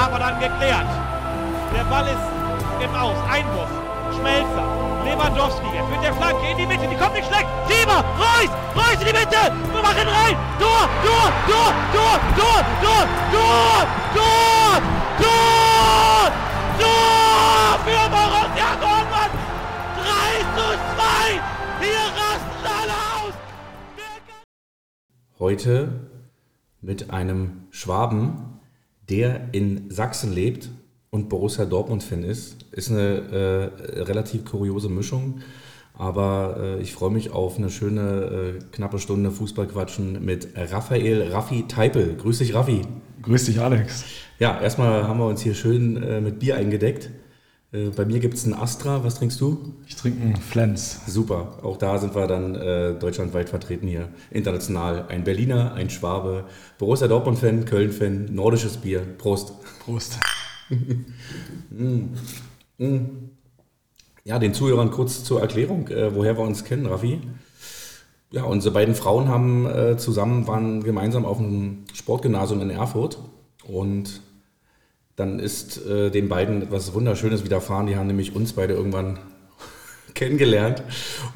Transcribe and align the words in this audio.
aber 0.00 0.18
dann 0.18 0.40
geklärt. 0.40 0.86
Der 1.76 1.84
Ball 1.84 2.06
ist 2.06 2.84
im 2.84 2.94
Aus. 2.94 3.16
Einwurf. 3.30 3.68
Schmelzer. 4.16 4.64
Lewandowski. 5.04 5.66
Jetzt 5.74 5.90
mit 5.90 6.02
der 6.02 6.14
Flanke 6.14 6.46
in 6.50 6.56
die 6.56 6.66
Mitte. 6.66 6.88
Die 6.88 6.96
kommt 6.96 7.14
nicht 7.14 7.28
schlecht. 7.28 7.46
Schieber. 7.68 8.02
Reus. 8.16 8.50
Reus 8.74 9.00
in 9.00 9.06
die 9.06 9.12
Mitte. 9.12 9.42
Wir 9.72 9.82
machen 9.82 10.08
rein. 10.08 10.36
Tor. 10.58 10.88
Tor. 11.04 11.28
Tor. 11.48 11.70
Tor. 11.92 12.16
Tor. 12.36 12.60
Tor. 12.80 13.06
Tor. 13.32 13.86
Tor. 14.14 14.72
Tor. 15.20 16.32
Tor. 16.80 17.78
Für 17.84 18.04
Borussia 18.14 18.70
Dortmund. 18.80 19.32
3 20.00 20.40
zu 20.56 20.66
2. 20.96 21.40
Hier 21.80 22.04
rasten 22.20 22.64
alle 22.64 22.96
aus. 23.16 23.34
Heute 25.38 26.08
mit 26.80 27.10
einem 27.10 27.66
Schwaben, 27.70 28.49
der 29.10 29.48
in 29.52 29.90
Sachsen 29.90 30.32
lebt 30.32 30.70
und 31.10 31.28
Borussia 31.28 31.64
Dortmund-Fan 31.64 32.22
ist. 32.22 32.64
Ist 32.72 32.90
eine 32.90 33.72
äh, 33.92 34.00
relativ 34.00 34.44
kuriose 34.44 34.88
Mischung. 34.88 35.40
Aber 35.94 36.56
äh, 36.58 36.80
ich 36.80 36.94
freue 36.94 37.10
mich 37.10 37.30
auf 37.30 37.58
eine 37.58 37.68
schöne, 37.68 38.56
äh, 38.58 38.64
knappe 38.72 38.98
Stunde 38.98 39.30
Fußballquatschen 39.30 40.24
mit 40.24 40.48
Raphael 40.56 41.30
Raffi 41.30 41.66
Teipel. 41.68 42.16
Grüß 42.16 42.38
dich, 42.38 42.54
Raffi. 42.54 42.82
Grüß 43.22 43.44
dich, 43.44 43.60
Alex. 43.60 44.04
Ja, 44.38 44.58
erstmal 44.58 45.06
haben 45.06 45.18
wir 45.18 45.26
uns 45.26 45.42
hier 45.42 45.54
schön 45.54 46.02
äh, 46.02 46.22
mit 46.22 46.38
Bier 46.38 46.56
eingedeckt. 46.56 47.10
Äh, 47.72 47.90
bei 47.90 48.04
mir 48.04 48.20
gibt 48.20 48.34
es 48.34 48.44
einen 48.44 48.54
Astra. 48.54 49.04
Was 49.04 49.16
trinkst 49.16 49.40
du? 49.40 49.74
Ich 49.86 49.96
trinke 49.96 50.22
einen 50.22 50.36
Flens. 50.36 51.00
Super. 51.06 51.58
Auch 51.62 51.76
da 51.76 51.98
sind 51.98 52.14
wir 52.14 52.26
dann 52.26 52.54
äh, 52.54 52.94
deutschlandweit 52.94 53.48
vertreten 53.48 53.86
hier. 53.86 54.08
International. 54.30 55.06
Ein 55.08 55.24
Berliner, 55.24 55.74
ein 55.74 55.90
Schwabe, 55.90 56.44
Borussia 56.78 57.08
Dortmund-Fan, 57.08 57.64
Köln-Fan, 57.64 58.34
nordisches 58.34 58.76
Bier. 58.76 59.00
Prost. 59.18 59.52
Prost. 59.84 60.18
mm. 61.70 62.14
Mm. 62.78 63.30
Ja, 64.24 64.38
den 64.38 64.54
Zuhörern 64.54 64.90
kurz 64.90 65.24
zur 65.24 65.40
Erklärung, 65.40 65.88
äh, 65.88 66.14
woher 66.14 66.36
wir 66.36 66.44
uns 66.44 66.64
kennen, 66.64 66.86
Raffi. 66.86 67.20
Ja, 68.32 68.44
unsere 68.44 68.72
beiden 68.72 68.94
Frauen 68.94 69.28
haben 69.28 69.66
äh, 69.66 69.96
zusammen, 69.96 70.46
waren 70.46 70.84
gemeinsam 70.84 71.24
auf 71.24 71.38
einem 71.38 71.84
Sportgymnasium 71.92 72.60
in 72.60 72.70
Erfurt 72.70 73.18
und 73.66 74.20
dann 75.20 75.38
ist 75.38 75.86
äh, 75.86 76.10
den 76.10 76.28
beiden 76.28 76.62
etwas 76.62 76.94
Wunderschönes 76.94 77.44
widerfahren. 77.44 77.86
Die 77.86 77.96
haben 77.96 78.06
nämlich 78.06 78.34
uns 78.34 78.54
beide 78.54 78.72
irgendwann 78.72 79.18
kennengelernt. 80.14 80.82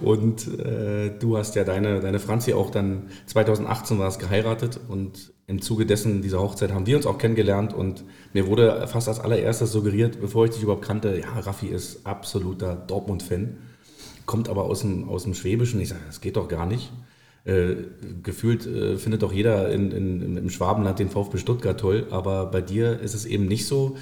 Und 0.03 0.59
äh, 0.59 1.11
du 1.19 1.37
hast 1.37 1.55
ja 1.55 1.65
deine, 1.65 2.01
deine 2.01 2.19
Franzi 2.19 2.55
auch 2.55 2.71
dann 2.71 3.11
2018 3.27 3.99
war 3.99 4.09
es 4.09 4.19
geheiratet 4.19 4.81
und 4.89 5.33
im 5.47 5.61
Zuge 5.61 5.85
dessen 5.85 6.23
dieser 6.23 6.41
Hochzeit 6.41 6.73
haben 6.73 6.87
wir 6.87 6.97
uns 6.97 7.05
auch 7.05 7.19
kennengelernt 7.19 7.75
und 7.75 8.05
mir 8.33 8.47
wurde 8.47 8.89
fast 8.89 9.09
als 9.09 9.21
allererstes 9.21 9.71
suggeriert, 9.71 10.19
bevor 10.19 10.47
ich 10.47 10.53
dich 10.53 10.63
überhaupt 10.63 10.87
kannte, 10.87 11.21
ja, 11.21 11.39
Raffi 11.39 11.67
ist 11.67 12.07
absoluter 12.07 12.75
Dortmund-Fan, 12.75 13.59
kommt 14.25 14.49
aber 14.49 14.65
aus 14.65 14.81
dem, 14.81 15.07
aus 15.11 15.25
dem 15.25 15.35
Schwäbischen. 15.35 15.81
Ich 15.81 15.91
sage, 15.91 16.01
das 16.07 16.23
geht 16.23 16.37
doch 16.37 16.49
gar 16.49 16.65
nicht. 16.65 16.91
Äh, 17.45 17.75
gefühlt 18.23 18.67
äh, 18.67 18.97
findet 18.97 19.23
doch 19.23 19.33
jeder 19.33 19.69
in, 19.71 19.91
in, 19.91 20.37
im 20.39 20.49
Schwabenland 20.49 20.99
den 20.99 21.11
VfB 21.11 21.37
Stuttgart 21.37 21.79
toll, 21.79 22.07
aber 22.11 22.47
bei 22.47 22.63
dir 22.63 23.01
ist 23.01 23.15
es 23.15 23.27
eben 23.27 23.45
nicht 23.47 23.67
so. 23.67 23.97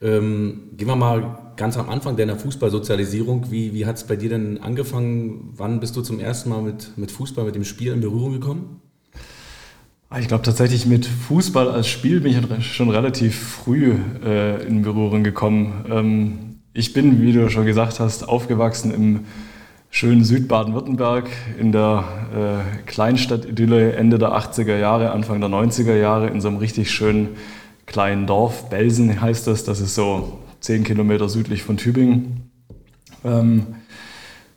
Ähm, 0.00 0.70
gehen 0.76 0.88
wir 0.88 0.96
mal 0.96 1.52
ganz 1.56 1.76
am 1.76 1.90
Anfang 1.90 2.16
deiner 2.16 2.36
Fußballsozialisierung. 2.36 3.50
Wie, 3.50 3.74
wie 3.74 3.84
hat 3.84 3.96
es 3.96 4.04
bei 4.04 4.16
dir 4.16 4.30
denn 4.30 4.62
angefangen? 4.62 5.52
Wann 5.56 5.78
bist 5.80 5.94
du 5.96 6.00
zum 6.00 6.20
ersten 6.20 6.48
Mal 6.48 6.62
mit, 6.62 6.96
mit 6.96 7.10
Fußball, 7.10 7.44
mit 7.44 7.54
dem 7.54 7.64
Spiel 7.64 7.92
in 7.92 8.00
Berührung 8.00 8.32
gekommen? 8.32 8.80
Ah, 10.08 10.18
ich 10.18 10.28
glaube 10.28 10.44
tatsächlich 10.44 10.86
mit 10.86 11.04
Fußball 11.04 11.68
als 11.68 11.88
Spiel 11.88 12.20
bin 12.20 12.32
ich 12.58 12.66
schon 12.66 12.88
relativ 12.88 13.38
früh 13.38 13.94
äh, 14.24 14.66
in 14.66 14.82
Berührung 14.82 15.22
gekommen. 15.22 15.84
Ähm, 15.90 16.38
ich 16.72 16.92
bin, 16.92 17.20
wie 17.20 17.32
du 17.32 17.50
schon 17.50 17.66
gesagt 17.66 18.00
hast, 18.00 18.26
aufgewachsen 18.26 18.94
im 18.94 19.20
schönen 19.96 20.24
Südbaden-Württemberg 20.24 21.30
in 21.58 21.72
der 21.72 22.04
äh, 22.34 22.84
Kleinstadt-Idylle 22.84 23.94
Ende 23.94 24.18
der 24.18 24.32
80er 24.32 24.76
Jahre, 24.76 25.10
Anfang 25.10 25.40
der 25.40 25.48
90er 25.48 25.94
Jahre 25.94 26.26
in 26.26 26.42
so 26.42 26.48
einem 26.48 26.58
richtig 26.58 26.90
schönen 26.90 27.30
kleinen 27.86 28.26
Dorf. 28.26 28.68
Belsen 28.68 29.18
heißt 29.22 29.46
das, 29.46 29.64
das 29.64 29.80
ist 29.80 29.94
so 29.94 30.40
10 30.60 30.84
Kilometer 30.84 31.30
südlich 31.30 31.62
von 31.62 31.78
Tübingen. 31.78 32.50
Ähm, 33.24 33.68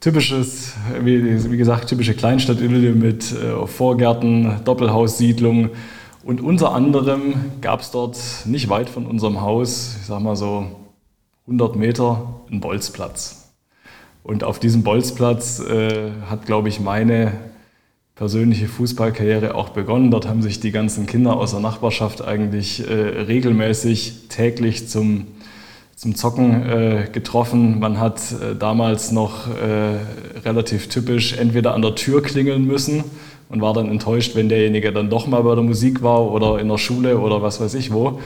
typisches, 0.02 0.74
wie, 1.02 1.50
wie, 1.50 1.58
gesagt, 1.58 1.88
typische 1.88 2.16
Kleinstadt-Idylle 2.16 2.92
mit 2.92 3.32
äh, 3.32 3.66
Vorgärten, 3.66 4.60
Doppelhaussiedlung. 4.66 5.70
Und 6.22 6.42
unter 6.42 6.74
anderem 6.74 7.36
gab 7.62 7.80
es 7.80 7.92
dort 7.92 8.20
nicht 8.44 8.68
weit 8.68 8.90
von 8.90 9.06
unserem 9.06 9.40
Haus, 9.40 9.96
ich 10.02 10.08
sag 10.08 10.20
mal 10.20 10.36
so 10.36 10.66
100 11.46 11.78
Meter, 11.78 12.42
einen 12.52 12.60
Bolzplatz. 12.60 13.39
Und 14.30 14.44
auf 14.44 14.60
diesem 14.60 14.84
Bolzplatz 14.84 15.60
äh, 15.60 16.12
hat, 16.30 16.46
glaube 16.46 16.70
ich, 16.70 16.80
meine 16.80 17.32
persönliche 18.14 18.68
Fußballkarriere 18.68 19.56
auch 19.56 19.70
begonnen. 19.70 20.12
Dort 20.12 20.28
haben 20.28 20.44
sich 20.44 20.60
die 20.60 20.70
ganzen 20.70 21.08
Kinder 21.08 21.36
aus 21.36 21.50
der 21.50 21.62
Nachbarschaft 21.62 22.24
eigentlich 22.24 22.88
äh, 22.88 22.94
regelmäßig 22.94 24.28
täglich 24.30 24.88
zum, 24.88 25.26
zum 25.96 26.14
Zocken 26.14 26.62
äh, 26.62 27.08
getroffen. 27.12 27.80
Man 27.80 28.00
hat 28.00 28.20
äh, 28.34 28.56
damals 28.56 29.12
noch 29.12 29.48
äh, 29.48 30.38
relativ 30.46 30.90
typisch 30.90 31.36
entweder 31.36 31.74
an 31.74 31.82
der 31.82 31.96
Tür 31.96 32.22
klingeln 32.22 32.68
müssen 32.68 33.06
und 33.50 33.62
war 33.62 33.74
dann 33.74 33.90
enttäuscht, 33.90 34.36
wenn 34.36 34.48
derjenige 34.48 34.94
dann 34.94 35.10
doch 35.10 35.26
mal 35.26 35.42
bei 35.42 35.56
der 35.56 35.64
Musik 35.64 36.04
war 36.04 36.32
oder 36.32 36.60
in 36.60 36.70
der 36.70 36.78
Schule 36.78 37.18
oder 37.18 37.42
was 37.42 37.60
weiß 37.60 37.74
ich 37.74 37.92
wo. 37.92 38.20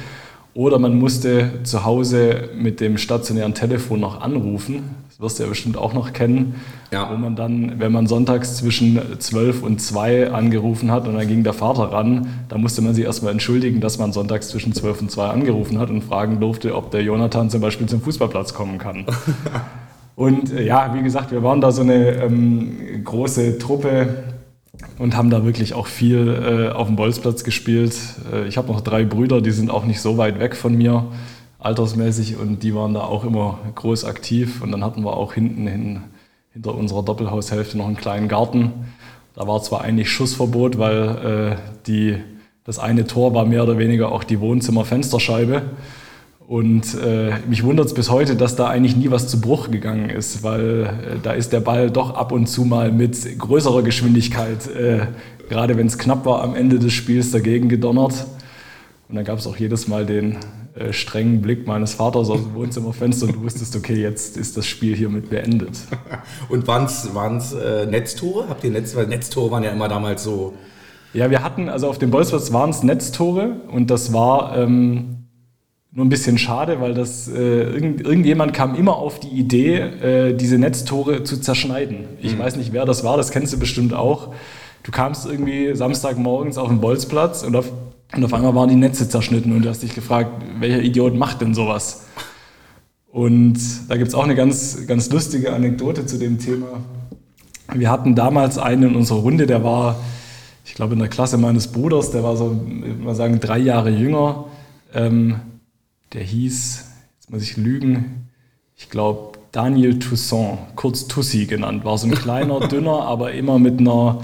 Oder 0.54 0.80
man 0.80 1.00
musste 1.00 1.62
zu 1.64 1.86
Hause 1.86 2.50
mit 2.58 2.82
dem 2.82 2.98
stationären 2.98 3.54
Telefon 3.54 4.02
noch 4.02 4.20
anrufen. 4.20 5.03
Das 5.14 5.20
wirst 5.20 5.38
du 5.38 5.44
ja 5.44 5.50
bestimmt 5.50 5.78
auch 5.78 5.94
noch 5.94 6.12
kennen. 6.12 6.56
Ja. 6.92 7.08
Wo 7.12 7.16
man 7.18 7.36
dann, 7.36 7.80
wenn 7.80 7.92
man 7.92 8.08
sonntags 8.08 8.58
zwischen 8.58 9.00
12 9.20 9.62
und 9.62 9.80
2 9.80 10.32
angerufen 10.32 10.90
hat 10.90 11.08
und 11.08 11.14
dann 11.14 11.28
ging 11.28 11.44
der 11.44 11.54
Vater 11.54 11.92
ran, 11.92 12.30
da 12.50 12.58
musste 12.58 12.82
man 12.82 12.96
sich 12.96 13.06
erstmal 13.06 13.32
entschuldigen, 13.32 13.80
dass 13.80 14.00
man 14.00 14.12
sonntags 14.12 14.50
zwischen 14.50 14.74
12 14.74 15.02
und 15.02 15.12
2 15.12 15.28
angerufen 15.28 15.78
hat 15.78 15.92
und 15.92 16.04
fragen 16.04 16.40
durfte, 16.40 16.76
ob 16.76 16.90
der 16.90 17.04
Jonathan 17.04 17.52
zum 17.52 17.62
Beispiel 17.62 17.86
zum 17.86 18.02
Fußballplatz 18.02 18.56
kommen 18.56 18.80
kann. 18.80 19.06
und 20.16 20.52
äh, 20.52 20.66
ja, 20.66 20.96
wie 20.96 21.04
gesagt, 21.04 21.32
wir 21.32 21.44
waren 21.44 21.62
da 21.62 21.72
so 21.72 21.84
eine 21.84 22.14
ähm, 22.14 23.04
große 23.04 23.60
Truppe 23.60 24.24
und 24.98 25.16
haben 25.16 25.30
da 25.30 25.46
wirklich 25.46 25.76
auch 25.76 25.86
viel 25.86 26.70
äh, 26.72 26.74
auf 26.74 26.88
dem 26.88 26.96
Bolzplatz 26.96 27.44
gespielt. 27.44 27.96
Äh, 28.34 28.48
ich 28.48 28.58
habe 28.58 28.68
noch 28.70 28.82
drei 28.82 29.04
Brüder, 29.04 29.42
die 29.42 29.52
sind 29.52 29.70
auch 29.70 29.86
nicht 29.86 30.02
so 30.02 30.18
weit 30.18 30.40
weg 30.40 30.56
von 30.56 30.76
mir, 30.76 31.06
altersmäßig, 31.64 32.38
und 32.38 32.64
die 32.64 32.76
waren 32.76 32.94
da 32.94 33.02
auch 33.02 33.24
immer 33.24 33.60
groß 33.76 34.06
aktiv. 34.06 34.62
Und 34.62 34.72
dann 34.72 34.84
hatten 34.84 35.04
wir 35.04 35.16
auch 35.16 35.34
hinten 35.34 35.68
hin, 35.68 36.02
hinter 36.52 36.76
unserer 36.76 37.04
Doppelhaushälfte 37.04 37.78
noch 37.78 37.88
einen 37.88 37.98
kleinen 37.98 38.28
Garten. 38.28 38.72
Da 39.36 39.48
war 39.48 39.62
zwar 39.64 39.82
eigentlich 39.82 40.10
Schussverbot, 40.12 40.78
weil 40.78 41.56
äh, 41.56 41.56
die, 41.88 42.18
das 42.66 42.80
eine 42.80 43.08
Tor 43.08 43.34
war 43.34 43.46
mehr 43.46 43.64
oder 43.64 43.78
weniger 43.78 44.12
auch 44.12 44.24
die 44.24 44.40
Wohnzimmerfensterscheibe. 44.40 45.64
Und 46.48 46.96
äh, 46.96 47.32
mich 47.48 47.64
wundert 47.64 47.88
es 47.88 47.94
bis 47.94 48.10
heute, 48.10 48.36
dass 48.36 48.56
da 48.56 48.68
eigentlich 48.68 48.96
nie 48.96 49.10
was 49.10 49.28
zu 49.28 49.40
Bruch 49.40 49.72
gegangen 49.72 50.10
ist, 50.10 50.44
weil 50.44 50.86
äh, 50.86 50.90
da 51.24 51.32
ist 51.32 51.54
der 51.54 51.62
Ball 51.62 51.90
doch 51.90 52.16
ab 52.16 52.32
und 52.32 52.48
zu 52.48 52.66
mal 52.66 52.92
mit 52.92 53.40
größerer 53.40 53.82
Geschwindigkeit, 53.82 54.68
äh, 54.68 55.08
gerade 55.50 55.78
wenn 55.78 55.88
es 55.88 55.98
knapp 55.98 56.26
war, 56.26 56.44
am 56.44 56.56
Ende 56.56 56.80
des 56.80 56.94
Spiels 56.94 57.32
dagegen 57.32 57.70
gedonnert. 57.70 58.28
Und 59.08 59.16
dann 59.16 59.24
gab 59.26 59.40
es 59.40 59.48
auch 59.48 59.56
jedes 59.56 59.88
Mal 59.88 60.06
den 60.06 60.38
äh, 60.76 60.92
strengen 60.92 61.42
Blick 61.42 61.68
meines 61.68 61.94
Vaters 61.94 62.30
aus 62.30 62.42
dem 62.42 62.56
Wohnzimmerfenster 62.56 63.28
und 63.28 63.36
du 63.36 63.42
wusstest, 63.44 63.76
okay, 63.76 63.96
jetzt 63.96 64.38
ist 64.38 64.58
das 64.58 64.66
Spiel 64.66 64.96
hiermit 64.96 65.30
beendet. 65.30 65.78
und 66.50 66.68
waren 66.68 66.86
es 66.86 67.54
äh, 67.54 67.86
Netztore? 67.86 68.50
Habt 68.50 68.64
ihr 68.64 68.72
Netz, 68.72 68.96
weil 68.96 69.08
Netztore 69.08 69.52
waren 69.52 69.64
ja 69.64 69.72
immer 69.72 69.88
damals 69.88 70.24
so. 70.24 70.54
Ja, 71.14 71.30
wir 71.30 71.44
hatten, 71.44 71.70
also 71.70 71.88
auf 71.88 72.00
dem 72.00 72.10
Bolzplatz 72.10 72.52
waren 72.54 72.72
es 72.72 72.82
Netztore 72.82 73.58
und 73.72 73.92
das 73.92 74.14
war 74.14 74.58
ähm, 74.58 75.28
nur 75.92 76.06
ein 76.06 76.10
bisschen 76.10 76.40
schade, 76.40 76.82
weil 76.82 76.96
das 76.96 77.28
äh, 77.28 77.34
irgend, 77.38 78.02
irgendjemand 78.02 78.54
kam 78.54 78.74
immer 78.74 78.96
auf 78.96 79.20
die 79.20 79.28
Idee, 79.28 79.76
äh, 79.78 80.34
diese 80.34 80.58
Netztore 80.58 81.24
zu 81.24 81.40
zerschneiden. 81.40 82.06
Ich 82.20 82.36
mhm. 82.36 82.40
weiß 82.40 82.56
nicht, 82.56 82.74
wer 82.74 82.86
das 82.86 83.04
war, 83.04 83.16
das 83.16 83.30
kennst 83.30 83.54
du 83.54 83.60
bestimmt 83.60 83.94
auch. 83.94 84.34
Du 84.82 84.92
kamst 84.92 85.28
irgendwie 85.28 85.76
Samstagmorgens 85.76 86.58
auf 86.58 86.68
den 86.68 86.82
Bolzplatz 86.82 87.44
und 87.44 87.56
auf, 87.56 87.72
und 88.16 88.24
auf 88.24 88.34
einmal 88.34 88.54
waren 88.56 88.70
die 88.70 88.76
Netze 88.76 89.10
zerschnitten 89.10 89.52
und 89.54 89.64
du 89.64 89.70
hast 89.70 89.82
dich 89.84 89.96
gefragt, 89.96 90.44
welcher 90.60 90.82
Idiot 90.82 91.16
macht 91.16 91.42
denn 91.42 91.54
sowas? 91.54 92.06
Und 93.12 93.60
da 93.90 93.98
gibt 93.98 94.10
es 94.10 94.16
auch 94.16 94.24
eine 94.24 94.36
ganz, 94.36 94.88
ganz 94.88 95.10
lustige 95.12 95.54
Anekdote 95.54 96.06
zu 96.06 96.18
dem 96.18 96.40
Thema. 96.40 96.68
Wir 97.74 97.90
hatten 97.90 98.16
damals 98.16 98.58
einen 98.58 98.84
in 98.90 98.96
unserer 98.96 99.20
Runde, 99.20 99.46
der 99.46 99.64
war, 99.64 100.00
ich 100.66 100.74
glaube, 100.76 100.94
in 100.94 101.00
der 101.00 101.10
Klasse 101.10 101.38
meines 101.38 101.68
Bruders, 101.68 102.12
der 102.12 102.24
war 102.24 102.36
so, 102.38 102.60
mal 103.00 103.16
sagen, 103.16 103.40
drei 103.40 103.60
Jahre 103.60 103.90
jünger. 103.90 104.46
Ähm, 104.94 105.36
der 106.14 106.24
hieß, 106.24 106.86
jetzt 107.16 107.32
muss 107.32 107.42
ich 107.42 107.58
lügen, 107.58 108.28
ich 108.76 108.90
glaube 108.90 109.40
Daniel 109.52 110.00
Toussaint, 110.00 110.60
kurz 110.76 111.08
Tussi 111.08 111.46
genannt, 111.46 111.86
war 111.86 111.98
so 111.98 112.08
ein 112.08 112.16
kleiner, 112.16 112.60
dünner, 112.68 113.04
aber 113.04 113.34
immer 113.34 113.60
mit 113.60 113.80
einer, 113.80 114.22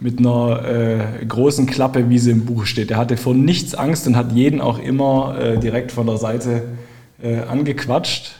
mit 0.00 0.18
einer 0.18 0.64
äh, 0.64 1.24
großen 1.24 1.66
Klappe, 1.66 2.10
wie 2.10 2.18
sie 2.18 2.30
im 2.30 2.44
Buch 2.44 2.66
steht. 2.66 2.90
Er 2.90 2.98
hatte 2.98 3.16
vor 3.16 3.34
nichts 3.34 3.74
Angst 3.74 4.06
und 4.06 4.16
hat 4.16 4.32
jeden 4.32 4.60
auch 4.60 4.78
immer 4.78 5.38
äh, 5.38 5.58
direkt 5.58 5.92
von 5.92 6.06
der 6.06 6.18
Seite 6.18 6.62
äh, 7.22 7.38
angequatscht. 7.40 8.32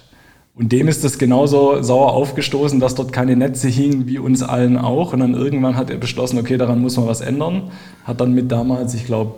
Und 0.54 0.72
dem 0.72 0.88
ist 0.88 1.04
das 1.04 1.18
genauso 1.18 1.82
sauer 1.82 2.12
aufgestoßen, 2.14 2.80
dass 2.80 2.94
dort 2.94 3.12
keine 3.12 3.36
Netze 3.36 3.68
hingen, 3.68 4.06
wie 4.06 4.18
uns 4.18 4.42
allen 4.42 4.78
auch. 4.78 5.12
Und 5.12 5.20
dann 5.20 5.34
irgendwann 5.34 5.76
hat 5.76 5.90
er 5.90 5.98
beschlossen, 5.98 6.38
okay, 6.38 6.56
daran 6.56 6.80
muss 6.80 6.96
man 6.96 7.06
was 7.06 7.20
ändern. 7.20 7.70
Hat 8.04 8.20
dann 8.20 8.32
mit 8.32 8.50
damals, 8.50 8.94
ich 8.94 9.04
glaube, 9.04 9.34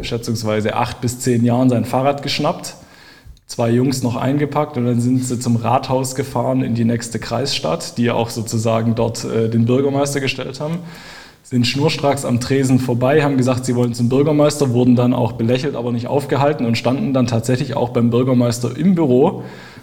schätzungsweise 0.00 0.74
acht 0.74 1.02
bis 1.02 1.20
zehn 1.20 1.44
Jahren 1.44 1.68
sein 1.68 1.84
Fahrrad 1.84 2.22
geschnappt 2.22 2.76
zwei 3.52 3.70
Jungs 3.70 4.02
noch 4.02 4.16
eingepackt 4.16 4.78
und 4.78 4.86
dann 4.86 5.00
sind 5.00 5.22
sie 5.22 5.38
zum 5.38 5.56
Rathaus 5.56 6.14
gefahren 6.14 6.62
in 6.62 6.74
die 6.74 6.86
nächste 6.86 7.18
Kreisstadt, 7.18 7.98
die 7.98 8.10
auch 8.10 8.30
sozusagen 8.30 8.94
dort 8.94 9.24
äh, 9.24 9.50
den 9.50 9.66
Bürgermeister 9.66 10.20
gestellt 10.20 10.58
haben. 10.58 10.78
Sind 11.52 11.66
schnurstracks 11.66 12.24
am 12.24 12.40
Tresen 12.40 12.78
vorbei, 12.78 13.22
haben 13.22 13.36
gesagt, 13.36 13.66
sie 13.66 13.76
wollen 13.76 13.92
zum 13.92 14.08
Bürgermeister, 14.08 14.70
wurden 14.70 14.96
dann 14.96 15.12
auch 15.12 15.32
belächelt, 15.32 15.76
aber 15.76 15.92
nicht 15.92 16.06
aufgehalten 16.06 16.64
und 16.64 16.78
standen 16.78 17.12
dann 17.12 17.26
tatsächlich 17.26 17.76
auch 17.76 17.90
beim 17.90 18.08
Bürgermeister 18.08 18.74
im 18.74 18.94
Büro 18.94 19.42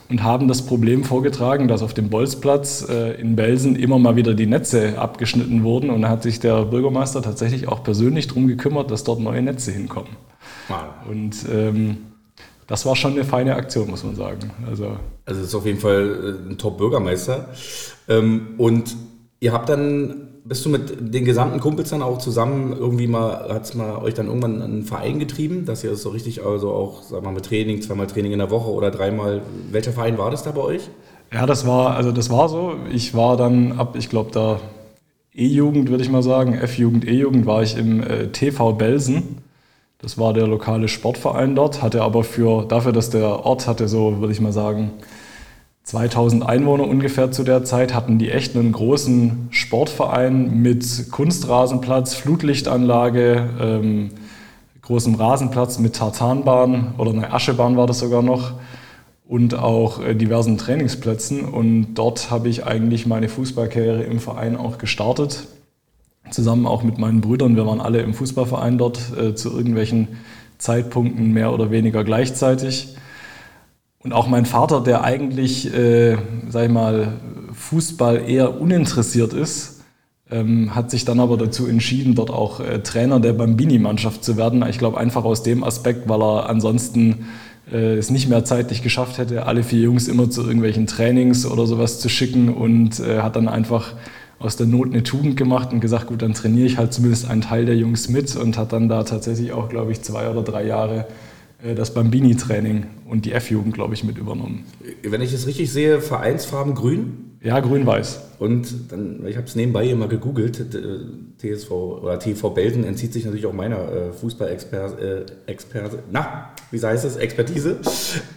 und 0.10 0.24
haben 0.24 0.48
das 0.48 0.64
Problem 0.64 1.04
vorgetragen, 1.04 1.68
dass 1.68 1.84
auf 1.84 1.94
dem 1.94 2.10
Bolzplatz 2.10 2.88
äh, 2.90 3.22
in 3.22 3.36
Belsen 3.36 3.76
immer 3.76 4.00
mal 4.00 4.16
wieder 4.16 4.34
die 4.34 4.48
Netze 4.48 4.98
abgeschnitten 4.98 5.64
wurden 5.64 5.92
und 5.92 6.02
da 6.02 6.10
hat 6.10 6.24
sich 6.24 6.40
der 6.40 6.66
Bürgermeister 6.66 7.22
tatsächlich 7.22 7.68
auch 7.68 7.84
persönlich 7.84 8.26
darum 8.26 8.48
gekümmert, 8.48 8.90
dass 8.90 9.04
dort 9.04 9.20
neue 9.20 9.44
Netze 9.44 9.72
hinkommen. 9.72 10.10
Wow. 10.70 10.80
Und 11.08 11.36
ähm, 11.54 11.98
das 12.66 12.84
war 12.88 12.96
schon 12.96 13.12
eine 13.12 13.26
feine 13.26 13.56
Aktion, 13.56 13.92
muss 13.92 14.04
man 14.04 14.16
sagen. 14.16 14.52
Also, 14.68 14.98
also 15.24 15.42
ist 15.42 15.54
auf 15.54 15.68
jeden 15.68 15.80
Fall 15.80 16.40
äh, 16.48 16.52
ein 16.52 16.58
Top-Bürgermeister. 16.58 17.50
Ähm, 18.08 18.56
und 18.58 18.96
ihr 19.40 19.54
habt 19.54 19.70
dann, 19.70 20.29
bist 20.50 20.66
du 20.66 20.70
mit 20.70 21.14
den 21.14 21.26
gesamten 21.26 21.60
Kumpels 21.60 21.92
dann 21.92 22.02
auch 22.02 22.18
zusammen 22.18 22.76
irgendwie 22.78 23.06
mal, 23.06 23.48
hat 23.50 23.66
es 23.66 23.76
mal 23.76 23.98
euch 23.98 24.16
dann 24.16 24.26
irgendwann 24.26 24.62
einen 24.62 24.84
Verein 24.84 25.20
getrieben, 25.20 25.66
dass 25.66 25.84
ihr 25.84 25.92
das 25.92 26.02
so 26.02 26.10
richtig, 26.10 26.44
also 26.44 26.72
auch, 26.72 27.04
sag 27.04 27.24
mal, 27.24 27.32
mit 27.32 27.46
Training, 27.46 27.82
zweimal 27.84 28.08
Training 28.08 28.32
in 28.32 28.40
der 28.40 28.50
Woche 28.50 28.72
oder 28.72 28.90
dreimal, 28.90 29.44
welcher 29.72 29.92
Verein 29.92 30.18
war 30.18 30.32
das 30.32 30.42
da 30.42 30.52
bei 30.52 30.62
euch? 30.62 30.90
Ja, 31.32 31.46
das 31.46 31.68
war, 31.68 31.96
also 31.96 32.12
das 32.12 32.32
war 32.32 32.50
so. 32.50 32.74
Ich 32.92 33.14
war 33.14 33.38
dann 33.38 33.74
ab, 33.74 33.96
ich 33.96 34.10
glaube, 34.10 34.32
da 34.32 34.60
E-Jugend, 35.36 35.90
würde 35.90 36.04
ich 36.04 36.10
mal 36.10 36.24
sagen, 36.24 36.56
F-Jugend, 36.56 37.08
E-Jugend, 37.08 37.46
war 37.46 37.62
ich 37.62 37.78
im 37.78 38.02
äh, 38.02 38.28
TV 38.30 38.74
Belsen. 38.74 39.38
Das 40.02 40.18
war 40.18 40.34
der 40.34 40.48
lokale 40.48 40.88
Sportverein 40.88 41.56
dort, 41.56 41.84
hatte 41.84 42.02
aber 42.02 42.24
für, 42.24 42.66
dafür, 42.66 42.92
dass 42.92 43.12
der 43.12 43.46
Ort 43.46 43.68
hatte 43.68 43.88
so, 43.88 44.20
würde 44.20 44.34
ich 44.34 44.42
mal 44.42 44.54
sagen, 44.54 44.94
2000 45.90 46.48
Einwohner 46.48 46.88
ungefähr 46.88 47.32
zu 47.32 47.44
der 47.44 47.64
Zeit, 47.64 47.96
hatten 47.96 48.20
die 48.20 48.30
echt 48.30 48.56
einen 48.56 48.74
großen 48.74 49.48
Sportverein 49.50 50.62
mit 50.62 51.10
Kunstrasenplatz, 51.10 52.14
Flutlichtanlage, 52.14 53.50
ähm, 53.60 54.12
großem 54.84 55.16
Rasenplatz 55.16 55.80
mit 55.80 55.96
Tartanbahn 55.96 56.94
oder 57.00 57.10
eine 57.10 57.34
Aschebahn 57.34 57.76
war 57.76 57.88
das 57.88 57.98
sogar 57.98 58.22
noch 58.22 58.52
und 59.28 59.56
auch 59.56 60.00
äh, 60.00 60.14
diversen 60.14 60.60
Trainingsplätzen. 60.60 61.44
Und 61.44 61.96
dort 61.96 62.30
habe 62.30 62.50
ich 62.50 62.68
eigentlich 62.68 63.08
meine 63.08 63.28
Fußballkarriere 63.28 64.04
im 64.04 64.20
Verein 64.20 64.58
auch 64.58 64.78
gestartet 64.78 65.48
zusammen 66.30 66.68
auch 66.68 66.84
mit 66.84 67.00
meinen 67.00 67.22
Brüdern. 67.22 67.56
Wir 67.56 67.66
waren 67.66 67.82
alle 67.82 68.02
im 68.02 68.14
Fußballverein 68.14 68.78
dort 68.78 69.00
äh, 69.18 69.34
zu 69.34 69.50
irgendwelchen 69.58 70.10
Zeitpunkten 70.60 71.34
mehr 71.34 71.52
oder 71.52 71.72
weniger 71.72 72.04
gleichzeitig. 72.04 72.96
Und 74.02 74.14
auch 74.14 74.28
mein 74.28 74.46
Vater, 74.46 74.82
der 74.82 75.04
eigentlich, 75.04 75.74
äh, 75.74 76.18
sag 76.48 76.66
ich 76.66 76.72
mal, 76.72 77.14
Fußball 77.54 78.30
eher 78.30 78.60
uninteressiert 78.60 79.34
ist, 79.34 79.82
ähm, 80.32 80.74
hat 80.74 80.90
sich 80.90 81.06
dann 81.06 81.20
aber 81.20 81.38
dazu 81.38 81.68
entschieden, 81.68 82.16
dort 82.16 82.30
auch 82.30 82.60
äh, 82.62 82.80
Trainer 82.80 83.20
der 83.20 83.34
Bambini-Mannschaft 83.34 84.24
zu 84.24 84.38
werden. 84.38 84.64
Ich 84.70 84.78
glaube 84.78 84.98
einfach 84.98 85.26
aus 85.26 85.44
dem 85.44 85.64
Aspekt, 85.64 86.08
weil 86.08 86.22
er 86.22 86.50
ansonsten 86.50 87.26
äh, 87.72 87.96
es 87.96 88.10
nicht 88.10 88.30
mehr 88.30 88.46
zeitlich 88.46 88.82
geschafft 88.82 89.18
hätte, 89.18 89.46
alle 89.46 89.64
vier 89.64 89.82
Jungs 89.82 90.08
immer 90.08 90.30
zu 90.30 90.44
irgendwelchen 90.44 90.88
Trainings 90.88 91.46
oder 91.46 91.68
sowas 91.68 92.00
zu 92.00 92.08
schicken 92.08 92.50
und 92.54 93.00
äh, 93.00 93.20
hat 93.22 93.36
dann 93.36 93.48
einfach 93.50 93.94
aus 94.38 94.56
der 94.56 94.68
Not 94.68 94.88
eine 94.88 95.04
Tugend 95.04 95.36
gemacht 95.36 95.74
und 95.74 95.82
gesagt, 95.82 96.08
gut, 96.08 96.22
dann 96.22 96.34
trainiere 96.34 96.68
ich 96.68 96.78
halt 96.78 96.94
zumindest 96.94 97.30
einen 97.30 97.42
Teil 97.42 97.66
der 97.66 97.76
Jungs 97.76 98.08
mit 98.08 98.34
und 98.38 98.58
hat 98.58 98.72
dann 98.72 98.88
da 98.88 99.04
tatsächlich 99.04 99.52
auch, 99.52 99.68
glaube 99.68 99.92
ich, 99.92 100.02
zwei 100.02 100.30
oder 100.30 100.44
drei 100.44 100.66
Jahre 100.66 101.08
das 101.76 101.94
Bambini-Training 101.94 102.86
und 103.06 103.26
die 103.26 103.34
F-Jugend, 103.34 103.74
glaube 103.74 103.94
ich, 103.94 104.04
mit 104.04 104.18
übernommen. 104.18 104.66
Wenn 105.04 105.22
ich 105.22 105.34
es 105.34 105.46
richtig 105.46 105.72
sehe, 105.72 106.00
Vereinsfarben 106.00 106.74
grün? 106.74 107.30
Ja, 107.42 107.60
grün-weiß. 107.60 108.22
Und 108.40 108.92
dann, 108.92 109.26
ich 109.26 109.38
habe 109.38 109.48
es 109.48 109.56
nebenbei 109.56 109.94
mal 109.96 110.08
gegoogelt, 110.08 110.66
TSV 111.38 111.72
oder 111.72 112.20
TV 112.20 112.50
Belsen 112.50 112.84
entzieht 112.84 113.14
sich 113.14 113.26
natürlich 113.26 113.46
auch 113.46 113.54
meiner 113.54 113.92
äh, 113.92 114.12
Fußball-Experte, 114.14 115.28
äh, 115.48 116.02
na, 116.12 116.50
wie 116.72 116.82
heißt 116.82 117.06
es, 117.06 117.16
Expertise. 117.16 117.78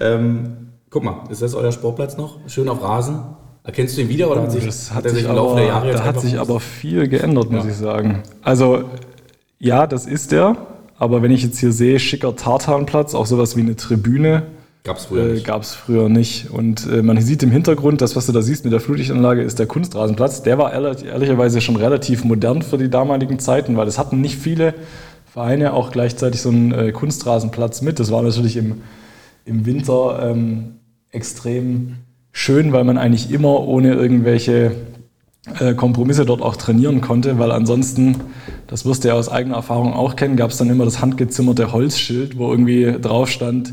Ähm, 0.00 0.68
guck 0.90 1.02
mal, 1.02 1.24
ist 1.30 1.42
das 1.42 1.54
euer 1.54 1.72
Sportplatz 1.72 2.16
noch? 2.16 2.38
Schön 2.48 2.68
auf 2.68 2.82
Rasen? 2.82 3.20
Erkennst 3.64 3.96
du 3.96 4.02
ihn 4.02 4.08
wieder 4.08 4.30
oder 4.30 4.42
hat 4.42 4.52
sich, 4.52 4.64
das 4.64 4.92
hat, 4.92 5.04
hat 5.04 5.10
sich 5.10 5.24
im 5.24 5.34
Laufe 5.34 5.56
der 5.56 5.66
Jahre 5.66 5.92
Da 5.92 6.04
hat 6.04 6.20
sich 6.20 6.38
aber 6.38 6.58
viel 6.58 7.06
geändert, 7.06 7.50
muss 7.50 7.64
ja. 7.64 7.70
ich 7.70 7.76
sagen. 7.76 8.22
Also, 8.42 8.84
ja, 9.58 9.86
das 9.86 10.06
ist 10.06 10.32
der. 10.32 10.56
Aber 11.02 11.20
wenn 11.20 11.32
ich 11.32 11.42
jetzt 11.42 11.58
hier 11.58 11.72
sehe, 11.72 11.98
schicker 11.98 12.36
Tartanplatz, 12.36 13.16
auch 13.16 13.26
sowas 13.26 13.56
wie 13.56 13.60
eine 13.62 13.74
Tribüne, 13.74 14.44
Gab 14.84 14.98
es 14.98 15.06
früher, 15.06 15.34
äh, 15.34 15.40
Gab's 15.40 15.74
früher 15.74 16.08
nicht. 16.08 16.50
Und 16.50 16.86
äh, 16.86 17.02
man 17.02 17.20
sieht 17.20 17.42
im 17.42 17.50
Hintergrund, 17.50 18.00
das, 18.00 18.14
was 18.14 18.26
du 18.26 18.32
da 18.32 18.40
siehst 18.40 18.62
mit 18.62 18.72
der 18.72 18.78
Flutlichtanlage, 18.78 19.42
ist 19.42 19.58
der 19.58 19.66
Kunstrasenplatz. 19.66 20.44
Der 20.44 20.58
war 20.58 20.72
ehrlich, 20.72 21.04
ehrlicherweise 21.04 21.60
schon 21.60 21.74
relativ 21.74 22.22
modern 22.22 22.62
für 22.62 22.78
die 22.78 22.88
damaligen 22.88 23.40
Zeiten, 23.40 23.76
weil 23.76 23.88
es 23.88 23.98
hatten 23.98 24.20
nicht 24.20 24.38
viele 24.38 24.74
Vereine 25.26 25.72
auch 25.72 25.90
gleichzeitig 25.90 26.40
so 26.40 26.50
einen 26.50 26.70
äh, 26.70 26.92
Kunstrasenplatz 26.92 27.82
mit. 27.82 27.98
Das 27.98 28.12
war 28.12 28.22
natürlich 28.22 28.56
im, 28.56 28.82
im 29.44 29.66
Winter 29.66 30.20
ähm, 30.22 30.76
extrem 31.10 31.96
schön, 32.30 32.72
weil 32.72 32.84
man 32.84 32.96
eigentlich 32.96 33.32
immer 33.32 33.66
ohne 33.66 33.94
irgendwelche 33.94 34.70
Kompromisse 35.76 36.24
dort 36.24 36.40
auch 36.40 36.54
trainieren 36.54 37.00
konnte, 37.00 37.36
weil 37.36 37.50
ansonsten, 37.50 38.16
das 38.68 38.84
wirst 38.84 39.02
du 39.02 39.08
ja 39.08 39.14
aus 39.14 39.28
eigener 39.28 39.56
Erfahrung 39.56 39.92
auch 39.92 40.14
kennen, 40.14 40.36
gab 40.36 40.52
es 40.52 40.58
dann 40.58 40.70
immer 40.70 40.84
das 40.84 41.00
handgezimmerte 41.00 41.72
Holzschild, 41.72 42.38
wo 42.38 42.48
irgendwie 42.52 42.94
drauf 43.00 43.28
stand, 43.28 43.72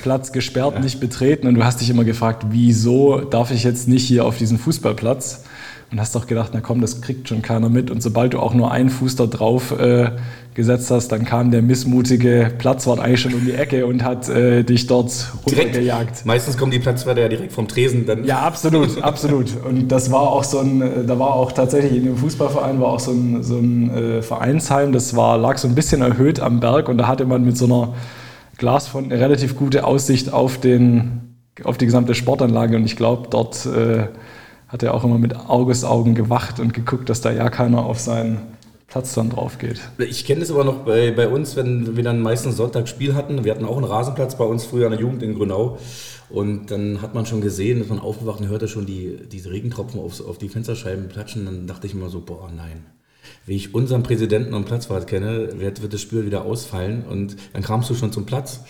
Platz 0.00 0.32
gesperrt, 0.32 0.76
ja. 0.76 0.80
nicht 0.80 1.00
betreten 1.00 1.48
und 1.48 1.54
du 1.54 1.64
hast 1.64 1.82
dich 1.82 1.90
immer 1.90 2.04
gefragt, 2.04 2.46
wieso 2.48 3.20
darf 3.20 3.50
ich 3.50 3.62
jetzt 3.62 3.88
nicht 3.88 4.06
hier 4.06 4.24
auf 4.24 4.38
diesen 4.38 4.56
Fußballplatz? 4.56 5.44
Und 5.92 6.00
hast 6.00 6.14
doch 6.14 6.26
gedacht, 6.26 6.52
na 6.54 6.60
komm, 6.62 6.80
das 6.80 7.02
kriegt 7.02 7.28
schon 7.28 7.42
keiner 7.42 7.68
mit. 7.68 7.90
Und 7.90 8.02
sobald 8.02 8.32
du 8.32 8.38
auch 8.38 8.54
nur 8.54 8.72
einen 8.72 8.88
Fuß 8.88 9.14
da 9.16 9.26
drauf 9.26 9.78
äh, 9.78 10.10
gesetzt 10.54 10.90
hast, 10.90 11.08
dann 11.08 11.26
kam 11.26 11.50
der 11.50 11.60
missmutige 11.60 12.50
Platzwart 12.56 12.98
eigentlich 12.98 13.20
schon 13.20 13.34
um 13.34 13.44
die 13.44 13.52
Ecke 13.52 13.84
und 13.84 14.02
hat 14.02 14.26
äh, 14.30 14.62
dich 14.62 14.86
dort 14.86 15.32
runtergejagt. 15.46 16.24
Meistens 16.24 16.56
kommen 16.56 16.72
die 16.72 16.78
Platzwarte 16.78 17.20
ja 17.20 17.28
direkt 17.28 17.52
vom 17.52 17.68
Tresen 17.68 18.06
dann. 18.06 18.24
Ja, 18.24 18.38
absolut, 18.40 19.02
absolut. 19.02 19.54
Und 19.68 19.88
das 19.88 20.10
war 20.10 20.22
auch 20.22 20.44
so 20.44 20.60
ein, 20.60 20.80
äh, 20.80 21.04
da 21.04 21.18
war 21.18 21.34
auch 21.34 21.52
tatsächlich 21.52 21.94
in 21.94 22.04
dem 22.04 22.16
Fußballverein 22.16 22.80
war 22.80 22.88
auch 22.88 23.00
so 23.00 23.10
ein, 23.10 23.42
so 23.42 23.58
ein 23.58 23.90
äh, 23.90 24.22
Vereinsheim, 24.22 24.92
das 24.92 25.14
war, 25.14 25.36
lag 25.36 25.58
so 25.58 25.68
ein 25.68 25.74
bisschen 25.74 26.00
erhöht 26.00 26.40
am 26.40 26.60
Berg 26.60 26.88
und 26.88 26.96
da 26.96 27.06
hatte 27.06 27.26
man 27.26 27.44
mit 27.44 27.58
so 27.58 27.66
einer 27.66 27.92
Glasfront 28.56 29.12
eine 29.12 29.20
relativ 29.20 29.56
gute 29.56 29.84
Aussicht 29.84 30.32
auf, 30.32 30.58
den, 30.58 31.36
auf 31.64 31.76
die 31.76 31.84
gesamte 31.84 32.14
Sportanlage 32.14 32.76
und 32.76 32.86
ich 32.86 32.96
glaube, 32.96 33.28
dort 33.28 33.66
äh, 33.66 34.06
hat 34.72 34.82
er 34.82 34.94
auch 34.94 35.04
immer 35.04 35.18
mit 35.18 35.36
Augusaugen 35.36 36.14
gewacht 36.14 36.58
und 36.58 36.72
geguckt, 36.72 37.10
dass 37.10 37.20
da 37.20 37.30
ja 37.30 37.50
keiner 37.50 37.84
auf 37.84 38.00
seinen 38.00 38.38
Platz 38.88 39.14
dann 39.14 39.28
drauf 39.28 39.58
geht. 39.58 39.80
Ich 39.98 40.24
kenne 40.24 40.40
das 40.40 40.50
aber 40.50 40.64
noch 40.64 40.78
bei, 40.84 41.12
bei 41.12 41.28
uns, 41.28 41.56
wenn 41.56 41.94
wir 41.96 42.02
dann 42.02 42.20
meistens 42.20 42.56
Sonntagsspiel 42.56 43.14
hatten. 43.14 43.44
Wir 43.44 43.54
hatten 43.54 43.66
auch 43.66 43.76
einen 43.76 43.84
Rasenplatz 43.84 44.36
bei 44.36 44.44
uns 44.44 44.64
früher 44.64 44.86
in 44.86 44.92
der 44.92 45.00
Jugend 45.00 45.22
in 45.22 45.34
Grünau. 45.34 45.78
Und 46.30 46.70
dann 46.70 47.02
hat 47.02 47.14
man 47.14 47.26
schon 47.26 47.42
gesehen, 47.42 47.80
dass 47.80 47.88
man 47.88 47.98
aufgewacht 47.98 48.40
und 48.40 48.48
hörte 48.48 48.66
schon 48.66 48.86
die, 48.86 49.18
diese 49.30 49.50
Regentropfen 49.50 50.00
aufs, 50.00 50.22
auf 50.22 50.38
die 50.38 50.48
Fensterscheiben 50.48 51.08
platschen. 51.08 51.44
Dann 51.44 51.66
dachte 51.66 51.86
ich 51.86 51.92
immer 51.92 52.08
so, 52.08 52.20
boah, 52.20 52.50
nein. 52.54 52.86
Wie 53.44 53.56
ich 53.56 53.74
unseren 53.74 54.02
Präsidenten 54.02 54.54
und 54.54 54.64
Platzwart 54.64 55.06
kenne, 55.06 55.60
wird, 55.60 55.82
wird 55.82 55.92
das 55.92 56.00
Spiel 56.00 56.24
wieder 56.24 56.44
ausfallen. 56.44 57.04
Und 57.04 57.36
dann 57.52 57.62
kamst 57.62 57.90
du 57.90 57.94
schon 57.94 58.12
zum 58.12 58.24
Platz. 58.24 58.60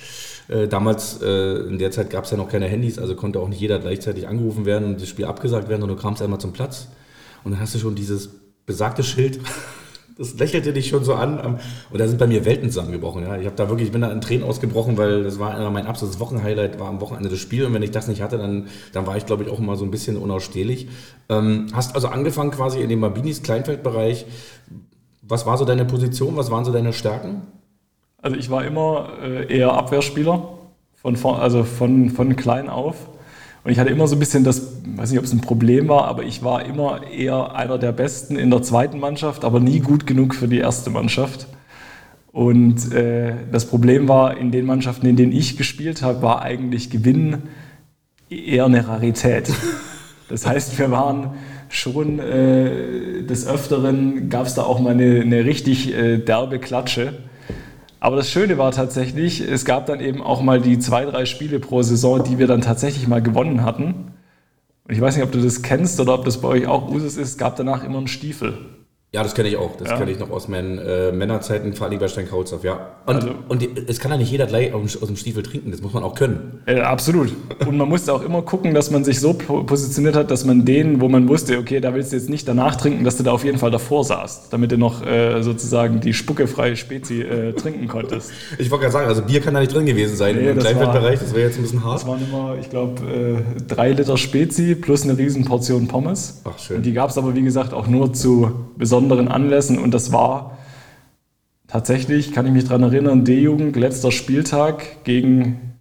Äh, 0.48 0.68
damals, 0.68 1.20
äh, 1.22 1.66
in 1.66 1.78
der 1.78 1.90
Zeit 1.90 2.10
gab 2.10 2.24
es 2.24 2.30
ja 2.30 2.36
noch 2.36 2.48
keine 2.48 2.66
Handys, 2.66 2.98
also 2.98 3.14
konnte 3.14 3.40
auch 3.40 3.48
nicht 3.48 3.60
jeder 3.60 3.78
gleichzeitig 3.78 4.28
angerufen 4.28 4.66
werden 4.66 4.88
und 4.88 5.00
das 5.00 5.08
Spiel 5.08 5.24
abgesagt 5.24 5.68
werden, 5.68 5.82
und 5.82 5.88
du 5.88 5.96
kamst 5.96 6.22
einmal 6.22 6.40
zum 6.40 6.52
Platz. 6.52 6.88
Und 7.44 7.52
dann 7.52 7.60
hast 7.60 7.74
du 7.74 7.78
schon 7.78 7.94
dieses 7.94 8.30
besagte 8.66 9.02
Schild 9.02 9.40
das 10.18 10.34
lächelte 10.38 10.72
dich 10.72 10.88
schon 10.88 11.04
so 11.04 11.14
an. 11.14 11.58
Und 11.90 12.00
da 12.00 12.06
sind 12.06 12.18
bei 12.18 12.26
mir 12.26 12.44
Welten 12.44 12.70
zusammengebrochen. 12.70 13.22
Ja. 13.22 13.36
Ich 13.36 13.46
habe 13.46 13.56
da 13.56 13.68
wirklich, 13.68 13.86
ich 13.86 13.92
bin 13.92 14.02
da 14.02 14.10
in 14.10 14.20
Tränen 14.20 14.44
ausgebrochen, 14.44 14.96
weil 14.96 15.24
das 15.24 15.38
war 15.38 15.70
mein 15.70 15.86
absolutes 15.86 16.20
Wochenhighlight, 16.20 16.78
war 16.78 16.88
am 16.88 17.00
Wochenende 17.00 17.28
das 17.28 17.38
Spiel. 17.38 17.64
Und 17.64 17.74
wenn 17.74 17.82
ich 17.82 17.90
das 17.90 18.08
nicht 18.08 18.22
hatte, 18.22 18.38
dann, 18.38 18.68
dann 18.92 19.06
war 19.06 19.16
ich, 19.16 19.26
glaube 19.26 19.44
ich, 19.44 19.50
auch 19.50 19.58
immer 19.58 19.76
so 19.76 19.84
ein 19.84 19.90
bisschen 19.90 20.16
unausstehlich. 20.16 20.88
Ähm, 21.28 21.66
hast 21.72 21.94
also 21.94 22.08
angefangen 22.08 22.50
quasi 22.50 22.80
in 22.80 22.88
dem 22.88 23.00
Mabinis 23.00 23.42
Kleinfeldbereich. 23.42 24.26
Was 25.22 25.46
war 25.46 25.56
so 25.56 25.64
deine 25.64 25.84
Position? 25.84 26.36
Was 26.36 26.50
waren 26.50 26.64
so 26.64 26.72
deine 26.72 26.92
Stärken? 26.92 27.42
Also 28.22 28.36
ich 28.36 28.50
war 28.50 28.64
immer 28.64 29.10
äh, 29.22 29.54
eher 29.54 29.72
Abwehrspieler, 29.72 30.48
von, 30.94 31.16
also 31.16 31.64
von, 31.64 32.10
von 32.10 32.36
klein 32.36 32.70
auf. 32.70 33.08
Und 33.64 33.70
ich 33.70 33.78
hatte 33.78 33.90
immer 33.90 34.06
so 34.06 34.16
ein 34.16 34.20
bisschen 34.20 34.44
das, 34.44 34.78
weiß 34.96 35.10
nicht, 35.10 35.18
ob 35.18 35.24
es 35.24 35.32
ein 35.32 35.40
Problem 35.40 35.88
war, 35.88 36.06
aber 36.06 36.22
ich 36.22 36.42
war 36.42 36.64
immer 36.64 37.06
eher 37.06 37.54
einer 37.54 37.78
der 37.78 37.92
Besten 37.92 38.36
in 38.36 38.50
der 38.50 38.62
zweiten 38.62 38.98
Mannschaft, 38.98 39.44
aber 39.44 39.60
nie 39.60 39.80
gut 39.80 40.06
genug 40.06 40.34
für 40.34 40.48
die 40.48 40.58
erste 40.58 40.90
Mannschaft. 40.90 41.48
Und 42.32 42.92
äh, 42.92 43.34
das 43.50 43.66
Problem 43.66 44.08
war, 44.08 44.36
in 44.36 44.52
den 44.52 44.66
Mannschaften, 44.66 45.06
in 45.06 45.16
denen 45.16 45.32
ich 45.32 45.56
gespielt 45.56 46.02
habe, 46.02 46.22
war 46.22 46.42
eigentlich 46.42 46.90
Gewinnen 46.90 47.42
eher 48.30 48.64
eine 48.64 48.86
Rarität. 48.86 49.52
Das 50.28 50.46
heißt, 50.46 50.78
wir 50.78 50.90
waren 50.90 51.34
schon 51.68 52.18
äh, 52.18 53.22
des 53.22 53.46
Öfteren, 53.46 54.30
gab 54.30 54.46
es 54.46 54.54
da 54.54 54.62
auch 54.62 54.80
mal 54.80 54.94
eine, 54.94 55.20
eine 55.20 55.44
richtig 55.44 55.92
äh, 55.92 56.16
derbe 56.16 56.58
Klatsche. 56.58 57.14
Aber 58.02 58.16
das 58.16 58.28
Schöne 58.32 58.58
war 58.58 58.72
tatsächlich, 58.72 59.40
es 59.40 59.64
gab 59.64 59.86
dann 59.86 60.00
eben 60.00 60.22
auch 60.22 60.42
mal 60.42 60.60
die 60.60 60.80
zwei, 60.80 61.04
drei 61.04 61.24
Spiele 61.24 61.60
pro 61.60 61.82
Saison, 61.82 62.24
die 62.24 62.36
wir 62.36 62.48
dann 62.48 62.60
tatsächlich 62.60 63.06
mal 63.06 63.22
gewonnen 63.22 63.62
hatten. 63.62 64.10
Und 64.88 64.92
ich 64.92 65.00
weiß 65.00 65.14
nicht, 65.14 65.24
ob 65.24 65.30
du 65.30 65.40
das 65.40 65.62
kennst 65.62 66.00
oder 66.00 66.14
ob 66.14 66.24
das 66.24 66.40
bei 66.40 66.48
euch 66.48 66.66
auch 66.66 66.90
Usus 66.90 67.16
ist, 67.16 67.28
es 67.28 67.38
gab 67.38 67.54
danach 67.54 67.84
immer 67.84 67.98
einen 67.98 68.08
Stiefel. 68.08 68.58
Ja, 69.14 69.22
das 69.22 69.34
kenne 69.34 69.50
ich 69.50 69.58
auch. 69.58 69.76
Das 69.76 69.90
ja. 69.90 69.98
kenne 69.98 70.10
ich 70.10 70.18
noch 70.18 70.30
aus 70.30 70.48
meinen 70.48 70.78
äh, 70.78 71.12
Männerzeiten, 71.12 71.74
vor 71.74 71.86
allem 71.86 71.98
bei 71.98 72.08
Steinkautzow, 72.08 72.64
ja. 72.64 72.92
Und, 73.04 73.16
also, 73.16 73.34
und 73.46 73.60
die, 73.60 73.68
es 73.86 74.00
kann 74.00 74.10
ja 74.10 74.16
nicht 74.16 74.30
jeder 74.30 74.46
gleich 74.46 74.72
aus, 74.72 74.98
dem 74.98 75.16
Stiefel 75.16 75.42
trinken, 75.42 75.70
das 75.70 75.82
muss 75.82 75.92
man 75.92 76.02
auch 76.02 76.14
können. 76.14 76.62
Äh, 76.64 76.80
absolut. 76.80 77.30
Und 77.66 77.76
man 77.76 77.90
musste 77.90 78.14
auch 78.14 78.22
immer 78.22 78.40
gucken, 78.40 78.72
dass 78.72 78.90
man 78.90 79.04
sich 79.04 79.20
so 79.20 79.34
positioniert 79.34 80.16
hat, 80.16 80.30
dass 80.30 80.46
man 80.46 80.64
den, 80.64 81.02
wo 81.02 81.10
man 81.10 81.28
wusste, 81.28 81.58
okay, 81.58 81.78
da 81.80 81.92
willst 81.92 82.12
du 82.12 82.16
jetzt 82.16 82.30
nicht 82.30 82.48
danach 82.48 82.76
trinken, 82.76 83.04
dass 83.04 83.18
du 83.18 83.22
da 83.22 83.32
auf 83.32 83.44
jeden 83.44 83.58
Fall 83.58 83.70
davor 83.70 84.02
saßt, 84.02 84.50
damit 84.50 84.72
du 84.72 84.78
noch 84.78 85.04
äh, 85.04 85.42
sozusagen 85.42 86.00
die 86.00 86.14
spuckefreie 86.14 86.74
Spezi 86.74 87.20
äh, 87.20 87.52
trinken 87.52 87.88
konntest. 87.88 88.32
Ich 88.56 88.70
wollte 88.70 88.84
gerade 88.84 88.92
sagen, 88.94 89.08
also 89.08 89.20
Bier 89.20 89.42
kann 89.42 89.52
da 89.52 89.60
nicht 89.60 89.74
drin 89.74 89.84
gewesen 89.84 90.16
sein 90.16 90.36
nee, 90.36 90.48
im 90.48 90.58
Kleinfeldbereich, 90.58 91.20
das 91.20 91.34
wäre 91.34 91.48
jetzt 91.48 91.58
ein 91.58 91.62
bisschen 91.64 91.84
hart. 91.84 91.96
Das 91.96 92.06
waren 92.06 92.24
immer, 92.26 92.56
ich 92.58 92.70
glaube, 92.70 93.02
äh, 93.02 93.60
drei 93.68 93.92
Liter 93.92 94.16
Spezi 94.16 94.74
plus 94.74 95.02
eine 95.02 95.18
riesen 95.18 95.44
Portion 95.44 95.86
Pommes. 95.86 96.40
Ach, 96.44 96.58
schön. 96.58 96.78
Und 96.78 96.86
die 96.86 96.94
gab 96.94 97.10
es 97.10 97.18
aber, 97.18 97.34
wie 97.34 97.42
gesagt, 97.42 97.74
auch 97.74 97.88
nur 97.88 98.14
zu 98.14 98.52
besonderen 98.78 99.01
Anlässen 99.10 99.78
und 99.78 99.92
das 99.92 100.12
war 100.12 100.58
tatsächlich, 101.66 102.32
kann 102.32 102.46
ich 102.46 102.52
mich 102.52 102.64
daran 102.64 102.82
erinnern, 102.82 103.24
D-Jugend, 103.24 103.76
letzter 103.76 104.12
Spieltag 104.12 105.04
gegen, 105.04 105.74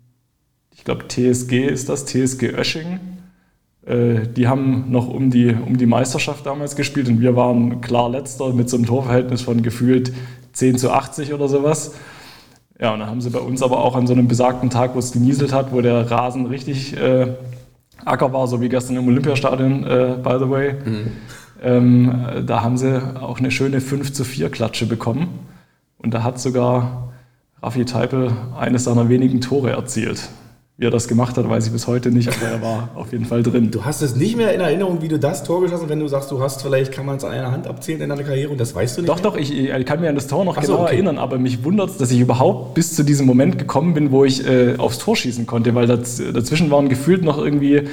ich 0.74 0.86
glaube, 0.86 1.08
TSG 1.08 1.66
ist 1.66 1.90
das, 1.90 2.06
TSG 2.06 2.54
Oesching. 2.58 3.00
Äh, 3.86 4.28
die 4.36 4.48
haben 4.48 4.90
noch 4.90 5.10
um 5.10 5.30
die, 5.32 5.54
um 5.54 5.78
die 5.78 5.86
Meisterschaft 5.86 6.46
damals 6.46 6.76
gespielt 6.76 7.10
und 7.10 7.20
wir 7.20 7.36
waren 7.36 7.82
klar 7.82 8.10
letzter 8.10 8.54
mit 8.54 8.70
so 8.70 8.78
einem 8.78 8.86
Torverhältnis 8.86 9.42
von 9.42 9.62
gefühlt 9.64 10.14
10 10.54 10.78
zu 10.78 10.92
80 10.92 11.34
oder 11.34 11.50
sowas. 11.50 11.94
Ja, 12.80 12.94
und 12.94 13.00
dann 13.00 13.10
haben 13.10 13.22
sie 13.22 13.30
bei 13.30 13.40
uns 13.40 13.62
aber 13.62 13.80
auch 13.80 13.96
an 13.96 14.08
so 14.08 14.14
einem 14.14 14.28
besagten 14.28 14.70
Tag, 14.70 14.96
wo 14.96 15.00
es 15.00 15.12
genieselt 15.12 15.54
hat, 15.54 15.72
wo 15.72 15.82
der 15.82 16.10
Rasen 16.10 16.46
richtig 16.46 16.98
äh, 16.98 17.36
Acker 18.06 18.34
war, 18.34 18.48
so 18.48 18.62
wie 18.62 18.70
gestern 18.70 18.98
im 18.98 19.08
Olympiastadion, 19.08 19.84
äh, 19.84 20.16
by 20.24 20.38
the 20.40 20.50
way. 20.50 20.74
Mhm. 20.74 21.12
Ähm, 21.62 22.44
da 22.46 22.64
haben 22.64 22.78
sie 22.78 23.02
auch 23.20 23.40
eine 23.40 23.52
schöne 23.52 23.82
5 23.82 24.14
zu 24.14 24.24
4 24.24 24.50
Klatsche 24.50 24.86
bekommen. 24.86 25.28
Und 25.98 26.14
da 26.14 26.24
hat 26.24 26.40
sogar 26.40 27.14
Raffi 27.62 27.86
Teipel 27.86 28.32
eines 28.58 28.86
seiner 28.86 29.10
wenigen 29.10 29.40
Tore 29.42 29.72
erzielt. 29.72 30.30
Wie 30.78 30.88
er 30.88 30.90
das 30.90 31.08
gemacht 31.08 31.38
hat, 31.38 31.48
weiß 31.48 31.68
ich 31.68 31.72
bis 31.72 31.86
heute 31.86 32.10
nicht, 32.10 32.28
aber 32.28 32.48
er 32.48 32.62
war 32.64 32.90
auf 32.96 33.12
jeden 33.12 33.26
Fall 33.26 33.44
drin. 33.44 33.70
Du 33.70 33.86
hast 33.86 34.02
es 34.02 34.16
nicht 34.16 34.36
mehr 34.36 34.52
in 34.52 34.62
Erinnerung, 34.62 35.00
wie 35.04 35.08
du 35.08 35.20
das 35.20 35.44
Tor 35.44 35.62
geschossen 35.62 35.84
hast, 35.84 35.90
wenn 35.90 36.00
du 36.00 36.08
sagst, 36.08 36.32
du 36.32 36.42
hast 36.42 36.64
vielleicht, 36.64 36.92
kann 36.92 37.06
man 37.06 37.18
es 37.18 37.24
an 37.24 37.34
einer 37.34 37.52
Hand 37.52 37.68
abzählen 37.68 38.02
in 38.02 38.10
deiner 38.10 38.24
Karriere 38.24 38.50
und 38.50 38.60
das 38.60 38.74
weißt 38.74 38.98
du 38.98 39.02
nicht 39.02 39.10
Doch, 39.10 39.22
mehr? 39.22 39.24
doch, 39.24 39.38
ich, 39.38 39.56
ich, 39.56 39.86
kann 39.86 40.00
mich 40.00 40.10
an 40.10 40.16
das 40.16 40.26
Tor 40.26 40.44
noch 40.44 40.56
so, 40.56 40.62
genau 40.62 40.84
okay. 40.86 40.96
erinnern, 40.96 41.20
aber 41.20 41.38
mich 41.38 41.64
wundert 41.64 41.92
es, 41.92 41.98
dass 41.98 42.10
ich 42.10 42.20
überhaupt 42.20 42.74
bis 42.74 42.96
zu 42.96 43.04
diesem 43.04 43.28
Moment 43.28 43.60
gekommen 43.60 43.94
bin, 43.94 44.12
wo 44.12 44.26
ich 44.26 44.48
äh, 44.48 44.78
aufs 44.80 44.98
Tor 44.98 45.16
schießen 45.16 45.46
konnte, 45.46 45.76
weil 45.76 45.86
das, 45.86 46.18
dazwischen 46.34 46.72
waren 46.72 46.90
gefühlt 46.90 47.24
noch 47.24 47.38
irgendwie 47.38 47.84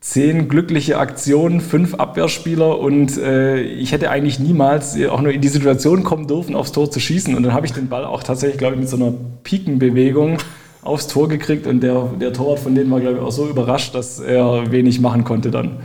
zehn 0.00 0.48
glückliche 0.48 0.98
Aktionen, 0.98 1.60
fünf 1.60 1.94
Abwehrspieler 1.94 2.78
und 2.78 3.18
äh, 3.18 3.60
ich 3.60 3.92
hätte 3.92 4.10
eigentlich 4.10 4.40
niemals 4.40 4.98
auch 5.04 5.20
nur 5.20 5.30
in 5.30 5.42
die 5.42 5.48
Situation 5.48 6.04
kommen 6.04 6.26
dürfen, 6.26 6.54
aufs 6.54 6.72
Tor 6.72 6.90
zu 6.90 7.00
schießen. 7.00 7.34
Und 7.34 7.42
dann 7.42 7.52
habe 7.52 7.66
ich 7.66 7.72
den 7.72 7.88
Ball 7.88 8.06
auch 8.06 8.22
tatsächlich, 8.22 8.58
glaube 8.58 8.74
ich, 8.74 8.80
mit 8.80 8.88
so 8.88 8.96
einer 8.96 9.12
Pikenbewegung 9.42 10.38
aufs 10.82 11.06
Tor 11.06 11.28
gekriegt 11.28 11.66
und 11.66 11.82
der, 11.82 12.08
der 12.18 12.32
Torwart 12.32 12.60
von 12.60 12.74
denen 12.74 12.90
war, 12.90 13.00
glaube 13.00 13.18
ich, 13.18 13.22
auch 13.22 13.30
so 13.30 13.46
überrascht, 13.46 13.94
dass 13.94 14.18
er 14.18 14.72
wenig 14.72 15.00
machen 15.00 15.24
konnte 15.24 15.50
dann. 15.50 15.80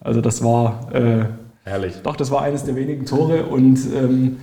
Also 0.00 0.22
das 0.22 0.42
war... 0.42 0.90
Äh, 0.94 1.26
Herrlich. 1.64 1.94
Doch, 2.02 2.16
das 2.16 2.30
war 2.30 2.42
eines 2.42 2.64
der 2.64 2.74
wenigen 2.74 3.04
Tore 3.04 3.44
und 3.44 3.78
ähm, 3.94 4.38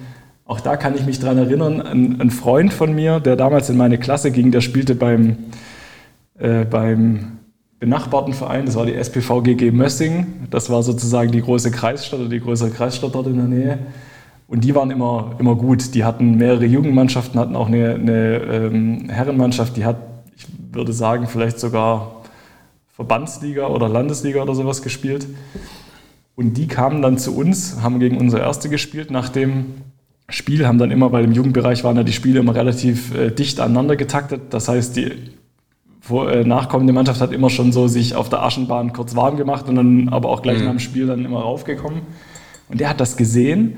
auch 0.45 0.61
da 0.61 0.77
kann 0.77 0.95
ich 0.95 1.05
mich 1.05 1.19
dran 1.19 1.37
erinnern, 1.37 1.81
ein, 1.81 2.21
ein, 2.21 2.31
Freund 2.31 2.71
von 2.71 2.93
mir, 2.93 3.19
der 3.19 3.35
damals 3.35 3.69
in 3.69 3.75
meine 3.75 3.97
Klasse 3.97 4.31
ging, 4.31 4.51
der 4.51 4.61
spielte 4.61 4.95
beim, 4.95 5.37
äh, 6.37 6.63
beim 6.63 7.38
benachbarten 7.79 8.33
Verein, 8.33 8.65
das 8.65 8.75
war 8.75 8.85
die 8.85 8.93
SPVGG 8.93 9.71
Mössing. 9.71 10.47
Das 10.49 10.69
war 10.69 10.83
sozusagen 10.83 11.31
die 11.31 11.41
große 11.41 11.71
Kreisstadt 11.71 12.19
oder 12.19 12.29
die 12.29 12.41
größere 12.41 12.71
Kreisstadt 12.71 13.15
dort 13.15 13.27
in 13.27 13.37
der 13.37 13.45
Nähe. 13.45 13.79
Und 14.47 14.63
die 14.63 14.75
waren 14.75 14.91
immer, 14.91 15.35
immer 15.39 15.55
gut. 15.55 15.93
Die 15.93 16.03
hatten 16.03 16.37
mehrere 16.37 16.65
Jugendmannschaften, 16.65 17.39
hatten 17.39 17.55
auch 17.55 17.67
eine, 17.67 17.95
eine 17.95 18.37
ähm, 18.37 19.09
Herrenmannschaft, 19.09 19.77
die 19.77 19.85
hat, 19.85 19.97
ich 20.35 20.45
würde 20.71 20.91
sagen, 20.91 21.27
vielleicht 21.27 21.59
sogar 21.59 22.23
Verbandsliga 22.87 23.67
oder 23.67 23.87
Landesliga 23.87 24.41
oder 24.41 24.55
sowas 24.55 24.81
gespielt. 24.81 25.27
Und 26.35 26.55
die 26.55 26.67
kamen 26.67 27.01
dann 27.01 27.17
zu 27.17 27.35
uns, 27.35 27.81
haben 27.81 27.99
gegen 27.99 28.17
unsere 28.17 28.41
Erste 28.41 28.69
gespielt. 28.69 29.11
Nach 29.11 29.29
dem 29.29 29.67
Spiel 30.29 30.67
haben 30.67 30.79
dann 30.79 30.91
immer, 30.91 31.11
weil 31.11 31.23
im 31.23 31.31
Jugendbereich 31.31 31.83
waren 31.83 31.95
ja 31.95 32.03
die 32.03 32.11
Spiele 32.11 32.39
immer 32.39 32.55
relativ 32.55 33.15
äh, 33.15 33.29
dicht 33.29 33.59
aneinander 33.59 33.95
getaktet. 33.95 34.41
Das 34.49 34.67
heißt, 34.67 34.97
die 34.97 35.11
vor, 36.09 36.31
äh, 36.31 36.43
nachkommende 36.43 36.91
Mannschaft 36.91 37.21
hat 37.21 37.31
immer 37.31 37.51
schon 37.51 37.71
so 37.71 37.87
sich 37.87 38.15
auf 38.15 38.29
der 38.29 38.41
Aschenbahn 38.41 38.93
kurz 38.93 39.15
warm 39.15 39.37
gemacht 39.37 39.69
und 39.69 39.75
dann 39.75 40.09
aber 40.09 40.29
auch 40.29 40.41
gleich 40.41 40.57
mhm. 40.57 40.65
nach 40.65 40.71
dem 40.71 40.79
Spiel 40.79 41.05
dann 41.05 41.23
immer 41.23 41.41
raufgekommen. 41.41 42.01
Und 42.67 42.79
der 42.79 42.89
hat 42.89 42.99
das 42.99 43.15
gesehen 43.15 43.77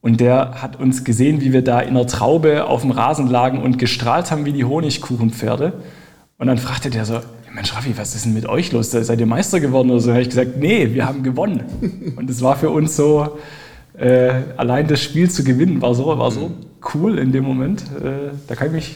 und 0.00 0.20
der 0.20 0.62
hat 0.62 0.80
uns 0.80 1.04
gesehen, 1.04 1.40
wie 1.40 1.52
wir 1.52 1.62
da 1.62 1.78
in 1.80 1.94
der 1.94 2.08
Traube 2.08 2.66
auf 2.66 2.82
dem 2.82 2.90
Rasen 2.90 3.28
lagen 3.28 3.62
und 3.62 3.78
gestrahlt 3.78 4.32
haben 4.32 4.44
wie 4.44 4.52
die 4.52 4.64
Honigkuchenpferde. 4.64 5.74
Und 6.38 6.48
dann 6.48 6.58
fragte 6.58 6.90
der 6.90 7.04
so, 7.04 7.20
Mensch 7.54 7.74
Raffi, 7.74 7.96
was 7.96 8.16
ist 8.16 8.24
denn 8.24 8.34
mit 8.34 8.46
euch 8.46 8.72
los? 8.72 8.90
Seid 8.90 9.20
ihr 9.20 9.26
Meister 9.26 9.60
geworden 9.60 9.90
oder 9.90 10.00
so? 10.00 10.08
Da 10.08 10.14
habe 10.14 10.22
ich 10.22 10.28
gesagt, 10.28 10.56
nee, 10.56 10.92
wir 10.92 11.06
haben 11.06 11.22
gewonnen. 11.22 12.14
Und 12.16 12.28
es 12.28 12.42
war 12.42 12.56
für 12.56 12.70
uns 12.70 12.96
so, 12.96 13.38
äh, 13.96 14.32
allein 14.56 14.88
das 14.88 15.00
Spiel 15.00 15.30
zu 15.30 15.44
gewinnen, 15.44 15.82
war 15.82 15.94
so, 15.94 16.06
war 16.18 16.30
so 16.30 16.48
mhm. 16.48 16.54
cool 16.94 17.18
in 17.18 17.30
dem 17.30 17.44
Moment. 17.44 17.82
Äh, 17.82 18.32
da 18.48 18.54
kann 18.54 18.68
ich 18.68 18.72
mich 18.72 18.94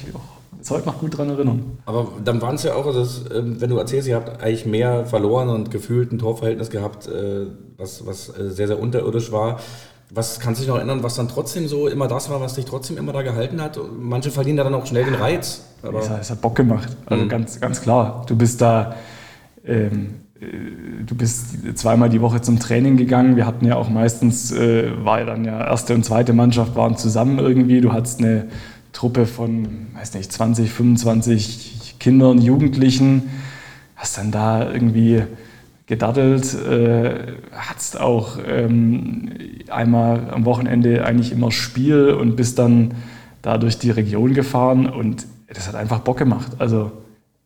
heute 0.70 0.86
noch 0.86 0.98
gut 0.98 1.16
dran 1.16 1.28
erinnern. 1.28 1.78
Aber 1.86 2.08
dann 2.24 2.40
waren 2.40 2.54
es 2.54 2.62
ja 2.62 2.74
auch, 2.74 2.92
dass, 2.92 3.24
ähm, 3.34 3.60
wenn 3.60 3.70
du 3.70 3.78
erzählst, 3.78 4.08
ihr 4.08 4.16
habt 4.16 4.42
eigentlich 4.42 4.66
mehr 4.66 5.04
verloren 5.06 5.48
und 5.48 5.70
gefühlt 5.70 6.12
ein 6.12 6.18
Torverhältnis 6.18 6.70
gehabt, 6.70 7.06
äh, 7.06 7.46
was, 7.76 8.06
was 8.06 8.28
äh, 8.30 8.50
sehr, 8.50 8.68
sehr 8.68 8.78
unterirdisch 8.78 9.32
war. 9.32 9.60
Was 10.10 10.38
kannst 10.38 10.60
du 10.60 10.62
dich 10.62 10.68
noch 10.68 10.76
erinnern, 10.76 11.02
was 11.02 11.16
dann 11.16 11.28
trotzdem 11.28 11.66
so 11.66 11.88
immer 11.88 12.06
das 12.06 12.30
war, 12.30 12.40
was 12.40 12.54
dich 12.54 12.66
trotzdem 12.66 12.98
immer 12.98 13.12
da 13.12 13.22
gehalten 13.22 13.60
hat? 13.60 13.80
Manche 13.98 14.30
verlieren 14.30 14.56
da 14.56 14.64
dann 14.64 14.74
auch 14.74 14.86
schnell 14.86 15.04
den 15.04 15.14
Reiz. 15.14 15.64
Aber 15.82 15.98
es, 15.98 16.08
hat, 16.08 16.20
es 16.20 16.30
hat 16.30 16.40
Bock 16.40 16.54
gemacht. 16.54 16.96
Also 17.06 17.24
mhm. 17.24 17.28
ganz, 17.28 17.60
ganz 17.60 17.80
klar. 17.80 18.24
Du 18.28 18.36
bist 18.36 18.60
da, 18.60 18.94
ähm, 19.66 20.14
äh, 20.40 21.04
du 21.04 21.14
bist 21.14 21.76
zweimal 21.76 22.10
die 22.10 22.20
Woche 22.20 22.42
zum 22.42 22.60
Training 22.60 22.96
gegangen. 22.96 23.36
Wir 23.36 23.46
hatten 23.46 23.66
ja 23.66 23.76
auch 23.76 23.88
meistens, 23.88 24.52
äh, 24.52 24.92
war 25.04 25.20
ja 25.20 25.26
dann 25.26 25.44
ja 25.44 25.66
erste 25.66 25.94
und 25.94 26.04
zweite 26.04 26.32
Mannschaft 26.32 26.76
waren 26.76 26.96
zusammen 26.96 27.38
irgendwie. 27.38 27.80
Du 27.80 27.92
hattest 27.92 28.20
eine 28.20 28.48
Truppe 28.94 29.26
von, 29.26 29.88
weiß 29.94 30.14
nicht, 30.14 30.32
20, 30.32 30.72
25 30.72 31.96
Kindern, 32.00 32.40
Jugendlichen, 32.40 33.28
hast 33.96 34.16
dann 34.16 34.30
da 34.30 34.72
irgendwie 34.72 35.22
gedaddelt, 35.86 36.54
äh, 36.54 37.34
hattest 37.52 38.00
auch 38.00 38.38
ähm, 38.46 39.32
einmal 39.68 40.30
am 40.30 40.46
Wochenende 40.46 41.04
eigentlich 41.04 41.30
immer 41.32 41.52
Spiel 41.52 42.10
und 42.10 42.36
bist 42.36 42.58
dann 42.58 42.94
da 43.42 43.58
durch 43.58 43.78
die 43.78 43.90
Region 43.90 44.32
gefahren 44.32 44.86
und 44.86 45.26
das 45.48 45.68
hat 45.68 45.74
einfach 45.74 46.00
Bock 46.00 46.16
gemacht. 46.16 46.52
Also 46.58 46.92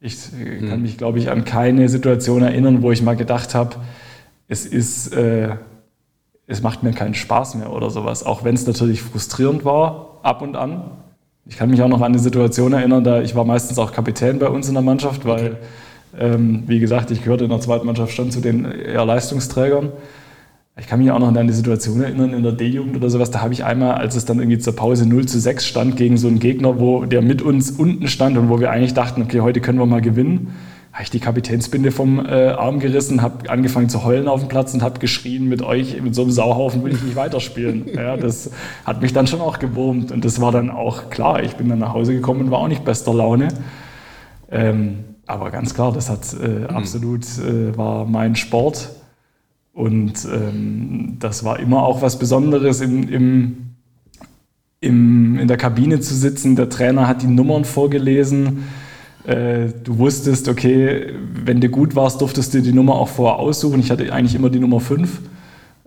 ich 0.00 0.16
äh, 0.38 0.60
kann 0.60 0.74
hm. 0.74 0.82
mich, 0.82 0.96
glaube 0.96 1.18
ich, 1.18 1.30
an 1.30 1.44
keine 1.44 1.88
Situation 1.88 2.42
erinnern, 2.42 2.82
wo 2.82 2.92
ich 2.92 3.02
mal 3.02 3.16
gedacht 3.16 3.54
habe, 3.54 3.76
es 4.46 4.64
ist, 4.64 5.12
äh, 5.12 5.56
es 6.46 6.62
macht 6.62 6.82
mir 6.82 6.92
keinen 6.92 7.14
Spaß 7.14 7.56
mehr 7.56 7.72
oder 7.72 7.90
sowas. 7.90 8.24
Auch 8.24 8.44
wenn 8.44 8.54
es 8.54 8.66
natürlich 8.66 9.02
frustrierend 9.02 9.64
war, 9.64 10.20
ab 10.22 10.42
und 10.42 10.56
an. 10.56 10.90
Ich 11.48 11.56
kann 11.56 11.70
mich 11.70 11.80
auch 11.80 11.88
noch 11.88 12.02
an 12.02 12.12
eine 12.12 12.18
Situation 12.18 12.74
erinnern, 12.74 13.02
da 13.02 13.22
ich 13.22 13.34
war 13.34 13.44
meistens 13.44 13.78
auch 13.78 13.92
Kapitän 13.92 14.38
bei 14.38 14.48
uns 14.48 14.68
in 14.68 14.74
der 14.74 14.82
Mannschaft, 14.82 15.24
weil, 15.24 15.56
ähm, 16.18 16.64
wie 16.66 16.78
gesagt, 16.78 17.10
ich 17.10 17.24
gehörte 17.24 17.44
in 17.44 17.50
der 17.50 17.60
zweiten 17.60 17.86
Mannschaft 17.86 18.12
schon 18.12 18.30
zu 18.30 18.40
den 18.40 18.66
eher 18.66 19.06
Leistungsträgern. 19.06 19.90
Ich 20.78 20.86
kann 20.86 21.00
mich 21.00 21.10
auch 21.10 21.18
noch 21.18 21.28
an 21.28 21.36
eine 21.36 21.52
Situation 21.54 22.02
erinnern 22.02 22.34
in 22.34 22.42
der 22.42 22.52
D-Jugend 22.52 22.96
oder 22.96 23.08
sowas. 23.08 23.30
Da 23.30 23.40
habe 23.40 23.54
ich 23.54 23.64
einmal, 23.64 23.94
als 23.94 24.14
es 24.14 24.26
dann 24.26 24.38
irgendwie 24.38 24.58
zur 24.58 24.76
Pause 24.76 25.08
0 25.08 25.26
zu 25.26 25.40
6 25.40 25.66
stand, 25.66 25.96
gegen 25.96 26.18
so 26.18 26.28
einen 26.28 26.38
Gegner, 26.38 26.78
wo 26.78 27.06
der 27.06 27.22
mit 27.22 27.40
uns 27.40 27.70
unten 27.70 28.08
stand 28.08 28.36
und 28.36 28.50
wo 28.50 28.60
wir 28.60 28.70
eigentlich 28.70 28.94
dachten, 28.94 29.22
okay, 29.22 29.40
heute 29.40 29.60
können 29.60 29.78
wir 29.78 29.86
mal 29.86 30.02
gewinnen, 30.02 30.54
habe 30.98 31.04
ich 31.04 31.10
die 31.10 31.20
Kapitänsbinde 31.20 31.92
vom 31.92 32.26
äh, 32.26 32.48
Arm 32.48 32.80
gerissen, 32.80 33.22
habe 33.22 33.48
angefangen 33.48 33.88
zu 33.88 34.02
heulen 34.02 34.26
auf 34.26 34.40
dem 34.40 34.48
Platz 34.48 34.74
und 34.74 34.82
habe 34.82 34.98
geschrien, 34.98 35.48
mit 35.48 35.62
euch, 35.62 36.02
mit 36.02 36.12
so 36.12 36.22
einem 36.22 36.32
Sauhaufen 36.32 36.82
will 36.82 36.92
ich 36.92 37.00
nicht 37.00 37.14
weiterspielen. 37.14 37.86
Ja, 37.94 38.16
das 38.16 38.50
hat 38.84 39.00
mich 39.00 39.12
dann 39.12 39.28
schon 39.28 39.40
auch 39.40 39.60
gewurmt 39.60 40.10
und 40.10 40.24
das 40.24 40.40
war 40.40 40.50
dann 40.50 40.70
auch 40.70 41.08
klar. 41.08 41.40
Ich 41.44 41.54
bin 41.54 41.68
dann 41.68 41.78
nach 41.78 41.92
Hause 41.92 42.14
gekommen 42.14 42.40
und 42.40 42.50
war 42.50 42.58
auch 42.58 42.66
nicht 42.66 42.84
bester 42.84 43.14
Laune. 43.14 43.46
Ähm, 44.50 45.04
aber 45.24 45.52
ganz 45.52 45.72
klar, 45.72 45.92
das 45.92 46.10
hat 46.10 46.34
äh, 46.34 46.48
mhm. 46.48 46.66
absolut, 46.66 47.22
äh, 47.38 47.76
war 47.76 48.04
mein 48.04 48.34
Sport 48.34 48.90
und 49.72 50.26
ähm, 50.32 51.16
das 51.20 51.44
war 51.44 51.60
immer 51.60 51.84
auch 51.84 52.02
was 52.02 52.18
Besonderes, 52.18 52.80
im, 52.80 53.08
im, 53.08 53.56
im, 54.80 55.38
in 55.38 55.46
der 55.46 55.58
Kabine 55.58 56.00
zu 56.00 56.14
sitzen. 56.16 56.56
Der 56.56 56.68
Trainer 56.68 57.06
hat 57.06 57.22
die 57.22 57.28
Nummern 57.28 57.64
vorgelesen. 57.64 58.64
Äh, 59.24 59.68
du 59.84 59.98
wusstest, 59.98 60.48
okay, 60.48 61.14
wenn 61.44 61.60
du 61.60 61.68
gut 61.68 61.94
warst, 61.96 62.20
durftest 62.20 62.54
du 62.54 62.62
die 62.62 62.72
Nummer 62.72 62.94
auch 62.94 63.08
vorher 63.08 63.38
aussuchen. 63.38 63.80
Ich 63.80 63.90
hatte 63.90 64.12
eigentlich 64.12 64.34
immer 64.34 64.50
die 64.50 64.60
Nummer 64.60 64.80
5. 64.80 65.20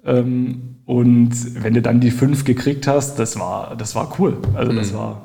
Ähm, 0.05 0.61
und 0.85 1.31
wenn 1.63 1.73
du 1.73 1.81
dann 1.81 1.99
die 1.99 2.11
5 2.11 2.43
gekriegt 2.43 2.87
hast, 2.87 3.17
das 3.17 3.39
war, 3.39 3.75
das 3.77 3.95
war 3.95 4.13
cool. 4.19 4.37
Also 4.53 4.73
das 4.73 4.91
mhm. 4.91 4.97
war 4.97 5.21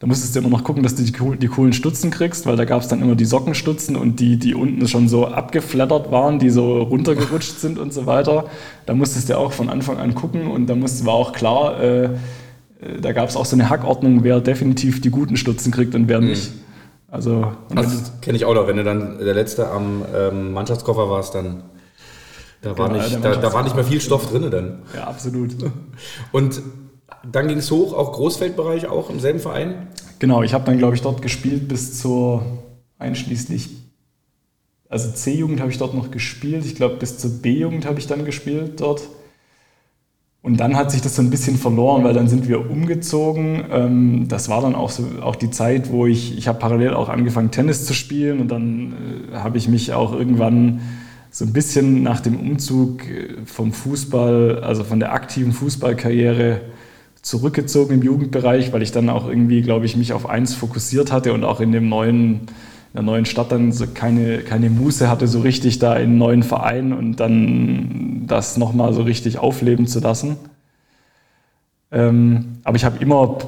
da 0.00 0.06
musstest 0.06 0.34
du 0.34 0.40
immer 0.40 0.48
noch 0.48 0.64
gucken, 0.64 0.82
dass 0.82 0.94
du 0.94 1.02
die, 1.02 1.12
die 1.12 1.48
coolen 1.48 1.74
Stutzen 1.74 2.10
kriegst, 2.10 2.46
weil 2.46 2.56
da 2.56 2.64
gab 2.64 2.80
es 2.80 2.88
dann 2.88 3.02
immer 3.02 3.14
die 3.16 3.26
Sockenstutzen 3.26 3.96
und 3.96 4.18
die, 4.18 4.38
die 4.38 4.54
unten 4.54 4.88
schon 4.88 5.08
so 5.08 5.26
abgeflattert 5.26 6.10
waren, 6.10 6.38
die 6.38 6.48
so 6.48 6.80
runtergerutscht 6.80 7.60
sind 7.60 7.78
und 7.78 7.92
so 7.92 8.06
weiter. 8.06 8.46
Da 8.86 8.94
musstest 8.94 9.28
du 9.28 9.36
auch 9.36 9.52
von 9.52 9.68
Anfang 9.68 9.98
an 9.98 10.14
gucken 10.14 10.46
und 10.46 10.68
da 10.68 10.74
musste, 10.74 11.04
war 11.04 11.12
auch 11.12 11.32
klar, 11.32 11.78
äh, 11.82 12.04
äh 12.04 12.08
da 13.02 13.12
gab 13.12 13.28
es 13.28 13.36
auch 13.36 13.44
so 13.44 13.54
eine 13.56 13.68
Hackordnung, 13.68 14.24
wer 14.24 14.40
definitiv 14.40 15.02
die 15.02 15.10
guten 15.10 15.36
Stutzen 15.36 15.70
kriegt 15.70 15.94
und 15.94 16.08
wer 16.08 16.22
mhm. 16.22 16.34
Also, 17.10 17.52
also 17.74 17.98
das 17.98 18.20
kenne 18.20 18.36
ich 18.36 18.44
auch 18.44 18.54
noch, 18.54 18.68
wenn 18.68 18.76
du 18.76 18.84
dann 18.84 19.18
der 19.18 19.34
Letzte 19.34 19.68
am 19.68 20.04
ähm, 20.14 20.52
Mannschaftskoffer 20.52 21.10
warst, 21.10 21.34
dann 21.34 21.64
da 22.62 22.76
war, 22.76 22.88
genau, 22.88 23.02
nicht, 23.02 23.24
da, 23.24 23.36
da 23.36 23.52
war 23.52 23.62
nicht 23.62 23.74
mehr 23.74 23.84
viel 23.84 24.00
Stoff 24.00 24.30
drin 24.30 24.50
dann. 24.50 24.82
Ja, 24.94 25.08
absolut. 25.08 25.56
Und 26.32 26.62
dann 27.24 27.48
ging 27.48 27.58
es 27.58 27.70
hoch, 27.70 27.94
auch 27.94 28.12
Großfeldbereich, 28.12 28.86
auch 28.86 29.10
im 29.10 29.18
selben 29.18 29.40
Verein? 29.40 29.88
Genau, 30.18 30.42
ich 30.42 30.54
habe 30.54 30.64
dann, 30.64 30.78
glaube 30.78 30.94
ich, 30.94 31.02
dort 31.02 31.22
gespielt 31.22 31.68
bis 31.68 31.98
zur 31.98 32.42
einschließlich, 32.98 33.70
also 34.88 35.10
C-Jugend 35.10 35.60
habe 35.60 35.70
ich 35.70 35.78
dort 35.78 35.94
noch 35.94 36.10
gespielt. 36.10 36.64
Ich 36.66 36.74
glaube, 36.74 36.96
bis 36.96 37.18
zur 37.18 37.30
B-Jugend 37.30 37.86
habe 37.86 37.98
ich 37.98 38.06
dann 38.06 38.24
gespielt 38.24 38.80
dort. 38.80 39.02
Und 40.42 40.58
dann 40.58 40.74
hat 40.74 40.90
sich 40.90 41.02
das 41.02 41.16
so 41.16 41.22
ein 41.22 41.28
bisschen 41.28 41.56
verloren, 41.56 42.02
weil 42.02 42.14
dann 42.14 42.28
sind 42.28 42.48
wir 42.48 42.70
umgezogen. 42.70 43.64
Ähm, 43.70 44.24
das 44.28 44.48
war 44.48 44.62
dann 44.62 44.74
auch 44.74 44.90
so 44.90 45.04
auch 45.20 45.36
die 45.36 45.50
Zeit, 45.50 45.92
wo 45.92 46.06
ich, 46.06 46.36
ich 46.38 46.48
habe 46.48 46.58
parallel 46.58 46.94
auch 46.94 47.10
angefangen, 47.10 47.50
Tennis 47.50 47.84
zu 47.84 47.92
spielen 47.92 48.40
und 48.40 48.48
dann 48.48 48.94
äh, 49.32 49.36
habe 49.36 49.58
ich 49.58 49.68
mich 49.68 49.92
auch 49.92 50.14
irgendwann 50.14 50.80
so 51.30 51.44
ein 51.44 51.52
bisschen 51.52 52.02
nach 52.02 52.20
dem 52.20 52.40
Umzug 52.40 53.06
äh, 53.06 53.36
vom 53.44 53.72
Fußball, 53.72 54.60
also 54.60 54.82
von 54.82 54.98
der 54.98 55.12
aktiven 55.12 55.52
Fußballkarriere 55.52 56.62
zurückgezogen 57.20 57.94
im 57.94 58.02
Jugendbereich, 58.02 58.72
weil 58.72 58.80
ich 58.80 58.92
dann 58.92 59.10
auch 59.10 59.28
irgendwie, 59.28 59.60
glaube 59.60 59.84
ich, 59.84 59.94
mich 59.94 60.14
auf 60.14 60.26
eins 60.26 60.54
fokussiert 60.54 61.12
hatte 61.12 61.34
und 61.34 61.44
auch 61.44 61.60
in 61.60 61.70
dem 61.70 61.90
neuen, 61.90 62.46
der 62.94 63.02
neuen 63.02 63.24
Stadt 63.24 63.52
dann 63.52 63.72
so 63.72 63.86
keine, 63.86 64.38
keine 64.38 64.70
Muße 64.70 65.08
hatte, 65.08 65.28
so 65.28 65.40
richtig 65.40 65.78
da 65.78 65.94
in 65.94 66.10
einen 66.10 66.18
neuen 66.18 66.42
Verein 66.42 66.92
und 66.92 67.16
dann 67.16 68.24
das 68.26 68.56
nochmal 68.56 68.92
so 68.92 69.02
richtig 69.02 69.38
aufleben 69.38 69.86
zu 69.86 70.00
lassen. 70.00 70.36
Ähm, 71.92 72.58
aber 72.62 72.76
ich 72.76 72.84
habe 72.84 72.98
immer 73.02 73.38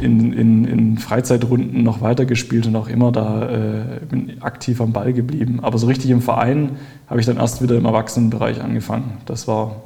in, 0.00 0.32
in, 0.32 0.64
in, 0.64 0.98
Freizeitrunden 0.98 1.84
noch 1.84 2.00
weitergespielt 2.00 2.66
und 2.66 2.74
auch 2.74 2.88
immer 2.88 3.12
da 3.12 3.50
äh, 3.50 4.00
bin 4.08 4.42
aktiv 4.42 4.80
am 4.80 4.92
Ball 4.92 5.12
geblieben. 5.12 5.60
Aber 5.62 5.78
so 5.78 5.86
richtig 5.86 6.10
im 6.10 6.20
Verein 6.20 6.76
habe 7.06 7.20
ich 7.20 7.26
dann 7.26 7.36
erst 7.36 7.62
wieder 7.62 7.76
im 7.76 7.84
Erwachsenenbereich 7.84 8.60
angefangen. 8.60 9.18
Das 9.26 9.46
war, 9.46 9.82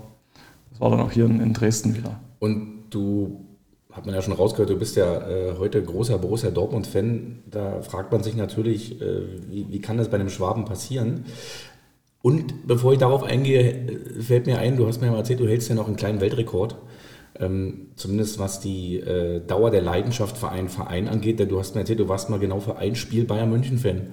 das 0.71 0.81
war 0.81 0.91
dann 0.91 1.01
auch 1.01 1.13
hier 1.13 1.27
in, 1.27 1.41
in 1.41 1.53
Dresden 1.53 1.95
wieder. 1.95 2.19
Und 2.39 2.73
Du, 2.93 3.41
hat 3.93 4.07
man 4.07 4.15
ja 4.15 4.23
schon 4.23 4.33
rausgehört, 4.33 4.71
du 4.71 4.79
bist 4.79 4.97
ja 4.97 5.29
äh, 5.29 5.55
heute 5.59 5.83
großer 5.83 6.19
Borussia 6.19 6.51
Dortmund-Fan. 6.51 7.43
Da 7.51 7.83
fragt 7.83 8.11
man 8.11 8.23
sich 8.23 8.35
natürlich, 8.37 9.01
äh, 9.01 9.23
wie, 9.51 9.67
wie 9.71 9.81
kann 9.81 9.99
das 9.99 10.09
bei 10.09 10.17
einem 10.17 10.31
Schwaben 10.31 10.65
passieren? 10.65 11.27
Und 12.23 12.67
bevor 12.67 12.93
ich 12.93 12.99
darauf 12.99 13.23
eingehe, 13.23 13.71
äh, 13.71 14.23
fällt 14.23 14.47
mir 14.47 14.59
ein, 14.59 14.77
du 14.77 14.87
hast 14.87 15.01
mir 15.01 15.09
ja 15.09 15.13
mal 15.13 15.19
erzählt, 15.19 15.41
du 15.41 15.49
hältst 15.49 15.69
ja 15.69 15.75
noch 15.75 15.89
einen 15.89 15.97
kleinen 15.97 16.21
Weltrekord. 16.21 16.77
Ähm, 17.39 17.89
zumindest 17.97 18.39
was 18.39 18.61
die 18.61 18.97
äh, 18.97 19.41
Dauer 19.47 19.71
der 19.71 19.83
Leidenschaft 19.83 20.39
für 20.39 20.49
einen 20.49 20.69
Verein 20.69 21.09
angeht, 21.09 21.39
denn 21.39 21.49
du 21.49 21.59
hast 21.59 21.75
mir 21.75 21.81
erzählt, 21.81 22.01
du 22.01 22.09
warst 22.09 22.31
mal 22.31 22.39
genau 22.39 22.61
für 22.61 22.77
ein 22.77 22.95
Spiel 22.95 23.25
Bayern 23.25 23.51
München-Fan. 23.51 24.13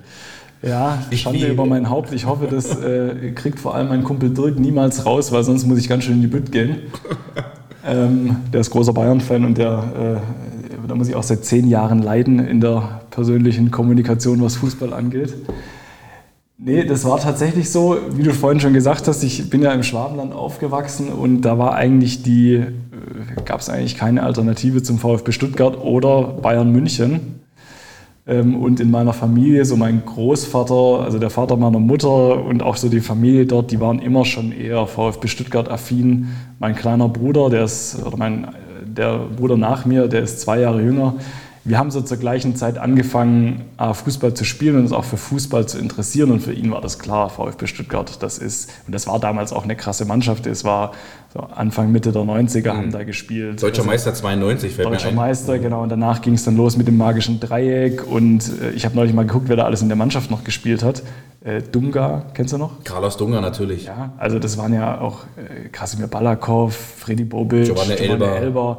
Ja, 0.62 1.02
Schande 1.14 1.48
über 1.48 1.66
mein 1.66 1.90
Haupt. 1.90 2.12
Ich 2.12 2.26
hoffe, 2.26 2.48
das 2.48 2.78
äh, 2.82 3.32
kriegt 3.32 3.60
vor 3.60 3.76
allem 3.76 3.88
mein 3.88 4.04
Kumpel 4.04 4.32
Dirk 4.32 4.60
niemals 4.60 5.06
raus, 5.06 5.32
weil 5.32 5.44
sonst 5.44 5.66
muss 5.66 5.78
ich 5.78 5.88
ganz 5.88 6.04
schön 6.04 6.16
in 6.16 6.22
die 6.22 6.28
Bütt 6.28 6.52
gehen. 6.52 6.80
Ähm, 7.86 8.38
der 8.52 8.62
ist 8.62 8.70
großer 8.72 8.94
Bayern-Fan 8.94 9.46
und 9.46 9.58
der, 9.58 10.22
äh, 10.24 10.88
da 10.88 10.96
muss 10.96 11.08
ich 11.08 11.16
auch 11.16 11.24
seit 11.24 11.46
zehn 11.46 11.68
Jahren 11.68 12.02
leiden 12.02 12.40
in 12.40 12.60
der 12.60 13.02
persönlichen 13.10 13.72
Kommunikation, 13.72 14.42
was 14.42 14.58
Fußball 14.58 14.94
angeht. 14.94 15.34
Nee, 16.62 16.84
das 16.84 17.06
war 17.06 17.20
tatsächlich 17.20 17.70
so, 17.70 17.98
wie 18.12 18.24
du 18.24 18.34
vorhin 18.34 18.60
schon 18.60 18.74
gesagt 18.74 19.08
hast, 19.08 19.24
ich 19.24 19.50
bin 19.50 19.62
ja 19.62 19.72
im 19.72 19.82
Schwabenland 19.82 20.34
aufgewachsen 20.34 21.08
und 21.08 21.42
da 21.42 21.58
war 21.58 21.74
eigentlich 21.74 22.22
die, 22.22 22.56
äh, 22.56 22.66
gab 23.46 23.62
es 23.62 23.70
eigentlich 23.70 23.96
keine 23.96 24.24
Alternative 24.24 24.84
zum 24.84 25.00
VfB 25.00 25.32
Stuttgart 25.32 25.82
oder 25.82 26.24
Bayern 26.24 26.72
München. 26.72 27.39
Ähm, 28.28 28.56
und 28.56 28.80
in 28.80 28.92
meiner 28.92 29.14
Familie, 29.14 29.66
so 29.66 29.76
mein 29.76 30.04
Großvater, 30.06 31.04
also 31.04 31.20
der 31.20 31.30
Vater 31.30 31.58
meiner 31.58 31.80
Mutter 31.80 32.44
und 32.44 32.62
auch 32.62 32.76
so 32.76 32.90
die 32.90 33.00
Familie 33.00 33.46
dort, 33.46 33.72
die 33.72 33.80
waren 33.80 34.00
immer 34.00 34.26
schon 34.26 34.52
eher 34.52 34.86
VfB 34.88 35.28
Stuttgart-affin. 35.28 36.28
Mein 36.60 36.76
kleiner 36.76 37.10
Bruder, 37.10 37.50
der 37.50 37.64
ist, 37.64 38.04
oder 38.06 38.18
mein, 38.18 38.48
der 38.86 39.20
Bruder 39.36 39.58
nach 39.58 39.86
mir, 39.86 40.08
der 40.08 40.22
ist 40.22 40.42
zwei 40.42 40.60
Jahre 40.60 40.82
jünger, 40.82 41.16
wir 41.70 41.78
haben 41.78 41.92
so 41.92 42.02
zur 42.02 42.18
gleichen 42.18 42.56
Zeit 42.56 42.78
angefangen, 42.80 43.66
Fußball 43.78 44.34
zu 44.34 44.44
spielen 44.44 44.76
und 44.76 44.82
uns 44.82 44.92
auch 44.92 45.06
für 45.06 45.18
Fußball 45.18 45.68
zu 45.68 45.78
interessieren. 45.78 46.32
Und 46.32 46.42
für 46.42 46.52
ihn 46.52 46.72
war 46.72 46.82
das 46.82 46.98
klar, 46.98 47.30
VfB 47.30 47.68
Stuttgart, 47.68 48.22
das 48.22 48.40
ist, 48.40 48.72
und 48.88 48.94
das 48.94 49.06
war 49.06 49.20
damals 49.20 49.54
auch 49.54 49.64
eine 49.64 49.76
krasse 49.76 50.06
Mannschaft. 50.06 50.48
Es 50.48 50.64
war 50.64 50.94
so 51.32 51.42
Anfang, 51.42 51.92
Mitte 51.92 52.12
der 52.12 52.24
90er 52.24 52.74
mhm. 52.74 52.78
haben 52.78 52.92
da 52.92 53.04
gespielt. 53.04 53.62
Deutscher 53.62 53.82
also, 53.82 53.92
Meister 53.92 54.14
92, 54.16 54.74
fällt 54.74 54.88
Deutscher. 54.88 55.12
Meister, 55.12 55.60
genau. 55.60 55.84
Und 55.84 55.90
danach 55.90 56.22
ging 56.22 56.34
es 56.34 56.44
dann 56.44 56.58
los 56.58 56.76
mit 56.76 56.88
dem 56.88 56.98
magischen 56.98 57.40
Dreieck. 57.40 58.06
Und 58.06 58.52
äh, 58.62 58.72
ich 58.72 58.86
habe 58.86 58.96
neulich 58.96 59.14
mal 59.14 59.28
geguckt, 59.28 59.48
wer 59.48 59.56
da 59.56 59.66
alles 59.66 59.84
in 59.84 59.90
der 59.90 59.98
Mannschaft 59.98 60.32
noch 60.32 60.44
gespielt 60.44 60.84
hat. 60.84 61.04
Äh, 61.42 61.62
Dunga, 61.62 62.26
kennst 62.34 62.54
du 62.54 62.58
noch? 62.58 62.84
Carlos 62.84 63.16
Dunga 63.16 63.42
natürlich. 63.42 63.86
Ja, 63.86 64.14
also 64.18 64.40
das 64.40 64.58
waren 64.58 64.74
ja 64.74 65.00
auch 65.00 65.20
äh, 65.38 65.70
Krasimir 65.70 66.08
Balakov, 66.08 66.76
Freddy 66.76 67.26
Bobic, 67.26 67.66
Giovanni, 67.66 67.96
Giovanni 67.96 68.12
Elber. 68.12 68.36
Elber. 68.38 68.78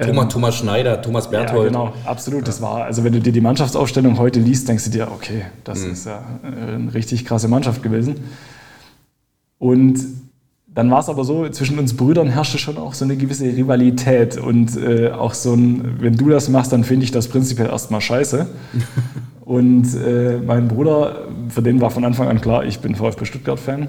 Thomas, 0.00 0.24
ähm, 0.24 0.28
Thomas 0.28 0.56
Schneider, 0.56 1.02
Thomas 1.02 1.28
Berthold. 1.28 1.72
Ja, 1.72 1.80
genau, 1.80 1.92
absolut. 2.04 2.46
Das 2.46 2.62
war, 2.62 2.84
also 2.84 3.02
wenn 3.04 3.12
du 3.12 3.20
dir 3.20 3.32
die 3.32 3.40
Mannschaftsaufstellung 3.40 4.18
heute 4.18 4.38
liest, 4.38 4.68
denkst 4.68 4.84
du 4.84 4.90
dir, 4.90 5.10
okay, 5.10 5.46
das 5.64 5.84
mhm. 5.84 5.92
ist 5.92 6.06
ja 6.06 6.22
äh, 6.42 6.74
eine 6.74 6.94
richtig 6.94 7.24
krasse 7.24 7.48
Mannschaft 7.48 7.82
gewesen. 7.82 8.16
Und 9.58 9.98
dann 10.68 10.90
war 10.90 11.00
es 11.00 11.08
aber 11.08 11.24
so, 11.24 11.48
zwischen 11.48 11.78
uns 11.80 11.96
Brüdern 11.96 12.28
herrschte 12.28 12.58
schon 12.58 12.78
auch 12.78 12.94
so 12.94 13.04
eine 13.04 13.16
gewisse 13.16 13.46
Rivalität 13.46 14.38
und 14.38 14.76
äh, 14.76 15.10
auch 15.10 15.34
so 15.34 15.54
ein, 15.54 15.96
wenn 16.00 16.16
du 16.16 16.28
das 16.28 16.48
machst, 16.48 16.72
dann 16.72 16.84
finde 16.84 17.02
ich 17.04 17.10
das 17.10 17.26
prinzipiell 17.26 17.68
erstmal 17.68 18.00
scheiße. 18.00 18.46
und 19.44 19.92
äh, 19.96 20.38
mein 20.38 20.68
Bruder, 20.68 21.26
für 21.48 21.62
den 21.62 21.80
war 21.80 21.90
von 21.90 22.04
Anfang 22.04 22.28
an 22.28 22.40
klar, 22.40 22.64
ich 22.64 22.78
bin 22.78 22.94
VfB 22.94 23.24
Stuttgart-Fan. 23.24 23.88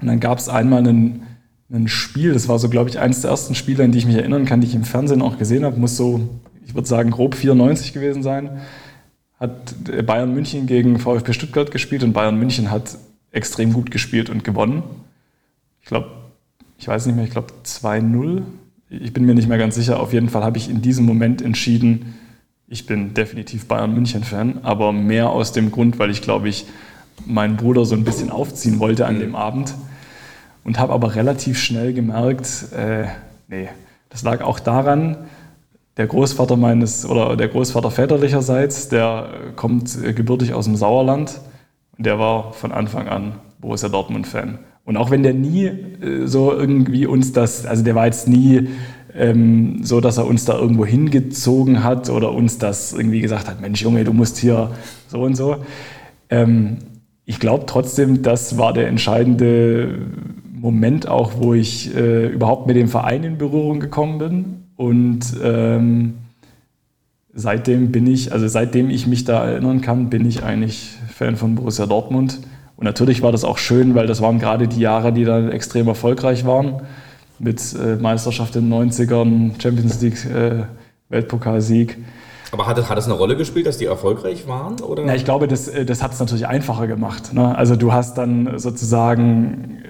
Und 0.00 0.06
dann 0.06 0.20
gab 0.20 0.38
es 0.38 0.48
einmal 0.48 0.78
einen 0.78 1.26
ein 1.70 1.88
Spiel, 1.88 2.32
das 2.32 2.48
war 2.48 2.58
so, 2.58 2.68
glaube 2.68 2.90
ich, 2.90 2.98
eines 2.98 3.22
der 3.22 3.30
ersten 3.30 3.54
Spiele, 3.54 3.84
an 3.84 3.92
die 3.92 3.98
ich 3.98 4.06
mich 4.06 4.16
erinnern 4.16 4.44
kann, 4.44 4.60
die 4.60 4.66
ich 4.66 4.74
im 4.74 4.84
Fernsehen 4.84 5.22
auch 5.22 5.38
gesehen 5.38 5.64
habe, 5.64 5.78
muss 5.78 5.96
so, 5.96 6.28
ich 6.64 6.74
würde 6.74 6.86
sagen, 6.86 7.10
grob 7.10 7.34
94 7.34 7.92
gewesen 7.92 8.22
sein. 8.22 8.60
Hat 9.38 9.74
Bayern 10.06 10.32
München 10.32 10.66
gegen 10.66 10.98
VfB 10.98 11.32
Stuttgart 11.32 11.70
gespielt 11.70 12.02
und 12.02 12.12
Bayern 12.12 12.38
München 12.38 12.70
hat 12.70 12.96
extrem 13.32 13.72
gut 13.72 13.90
gespielt 13.90 14.30
und 14.30 14.44
gewonnen. 14.44 14.82
Ich 15.80 15.88
glaube, 15.88 16.08
ich 16.78 16.88
weiß 16.88 17.06
nicht 17.06 17.16
mehr, 17.16 17.24
ich 17.24 17.30
glaube 17.30 17.52
2-0. 17.64 18.42
Ich 18.88 19.12
bin 19.12 19.26
mir 19.26 19.34
nicht 19.34 19.48
mehr 19.48 19.58
ganz 19.58 19.74
sicher. 19.74 20.00
Auf 20.00 20.12
jeden 20.12 20.28
Fall 20.28 20.44
habe 20.44 20.58
ich 20.58 20.70
in 20.70 20.80
diesem 20.80 21.04
Moment 21.04 21.42
entschieden, 21.42 22.14
ich 22.68 22.86
bin 22.86 23.14
definitiv 23.14 23.66
Bayern 23.66 23.94
München-Fan, 23.94 24.60
aber 24.62 24.92
mehr 24.92 25.30
aus 25.30 25.52
dem 25.52 25.70
Grund, 25.70 25.98
weil 25.98 26.10
ich 26.10 26.22
glaube 26.22 26.48
ich 26.48 26.66
meinen 27.24 27.56
Bruder 27.56 27.84
so 27.84 27.94
ein 27.94 28.04
bisschen 28.04 28.30
aufziehen 28.30 28.78
wollte 28.78 29.06
an 29.06 29.16
mhm. 29.16 29.20
dem 29.20 29.36
Abend 29.36 29.74
und 30.66 30.80
habe 30.80 30.92
aber 30.92 31.14
relativ 31.14 31.58
schnell 31.58 31.92
gemerkt, 31.92 32.72
äh, 32.76 33.04
nee, 33.46 33.68
das 34.08 34.24
lag 34.24 34.42
auch 34.42 34.58
daran, 34.58 35.16
der 35.96 36.08
Großvater 36.08 36.56
meines 36.56 37.08
oder 37.08 37.36
der 37.36 37.48
Großvater 37.48 37.90
väterlicherseits, 37.92 38.88
der 38.88 39.28
kommt 39.54 39.96
äh, 40.02 40.12
gebürtig 40.12 40.54
aus 40.54 40.64
dem 40.64 40.74
Sauerland 40.74 41.40
und 41.96 42.04
der 42.04 42.18
war 42.18 42.52
von 42.52 42.72
Anfang 42.72 43.06
an 43.06 43.34
Borussia 43.60 43.88
Dortmund-Fan. 43.88 44.58
Und 44.84 44.96
auch 44.96 45.10
wenn 45.10 45.22
der 45.22 45.34
nie 45.34 45.66
äh, 45.66 46.26
so 46.26 46.52
irgendwie 46.52 47.06
uns 47.06 47.32
das, 47.32 47.64
also 47.64 47.84
der 47.84 47.94
war 47.94 48.06
jetzt 48.06 48.26
nie 48.26 48.68
ähm, 49.14 49.84
so, 49.84 50.00
dass 50.00 50.18
er 50.18 50.26
uns 50.26 50.46
da 50.46 50.58
irgendwo 50.58 50.84
hingezogen 50.84 51.84
hat 51.84 52.10
oder 52.10 52.32
uns 52.32 52.58
das 52.58 52.92
irgendwie 52.92 53.20
gesagt 53.20 53.48
hat, 53.48 53.60
Mensch 53.60 53.82
Junge, 53.82 54.02
du 54.02 54.12
musst 54.12 54.36
hier 54.36 54.72
so 55.06 55.22
und 55.22 55.36
so. 55.36 55.58
Ähm, 56.28 56.78
ich 57.24 57.38
glaube 57.38 57.66
trotzdem, 57.66 58.22
das 58.22 58.58
war 58.58 58.72
der 58.72 58.88
entscheidende 58.88 59.98
Moment 60.60 61.06
auch, 61.08 61.32
wo 61.38 61.54
ich 61.54 61.94
äh, 61.94 62.26
überhaupt 62.28 62.66
mit 62.66 62.76
dem 62.76 62.88
Verein 62.88 63.24
in 63.24 63.38
Berührung 63.38 63.78
gekommen 63.78 64.18
bin. 64.18 64.62
Und 64.76 65.20
ähm, 65.42 66.14
seitdem 67.34 67.92
bin 67.92 68.06
ich, 68.06 68.32
also 68.32 68.48
seitdem 68.48 68.90
ich 68.90 69.06
mich 69.06 69.24
da 69.24 69.44
erinnern 69.44 69.80
kann, 69.80 70.08
bin 70.08 70.26
ich 70.26 70.42
eigentlich 70.42 70.94
Fan 71.12 71.36
von 71.36 71.54
Borussia 71.54 71.86
Dortmund. 71.86 72.40
Und 72.76 72.84
natürlich 72.84 73.22
war 73.22 73.32
das 73.32 73.44
auch 73.44 73.58
schön, 73.58 73.94
weil 73.94 74.06
das 74.06 74.20
waren 74.20 74.38
gerade 74.38 74.68
die 74.68 74.80
Jahre, 74.80 75.12
die 75.12 75.24
dann 75.24 75.50
extrem 75.50 75.88
erfolgreich 75.88 76.44
waren. 76.46 76.82
Mit 77.38 77.60
äh, 77.74 77.96
Meisterschaft 77.96 78.56
in 78.56 78.70
den 78.70 78.90
90ern, 78.90 79.60
Champions 79.60 80.00
League, 80.00 80.24
äh, 80.24 80.64
Weltpokalsieg. 81.10 81.98
Aber 82.52 82.66
hat, 82.66 82.88
hat 82.88 82.96
das 82.96 83.04
eine 83.04 83.14
Rolle 83.14 83.36
gespielt, 83.36 83.66
dass 83.66 83.76
die 83.76 83.84
erfolgreich 83.84 84.48
waren? 84.48 84.80
Oder? 84.80 85.04
Na, 85.04 85.14
ich 85.14 85.24
glaube, 85.24 85.48
das, 85.48 85.68
äh, 85.68 85.84
das 85.84 86.02
hat 86.02 86.12
es 86.12 86.20
natürlich 86.20 86.46
einfacher 86.46 86.86
gemacht. 86.86 87.34
Ne? 87.34 87.56
Also 87.56 87.76
du 87.76 87.92
hast 87.92 88.16
dann 88.16 88.58
sozusagen 88.58 89.82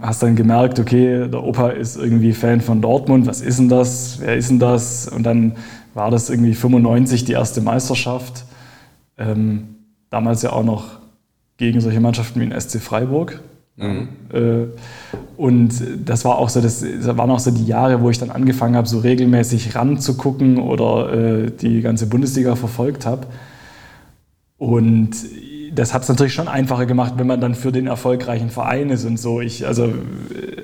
hast 0.00 0.22
dann 0.22 0.36
gemerkt, 0.36 0.78
okay, 0.78 1.28
der 1.28 1.42
Opa 1.42 1.70
ist 1.70 1.96
irgendwie 1.96 2.32
Fan 2.32 2.60
von 2.60 2.80
Dortmund, 2.80 3.26
was 3.26 3.40
ist 3.40 3.58
denn 3.58 3.68
das, 3.68 4.18
wer 4.20 4.36
ist 4.36 4.50
denn 4.50 4.58
das? 4.58 5.08
Und 5.08 5.24
dann 5.24 5.56
war 5.94 6.10
das 6.10 6.30
irgendwie 6.30 6.54
95 6.54 7.24
die 7.24 7.32
erste 7.32 7.60
Meisterschaft. 7.60 8.44
Ähm, 9.18 9.76
damals 10.08 10.42
ja 10.42 10.52
auch 10.52 10.64
noch 10.64 10.98
gegen 11.56 11.80
solche 11.80 12.00
Mannschaften 12.00 12.40
wie 12.40 12.48
den 12.48 12.58
SC 12.58 12.80
Freiburg. 12.80 13.40
Mhm. 13.76 14.08
Äh, 14.32 14.66
und 15.36 15.72
das 16.04 16.24
war 16.24 16.38
auch 16.38 16.48
so, 16.48 16.60
das, 16.60 16.80
das, 16.80 17.16
waren 17.16 17.30
auch 17.30 17.38
so 17.38 17.50
die 17.50 17.66
Jahre, 17.66 18.00
wo 18.02 18.10
ich 18.10 18.18
dann 18.18 18.30
angefangen 18.30 18.76
habe, 18.76 18.88
so 18.88 18.98
regelmäßig 18.98 19.74
ranzugucken 19.74 20.58
oder 20.58 21.12
äh, 21.12 21.50
die 21.50 21.80
ganze 21.80 22.06
Bundesliga 22.06 22.56
verfolgt 22.56 23.06
habe. 23.06 23.26
Und 24.58 25.10
das 25.72 25.94
hat 25.94 26.02
es 26.02 26.08
natürlich 26.08 26.34
schon 26.34 26.48
einfacher 26.48 26.86
gemacht, 26.86 27.14
wenn 27.16 27.26
man 27.26 27.40
dann 27.40 27.54
für 27.54 27.72
den 27.72 27.86
erfolgreichen 27.86 28.50
Verein 28.50 28.90
ist 28.90 29.04
und 29.04 29.18
so. 29.18 29.40
Ich, 29.40 29.66
also, 29.66 29.92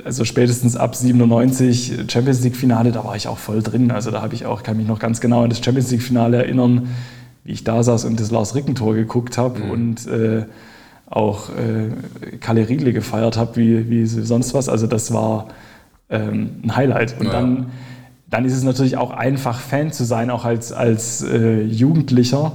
also 0.04 0.24
spätestens 0.24 0.76
ab 0.76 0.94
97 0.94 2.04
Champions 2.08 2.42
League 2.42 2.56
Finale, 2.56 2.92
da 2.92 3.04
war 3.04 3.16
ich 3.16 3.28
auch 3.28 3.38
voll 3.38 3.62
drin. 3.62 3.90
Also 3.90 4.10
da 4.10 4.22
habe 4.22 4.34
ich 4.34 4.46
auch, 4.46 4.62
kann 4.62 4.76
mich 4.76 4.86
noch 4.86 4.98
ganz 4.98 5.20
genau 5.20 5.42
an 5.42 5.50
das 5.50 5.64
Champions 5.64 5.90
League 5.90 6.02
Finale 6.02 6.38
erinnern, 6.38 6.88
wie 7.44 7.52
ich 7.52 7.64
da 7.64 7.82
saß 7.82 8.04
und 8.04 8.18
das 8.18 8.30
Lars 8.30 8.54
Rickentor 8.54 8.94
geguckt 8.94 9.38
habe 9.38 9.60
mhm. 9.60 9.70
und 9.70 10.06
äh, 10.06 10.44
auch 11.08 11.50
äh, 11.50 12.36
Kalle 12.38 12.68
Riedle 12.68 12.92
gefeiert 12.92 13.36
habe, 13.36 13.56
wie, 13.56 13.88
wie 13.88 14.06
sonst 14.06 14.54
was. 14.54 14.68
Also 14.68 14.86
das 14.86 15.12
war 15.12 15.48
ähm, 16.10 16.60
ein 16.64 16.76
Highlight. 16.76 17.20
Und 17.20 17.26
ja. 17.26 17.32
dann, 17.32 17.66
dann 18.28 18.44
ist 18.44 18.54
es 18.54 18.64
natürlich 18.64 18.96
auch 18.96 19.12
einfach, 19.12 19.60
Fan 19.60 19.92
zu 19.92 20.04
sein, 20.04 20.30
auch 20.30 20.44
als, 20.44 20.72
als 20.72 21.22
äh, 21.22 21.62
Jugendlicher 21.62 22.52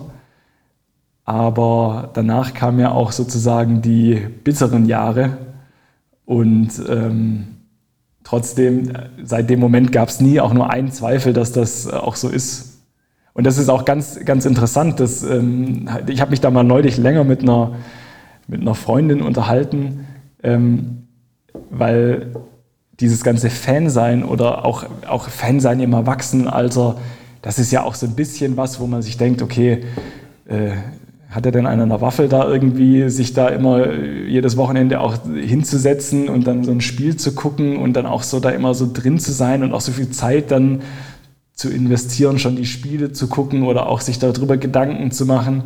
aber 1.25 2.09
danach 2.13 2.53
kamen 2.53 2.79
ja 2.79 2.91
auch 2.91 3.11
sozusagen 3.11 3.81
die 3.81 4.15
bitteren 4.43 4.85
Jahre. 4.85 5.37
Und 6.25 6.69
ähm, 6.89 7.47
trotzdem, 8.23 8.93
seit 9.23 9.49
dem 9.49 9.59
Moment 9.59 9.91
gab 9.91 10.09
es 10.09 10.21
nie 10.21 10.39
auch 10.39 10.53
nur 10.53 10.69
einen 10.69 10.91
Zweifel, 10.91 11.33
dass 11.33 11.51
das 11.51 11.87
auch 11.87 12.15
so 12.15 12.29
ist. 12.29 12.81
Und 13.33 13.45
das 13.45 13.57
ist 13.57 13.69
auch 13.69 13.85
ganz, 13.85 14.19
ganz 14.25 14.45
interessant. 14.45 14.99
Dass, 14.99 15.23
ähm, 15.23 15.89
ich 16.07 16.21
habe 16.21 16.31
mich 16.31 16.41
da 16.41 16.49
mal 16.49 16.63
neulich 16.63 16.97
länger 16.97 17.23
mit 17.23 17.41
einer, 17.41 17.73
mit 18.47 18.61
einer 18.61 18.75
Freundin 18.75 19.21
unterhalten, 19.21 20.07
ähm, 20.43 21.07
weil 21.69 22.33
dieses 22.99 23.23
ganze 23.23 23.49
Fansein 23.49 24.23
oder 24.23 24.65
auch, 24.65 24.85
auch 25.07 25.27
Fansein 25.29 25.79
im 25.79 25.93
Erwachsenenalter, 25.93 26.97
das 27.41 27.57
ist 27.57 27.71
ja 27.71 27.83
auch 27.83 27.95
so 27.95 28.05
ein 28.05 28.15
bisschen 28.15 28.57
was, 28.57 28.79
wo 28.79 28.87
man 28.87 29.01
sich 29.01 29.17
denkt, 29.17 29.41
okay, 29.41 29.83
äh, 30.45 30.73
hat 31.31 31.45
er 31.45 31.53
denn 31.53 31.65
an 31.65 31.79
einer 31.79 32.01
Waffel 32.01 32.27
da 32.27 32.47
irgendwie 32.47 33.09
sich 33.09 33.33
da 33.33 33.47
immer 33.47 33.93
jedes 33.93 34.57
Wochenende 34.57 34.99
auch 34.99 35.15
hinzusetzen 35.33 36.27
und 36.27 36.45
dann 36.45 36.65
so 36.65 36.71
ein 36.71 36.81
Spiel 36.81 37.15
zu 37.15 37.33
gucken 37.33 37.77
und 37.77 37.93
dann 37.93 38.05
auch 38.05 38.23
so 38.23 38.41
da 38.41 38.49
immer 38.49 38.73
so 38.73 38.87
drin 38.91 39.17
zu 39.17 39.31
sein 39.31 39.63
und 39.63 39.73
auch 39.73 39.79
so 39.79 39.93
viel 39.93 40.09
Zeit 40.09 40.51
dann 40.51 40.81
zu 41.53 41.69
investieren, 41.69 42.37
schon 42.37 42.57
die 42.57 42.65
Spiele 42.65 43.13
zu 43.13 43.27
gucken 43.27 43.63
oder 43.63 43.87
auch 43.87 44.01
sich 44.01 44.19
darüber 44.19 44.57
Gedanken 44.57 45.11
zu 45.11 45.25
machen. 45.25 45.63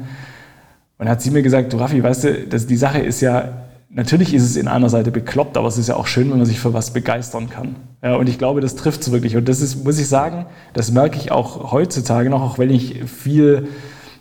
Und 0.99 1.09
hat 1.09 1.21
sie 1.21 1.31
mir 1.31 1.41
gesagt, 1.41 1.73
du 1.73 1.77
Raffi, 1.77 2.03
weißt 2.03 2.23
du, 2.23 2.33
das, 2.47 2.67
die 2.67 2.77
Sache 2.77 2.99
ist 2.99 3.21
ja, 3.21 3.65
natürlich 3.89 4.33
ist 4.35 4.43
es 4.43 4.57
in 4.57 4.67
einer 4.67 4.89
Seite 4.89 5.09
bekloppt, 5.09 5.57
aber 5.57 5.67
es 5.67 5.79
ist 5.79 5.89
ja 5.89 5.95
auch 5.95 6.07
schön, 6.07 6.29
wenn 6.29 6.37
man 6.37 6.45
sich 6.45 6.59
für 6.59 6.73
was 6.73 6.91
begeistern 6.91 7.49
kann. 7.49 7.75
Ja, 8.03 8.15
und 8.15 8.29
ich 8.29 8.37
glaube, 8.37 8.61
das 8.61 8.75
trifft 8.75 9.01
es 9.01 9.11
wirklich. 9.11 9.35
Und 9.35 9.49
das 9.49 9.61
ist, 9.61 9.83
muss 9.83 9.97
ich 9.97 10.07
sagen, 10.07 10.45
das 10.73 10.91
merke 10.91 11.17
ich 11.17 11.31
auch 11.31 11.71
heutzutage 11.71 12.29
noch, 12.29 12.41
auch 12.41 12.59
wenn 12.59 12.69
ich 12.69 13.03
viel 13.05 13.67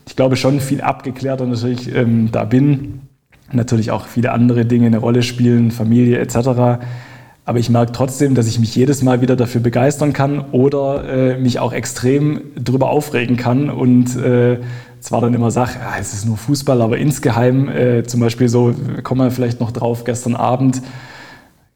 ich 0.07 0.17
glaube, 0.17 0.37
schon 0.37 0.61
viel 0.61 0.81
abgeklärter 0.81 1.47
natürlich 1.47 1.95
ähm, 1.95 2.31
da 2.31 2.45
bin. 2.45 3.01
Natürlich 3.53 3.91
auch 3.91 4.07
viele 4.07 4.33
andere 4.33 4.65
Dinge 4.65 4.87
eine 4.87 4.99
Rolle 4.99 5.23
spielen, 5.23 5.71
Familie 5.71 6.19
etc. 6.19 6.81
Aber 7.47 7.59
ich 7.59 7.69
merke 7.69 7.93
trotzdem, 7.93 8.35
dass 8.35 8.47
ich 8.47 8.59
mich 8.59 8.75
jedes 8.75 9.03
Mal 9.03 9.21
wieder 9.21 9.37
dafür 9.37 9.61
begeistern 9.61 10.13
kann 10.13 10.41
oder 10.53 11.05
äh, 11.35 11.39
mich 11.39 11.59
auch 11.59 11.73
extrem 11.73 12.41
darüber 12.57 12.89
aufregen 12.91 13.37
kann 13.37 13.69
und 13.69 14.17
äh, 14.17 14.59
zwar 15.01 15.21
dann 15.21 15.35
immer 15.35 15.51
sage, 15.51 15.73
ja, 15.79 15.95
es 16.01 16.15
ist 16.15 16.25
nur 16.25 16.39
Fußball, 16.39 16.81
aber 16.81 16.97
insgeheim, 16.97 17.69
äh, 17.69 18.03
zum 18.05 18.21
Beispiel 18.21 18.49
so, 18.49 18.75
kommen 19.03 19.21
wir 19.21 19.31
vielleicht 19.31 19.61
noch 19.61 19.71
drauf, 19.71 20.05
gestern 20.05 20.35
Abend, 20.35 20.81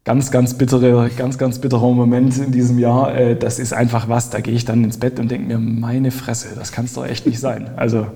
ganz, 0.09 0.31
ganz 0.31 0.55
bittere, 0.55 1.11
ganz, 1.19 1.37
ganz 1.37 1.59
bitterer 1.59 1.93
Moment 1.93 2.39
in 2.39 2.51
diesem 2.51 2.79
Jahr. 2.79 3.15
Äh, 3.15 3.37
das 3.37 3.59
ist 3.59 3.75
einfach 3.75 4.09
was, 4.09 4.31
da 4.31 4.41
gehe 4.41 4.55
ich 4.55 4.65
dann 4.65 4.83
ins 4.83 4.97
Bett 4.97 5.21
und 5.21 5.31
denke 5.31 5.49
mir, 5.49 5.59
meine 5.59 6.13
Fresse, 6.13 6.49
das 6.57 6.73
kann 6.73 6.87
es 6.87 6.95
doch 6.95 7.05
echt 7.05 7.27
nicht 7.27 7.39
sein. 7.39 7.73
Also, 7.77 8.07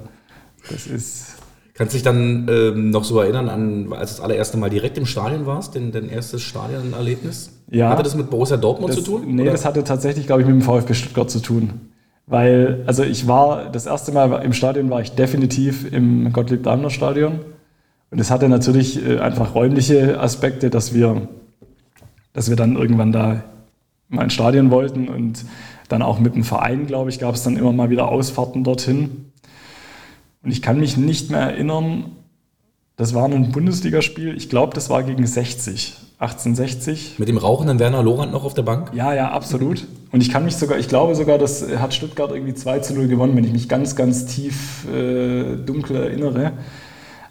das 0.70 0.86
ist. 0.86 1.34
Kannst 1.74 1.92
du 1.92 1.96
dich 1.96 2.02
dann 2.02 2.48
ähm, 2.50 2.88
noch 2.88 3.04
so 3.04 3.20
erinnern 3.20 3.50
an, 3.50 3.92
als 3.92 4.12
du 4.12 4.16
das 4.16 4.24
allererste 4.24 4.56
Mal 4.56 4.70
direkt 4.70 4.96
im 4.96 5.04
Stadion 5.04 5.44
warst, 5.44 5.74
denn 5.74 5.92
dein 5.92 6.08
erstes 6.08 6.40
Stadionerlebnis? 6.40 7.50
Ja. 7.70 7.90
Hatte 7.90 8.04
das 8.04 8.14
mit 8.14 8.30
Borussia 8.30 8.56
Dortmund 8.56 8.96
das, 8.96 9.04
zu 9.04 9.10
tun? 9.10 9.24
Nee, 9.26 9.42
oder? 9.42 9.52
das 9.52 9.66
hatte 9.66 9.84
tatsächlich, 9.84 10.26
glaube 10.26 10.40
ich, 10.40 10.48
mit 10.48 10.56
dem 10.56 10.62
VfB 10.62 10.94
Stuttgart 10.94 11.30
zu 11.30 11.40
tun. 11.40 11.72
Weil, 12.26 12.84
also 12.86 13.02
ich 13.02 13.28
war, 13.28 13.70
das 13.70 13.84
erste 13.84 14.12
Mal 14.12 14.32
im 14.42 14.54
Stadion 14.54 14.88
war 14.88 15.02
ich 15.02 15.12
definitiv 15.12 15.92
im 15.92 16.32
Gottlieb-Daimler-Stadion. 16.32 17.40
Und 18.10 18.18
es 18.18 18.30
hatte 18.30 18.48
natürlich 18.48 19.06
äh, 19.06 19.18
einfach 19.18 19.54
räumliche 19.54 20.18
Aspekte, 20.18 20.70
dass 20.70 20.94
wir 20.94 21.28
dass 22.32 22.48
wir 22.48 22.56
dann 22.56 22.76
irgendwann 22.76 23.12
da 23.12 23.44
mal 24.08 24.24
ins 24.24 24.34
Stadion 24.34 24.70
wollten 24.70 25.08
und 25.08 25.44
dann 25.88 26.02
auch 26.02 26.18
mit 26.18 26.34
dem 26.34 26.44
Verein, 26.44 26.86
glaube 26.86 27.10
ich, 27.10 27.18
gab 27.18 27.34
es 27.34 27.42
dann 27.42 27.56
immer 27.56 27.72
mal 27.72 27.90
wieder 27.90 28.08
Ausfahrten 28.08 28.64
dorthin. 28.64 29.32
Und 30.42 30.50
ich 30.50 30.62
kann 30.62 30.80
mich 30.80 30.96
nicht 30.96 31.30
mehr 31.30 31.40
erinnern, 31.40 32.12
das 32.96 33.14
war 33.14 33.24
ein 33.24 33.52
Bundesligaspiel, 33.52 34.36
ich 34.36 34.48
glaube, 34.48 34.74
das 34.74 34.90
war 34.90 35.02
gegen 35.02 35.26
60, 35.26 35.96
1860. 36.18 37.18
Mit 37.18 37.28
dem 37.28 37.36
rauchenden 37.36 37.78
Werner 37.78 38.02
Lorand 38.02 38.32
noch 38.32 38.44
auf 38.44 38.54
der 38.54 38.62
Bank? 38.62 38.90
Ja, 38.94 39.14
ja, 39.14 39.30
absolut. 39.30 39.86
Und 40.12 40.20
ich 40.20 40.30
kann 40.30 40.44
mich 40.44 40.56
sogar, 40.56 40.78
ich 40.78 40.88
glaube 40.88 41.14
sogar, 41.14 41.38
das 41.38 41.66
hat 41.78 41.94
Stuttgart 41.94 42.30
irgendwie 42.30 42.54
2 42.54 42.80
zu 42.80 42.94
0 42.94 43.08
gewonnen, 43.08 43.34
wenn 43.36 43.44
ich 43.44 43.52
mich 43.52 43.68
ganz, 43.68 43.96
ganz 43.96 44.26
tief 44.26 44.86
äh, 44.92 45.56
dunkel 45.56 45.96
erinnere. 45.96 46.52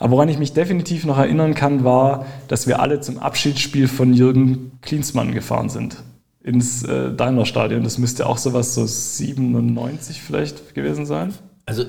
Aber 0.01 0.13
woran 0.13 0.29
ich 0.29 0.39
mich 0.39 0.53
definitiv 0.53 1.05
noch 1.05 1.19
erinnern 1.19 1.53
kann, 1.53 1.83
war, 1.83 2.25
dass 2.47 2.65
wir 2.65 2.79
alle 2.79 3.01
zum 3.01 3.19
Abschiedsspiel 3.19 3.87
von 3.87 4.15
Jürgen 4.15 4.71
Klinsmann 4.81 5.31
gefahren 5.31 5.69
sind. 5.69 5.97
Ins 6.43 6.81
äh, 6.81 7.13
Daimler-Stadion. 7.13 7.83
Das 7.83 7.99
müsste 7.99 8.25
auch 8.25 8.39
sowas 8.39 8.73
so 8.73 8.83
97 8.83 10.19
vielleicht 10.19 10.73
gewesen 10.73 11.05
sein. 11.05 11.35
Also 11.67 11.83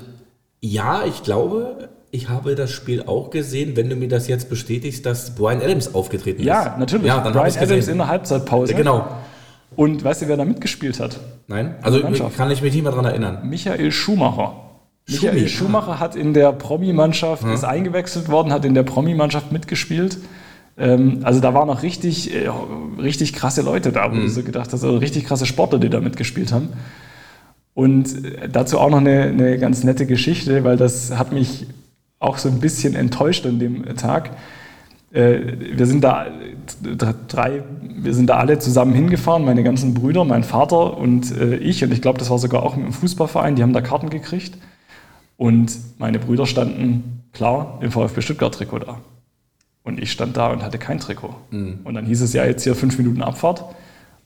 ja, 0.60 1.06
ich 1.06 1.22
glaube, 1.22 1.88
ich 2.10 2.28
habe 2.28 2.54
das 2.54 2.70
Spiel 2.70 3.02
auch 3.02 3.30
gesehen, 3.30 3.78
wenn 3.78 3.88
du 3.88 3.96
mir 3.96 4.08
das 4.08 4.28
jetzt 4.28 4.50
bestätigst, 4.50 5.06
dass 5.06 5.34
Brian 5.34 5.62
Adams 5.62 5.94
aufgetreten 5.94 6.40
ist. 6.42 6.46
Ja, 6.46 6.76
natürlich. 6.78 7.06
Ja, 7.06 7.20
dann 7.20 7.32
Brian 7.32 7.56
Adams 7.56 7.88
in 7.88 7.96
der 7.96 8.08
Halbzeitpause. 8.08 8.74
Genau. 8.74 9.08
Und 9.74 10.04
weißt 10.04 10.20
du, 10.20 10.28
wer 10.28 10.36
da 10.36 10.44
mitgespielt 10.44 11.00
hat? 11.00 11.18
Nein, 11.46 11.76
also 11.80 12.02
kann 12.36 12.50
ich 12.50 12.60
mich 12.60 12.74
nicht 12.74 12.82
mehr 12.82 12.92
daran 12.92 13.06
erinnern. 13.06 13.48
Michael 13.48 13.90
Schumacher. 13.90 14.61
Michael 15.08 15.32
Schumi. 15.32 15.48
Schumacher 15.48 16.00
hat 16.00 16.16
in 16.16 16.32
der 16.32 16.52
Promi-Mannschaft, 16.52 17.44
ist 17.44 17.64
eingewechselt 17.64 18.28
worden, 18.28 18.52
hat 18.52 18.64
in 18.64 18.74
der 18.74 18.84
Promi-Mannschaft 18.84 19.52
mitgespielt. 19.52 20.18
Ähm, 20.78 21.20
also 21.22 21.40
da 21.40 21.54
waren 21.54 21.66
noch 21.66 21.82
richtig, 21.82 22.34
äh, 22.34 22.48
richtig 23.00 23.32
krasse 23.32 23.62
Leute 23.62 23.92
da, 23.92 24.10
wo 24.10 24.16
du 24.16 24.28
so 24.28 24.42
gedacht 24.42 24.72
hast, 24.72 24.84
also 24.84 24.96
richtig 24.96 25.26
krasse 25.26 25.46
Sportler, 25.46 25.78
die 25.78 25.90
da 25.90 26.00
mitgespielt 26.00 26.52
haben. 26.52 26.70
Und 27.74 28.24
äh, 28.24 28.48
dazu 28.48 28.78
auch 28.78 28.90
noch 28.90 28.98
eine, 28.98 29.22
eine 29.24 29.58
ganz 29.58 29.84
nette 29.84 30.06
Geschichte, 30.06 30.64
weil 30.64 30.76
das 30.76 31.16
hat 31.18 31.32
mich 31.32 31.66
auch 32.18 32.38
so 32.38 32.48
ein 32.48 32.60
bisschen 32.60 32.94
enttäuscht 32.94 33.44
an 33.46 33.58
dem 33.58 33.84
Tag. 33.96 34.30
Äh, 35.12 35.40
wir 35.76 35.86
sind 35.86 36.04
da 36.04 36.26
drei, 37.28 37.62
wir 37.82 38.14
sind 38.14 38.30
da 38.30 38.38
alle 38.38 38.58
zusammen 38.58 38.94
hingefahren, 38.94 39.44
meine 39.44 39.62
ganzen 39.64 39.94
Brüder, 39.94 40.24
mein 40.24 40.44
Vater 40.44 40.96
und 40.96 41.36
äh, 41.36 41.56
ich. 41.56 41.82
Und 41.84 41.92
ich 41.92 42.00
glaube, 42.00 42.18
das 42.18 42.30
war 42.30 42.38
sogar 42.38 42.62
auch 42.62 42.76
mit 42.76 42.86
dem 42.86 42.92
Fußballverein, 42.92 43.56
die 43.56 43.62
haben 43.62 43.72
da 43.72 43.80
Karten 43.80 44.08
gekriegt. 44.08 44.56
Und 45.42 45.76
meine 45.98 46.20
Brüder 46.20 46.46
standen 46.46 47.24
klar 47.32 47.80
im 47.82 47.90
VfB 47.90 48.20
Stuttgart-Trikot 48.22 48.78
da. 48.78 49.00
Und 49.82 49.98
ich 50.00 50.12
stand 50.12 50.36
da 50.36 50.52
und 50.52 50.62
hatte 50.62 50.78
kein 50.78 51.00
Trikot. 51.00 51.34
Und 51.82 51.94
dann 51.94 52.06
hieß 52.06 52.20
es 52.20 52.32
ja 52.32 52.44
jetzt 52.44 52.62
hier 52.62 52.76
fünf 52.76 52.96
Minuten 52.96 53.22
Abfahrt. 53.22 53.64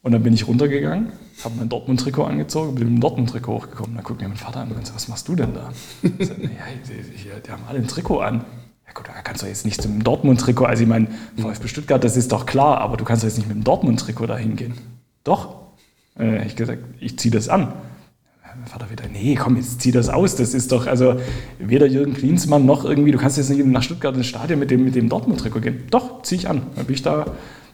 Und 0.03 0.13
dann 0.13 0.23
bin 0.23 0.35
ich 0.35 0.47
runtergegangen, 0.47 1.13
habe 1.43 1.55
mein 1.57 1.71
Dortmund-Trikot 1.71 2.23
angezogen, 2.23 2.75
bin 2.75 2.85
mit 2.85 2.99
dem 2.99 3.01
Dortmund-Trikot 3.01 3.51
hochgekommen. 3.51 3.95
Dann 3.95 4.05
guckt 4.05 4.21
mir 4.21 4.29
mein 4.29 4.37
Vater 4.37 4.61
an 4.61 4.69
und 4.69 4.87
sagt, 4.87 4.95
was 4.95 5.09
machst 5.09 5.27
du 5.27 5.37
denn 5.37 5.55
da? 5.55 5.73
Ich 6.03 6.27
sag, 6.27 6.37
ja, 6.37 6.49
die, 6.87 7.03
die, 7.03 7.31
die 7.47 7.51
haben 7.51 7.63
alle 7.67 7.79
ein 7.79 7.89
Trikot 7.89 8.21
an. 8.21 8.45
Ja 8.87 8.93
gut, 8.93 9.09
da 9.09 9.13
kannst 9.23 9.43
du 9.43 9.47
jetzt 9.47 9.65
nicht 9.65 9.81
zum 9.81 10.05
Dortmund-Trikot. 10.05 10.67
Also 10.67 10.83
ich 10.83 10.89
meine, 10.89 11.09
VfB 11.39 11.69
Stuttgart, 11.69 12.05
das 12.05 12.19
ist 12.19 12.31
doch 12.31 12.45
klar, 12.45 12.83
aber 12.83 12.99
du 12.99 13.07
kannst 13.07 13.23
doch 13.23 13.29
jetzt 13.29 13.39
nicht 13.39 13.49
mit 13.49 13.57
dem 13.57 13.65
Dortmund-Trikot 13.65 14.27
da 14.27 14.37
hingehen. 14.37 14.75
Doch. 15.25 15.61
Äh, 16.19 16.47
ich 16.47 16.57
gesagt, 16.57 16.83
ich 17.01 17.19
ziehe 17.19 17.33
das 17.33 17.49
an. 17.49 17.73
Mein 18.67 18.81
Vater 18.81 18.91
wieder, 18.91 19.05
nee, 19.07 19.37
komm, 19.37 19.55
jetzt 19.55 19.81
zieh 19.81 19.93
das 19.93 20.09
aus. 20.09 20.35
Das 20.35 20.53
ist 20.53 20.73
doch, 20.73 20.89
also 20.89 21.21
weder 21.61 21.87
Jürgen 21.87 22.15
Klinsmann 22.15 22.67
noch 22.67 22.85
irgendwie, 22.85 23.13
du 23.13 23.19
kannst 23.19 23.37
jetzt 23.37 23.49
nicht 23.49 23.65
nach 23.65 23.85
Stuttgart 23.85 24.17
ins 24.17 24.27
Stadion 24.27 24.59
mit 24.59 24.73
dem, 24.73 24.85
mit 24.85 24.97
dem 24.97 25.09
Dortmund-Trikot 25.09 25.61
gehen. 25.61 25.85
Doch, 25.93 26.23
zieh 26.23 26.35
ich 26.35 26.49
an. 26.49 26.63
Dann 26.75 26.85
bin 26.85 26.97
ich 26.97 27.03
da 27.03 27.27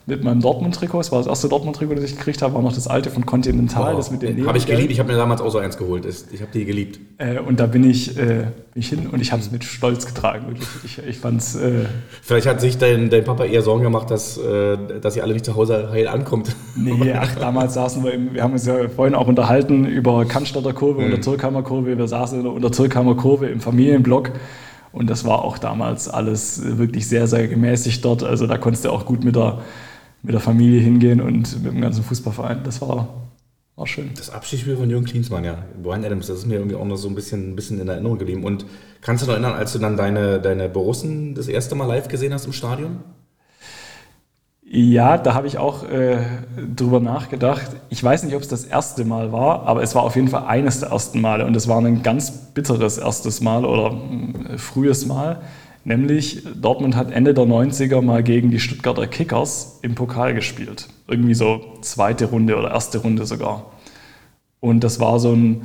mit 0.06 0.24
meinem 0.24 0.40
Dortmund-Trikot, 0.40 0.98
das 0.98 1.12
war 1.12 1.18
das 1.18 1.28
erste 1.28 1.48
Dortmund-Trikot, 1.48 1.94
das 1.94 2.04
ich 2.04 2.16
gekriegt 2.16 2.42
habe, 2.42 2.54
war 2.54 2.62
noch 2.62 2.72
das 2.72 2.88
alte 2.88 3.10
von 3.10 3.24
Continental, 3.24 3.94
das 3.94 4.10
mit 4.10 4.22
dem 4.22 4.46
Habe 4.46 4.58
ich 4.58 4.66
geliebt. 4.66 4.90
Ich 4.90 4.98
habe 4.98 5.12
mir 5.12 5.18
damals 5.18 5.40
auch 5.40 5.50
so 5.50 5.58
eins 5.58 5.76
geholt. 5.76 6.06
Ich 6.06 6.40
habe 6.40 6.50
die 6.52 6.64
geliebt. 6.64 6.98
Äh, 7.18 7.38
und 7.38 7.60
da 7.60 7.66
bin 7.66 7.84
ich, 7.84 8.16
äh, 8.18 8.46
bin 8.72 8.82
ich 8.82 8.88
hin 8.88 9.06
und 9.06 9.20
ich 9.20 9.30
habe 9.30 9.40
es 9.40 9.52
mit 9.52 9.62
Stolz 9.62 10.06
getragen. 10.06 10.48
Wirklich. 10.48 10.68
Ich, 10.84 10.98
ich 10.98 11.18
fand 11.18 11.40
es, 11.40 11.54
äh, 11.54 11.84
Vielleicht 12.20 12.46
hat 12.46 12.60
sich 12.60 12.78
dein, 12.78 13.10
dein 13.10 13.22
Papa 13.22 13.44
eher 13.44 13.62
Sorgen 13.62 13.84
gemacht, 13.84 14.10
dass, 14.10 14.38
äh, 14.38 14.76
dass 15.00 15.16
ihr 15.16 15.22
alle 15.22 15.34
nicht 15.34 15.44
zu 15.44 15.54
Hause 15.54 15.90
heil 15.92 16.08
ankommt. 16.08 16.56
nee, 16.74 17.12
ach, 17.18 17.36
damals 17.36 17.74
saßen 17.74 18.02
wir, 18.02 18.12
im, 18.12 18.34
wir 18.34 18.42
haben 18.42 18.54
uns 18.54 18.66
ja 18.66 18.88
vorhin 18.88 19.14
auch 19.14 19.28
unterhalten 19.28 19.84
über 19.84 20.24
Cannstatter 20.24 20.72
Kurve 20.72 21.04
und 21.04 21.10
der 21.10 21.20
Türkheimer 21.20 21.62
Kurve. 21.62 21.96
Wir 21.96 22.08
saßen 22.08 22.38
in 22.38 22.44
der 22.44 22.52
Untertürkheimer 22.52 23.14
Kurve 23.14 23.46
im 23.46 23.60
Familienblock 23.60 24.32
und 24.92 25.08
das 25.08 25.24
war 25.24 25.42
auch 25.42 25.58
damals 25.58 26.08
alles 26.08 26.60
wirklich 26.78 27.08
sehr, 27.08 27.26
sehr 27.26 27.48
gemäßigt 27.48 28.04
dort. 28.04 28.22
Also 28.22 28.46
da 28.46 28.58
konntest 28.58 28.84
du 28.84 28.90
auch 28.90 29.06
gut 29.06 29.24
mit 29.24 29.36
der, 29.36 29.62
mit 30.22 30.34
der 30.34 30.40
Familie 30.40 30.80
hingehen 30.80 31.20
und 31.20 31.62
mit 31.62 31.72
dem 31.72 31.80
ganzen 31.80 32.04
Fußballverein. 32.04 32.60
Das 32.64 32.80
war, 32.80 33.08
war 33.76 33.86
schön. 33.86 34.10
Das 34.16 34.30
Abschiedsspiel 34.30 34.76
von 34.76 34.88
Jürgen 34.88 35.06
Klinsmann, 35.06 35.44
ja. 35.44 35.58
Brian 35.82 36.04
Adams, 36.04 36.28
das 36.28 36.38
ist 36.38 36.46
mir 36.46 36.54
irgendwie 36.54 36.76
auch 36.76 36.84
noch 36.84 36.96
so 36.96 37.08
ein 37.08 37.14
bisschen, 37.14 37.52
ein 37.52 37.56
bisschen 37.56 37.80
in 37.80 37.88
Erinnerung 37.88 38.18
geblieben. 38.18 38.44
Und 38.44 38.64
kannst 39.00 39.22
du 39.22 39.26
dich 39.26 39.36
noch 39.36 39.42
erinnern, 39.42 39.58
als 39.58 39.72
du 39.72 39.78
dann 39.78 39.96
deine, 39.96 40.40
deine 40.40 40.68
Borussen 40.68 41.34
das 41.34 41.48
erste 41.48 41.74
Mal 41.74 41.86
live 41.86 42.08
gesehen 42.08 42.32
hast 42.32 42.46
im 42.46 42.52
Stadion? 42.52 43.00
Ja, 44.74 45.18
da 45.18 45.34
habe 45.34 45.46
ich 45.46 45.58
auch 45.58 45.84
äh, 45.84 46.16
drüber 46.74 46.98
nachgedacht. 46.98 47.72
Ich 47.90 48.02
weiß 48.02 48.22
nicht, 48.22 48.34
ob 48.34 48.40
es 48.40 48.48
das 48.48 48.64
erste 48.64 49.04
Mal 49.04 49.30
war, 49.30 49.66
aber 49.66 49.82
es 49.82 49.94
war 49.94 50.02
auf 50.02 50.16
jeden 50.16 50.28
Fall 50.28 50.44
eines 50.46 50.80
der 50.80 50.88
ersten 50.88 51.20
Male 51.20 51.44
und 51.44 51.54
es 51.54 51.68
war 51.68 51.78
ein 51.78 52.02
ganz 52.02 52.30
bitteres 52.54 52.96
erstes 52.96 53.42
Mal 53.42 53.66
oder 53.66 53.94
äh, 54.48 54.56
frühes 54.56 55.04
Mal. 55.04 55.42
Nämlich 55.84 56.42
Dortmund 56.60 56.94
hat 56.94 57.10
Ende 57.10 57.34
der 57.34 57.44
90er 57.44 58.02
mal 58.02 58.22
gegen 58.22 58.50
die 58.50 58.60
Stuttgarter 58.60 59.06
Kickers 59.06 59.80
im 59.82 59.94
Pokal 59.94 60.34
gespielt. 60.34 60.88
Irgendwie 61.08 61.34
so 61.34 61.60
zweite 61.80 62.26
Runde 62.26 62.56
oder 62.56 62.70
erste 62.70 62.98
Runde 62.98 63.26
sogar. 63.26 63.72
Und 64.60 64.84
das 64.84 65.00
war 65.00 65.18
so 65.18 65.32
ein 65.32 65.62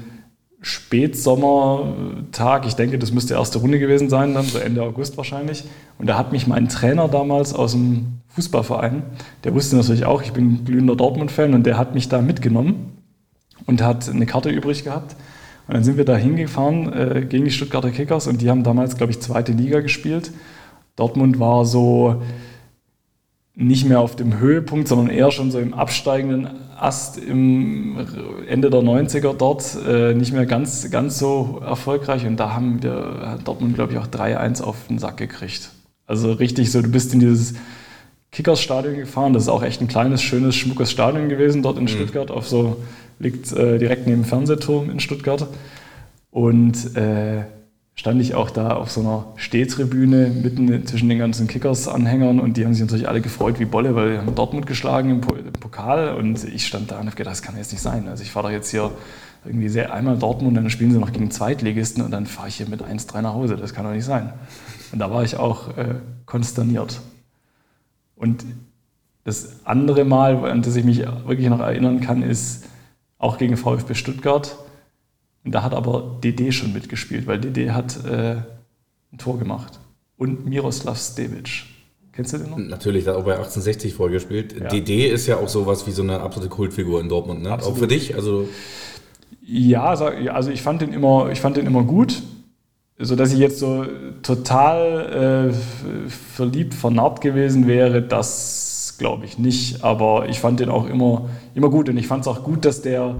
Spätsommertag. 0.61 2.65
Ich 2.65 2.73
denke, 2.73 2.97
das 2.97 3.11
müsste 3.11 3.35
erste 3.35 3.59
Runde 3.59 3.77
gewesen 3.77 4.09
sein, 4.09 4.33
dann 4.33 4.45
so 4.45 4.57
Ende 4.57 4.81
August 4.81 5.17
wahrscheinlich. 5.17 5.65
Und 5.99 6.07
da 6.07 6.17
hat 6.17 6.31
mich 6.31 6.47
mein 6.47 6.67
Trainer 6.67 7.07
damals 7.07 7.53
aus 7.53 7.73
dem 7.73 8.21
Fußballverein, 8.29 9.03
der 9.43 9.55
wusste 9.55 9.75
natürlich 9.75 10.05
auch, 10.05 10.21
ich 10.21 10.31
bin 10.31 10.63
glühender 10.63 10.95
Dortmund-Fan 10.95 11.55
und 11.55 11.65
der 11.65 11.77
hat 11.77 11.95
mich 11.95 12.07
da 12.07 12.21
mitgenommen 12.21 12.93
und 13.65 13.81
hat 13.81 14.07
eine 14.07 14.27
Karte 14.27 14.49
übrig 14.49 14.83
gehabt. 14.83 15.15
Und 15.67 15.73
dann 15.73 15.83
sind 15.83 15.97
wir 15.97 16.05
da 16.05 16.15
hingefahren 16.15 16.93
äh, 16.93 17.25
gegen 17.27 17.45
die 17.45 17.51
Stuttgarter 17.51 17.91
Kickers 17.91 18.27
und 18.27 18.41
die 18.41 18.49
haben 18.49 18.63
damals, 18.63 18.97
glaube 18.97 19.11
ich, 19.11 19.19
zweite 19.19 19.51
Liga 19.51 19.81
gespielt. 19.81 20.31
Dortmund 20.95 21.39
war 21.39 21.65
so 21.65 22.21
nicht 23.53 23.85
mehr 23.85 23.99
auf 23.99 24.15
dem 24.15 24.39
Höhepunkt, 24.39 24.87
sondern 24.87 25.09
eher 25.09 25.31
schon 25.31 25.51
so 25.51 25.59
im 25.59 25.73
absteigenden 25.73 26.47
Ast 26.79 27.17
im 27.17 27.97
Ende 28.47 28.69
der 28.69 28.81
90er 28.81 29.33
dort, 29.33 29.77
äh, 29.87 30.13
nicht 30.13 30.31
mehr 30.31 30.45
ganz, 30.45 30.89
ganz 30.91 31.17
so 31.17 31.59
erfolgreich. 31.65 32.25
Und 32.25 32.37
da 32.37 32.53
haben 32.53 32.83
wir 32.83 33.21
hat 33.25 33.47
Dortmund, 33.47 33.73
glaube 33.73 33.93
ich, 33.93 33.97
auch 33.97 34.07
3-1 34.07 34.61
auf 34.61 34.87
den 34.87 34.99
Sack 34.99 35.17
gekriegt. 35.17 35.71
Also 36.05 36.31
richtig 36.33 36.71
so, 36.71 36.81
du 36.81 36.89
bist 36.89 37.13
in 37.13 37.19
dieses 37.19 37.55
Kickers-Stadion 38.31 38.95
gefahren. 38.95 39.33
Das 39.33 39.43
ist 39.43 39.49
auch 39.49 39.63
echt 39.63 39.81
ein 39.81 39.87
kleines, 39.87 40.21
schönes, 40.21 40.55
schmuckes 40.55 40.91
Stadion 40.91 41.27
gewesen 41.27 41.63
dort 41.63 41.79
in 41.79 41.87
Stuttgart. 41.87 42.29
Auf 42.29 42.47
so, 42.47 42.77
liegt 43.19 43.51
äh, 43.53 43.77
direkt 43.79 44.07
neben 44.07 44.21
dem 44.21 44.25
Fernsehturm 44.25 44.89
in 44.89 44.99
Stuttgart. 44.99 45.47
Und 46.31 46.95
äh, 46.95 47.43
stand 47.95 48.21
ich 48.21 48.35
auch 48.35 48.51
da 48.51 48.75
auf 48.75 48.91
so 48.91 49.01
einer 49.01 49.25
Stehtribüne 49.37 50.27
mitten 50.29 50.85
zwischen 50.85 51.09
den 51.09 51.17
ganzen 51.17 51.47
Kickers-Anhängern 51.47 52.39
und 52.39 52.55
die 52.55 52.63
haben 52.63 52.73
sich 52.73 52.83
natürlich 52.83 53.09
alle 53.09 53.21
gefreut 53.21 53.59
wie 53.59 53.65
Bolle, 53.65 53.95
weil 53.95 54.11
die 54.11 54.17
haben 54.19 54.35
Dortmund 54.35 54.67
geschlagen 54.67 55.09
im, 55.09 55.21
Po- 55.21 55.33
im 55.35 55.51
Pokal 55.53 56.13
und 56.15 56.43
ich 56.43 56.67
stand 56.67 56.91
da 56.91 56.99
und 56.99 57.07
habe 57.07 57.15
gedacht, 57.15 57.31
das 57.31 57.41
kann 57.41 57.57
jetzt 57.57 57.71
nicht 57.71 57.81
sein. 57.81 58.07
Also 58.07 58.21
ich 58.21 58.29
fahre 58.31 58.47
doch 58.47 58.53
jetzt 58.53 58.69
hier 58.69 58.91
irgendwie 59.45 59.69
sehr 59.69 59.93
einmal 59.93 60.15
Dortmund, 60.17 60.55
dann 60.57 60.69
spielen 60.69 60.91
sie 60.91 60.99
noch 60.99 61.11
gegen 61.11 61.31
Zweitligisten 61.31 62.03
und 62.03 62.11
dann 62.11 62.27
fahre 62.27 62.49
ich 62.49 62.55
hier 62.57 62.69
mit 62.69 62.83
1-3 62.83 63.21
nach 63.21 63.33
Hause. 63.33 63.55
Das 63.55 63.73
kann 63.73 63.85
doch 63.85 63.93
nicht 63.93 64.05
sein. 64.05 64.31
Und 64.91 64.99
da 64.99 65.09
war 65.09 65.23
ich 65.23 65.37
auch 65.37 65.75
äh, 65.75 65.95
konsterniert. 66.27 67.01
Und 68.15 68.45
das 69.23 69.65
andere 69.65 70.05
Mal, 70.05 70.35
an 70.49 70.61
das 70.61 70.75
ich 70.75 70.85
mich 70.85 70.99
wirklich 70.99 71.49
noch 71.49 71.59
erinnern 71.61 71.99
kann, 71.99 72.21
ist 72.21 72.65
auch 73.17 73.37
gegen 73.37 73.57
VfB 73.57 73.93
Stuttgart. 73.93 74.57
Und 75.43 75.51
da 75.53 75.63
hat 75.63 75.73
aber 75.73 76.19
DD 76.23 76.51
schon 76.51 76.73
mitgespielt, 76.73 77.27
weil 77.27 77.39
DD 77.39 77.71
hat 77.71 78.05
äh, 78.05 78.35
ein 79.11 79.17
Tor 79.17 79.39
gemacht. 79.39 79.79
Und 80.17 80.45
Miroslav 80.45 80.97
Stevic. 80.99 81.63
Kennst 82.11 82.33
du 82.33 82.39
den 82.39 82.49
noch? 82.49 82.57
Natürlich, 82.57 83.05
da 83.05 83.11
hat 83.11 83.19
auch 83.19 83.25
bei 83.25 83.33
1860 83.33 83.93
vorgespielt. 83.93 84.59
Ja. 84.59 84.67
DD 84.67 85.07
ist 85.07 85.27
ja 85.27 85.37
auch 85.37 85.47
sowas 85.47 85.85
wie 85.85 85.91
so 85.91 86.01
eine 86.01 86.19
absolute 86.19 86.49
Kultfigur 86.49 86.99
in 86.99 87.09
Dortmund, 87.09 87.43
ne? 87.43 87.51
Absolut. 87.51 87.75
Auch 87.75 87.79
für 87.79 87.87
dich, 87.87 88.15
also 88.15 88.49
Ja, 89.45 89.83
also 89.83 90.49
ich 90.49 90.63
fand 90.63 90.81
den 90.81 90.93
immer, 90.93 91.29
ich 91.31 91.39
fand 91.39 91.57
den 91.57 91.67
immer 91.67 91.83
gut, 91.83 92.23
so 92.97 93.15
dass 93.15 93.31
ich 93.31 93.39
jetzt 93.39 93.59
so 93.59 93.85
total 94.23 95.51
äh, 95.53 96.09
verliebt, 96.09 96.73
vernarbt 96.73 97.21
gewesen 97.21 97.67
wäre, 97.67 98.01
glaube 98.97 99.25
ich 99.25 99.37
nicht. 99.37 99.83
Aber 99.83 100.27
ich 100.29 100.39
fand 100.39 100.59
den 100.59 100.69
auch 100.69 100.87
immer, 100.87 101.29
immer 101.55 101.69
gut 101.69 101.89
und 101.89 101.97
ich 101.97 102.07
fand 102.07 102.21
es 102.21 102.27
auch 102.27 102.43
gut, 102.43 102.65
dass 102.65 102.81
der, 102.81 103.15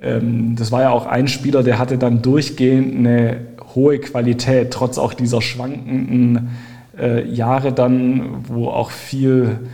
ähm, 0.00 0.56
das 0.56 0.72
war 0.72 0.82
ja 0.82 0.90
auch 0.90 1.06
ein 1.06 1.28
Spieler, 1.28 1.62
der 1.62 1.78
hatte 1.78 1.98
dann 1.98 2.22
durchgehend 2.22 2.96
eine 2.96 3.40
hohe 3.74 3.98
Qualität, 3.98 4.72
trotz 4.72 4.98
auch 4.98 5.14
dieser 5.14 5.42
schwankenden 5.42 6.50
äh, 6.98 7.28
Jahre 7.28 7.72
dann, 7.72 8.44
wo 8.48 8.68
auch 8.68 8.90
viel 8.90 9.68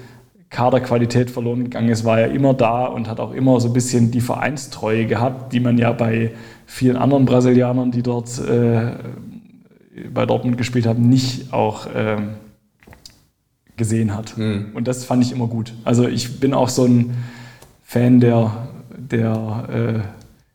Kaderqualität 0.50 1.30
verloren 1.30 1.64
gegangen 1.64 1.88
ist, 1.88 2.04
war 2.04 2.20
er 2.20 2.30
immer 2.30 2.54
da 2.54 2.86
und 2.86 3.08
hat 3.08 3.18
auch 3.18 3.32
immer 3.32 3.58
so 3.60 3.68
ein 3.68 3.72
bisschen 3.72 4.10
die 4.12 4.20
Vereinstreue 4.20 5.06
gehabt, 5.06 5.52
die 5.52 5.58
man 5.58 5.78
ja 5.78 5.90
bei 5.92 6.30
vielen 6.66 6.96
anderen 6.96 7.24
Brasilianern, 7.24 7.90
die 7.90 8.02
dort 8.02 8.38
äh, 8.38 8.92
bei 10.12 10.26
Dortmund 10.26 10.56
gespielt 10.56 10.86
haben, 10.86 11.08
nicht 11.08 11.52
auch 11.52 11.88
ähm, 11.94 12.30
gesehen 13.76 14.14
hat. 14.14 14.36
Und 14.36 14.86
das 14.86 15.04
fand 15.04 15.24
ich 15.24 15.32
immer 15.32 15.46
gut. 15.48 15.72
Also 15.84 16.06
ich 16.08 16.40
bin 16.40 16.54
auch 16.54 16.68
so 16.68 16.84
ein 16.84 17.16
Fan 17.82 18.20
der, 18.20 18.68
der 18.96 20.02
äh, 20.04 20.08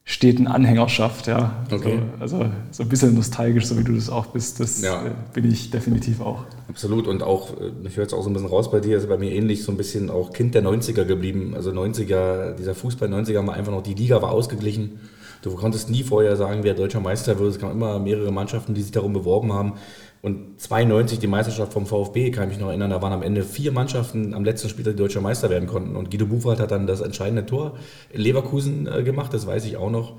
steten 0.06 0.48
Anhängerschaft, 0.48 1.28
ja. 1.28 1.52
Okay. 1.72 2.00
So, 2.26 2.38
also 2.38 2.46
so 2.72 2.84
ein 2.84 2.90
bisschen 2.90 3.14
nostalgisch, 3.14 3.66
so 3.68 3.78
wie 3.78 3.84
du 3.84 3.94
das 3.94 4.10
auch 4.10 4.28
bist, 4.28 4.60
das 4.60 4.82
Ja. 4.82 5.06
äh, 5.06 5.12
bin 5.34 5.50
ich 5.52 5.70
definitiv 5.70 6.20
auch. 6.22 6.46
Absolut 6.68 7.08
und 7.08 7.22
auch, 7.22 7.52
äh, 7.62 7.72
ich 7.88 7.96
höre 7.96 8.04
jetzt 8.04 8.14
auch 8.14 8.24
so 8.24 8.30
ein 8.30 8.34
bisschen 8.34 8.50
raus 8.50 8.72
bei 8.72 8.80
dir, 8.80 8.98
ist 8.98 9.08
bei 9.08 9.18
mir 9.18 9.32
ähnlich, 9.32 9.64
so 9.64 9.72
ein 9.72 9.78
bisschen 9.78 10.10
auch 10.10 10.34
Kind 10.34 10.56
der 10.56 10.64
90er 10.64 11.04
geblieben. 11.06 11.54
Also 11.56 11.72
90er, 11.72 12.54
dieser 12.56 12.74
Fußball 12.74 13.08
90er 13.08 13.46
war 13.46 13.54
einfach 13.54 13.72
noch, 13.72 13.84
die 13.84 13.94
Liga 13.94 14.22
war 14.22 14.32
ausgeglichen. 14.32 15.00
Du 15.42 15.56
konntest 15.56 15.90
nie 15.90 16.04
vorher 16.04 16.36
sagen, 16.36 16.64
wer 16.64 16.74
deutscher 16.74 17.00
Meister 17.00 17.40
wird. 17.40 17.52
Es 17.52 17.60
gab 17.60 17.72
immer 17.72 17.98
mehrere 18.00 18.32
Mannschaften, 18.32 18.74
die 18.74 18.82
sich 18.82 18.92
darum 18.92 19.14
beworben 19.14 19.54
haben. 19.54 19.74
Und 20.22 20.60
92 20.60 21.20
die 21.20 21.28
Meisterschaft 21.28 21.72
vom 21.72 21.86
VfB, 21.86 22.32
kann 22.32 22.46
ich 22.46 22.50
mich 22.50 22.60
noch 22.60 22.68
erinnern, 22.68 22.90
da 22.90 23.02
waren 23.02 23.14
am 23.14 23.24
Ende 23.24 23.44
vier 23.44 23.72
Mannschaften 23.72 24.34
am 24.34 24.44
letzten 24.44 24.68
Spieltag, 24.68 24.96
die 24.96 25.02
deutscher 25.02 25.22
Meister 25.22 25.50
werden 25.50 25.68
konnten. 25.68 25.96
Und 25.96 26.12
Guido 26.12 26.26
Buchwald 26.26 26.60
hat 26.60 26.72
dann 26.72 26.88
das 26.88 27.00
entscheidende 27.00 27.46
Tor 27.46 27.78
in 28.12 28.22
Leverkusen 28.22 28.88
äh, 28.88 29.04
gemacht, 29.04 29.34
das 29.34 29.48
weiß 29.48 29.66
ich 29.66 29.78
auch 29.78 29.90
noch. 29.90 30.14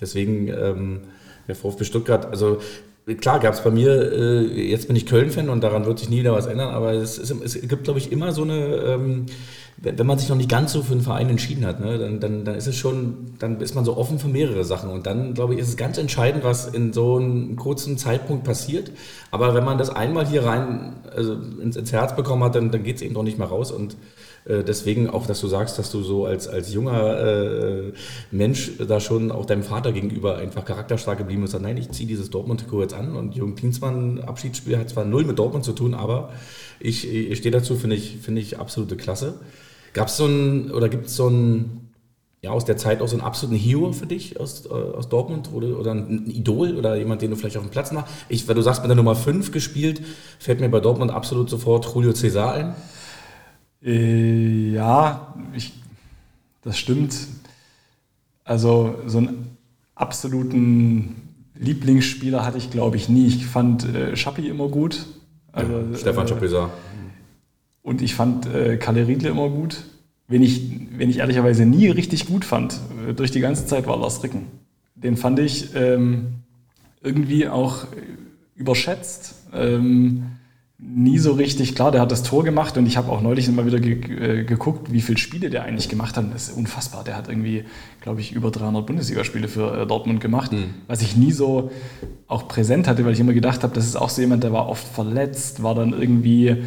Deswegen, 0.00 0.48
ähm, 0.48 1.00
Der 1.46 1.54
VfB 1.54 1.84
Stuttgart, 1.84 2.26
also 2.26 2.58
klar 3.20 3.38
gab 3.38 3.54
es 3.54 3.60
bei 3.60 3.70
mir, 3.70 4.12
äh, 4.12 4.70
jetzt 4.70 4.86
bin 4.86 4.96
ich 4.96 5.04
Köln-Fan 5.06 5.48
und 5.48 5.62
daran 5.62 5.84
wird 5.84 5.98
sich 5.98 6.08
nie 6.08 6.20
wieder 6.20 6.32
was 6.32 6.46
ändern, 6.46 6.72
aber 6.72 6.92
es, 6.92 7.18
ist, 7.18 7.30
es 7.30 7.60
gibt, 7.68 7.84
glaube 7.84 7.98
ich, 7.98 8.10
immer 8.12 8.32
so 8.32 8.42
eine, 8.42 8.76
ähm, 8.76 9.26
wenn 9.76 10.06
man 10.06 10.18
sich 10.18 10.28
noch 10.28 10.36
nicht 10.36 10.48
ganz 10.48 10.72
so 10.72 10.82
für 10.82 10.92
einen 10.92 11.02
Verein 11.02 11.28
entschieden 11.28 11.66
hat, 11.66 11.80
ne, 11.80 11.98
dann, 11.98 12.20
dann, 12.20 12.44
dann 12.44 12.54
ist 12.54 12.66
es 12.66 12.76
schon, 12.76 13.34
dann 13.38 13.60
ist 13.60 13.74
man 13.74 13.84
so 13.84 13.96
offen 13.96 14.18
für 14.18 14.28
mehrere 14.28 14.64
Sachen 14.64 14.90
und 14.90 15.06
dann, 15.06 15.34
glaube 15.34 15.54
ich, 15.54 15.60
ist 15.60 15.68
es 15.68 15.76
ganz 15.76 15.98
entscheidend, 15.98 16.44
was 16.44 16.66
in 16.68 16.92
so 16.92 17.16
einem 17.16 17.56
kurzen 17.56 17.98
Zeitpunkt 17.98 18.44
passiert. 18.44 18.90
Aber 19.30 19.54
wenn 19.54 19.64
man 19.64 19.78
das 19.78 19.90
einmal 19.90 20.26
hier 20.26 20.44
rein 20.44 20.94
also 21.14 21.34
ins, 21.34 21.76
ins 21.76 21.92
Herz 21.92 22.16
bekommen 22.16 22.44
hat, 22.44 22.54
dann, 22.54 22.70
dann 22.70 22.82
geht 22.82 22.96
es 22.96 23.02
eben 23.02 23.14
doch 23.14 23.22
nicht 23.22 23.38
mehr 23.38 23.48
raus 23.48 23.72
und 23.72 23.96
äh, 24.46 24.62
deswegen 24.62 25.08
auch, 25.08 25.26
dass 25.26 25.40
du 25.40 25.48
sagst, 25.48 25.78
dass 25.78 25.90
du 25.90 26.02
so 26.02 26.26
als, 26.26 26.48
als 26.48 26.72
junger 26.72 27.18
äh, 27.18 27.92
Mensch 28.30 28.72
da 28.86 29.00
schon 29.00 29.32
auch 29.32 29.46
deinem 29.46 29.62
Vater 29.62 29.92
gegenüber 29.92 30.36
einfach 30.36 30.64
charakterstark 30.64 31.18
geblieben 31.18 31.42
bist. 31.42 31.58
Nein, 31.58 31.76
ich 31.76 31.90
ziehe 31.90 32.08
dieses 32.08 32.30
Dortmund-Trikot 32.30 32.82
jetzt 32.82 32.94
an 32.94 33.16
und 33.16 33.34
Jürgen 33.34 33.54
Klinsmann 33.54 34.20
Abschiedsspiel 34.20 34.78
hat 34.78 34.90
zwar 34.90 35.04
null 35.04 35.24
mit 35.24 35.38
Dortmund 35.38 35.64
zu 35.64 35.72
tun, 35.72 35.94
aber 35.94 36.32
ich, 36.80 37.08
ich 37.08 37.38
stehe 37.38 37.52
dazu, 37.52 37.76
finde 37.76 37.96
ich, 37.96 38.18
finde 38.18 38.40
ich 38.40 38.58
absolute 38.58 38.96
Klasse. 38.96 39.34
Gab 39.94 40.08
es 40.08 40.16
so 40.18 40.26
ein, 40.26 40.70
oder 40.70 40.88
gibt 40.90 41.06
es 41.06 41.16
so 41.16 41.28
ein, 41.28 41.92
ja, 42.42 42.50
aus 42.50 42.66
der 42.66 42.76
Zeit 42.76 43.00
auch 43.00 43.08
so 43.08 43.16
einen 43.16 43.24
absoluten 43.24 43.58
Hero 43.58 43.92
für 43.92 44.06
dich 44.06 44.38
aus, 44.38 44.66
äh, 44.66 44.68
aus 44.68 45.08
Dortmund 45.08 45.50
oder, 45.52 45.78
oder 45.78 45.92
ein 45.92 46.26
Idol 46.26 46.76
oder 46.76 46.96
jemand, 46.96 47.22
den 47.22 47.30
du 47.30 47.36
vielleicht 47.36 47.56
auf 47.56 47.62
dem 47.62 47.70
Platz 47.70 47.90
nach? 47.90 48.06
Ich, 48.28 48.46
weil 48.46 48.54
du 48.54 48.60
sagst, 48.60 48.82
mit 48.82 48.90
der 48.90 48.96
Nummer 48.96 49.16
5 49.16 49.50
gespielt, 49.50 50.02
fällt 50.38 50.60
mir 50.60 50.68
bei 50.68 50.80
Dortmund 50.80 51.10
absolut 51.10 51.48
sofort 51.48 51.86
Julio 51.94 52.12
Cesar 52.12 52.52
ein. 52.52 52.74
Äh, 53.82 54.72
ja, 54.72 55.34
ich, 55.54 55.72
das 56.62 56.76
stimmt. 56.76 57.16
Also 58.44 58.96
so 59.06 59.18
einen 59.18 59.56
absoluten 59.94 61.14
Lieblingsspieler 61.54 62.44
hatte 62.44 62.58
ich, 62.58 62.70
glaube 62.70 62.96
ich, 62.96 63.08
nie. 63.08 63.26
Ich 63.26 63.46
fand 63.46 63.84
äh, 63.84 64.16
Schappi 64.16 64.48
immer 64.48 64.68
gut. 64.68 65.06
Also, 65.52 65.72
ja, 65.72 65.96
Stefan 65.98 66.26
äh, 66.26 66.28
Schappi 66.28 66.48
Und 67.84 68.00
ich 68.00 68.14
fand 68.14 68.46
äh, 68.46 68.78
Kalle 68.78 69.06
Riedle 69.06 69.28
immer 69.28 69.50
gut. 69.50 69.84
Wenn 70.26 70.42
ich, 70.42 70.62
wenn 70.96 71.10
ich 71.10 71.18
ehrlicherweise 71.18 71.66
nie 71.66 71.88
richtig 71.88 72.26
gut 72.26 72.46
fand, 72.46 72.80
äh, 73.06 73.12
durch 73.12 73.30
die 73.30 73.40
ganze 73.40 73.66
Zeit 73.66 73.86
war 73.86 73.98
Lars 73.98 74.24
Ricken. 74.24 74.46
Den 74.94 75.18
fand 75.18 75.38
ich 75.38 75.74
ähm, 75.76 76.28
irgendwie 77.02 77.46
auch 77.46 77.86
überschätzt. 78.56 79.34
Ähm, 79.52 80.24
nie 80.78 81.18
so 81.18 81.32
richtig, 81.32 81.74
klar, 81.74 81.92
der 81.92 82.00
hat 82.00 82.10
das 82.10 82.22
Tor 82.22 82.42
gemacht 82.42 82.78
und 82.78 82.86
ich 82.86 82.96
habe 82.96 83.12
auch 83.12 83.20
neulich 83.20 83.48
immer 83.48 83.66
wieder 83.66 83.78
ge 83.80 84.40
äh, 84.40 84.44
geguckt, 84.44 84.90
wie 84.90 85.02
viele 85.02 85.18
Spiele 85.18 85.50
der 85.50 85.64
eigentlich 85.64 85.90
gemacht 85.90 86.16
hat. 86.16 86.24
Das 86.32 86.48
ist 86.48 86.56
unfassbar. 86.56 87.04
Der 87.04 87.16
hat 87.16 87.28
irgendwie, 87.28 87.64
glaube 88.00 88.20
ich, 88.20 88.32
über 88.32 88.50
300 88.50 88.86
Bundesligaspiele 88.86 89.48
für 89.48 89.82
äh, 89.82 89.86
Dortmund 89.86 90.20
gemacht, 90.20 90.52
mhm. 90.52 90.72
was 90.86 91.02
ich 91.02 91.16
nie 91.16 91.32
so 91.32 91.70
auch 92.28 92.48
präsent 92.48 92.88
hatte, 92.88 93.04
weil 93.04 93.12
ich 93.12 93.20
immer 93.20 93.34
gedacht 93.34 93.62
habe, 93.62 93.74
das 93.74 93.84
ist 93.84 93.96
auch 93.96 94.08
so 94.08 94.22
jemand, 94.22 94.42
der 94.42 94.54
war 94.54 94.70
oft 94.70 94.88
verletzt, 94.88 95.62
war 95.62 95.74
dann 95.74 95.92
irgendwie 95.92 96.64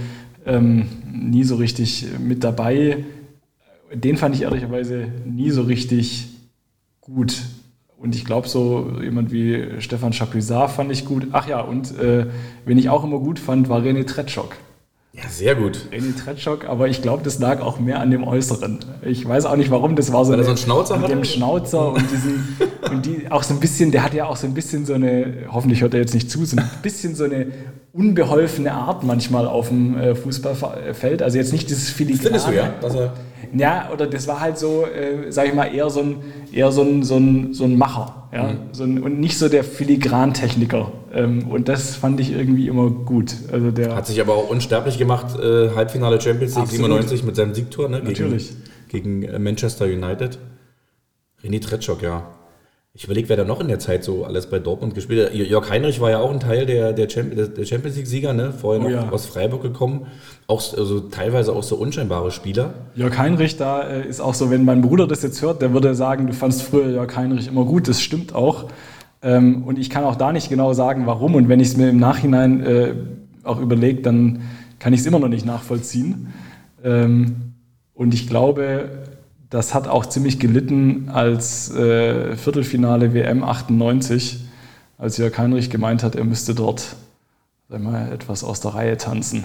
ähm, 0.48 0.88
nie 1.12 1.44
so 1.44 1.56
richtig 1.56 2.08
mit 2.20 2.44
dabei. 2.44 3.06
Den 3.94 4.18
fand 4.18 4.36
ich 4.36 4.42
ehrlicherweise 4.42 5.08
nie 5.26 5.52
so 5.52 5.62
richtig 5.62 6.30
gut. 7.02 7.44
Und 7.98 8.16
ich 8.16 8.26
glaube, 8.26 8.48
so 8.48 9.00
jemand 9.02 9.32
wie 9.32 9.80
Stefan 9.80 10.14
Chapuisat 10.14 10.72
fand 10.72 10.92
ich 10.92 11.06
gut. 11.06 11.28
Ach 11.32 11.48
ja, 11.48 11.62
und 11.62 11.98
äh, 11.98 12.28
wen 12.66 12.78
ich 12.78 12.90
auch 12.90 13.04
immer 13.04 13.20
gut 13.20 13.40
fand, 13.40 13.70
war 13.70 13.82
René 13.82 14.06
Tretschok. 14.06 14.56
Ja, 15.14 15.24
sehr 15.30 15.56
gut. 15.56 15.88
René 15.92 16.16
Tretschok, 16.16 16.66
aber 16.66 16.88
ich 16.88 17.02
glaube, 17.02 17.24
das 17.24 17.40
lag 17.40 17.60
auch 17.62 17.80
mehr 17.80 18.00
an 18.00 18.12
dem 18.12 18.24
Äußeren. 18.24 18.80
Ich 19.02 19.28
weiß 19.28 19.46
auch 19.46 19.56
nicht 19.56 19.72
warum, 19.72 19.96
das 19.96 20.14
war 20.14 20.24
so, 20.26 20.32
Weil 20.32 20.36
eine, 20.40 20.44
so 20.44 20.52
einen 20.52 20.58
Schnauzer 20.58 20.98
mit 20.98 21.10
dem 21.10 21.24
Schnauzer 21.24 21.92
und 21.92 22.12
diesen 22.12 22.58
und 22.92 23.06
die 23.06 23.32
auch 23.32 23.42
so 23.42 23.56
ein 23.56 23.60
bisschen, 23.60 23.92
der 23.92 24.04
hat 24.04 24.14
ja 24.14 24.28
auch 24.28 24.36
so 24.36 24.46
ein 24.46 24.54
bisschen 24.54 24.86
so 24.86 24.94
eine, 24.94 25.48
hoffentlich 25.52 25.82
hört 25.82 25.96
er 25.96 26.02
jetzt 26.02 26.14
nicht 26.14 26.30
zu, 26.30 26.46
so 26.46 26.58
ein 26.58 26.70
bisschen 26.84 27.16
so 27.16 27.24
eine 27.24 27.48
unbeholfene 27.94 28.72
Art 28.72 29.04
manchmal 29.04 29.48
auf 29.48 29.70
dem 29.70 29.98
äh, 29.98 30.14
Fußballfeld. 30.14 31.24
Also 31.24 31.38
jetzt 31.40 31.52
nicht 31.52 31.70
dieses 31.70 31.90
Filigrane. 31.90 32.24
Findest 32.24 32.48
du 32.48 32.52
ja? 32.52 32.74
Dass 32.80 32.94
er 32.94 33.14
ja, 33.54 33.90
oder 33.94 34.08
das 34.08 34.28
war 34.28 34.40
halt 34.40 34.58
so, 34.58 34.86
äh, 34.86 35.32
sag 35.32 35.48
ich 35.48 35.54
mal, 35.54 35.74
eher 35.74 35.90
so 35.90 36.02
ein, 36.02 36.18
eher 36.52 36.72
so 36.72 36.82
ein, 36.82 37.04
so 37.04 37.18
ein, 37.18 37.54
so 37.54 37.64
ein 37.64 37.78
Macher. 37.78 38.28
Ja? 38.34 38.44
Mhm. 38.44 38.58
So 38.72 38.84
ein, 38.84 39.02
und 39.02 39.20
nicht 39.20 39.38
so 39.38 39.50
der 39.50 39.64
Filigrantechniker. 39.64 40.92
Ähm, 41.18 41.48
und 41.48 41.68
das 41.68 41.96
fand 41.96 42.20
ich 42.20 42.32
irgendwie 42.32 42.68
immer 42.68 42.90
gut. 42.92 43.34
Also 43.52 43.72
der 43.72 43.96
Hat 43.96 44.06
sich 44.06 44.22
aber 44.22 44.36
auch 44.36 44.50
unsterblich 44.50 45.00
gemacht, 45.00 45.38
äh, 45.40 45.72
Halbfinale 45.76 46.22
Champions 46.22 46.54
League 46.54 46.66
Absolut. 46.66 46.86
97 46.86 47.24
mit 47.24 47.36
seinem 47.36 47.54
Siegtor 47.56 47.90
ne? 47.90 48.02
Natürlich. 48.04 48.52
Gegen, 48.88 49.22
gegen 49.22 49.44
Manchester 49.44 49.86
United. 49.86 50.38
René 51.44 51.60
Tretschok, 51.62 52.04
ja. 52.04 52.28
Ich 52.94 53.04
überlege, 53.04 53.30
wer 53.30 53.38
da 53.38 53.44
noch 53.44 53.62
in 53.62 53.68
der 53.68 53.78
Zeit 53.78 54.04
so 54.04 54.26
alles 54.26 54.48
bei 54.48 54.58
Dortmund 54.58 54.96
gespielt 54.96 55.28
hat. 55.28 55.36
Jörg 55.36 55.70
Heinrich 55.70 56.02
war 56.02 56.10
ja 56.10 56.20
auch 56.20 56.32
ein 56.32 56.40
Teil 56.40 56.66
der, 56.66 56.94
der, 56.94 57.10
Champions 57.10 57.96
League-Sieger, 57.96 58.34
ne? 58.34 58.52
vorher 58.52 58.82
noch 58.82 58.90
oh 58.90 58.92
ja. 58.92 59.10
aus 59.10 59.28
Freiburg 59.28 59.62
gekommen. 59.62 60.08
Auch 60.48 60.62
also 60.76 61.02
teilweise 61.02 61.54
auch 61.54 61.62
so 61.62 61.76
unscheinbare 61.76 62.32
Spieler. 62.32 62.74
Jörg 62.96 63.16
Heinrich, 63.18 63.56
da 63.58 63.84
äh, 63.84 64.08
ist 64.08 64.20
auch 64.20 64.34
so, 64.34 64.50
wenn 64.50 64.66
mein 64.66 64.82
Bruder 64.82 65.08
das 65.08 65.22
jetzt 65.22 65.44
hört, 65.44 65.62
der 65.62 65.74
würde 65.74 65.94
sagen, 65.94 66.26
du 66.26 66.34
fandst 66.34 66.64
früher 66.64 66.90
Jörg 66.90 67.16
Heinrich 67.16 67.48
immer 67.48 67.66
gut. 67.66 67.88
Das 67.88 68.02
stimmt 68.02 68.34
auch. 68.34 68.66
Ähm, 69.28 69.64
und 69.64 69.78
ich 69.78 69.90
kann 69.90 70.06
auch 70.06 70.16
da 70.16 70.32
nicht 70.32 70.48
genau 70.48 70.72
sagen, 70.72 71.06
warum. 71.06 71.36
Und 71.36 71.50
wenn 71.50 71.60
ich 71.60 71.68
es 71.68 71.78
mir 71.78 71.90
im 71.90 71.98
Nachhinein 72.00 72.64
äh, 72.64 72.94
auch 73.44 73.60
überlege, 73.60 74.02
dann 74.02 74.44
kann 74.80 74.94
ich 74.94 75.02
es 75.02 75.06
immer 75.06 75.20
noch 75.20 75.28
nicht 75.28 75.46
nachvollziehen. 75.46 76.34
Ähm, 76.82 77.54
und 77.94 78.14
ich 78.14 78.30
glaube, 78.30 78.90
das 79.50 79.74
hat 79.74 79.90
auch 79.90 80.06
ziemlich 80.06 80.40
gelitten 80.40 81.10
als 81.10 81.70
äh, 81.76 82.38
Viertelfinale 82.38 83.14
WM 83.14 83.44
98, 83.44 84.46
als 84.98 85.18
Jörg 85.18 85.38
Heinrich 85.38 85.70
gemeint 85.70 86.04
hat, 86.04 86.16
er 86.16 86.24
müsste 86.24 86.56
dort 86.56 86.96
mal, 87.68 88.10
etwas 88.14 88.46
aus 88.46 88.62
der 88.62 88.76
Reihe 88.76 88.96
tanzen. 88.96 89.44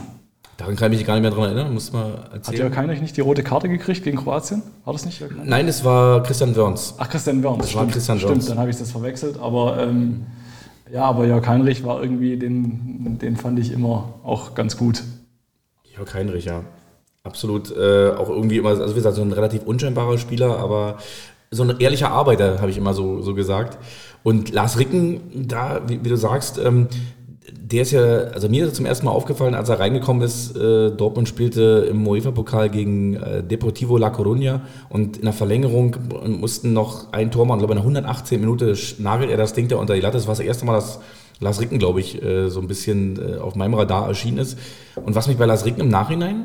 Daran 0.62 0.76
kann 0.76 0.92
ich 0.92 0.98
mich 0.98 1.06
gar 1.08 1.14
nicht 1.14 1.22
mehr 1.22 1.32
daran 1.32 1.46
erinnern, 1.46 1.74
muss 1.74 1.92
mal 1.92 2.28
erzählen. 2.32 2.44
Hat 2.44 2.54
Jörg 2.54 2.76
Heinrich 2.76 3.00
nicht 3.00 3.16
die 3.16 3.20
rote 3.20 3.42
Karte 3.42 3.68
gekriegt 3.68 4.04
gegen 4.04 4.16
Kroatien? 4.16 4.62
War 4.84 4.92
das 4.92 5.04
nicht 5.04 5.18
Jörg? 5.18 5.32
Nein, 5.42 5.66
es 5.66 5.84
war 5.84 6.22
Christian 6.22 6.54
Wörns. 6.54 6.94
Ach, 6.98 7.08
Christian 7.10 7.42
Wörns. 7.42 7.62
Das 7.62 7.70
stimmt, 7.70 7.86
war 7.86 7.92
Christian 7.92 8.22
Wörns. 8.22 8.44
Stimmt, 8.44 8.48
dann 8.48 8.58
habe 8.60 8.70
ich 8.70 8.76
das 8.76 8.92
verwechselt. 8.92 9.40
Aber 9.40 9.82
ähm, 9.82 10.24
ja, 10.92 11.02
aber 11.02 11.26
Jörg 11.26 11.44
Heinrich 11.48 11.82
war 11.82 12.00
irgendwie, 12.00 12.36
den, 12.36 13.18
den 13.20 13.36
fand 13.36 13.58
ich 13.58 13.72
immer 13.72 14.20
auch 14.22 14.54
ganz 14.54 14.76
gut. 14.76 15.02
Jörg 15.96 16.14
Heinrich, 16.14 16.44
ja. 16.44 16.62
Absolut, 17.24 17.76
äh, 17.76 18.10
auch 18.10 18.28
irgendwie 18.28 18.58
immer, 18.58 18.68
also 18.68 18.90
wie 18.90 18.94
gesagt, 18.94 19.16
so 19.16 19.22
ein 19.22 19.32
relativ 19.32 19.64
unscheinbarer 19.64 20.16
Spieler, 20.16 20.60
aber 20.60 20.98
so 21.50 21.64
ein 21.64 21.80
ehrlicher 21.80 22.12
Arbeiter, 22.12 22.60
habe 22.60 22.70
ich 22.70 22.78
immer 22.78 22.94
so, 22.94 23.20
so 23.20 23.34
gesagt. 23.34 23.78
Und 24.22 24.52
Lars 24.52 24.78
Ricken, 24.78 25.48
da, 25.48 25.82
wie, 25.88 26.04
wie 26.04 26.08
du 26.08 26.16
sagst, 26.16 26.58
ähm, 26.58 26.86
der 27.72 27.82
ist 27.82 27.92
ja, 27.92 28.02
also 28.02 28.48
mir 28.48 28.66
ist 28.66 28.76
zum 28.76 28.86
ersten 28.86 29.06
Mal 29.06 29.12
aufgefallen, 29.12 29.54
als 29.54 29.68
er 29.68 29.80
reingekommen 29.80 30.22
ist, 30.22 30.56
äh, 30.56 30.90
Dortmund 30.90 31.28
spielte 31.28 31.86
im 31.88 32.06
UEFA-Pokal 32.06 32.68
gegen 32.68 33.16
äh, 33.16 33.42
Deportivo 33.42 33.96
La 33.96 34.08
Coruña 34.08 34.60
und 34.88 35.16
in 35.18 35.24
der 35.24 35.32
Verlängerung 35.32 35.96
mussten 36.26 36.72
noch 36.72 37.12
ein 37.12 37.30
Tor 37.30 37.46
machen, 37.46 37.60
ich 37.60 37.66
glaube 37.66 37.72
in 37.74 37.78
der 37.78 37.84
118 37.84 38.40
Minute 38.40 38.74
nagelt 38.98 39.30
er 39.30 39.36
das 39.36 39.52
Ding 39.52 39.68
da 39.68 39.76
unter 39.76 39.94
die 39.94 40.00
Latte. 40.00 40.18
Das 40.18 40.26
war 40.26 40.34
das 40.34 40.44
erste 40.44 40.66
Mal, 40.66 40.74
dass 40.74 41.00
Lars 41.40 41.60
Ricken, 41.60 41.78
glaube 41.78 42.00
ich, 42.00 42.22
äh, 42.22 42.48
so 42.48 42.60
ein 42.60 42.68
bisschen 42.68 43.18
äh, 43.18 43.38
auf 43.38 43.54
meinem 43.54 43.74
Radar 43.74 44.06
erschienen 44.06 44.38
ist. 44.38 44.58
Und 44.96 45.14
was 45.14 45.26
mich 45.28 45.36
bei 45.36 45.46
Lars 45.46 45.64
Ricken 45.64 45.80
im 45.80 45.88
Nachhinein 45.88 46.44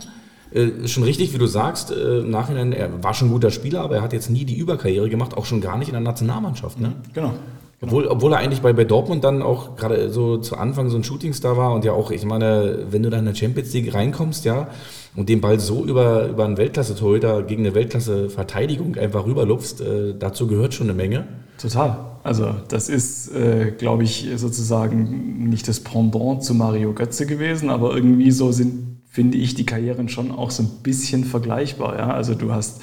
äh, 0.52 0.88
schon 0.88 1.04
richtig, 1.04 1.34
wie 1.34 1.38
du 1.38 1.46
sagst, 1.46 1.92
äh, 1.92 2.20
im 2.20 2.32
Nachhinein, 2.32 2.72
er 2.72 3.04
war 3.04 3.14
schon 3.14 3.28
ein 3.28 3.32
guter 3.32 3.52
Spieler, 3.52 3.82
aber 3.82 3.98
er 3.98 4.02
hat 4.02 4.14
jetzt 4.14 4.30
nie 4.30 4.46
die 4.46 4.58
Überkarriere 4.58 5.10
gemacht, 5.10 5.36
auch 5.36 5.46
schon 5.46 5.62
gar 5.62 5.78
nicht 5.78 5.90
in 5.90 5.94
der 5.94 6.02
Nationalmannschaft. 6.02 6.80
Ne? 6.80 6.94
Genau. 7.14 7.34
Genau. 7.80 7.92
Obwohl, 7.92 8.08
obwohl 8.08 8.34
er 8.34 8.40
eigentlich 8.40 8.62
bei, 8.62 8.74
bei 8.74 8.86
Dortmund 8.86 9.24
dann 9.24 9.44
auch 9.44 9.76
gerade 9.76 10.10
so 10.10 10.38
zu 10.38 10.58
Anfang 10.58 10.90
so 10.90 10.98
ein 10.98 11.04
Shootingstar 11.04 11.58
war 11.58 11.74
und 11.74 11.86
ja 11.86 11.92
auch, 11.92 12.10
ich 12.10 12.26
meine, 12.26 12.86
wenn 12.90 13.04
du 13.04 13.10
dann 13.12 13.20
in 13.20 13.26
der 13.26 13.36
Champions 13.36 13.72
League 13.74 13.94
reinkommst, 13.94 14.46
ja, 14.46 14.70
und 15.16 15.30
den 15.30 15.42
Ball 15.42 15.60
so 15.60 15.84
über, 15.86 16.28
über 16.28 16.46
einen 16.46 16.58
Weltklasse-Torhüter 16.58 17.44
gegen 17.44 17.66
eine 17.66 17.76
Weltklasse-Verteidigung 17.76 18.96
einfach 18.96 19.26
rüberlupfst, 19.26 19.82
äh, 19.82 20.16
dazu 20.18 20.48
gehört 20.48 20.74
schon 20.74 20.88
eine 20.88 20.98
Menge. 20.98 21.28
Total. 21.60 22.00
Also 22.24 22.56
das 22.68 22.90
ist, 22.90 23.34
äh, 23.34 23.72
glaube 23.78 24.04
ich, 24.04 24.28
sozusagen 24.36 25.50
nicht 25.50 25.68
das 25.68 25.80
Pendant 25.80 26.44
zu 26.44 26.56
Mario 26.56 26.94
Götze 26.94 27.26
gewesen, 27.26 27.70
aber 27.70 27.96
irgendwie 27.96 28.32
so 28.32 28.52
sind 28.52 28.88
finde 29.18 29.40
ich 29.40 29.56
die 29.56 29.66
Karrieren 29.66 30.10
schon 30.10 30.32
auch 30.32 30.52
so 30.52 30.62
ein 30.62 30.70
bisschen 30.84 31.24
vergleichbar. 31.24 31.98
Ja? 31.98 32.12
Also 32.12 32.36
du 32.36 32.54
hast 32.54 32.82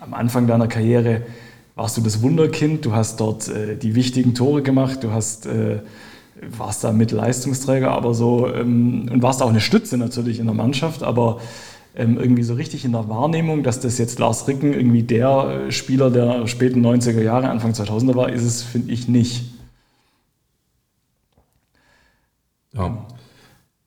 am 0.00 0.14
Anfang 0.14 0.46
deiner 0.46 0.68
Karriere 0.68 1.22
warst 1.76 1.96
du 1.96 2.00
das 2.00 2.22
Wunderkind, 2.22 2.84
du 2.84 2.92
hast 2.94 3.20
dort 3.20 3.48
äh, 3.48 3.76
die 3.76 3.94
wichtigen 3.94 4.34
Tore 4.34 4.62
gemacht, 4.62 5.04
du 5.04 5.12
hast, 5.12 5.46
äh, 5.46 5.80
warst 6.40 6.82
da 6.82 6.90
mit 6.90 7.12
Leistungsträger, 7.12 7.92
aber 7.92 8.14
so 8.14 8.52
ähm, 8.52 9.08
und 9.12 9.22
warst 9.22 9.42
auch 9.42 9.50
eine 9.50 9.60
Stütze 9.60 9.96
natürlich 9.98 10.40
in 10.40 10.46
der 10.46 10.54
Mannschaft, 10.54 11.02
aber 11.02 11.38
ähm, 11.94 12.18
irgendwie 12.18 12.42
so 12.42 12.54
richtig 12.54 12.84
in 12.84 12.92
der 12.92 13.08
Wahrnehmung, 13.08 13.62
dass 13.62 13.78
das 13.78 13.98
jetzt 13.98 14.18
Lars 14.18 14.48
Ricken 14.48 14.72
irgendwie 14.72 15.02
der 15.02 15.66
äh, 15.68 15.72
Spieler 15.72 16.10
der 16.10 16.46
späten 16.46 16.84
90er 16.84 17.22
Jahre, 17.22 17.50
Anfang 17.50 17.72
2000er 17.72 18.14
war, 18.16 18.30
ist 18.30 18.42
es, 18.42 18.62
finde 18.62 18.92
ich, 18.92 19.06
nicht. 19.06 19.44
Ja. 22.72 23.05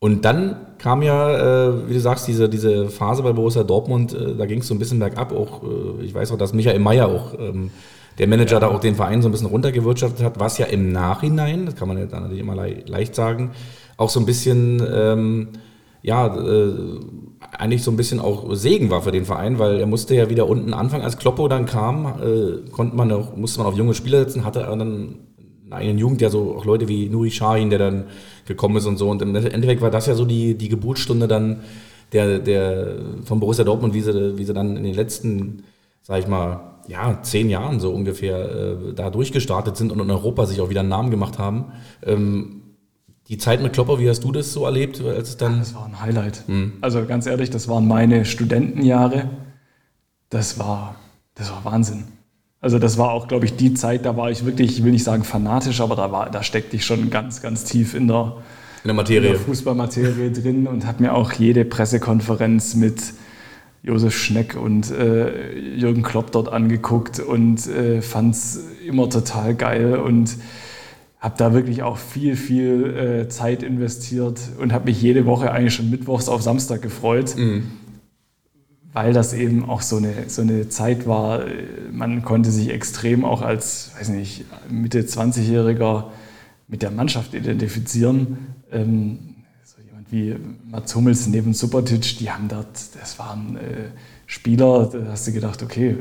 Und 0.02 0.24
dann 0.24 0.56
kam 0.78 1.02
ja, 1.02 1.68
äh, 1.68 1.88
wie 1.88 1.92
du 1.92 2.00
sagst, 2.00 2.26
diese, 2.26 2.48
diese 2.48 2.88
Phase 2.88 3.22
bei 3.22 3.34
Borussia 3.34 3.64
Dortmund, 3.64 4.14
äh, 4.14 4.34
da 4.34 4.46
ging 4.46 4.60
es 4.60 4.66
so 4.66 4.74
ein 4.74 4.78
bisschen 4.78 4.98
bergab. 4.98 5.30
Auch, 5.30 5.62
äh, 5.62 6.02
ich 6.02 6.14
weiß 6.14 6.32
auch, 6.32 6.38
dass 6.38 6.54
Michael 6.54 6.78
Mayer 6.78 7.06
auch 7.06 7.34
ähm, 7.38 7.70
der 8.18 8.26
Manager 8.26 8.54
ja. 8.54 8.60
da 8.60 8.68
auch 8.68 8.80
den 8.80 8.94
Verein 8.94 9.20
so 9.20 9.28
ein 9.28 9.32
bisschen 9.32 9.48
runtergewirtschaftet 9.48 10.24
hat, 10.24 10.40
was 10.40 10.56
ja 10.56 10.66
im 10.66 10.90
Nachhinein, 10.90 11.66
das 11.66 11.76
kann 11.76 11.86
man 11.86 11.98
ja 11.98 12.06
dann 12.06 12.22
natürlich 12.22 12.42
immer 12.42 12.56
le 12.56 12.82
leicht 12.86 13.14
sagen, 13.14 13.50
auch 13.98 14.08
so 14.08 14.20
ein 14.20 14.26
bisschen, 14.26 14.82
ähm, 14.90 15.48
ja, 16.02 16.34
äh, 16.34 16.72
eigentlich 17.58 17.82
so 17.82 17.90
ein 17.90 17.98
bisschen 17.98 18.20
auch 18.20 18.54
Segen 18.54 18.88
war 18.88 19.02
für 19.02 19.12
den 19.12 19.26
Verein, 19.26 19.58
weil 19.58 19.80
er 19.80 19.86
musste 19.86 20.14
ja 20.14 20.30
wieder 20.30 20.48
unten 20.48 20.72
anfangen. 20.72 21.04
Als 21.04 21.18
Kloppo 21.18 21.46
dann 21.46 21.66
kam, 21.66 22.06
äh, 22.06 22.70
konnte 22.70 22.96
man 22.96 23.12
auch, 23.12 23.36
musste 23.36 23.58
man 23.58 23.66
auf 23.66 23.76
junge 23.76 23.92
Spieler 23.92 24.20
setzen, 24.20 24.46
hatte 24.46 24.60
er 24.60 24.76
dann 24.76 25.16
einen 25.70 25.98
Jugend, 25.98 26.20
ja 26.20 26.30
so 26.30 26.56
auch 26.56 26.64
Leute 26.64 26.88
wie 26.88 27.08
Nuri 27.08 27.30
Shahin, 27.30 27.70
der 27.70 27.78
dann 27.78 28.04
gekommen 28.50 28.76
ist 28.76 28.86
und 28.86 28.98
so. 28.98 29.08
Und 29.08 29.22
im 29.22 29.34
Endeffekt 29.34 29.80
war 29.80 29.90
das 29.90 30.06
ja 30.06 30.14
so 30.14 30.24
die, 30.24 30.54
die 30.54 30.68
Geburtsstunde 30.68 31.28
dann 31.28 31.60
der, 32.12 32.40
der 32.40 32.96
von 33.24 33.38
Borussia 33.40 33.64
Dortmund, 33.64 33.94
wie 33.94 34.00
sie, 34.00 34.36
wie 34.36 34.44
sie 34.44 34.52
dann 34.52 34.76
in 34.76 34.82
den 34.82 34.94
letzten, 34.94 35.62
sag 36.02 36.18
ich 36.18 36.26
mal, 36.26 36.80
ja, 36.88 37.22
zehn 37.22 37.48
Jahren 37.48 37.78
so 37.78 37.92
ungefähr 37.92 38.38
äh, 38.38 38.94
da 38.94 39.10
durchgestartet 39.10 39.76
sind 39.76 39.92
und 39.92 40.00
in 40.00 40.10
Europa 40.10 40.46
sich 40.46 40.60
auch 40.60 40.70
wieder 40.70 40.80
einen 40.80 40.88
Namen 40.88 41.10
gemacht 41.10 41.38
haben. 41.38 41.72
Ähm, 42.04 42.62
die 43.28 43.38
Zeit 43.38 43.62
mit 43.62 43.72
Klopper, 43.72 44.00
wie 44.00 44.08
hast 44.08 44.24
du 44.24 44.32
das 44.32 44.52
so 44.52 44.64
erlebt? 44.64 45.00
Als 45.04 45.28
es 45.28 45.36
dann 45.36 45.60
das 45.60 45.74
war 45.74 45.86
ein 45.86 46.00
Highlight. 46.00 46.42
Mhm. 46.48 46.72
Also 46.80 47.06
ganz 47.06 47.26
ehrlich, 47.26 47.48
das 47.48 47.68
waren 47.68 47.86
meine 47.86 48.24
Studentenjahre. 48.24 49.30
Das 50.30 50.58
war, 50.58 50.96
das 51.36 51.52
war 51.52 51.64
Wahnsinn. 51.64 52.04
Also 52.62 52.78
das 52.78 52.98
war 52.98 53.12
auch, 53.12 53.26
glaube 53.26 53.46
ich, 53.46 53.56
die 53.56 53.72
Zeit, 53.72 54.04
da 54.04 54.16
war 54.16 54.30
ich 54.30 54.44
wirklich, 54.44 54.72
ich 54.78 54.84
will 54.84 54.92
nicht 54.92 55.04
sagen 55.04 55.24
fanatisch, 55.24 55.80
aber 55.80 55.96
da, 55.96 56.12
war, 56.12 56.30
da 56.30 56.42
steckte 56.42 56.76
ich 56.76 56.84
schon 56.84 57.08
ganz, 57.08 57.40
ganz 57.40 57.64
tief 57.64 57.94
in 57.94 58.06
der, 58.06 58.36
in 58.84 58.88
der 58.88 58.94
Materie. 58.94 59.34
Fußballmaterie 59.34 60.30
drin 60.30 60.66
und 60.66 60.86
habe 60.86 61.02
mir 61.02 61.14
auch 61.14 61.32
jede 61.32 61.64
Pressekonferenz 61.64 62.74
mit 62.74 63.14
Josef 63.82 64.14
Schneck 64.14 64.56
und 64.60 64.90
äh, 64.90 65.58
Jürgen 65.58 66.02
Klopp 66.02 66.32
dort 66.32 66.52
angeguckt 66.52 67.18
und 67.18 67.66
äh, 67.66 68.02
fand 68.02 68.34
es 68.34 68.62
immer 68.86 69.08
total 69.08 69.54
geil 69.54 69.96
und 69.96 70.36
habe 71.18 71.36
da 71.38 71.54
wirklich 71.54 71.82
auch 71.82 71.96
viel, 71.96 72.36
viel 72.36 73.24
äh, 73.24 73.28
Zeit 73.30 73.62
investiert 73.62 74.38
und 74.60 74.74
habe 74.74 74.86
mich 74.86 75.00
jede 75.00 75.24
Woche 75.24 75.50
eigentlich 75.50 75.74
schon 75.74 75.88
mittwochs 75.88 76.28
auf 76.28 76.42
Samstag 76.42 76.82
gefreut. 76.82 77.36
Mhm 77.38 77.79
weil 78.92 79.12
das 79.12 79.32
eben 79.32 79.68
auch 79.68 79.82
so 79.82 79.96
eine, 79.96 80.28
so 80.28 80.42
eine 80.42 80.68
Zeit 80.68 81.06
war, 81.06 81.44
man 81.92 82.22
konnte 82.22 82.50
sich 82.50 82.70
extrem 82.70 83.24
auch 83.24 83.42
als, 83.42 83.92
weiß 83.96 84.08
nicht, 84.08 84.44
Mitte 84.68 85.02
20-Jähriger 85.02 86.06
mit 86.66 86.82
der 86.82 86.90
Mannschaft 86.90 87.34
identifizieren. 87.34 88.54
Ähm, 88.72 89.18
so 89.64 89.76
jemand 89.86 90.10
wie 90.10 90.36
Mats 90.68 90.94
Hummels 90.94 91.26
neben 91.28 91.54
Subotic, 91.54 92.18
die 92.18 92.30
haben 92.30 92.48
dort, 92.48 92.66
das 93.00 93.18
waren 93.18 93.56
äh, 93.56 93.90
Spieler, 94.26 94.90
da 94.92 95.12
hast 95.12 95.26
du 95.28 95.32
gedacht, 95.32 95.62
okay, 95.62 95.90
äh, 95.90 95.96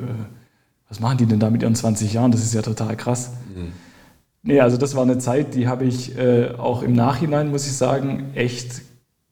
was 0.87 0.99
machen 0.99 1.19
die 1.19 1.25
denn 1.27 1.39
da 1.39 1.51
mit 1.51 1.61
ihren 1.61 1.75
20 1.75 2.13
Jahren? 2.13 2.31
Das 2.31 2.41
ist 2.41 2.55
ja 2.55 2.63
total 2.63 2.97
krass. 2.97 3.31
Mhm. 3.55 3.71
Nee, 4.41 4.61
also 4.61 4.77
das 4.77 4.95
war 4.95 5.03
eine 5.03 5.19
Zeit, 5.19 5.53
die 5.53 5.67
habe 5.67 5.85
ich 5.85 6.17
äh, 6.17 6.51
auch 6.57 6.81
im 6.81 6.93
Nachhinein, 6.93 7.51
muss 7.51 7.67
ich 7.67 7.73
sagen, 7.73 8.31
echt 8.33 8.81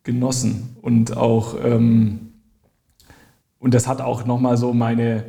genossen 0.04 0.76
und 0.84 1.18
auch... 1.18 1.56
Ähm, 1.64 2.27
und 3.60 3.74
das 3.74 3.88
hat 3.88 4.02
auch 4.02 4.26
nochmal 4.26 4.58
so 4.58 4.74
meine 4.74 5.24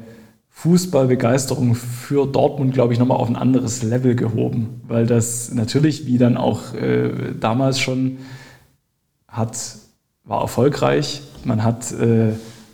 Fußballbegeisterung 0.50 1.74
für 1.76 2.26
Dortmund, 2.26 2.74
glaube 2.74 2.92
ich, 2.92 2.98
nochmal 2.98 3.18
auf 3.18 3.28
ein 3.28 3.36
anderes 3.36 3.82
Level 3.82 4.16
gehoben. 4.16 4.80
Weil 4.88 5.06
das 5.06 5.52
natürlich, 5.52 6.06
wie 6.06 6.18
dann 6.18 6.36
auch 6.36 6.74
äh, 6.74 7.10
damals 7.38 7.78
schon, 7.78 8.18
hat, 9.28 9.56
war 10.24 10.40
erfolgreich. 10.40 11.22
Man 11.44 11.62
hat 11.62 11.92
äh, 11.92 12.32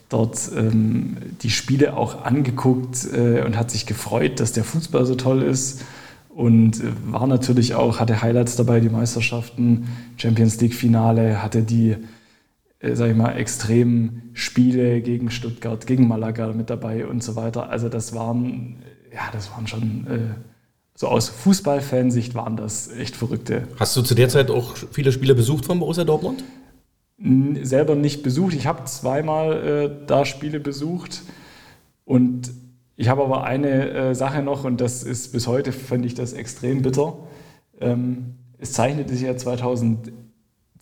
dort 0.08 0.38
ähm, 0.56 1.18
die 1.42 1.50
Spiele 1.50 1.96
auch 1.96 2.24
angeguckt 2.24 3.06
äh, 3.12 3.42
und 3.42 3.58
hat 3.58 3.70
sich 3.70 3.84
gefreut, 3.84 4.40
dass 4.40 4.52
der 4.52 4.64
Fußball 4.64 5.04
so 5.04 5.14
toll 5.14 5.42
ist. 5.42 5.82
Und 6.30 6.80
äh, 6.80 6.84
war 7.06 7.26
natürlich 7.26 7.74
auch, 7.74 8.00
hatte 8.00 8.22
Highlights 8.22 8.56
dabei, 8.56 8.80
die 8.80 8.88
Meisterschaften, 8.88 9.88
Champions 10.16 10.58
League-Finale, 10.60 11.42
hatte 11.42 11.62
die 11.62 11.96
äh, 12.84 12.94
sag 12.94 13.10
ich 13.10 13.16
mal, 13.16 13.32
extremen 13.36 14.30
Spiele 14.32 15.00
gegen 15.00 15.30
Stuttgart, 15.30 15.86
gegen 15.86 16.06
Malaga 16.06 16.52
mit 16.52 16.70
dabei 16.70 17.06
und 17.06 17.22
so 17.22 17.36
weiter. 17.36 17.70
Also 17.70 17.88
das 17.88 18.14
waren, 18.14 18.76
ja, 19.12 19.22
das 19.32 19.50
waren 19.52 19.66
schon, 19.66 20.06
äh, 20.06 20.34
so 20.94 21.08
aus 21.08 21.28
Fußballfansicht 21.28 22.34
waren 22.34 22.56
das 22.56 22.92
echt 22.92 23.16
verrückte. 23.16 23.66
Hast 23.80 23.96
du 23.96 24.02
zu 24.02 24.14
der 24.14 24.28
Zeit 24.28 24.50
auch 24.50 24.76
viele 24.92 25.12
Spiele 25.12 25.34
besucht 25.34 25.64
von 25.66 25.80
Borussia 25.80 26.04
Dortmund? 26.04 26.44
Selber 27.62 27.94
nicht 27.94 28.22
besucht. 28.22 28.54
Ich 28.54 28.66
habe 28.66 28.84
zweimal 28.84 29.66
äh, 29.66 30.06
da 30.06 30.24
Spiele 30.24 30.60
besucht 30.60 31.22
und 32.04 32.52
ich 32.96 33.08
habe 33.08 33.24
aber 33.24 33.44
eine 33.44 33.90
äh, 33.90 34.14
Sache 34.14 34.42
noch 34.42 34.64
und 34.64 34.80
das 34.80 35.02
ist 35.02 35.32
bis 35.32 35.46
heute, 35.46 35.72
fand 35.72 36.04
ich 36.06 36.14
das 36.14 36.32
extrem 36.32 36.82
bitter. 36.82 37.16
Ähm, 37.80 38.34
es 38.58 38.72
zeichnete 38.72 39.14
sich 39.14 39.22
ja 39.22 39.36
2011 39.36 40.23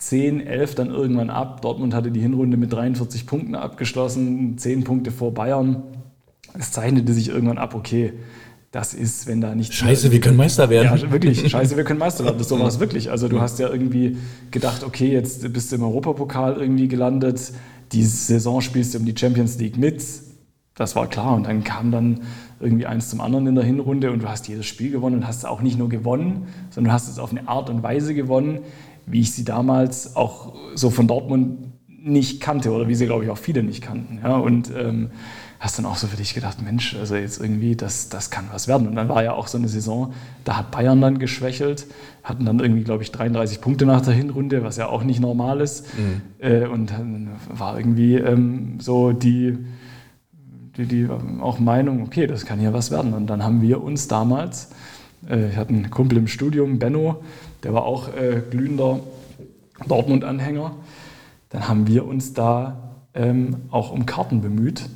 10, 0.08 0.40
11 0.40 0.74
dann 0.74 0.90
irgendwann 0.90 1.30
ab. 1.30 1.62
Dortmund 1.62 1.94
hatte 1.94 2.10
die 2.10 2.20
Hinrunde 2.20 2.56
mit 2.56 2.72
43 2.72 3.26
Punkten 3.26 3.54
abgeschlossen, 3.54 4.58
10 4.58 4.84
Punkte 4.84 5.12
vor 5.12 5.32
Bayern. 5.32 5.82
Es 6.58 6.72
zeichnete 6.72 7.12
sich 7.12 7.28
irgendwann 7.28 7.58
ab, 7.58 7.74
okay, 7.74 8.12
das 8.72 8.94
ist, 8.94 9.26
wenn 9.26 9.40
da 9.40 9.54
nicht. 9.54 9.74
Scheiße, 9.74 10.10
wir 10.10 10.20
können 10.20 10.36
Meister 10.36 10.70
werden. 10.70 10.98
Ja, 10.98 11.10
wirklich, 11.12 11.48
scheiße, 11.50 11.76
wir 11.76 11.84
können 11.84 11.98
Meister 11.98 12.24
werden. 12.24 12.38
Das 12.38 12.48
so 12.48 12.58
war 12.58 12.66
es 12.66 12.80
wirklich. 12.80 13.10
Also 13.10 13.28
du 13.28 13.40
hast 13.40 13.58
ja 13.58 13.68
irgendwie 13.68 14.16
gedacht, 14.50 14.82
okay, 14.82 15.12
jetzt 15.12 15.50
bist 15.52 15.70
du 15.70 15.76
im 15.76 15.82
Europapokal 15.82 16.56
irgendwie 16.56 16.88
gelandet, 16.88 17.52
die 17.92 18.02
Saison 18.02 18.60
spielst 18.60 18.94
du 18.94 18.98
um 18.98 19.04
die 19.04 19.14
Champions 19.16 19.58
League 19.58 19.76
mit. 19.76 20.02
Das 20.74 20.96
war 20.96 21.06
klar. 21.06 21.34
Und 21.34 21.46
dann 21.46 21.64
kam 21.64 21.92
dann 21.92 22.20
irgendwie 22.60 22.86
eins 22.86 23.10
zum 23.10 23.20
anderen 23.20 23.46
in 23.46 23.54
der 23.54 23.64
Hinrunde 23.64 24.10
und 24.10 24.22
du 24.22 24.28
hast 24.28 24.48
jedes 24.48 24.66
Spiel 24.66 24.90
gewonnen 24.90 25.16
und 25.16 25.26
hast 25.26 25.44
auch 25.44 25.60
nicht 25.60 25.78
nur 25.78 25.90
gewonnen, 25.90 26.48
sondern 26.70 26.90
du 26.90 26.94
hast 26.94 27.08
es 27.08 27.18
auf 27.18 27.30
eine 27.30 27.48
Art 27.48 27.68
und 27.68 27.82
Weise 27.82 28.14
gewonnen, 28.14 28.60
wie 29.06 29.20
ich 29.20 29.32
sie 29.32 29.44
damals 29.44 30.16
auch 30.16 30.54
so 30.74 30.90
von 30.90 31.06
Dortmund 31.06 31.72
nicht 32.04 32.40
kannte 32.40 32.72
oder 32.72 32.88
wie 32.88 32.94
sie, 32.94 33.06
glaube 33.06 33.24
ich, 33.24 33.30
auch 33.30 33.38
viele 33.38 33.62
nicht 33.62 33.82
kannten. 33.82 34.20
Ja? 34.22 34.36
Und 34.36 34.72
ähm, 34.76 35.10
hast 35.62 35.78
dann 35.78 35.86
auch 35.86 35.94
so 35.94 36.08
für 36.08 36.16
dich 36.16 36.34
gedacht, 36.34 36.60
Mensch, 36.60 36.96
also 36.96 37.14
jetzt 37.14 37.40
irgendwie, 37.40 37.76
das, 37.76 38.08
das 38.08 38.30
kann 38.30 38.46
was 38.50 38.66
werden. 38.66 38.88
Und 38.88 38.96
dann 38.96 39.08
war 39.08 39.22
ja 39.22 39.32
auch 39.32 39.46
so 39.46 39.58
eine 39.58 39.68
Saison, 39.68 40.12
da 40.44 40.56
hat 40.56 40.72
Bayern 40.72 41.00
dann 41.00 41.20
geschwächelt, 41.20 41.86
hatten 42.24 42.44
dann 42.44 42.58
irgendwie, 42.58 42.82
glaube 42.82 43.04
ich, 43.04 43.12
33 43.12 43.60
Punkte 43.60 43.86
nach 43.86 44.00
der 44.00 44.12
Hinrunde, 44.12 44.64
was 44.64 44.76
ja 44.76 44.88
auch 44.88 45.04
nicht 45.04 45.20
normal 45.20 45.60
ist. 45.60 45.86
Mhm. 45.96 46.22
Äh, 46.40 46.66
und 46.66 46.90
dann 46.90 47.28
war 47.48 47.78
irgendwie 47.78 48.16
ähm, 48.16 48.80
so 48.80 49.12
die, 49.12 49.56
die, 50.76 50.86
die 50.86 51.08
auch 51.40 51.60
Meinung, 51.60 52.02
okay, 52.02 52.26
das 52.26 52.44
kann 52.44 52.60
ja 52.60 52.72
was 52.72 52.90
werden. 52.90 53.14
Und 53.14 53.28
dann 53.28 53.44
haben 53.44 53.62
wir 53.62 53.84
uns 53.84 54.08
damals, 54.08 54.70
äh, 55.30 55.50
ich 55.50 55.56
hatte 55.56 55.74
einen 55.74 55.90
Kumpel 55.90 56.18
im 56.18 56.26
Studium, 56.26 56.80
Benno, 56.80 57.22
der 57.62 57.74
war 57.74 57.84
auch 57.84 58.14
äh, 58.14 58.42
glühender 58.50 59.00
Dortmund-Anhänger. 59.86 60.74
Dann 61.50 61.68
haben 61.68 61.86
wir 61.86 62.06
uns 62.06 62.34
da 62.34 62.96
ähm, 63.14 63.56
auch 63.70 63.92
um 63.92 64.06
Karten 64.06 64.40
bemüht. 64.40 64.88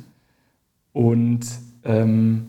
Und 0.93 1.45
ähm, 1.83 2.47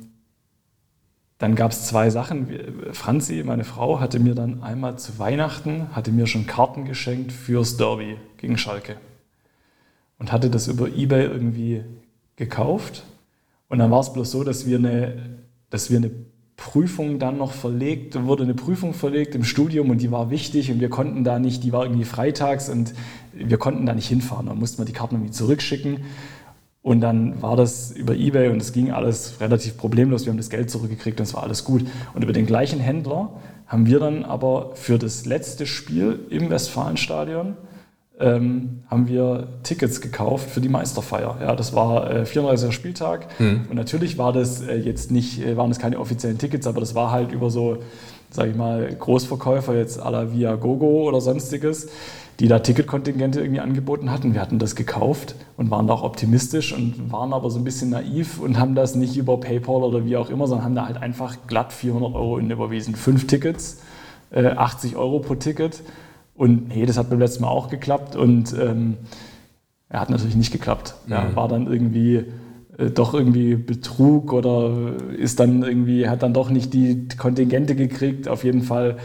dann 1.39 1.55
gab 1.55 1.71
es 1.71 1.87
zwei 1.87 2.11
Sachen. 2.11 2.49
Franzi, 2.93 3.43
meine 3.45 3.65
Frau, 3.65 4.01
hatte 4.01 4.19
mir 4.19 4.35
dann 4.35 4.63
einmal 4.63 4.99
zu 4.99 5.19
Weihnachten, 5.19 5.89
hatte 5.93 6.11
mir 6.11 6.27
schon 6.27 6.47
Karten 6.47 6.85
geschenkt 6.85 7.33
fürs 7.33 7.77
Derby 7.77 8.17
gegen 8.39 8.59
Schalke. 8.59 8.97
Und 10.19 10.33
hatte 10.33 10.51
das 10.51 10.67
über 10.67 10.89
Ebay 10.89 11.27
irgendwie 11.27 11.85
gekauft. 12.35 13.05
Und 13.69 13.79
dann 13.79 13.91
war 13.91 14.01
es 14.01 14.13
bloß 14.13 14.31
so, 14.31 14.43
dass 14.43 14.67
wir 14.67 14.79
eine, 14.79 15.39
dass 15.71 15.91
wir 15.91 15.99
eine 15.99 16.11
Prüfung 16.59 17.21
dann 17.21 17.39
noch 17.39 17.53
verlegt, 17.53 18.21
wurde 18.25 18.43
eine 18.43 18.53
Prüfung 18.53 18.93
verlegt 18.93 19.37
im 19.37 19.45
Studium 19.45 19.91
und 19.91 20.03
die 20.03 20.11
war 20.11 20.29
wichtig 20.29 20.73
und 20.73 20.81
wir 20.81 20.91
konnten 20.91 21.23
da 21.23 21.39
nicht, 21.39 21.63
die 21.63 21.73
war 21.73 21.85
irgendwie 21.85 22.05
freitags 22.05 22.69
und 22.69 22.95
wir 23.33 23.59
konnten 23.59 23.87
da 23.87 23.95
nicht 23.95 24.09
hinfahren. 24.09 24.47
Dann 24.47 24.59
mussten 24.59 24.79
wir 24.79 24.85
die 24.85 24.93
Karten 24.93 25.15
irgendwie 25.15 25.31
zurückschicken 25.31 25.99
und 26.83 27.01
dann 27.01 27.41
war 27.41 27.57
das 27.57 27.93
über 27.93 28.17
Ebay 28.17 28.49
und 28.49 28.61
es 28.61 28.73
ging 28.73 28.91
alles 28.91 29.41
relativ 29.41 29.77
problemlos. 29.77 30.27
Wir 30.27 30.31
haben 30.31 30.37
das 30.37 30.51
Geld 30.51 30.69
zurückgekriegt 30.69 31.21
und 31.21 31.27
es 31.27 31.35
war 31.35 31.45
alles 31.45 31.63
gut. 31.63 31.87
Und 32.13 32.25
über 32.25 32.33
den 32.33 32.45
gleichen 32.45 32.81
Händler 32.81 33.31
haben 33.69 33.87
wir 33.87 34.01
dann 34.01 34.25
aber 34.25 34.75
für 34.75 34.99
das 34.99 35.27
letzte 35.27 35.65
Spiel 35.65 36.19
im 36.29 36.51
Westfalenstadion 36.51 37.57
ähm, 38.21 38.83
haben 38.89 39.09
wir 39.09 39.49
Tickets 39.63 40.01
gekauft 40.01 40.51
für 40.51 40.61
die 40.61 40.69
Meisterfeier. 40.69 41.39
Ja, 41.41 41.55
das 41.55 41.75
war 41.75 42.11
äh, 42.11 42.27
34. 42.27 42.75
Spieltag 42.75 43.29
mhm. 43.39 43.67
und 43.71 43.77
natürlich 43.77 44.19
war 44.19 44.33
das 44.33 44.61
äh, 44.61 44.77
jetzt 44.77 45.11
nicht, 45.11 45.45
äh, 45.45 45.57
waren 45.57 45.71
es 45.71 45.79
keine 45.79 45.99
offiziellen 45.99 46.39
Tickets, 46.39 46.67
aber 46.67 46.81
das 46.81 46.95
war 46.95 47.13
halt 47.13 47.33
über 47.33 47.51
so, 47.51 47.79
sage 48.31 48.51
ich 48.51 48.57
mal, 48.57 48.93
Großverkäufer 48.99 49.77
jetzt 49.77 50.03
à 50.03 50.11
la 50.11 50.33
Viagogo 50.33 51.09
oder 51.09 51.21
sonstiges, 51.21 51.89
die 52.41 52.49
da 52.49 52.59
Ticketkontingente 52.59 53.41
irgendwie 53.41 53.61
angeboten 53.61 54.11
hatten. 54.11 54.35
Wir 54.35 54.41
hatten 54.41 54.59
das 54.59 54.75
gekauft 54.75 55.37
und 55.57 55.71
waren 55.71 55.87
da 55.87 55.95
auch 55.95 56.03
optimistisch 56.03 56.73
und 56.73 57.13
waren 57.13 57.33
aber 57.33 57.51
so 57.51 57.59
ein 57.59 57.65
bisschen 57.65 57.91
naiv 57.91 58.41
und 58.41 58.59
haben 58.59 58.75
das 58.75 58.97
nicht 58.97 59.17
über 59.17 59.39
PayPal 59.39 59.83
oder 59.83 60.05
wie 60.05 60.17
auch 60.17 60.31
immer, 60.31 60.47
sondern 60.47 60.65
haben 60.65 60.75
da 60.75 60.87
halt 60.87 61.01
einfach 61.03 61.37
glatt 61.47 61.73
400 61.73 62.15
Euro 62.15 62.39
in 62.39 62.51
überwiesen. 62.51 62.97
Fünf 62.97 63.27
Tickets, 63.27 63.79
80 64.33 64.93
äh, 64.93 64.97
Euro 64.97 65.21
pro 65.21 65.37
Ticket 65.37 65.83
und 66.39 66.69
nee, 66.69 66.87
das 66.87 66.97
hat 66.97 67.11
beim 67.11 67.19
letzten 67.19 67.43
Mal 67.43 67.49
auch 67.49 67.69
geklappt 67.69 68.15
und 68.17 68.55
ähm, 68.59 68.97
er 69.89 70.01
hat 70.01 70.09
natürlich 70.09 70.37
nicht 70.37 70.53
geklappt. 70.53 70.95
Mhm. 71.07 71.13
Ja, 71.13 71.37
war 71.37 71.49
dann 71.49 71.67
irgendwie 71.67 72.25
äh, 72.79 72.91
doch 72.91 73.13
irgendwie 73.13 73.57
Betrug 73.57 74.33
oder 74.33 74.95
ist 75.17 75.41
dann 75.41 75.63
irgendwie, 75.63 76.09
hat 76.09 76.23
dann 76.23 76.33
doch 76.33 76.51
nicht 76.51 76.73
die 76.73 77.09
Kontingente 77.19 77.75
gekriegt. 77.75 78.29
Auf 78.29 78.45
jeden 78.45 78.63
Fall 78.63 78.99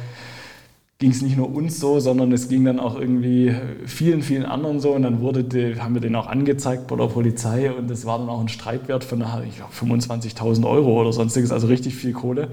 ging 1.00 1.10
es 1.10 1.24
nicht 1.24 1.36
nur 1.36 1.54
uns 1.54 1.80
so, 1.80 2.00
sondern 2.00 2.32
es 2.32 2.50
ging 2.50 2.66
dann 2.66 2.80
auch 2.80 2.98
irgendwie 3.00 3.56
vielen, 3.86 4.22
vielen 4.22 4.46
anderen 4.46 4.80
so. 4.80 4.92
Und 4.92 5.02
dann 5.02 5.20
wurde 5.22 5.44
die, 5.44 5.82
haben 5.82 5.96
wir 5.96 6.02
den 6.02 6.16
auch 6.16 6.28
angezeigt 6.28 6.86
bei 6.86 6.96
der 6.96 7.08
Polizei 7.08 7.72
und 7.72 7.90
es 7.90 8.06
war 8.06 8.20
dann 8.20 8.30
auch 8.30 8.42
ein 8.42 8.48
Streitwert 8.48 9.04
von 9.04 9.24
25.000 9.24 10.70
Euro 10.70 11.02
oder 11.02 11.12
sonstiges, 11.12 11.52
also 11.52 11.66
richtig 11.66 11.96
viel 11.96 12.14
Kohle. 12.14 12.50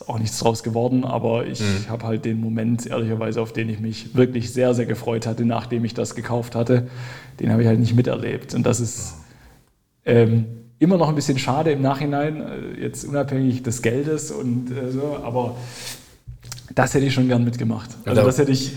Ist 0.00 0.08
auch 0.08 0.18
nichts 0.18 0.38
draus 0.38 0.62
geworden, 0.62 1.04
aber 1.04 1.46
ich 1.46 1.60
mhm. 1.60 1.88
habe 1.88 2.06
halt 2.06 2.24
den 2.24 2.40
Moment, 2.40 2.86
ehrlicherweise, 2.86 3.42
auf 3.42 3.52
den 3.52 3.68
ich 3.68 3.80
mich 3.80 4.14
wirklich 4.14 4.50
sehr, 4.50 4.72
sehr 4.72 4.86
gefreut 4.86 5.26
hatte, 5.26 5.44
nachdem 5.44 5.84
ich 5.84 5.92
das 5.92 6.14
gekauft 6.14 6.54
hatte, 6.54 6.88
den 7.38 7.52
habe 7.52 7.60
ich 7.62 7.68
halt 7.68 7.78
nicht 7.78 7.94
miterlebt. 7.94 8.54
Und 8.54 8.64
das 8.64 8.80
ist 8.80 9.16
ähm, 10.06 10.46
immer 10.78 10.96
noch 10.96 11.10
ein 11.10 11.14
bisschen 11.14 11.38
schade 11.38 11.72
im 11.72 11.82
Nachhinein, 11.82 12.40
äh, 12.40 12.80
jetzt 12.80 13.04
unabhängig 13.04 13.62
des 13.62 13.82
Geldes 13.82 14.30
und 14.30 14.70
äh, 14.70 14.90
so, 14.90 15.18
aber 15.22 15.56
das 16.74 16.94
hätte 16.94 17.04
ich 17.04 17.12
schon 17.12 17.28
gern 17.28 17.44
mitgemacht. 17.44 17.90
Also, 18.06 18.22
das 18.22 18.38
hätte 18.38 18.52
ich. 18.52 18.72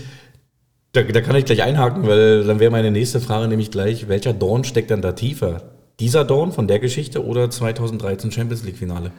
Da, 0.92 1.02
da, 1.02 1.22
kann 1.22 1.36
ich 1.36 1.46
gleich 1.46 1.62
einhaken, 1.62 2.06
weil 2.06 2.44
dann 2.44 2.60
wäre 2.60 2.70
meine 2.70 2.90
nächste 2.90 3.20
Frage 3.20 3.48
nämlich 3.48 3.70
gleich, 3.70 4.08
welcher 4.08 4.34
Dorn 4.34 4.64
steckt 4.64 4.90
dann 4.90 5.00
da 5.00 5.12
tiefer? 5.12 5.62
Dieser 6.00 6.24
Dorn 6.24 6.52
von 6.52 6.68
der 6.68 6.80
Geschichte 6.80 7.24
oder 7.24 7.50
2013 7.50 8.30
Champions 8.30 8.62
League 8.64 8.76
Finale? 8.76 9.10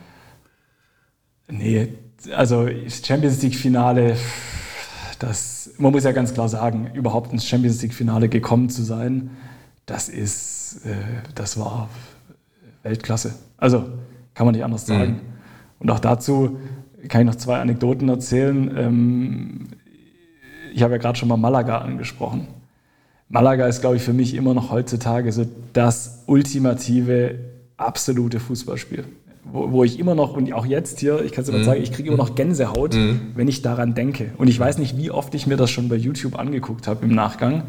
Nee, 1.47 1.89
also 2.35 2.67
Champions 3.03 3.41
League 3.41 3.55
Finale, 3.55 4.17
das, 5.19 5.71
man 5.77 5.91
muss 5.91 6.03
ja 6.03 6.11
ganz 6.11 6.33
klar 6.33 6.49
sagen, 6.49 6.91
überhaupt 6.93 7.31
ins 7.31 7.45
Champions 7.45 7.81
League 7.81 7.93
Finale 7.93 8.29
gekommen 8.29 8.69
zu 8.69 8.83
sein, 8.83 9.31
das 9.85 10.09
ist, 10.09 10.81
äh, 10.85 10.95
das 11.35 11.59
war 11.59 11.89
Weltklasse. 12.83 13.35
Also 13.57 13.85
kann 14.33 14.45
man 14.45 14.55
nicht 14.55 14.63
anders 14.63 14.85
sagen. 14.85 15.11
Mhm. 15.11 15.19
Und 15.79 15.91
auch 15.91 15.99
dazu 15.99 16.57
kann 17.07 17.21
ich 17.21 17.27
noch 17.27 17.35
zwei 17.35 17.59
Anekdoten 17.59 18.09
erzählen. 18.09 18.75
Ähm, 18.75 19.67
ich 20.73 20.81
habe 20.81 20.93
ja 20.93 20.97
gerade 20.97 21.17
schon 21.17 21.29
mal 21.29 21.37
Malaga 21.37 21.77
angesprochen. 21.77 22.47
Malaga 23.29 23.67
ist, 23.67 23.81
glaube 23.81 23.97
ich, 23.97 24.01
für 24.01 24.13
mich 24.13 24.33
immer 24.33 24.53
noch 24.53 24.71
heutzutage 24.71 25.31
so 25.31 25.45
das 25.73 26.23
ultimative, 26.25 27.39
absolute 27.77 28.39
Fußballspiel 28.39 29.05
wo, 29.51 29.71
wo, 29.71 29.83
ich 29.83 29.99
immer 29.99 30.15
noch, 30.15 30.35
und 30.35 30.51
auch 30.53 30.65
jetzt 30.65 30.99
hier, 30.99 31.23
ich 31.23 31.31
kann 31.31 31.43
es 31.43 31.49
immer 31.49 31.59
mhm. 31.59 31.63
sagen, 31.63 31.81
ich 31.81 31.91
kriege 31.91 32.09
immer 32.09 32.17
noch 32.17 32.35
Gänsehaut, 32.35 32.95
mhm. 32.95 33.33
wenn 33.35 33.47
ich 33.47 33.61
daran 33.61 33.93
denke. 33.93 34.31
Und 34.37 34.47
ich 34.47 34.59
weiß 34.59 34.77
nicht, 34.79 34.97
wie 34.97 35.11
oft 35.11 35.33
ich 35.35 35.47
mir 35.47 35.57
das 35.57 35.69
schon 35.69 35.87
bei 35.87 35.95
YouTube 35.95 36.37
angeguckt 36.37 36.87
habe 36.87 37.05
im 37.05 37.13
Nachgang. 37.13 37.63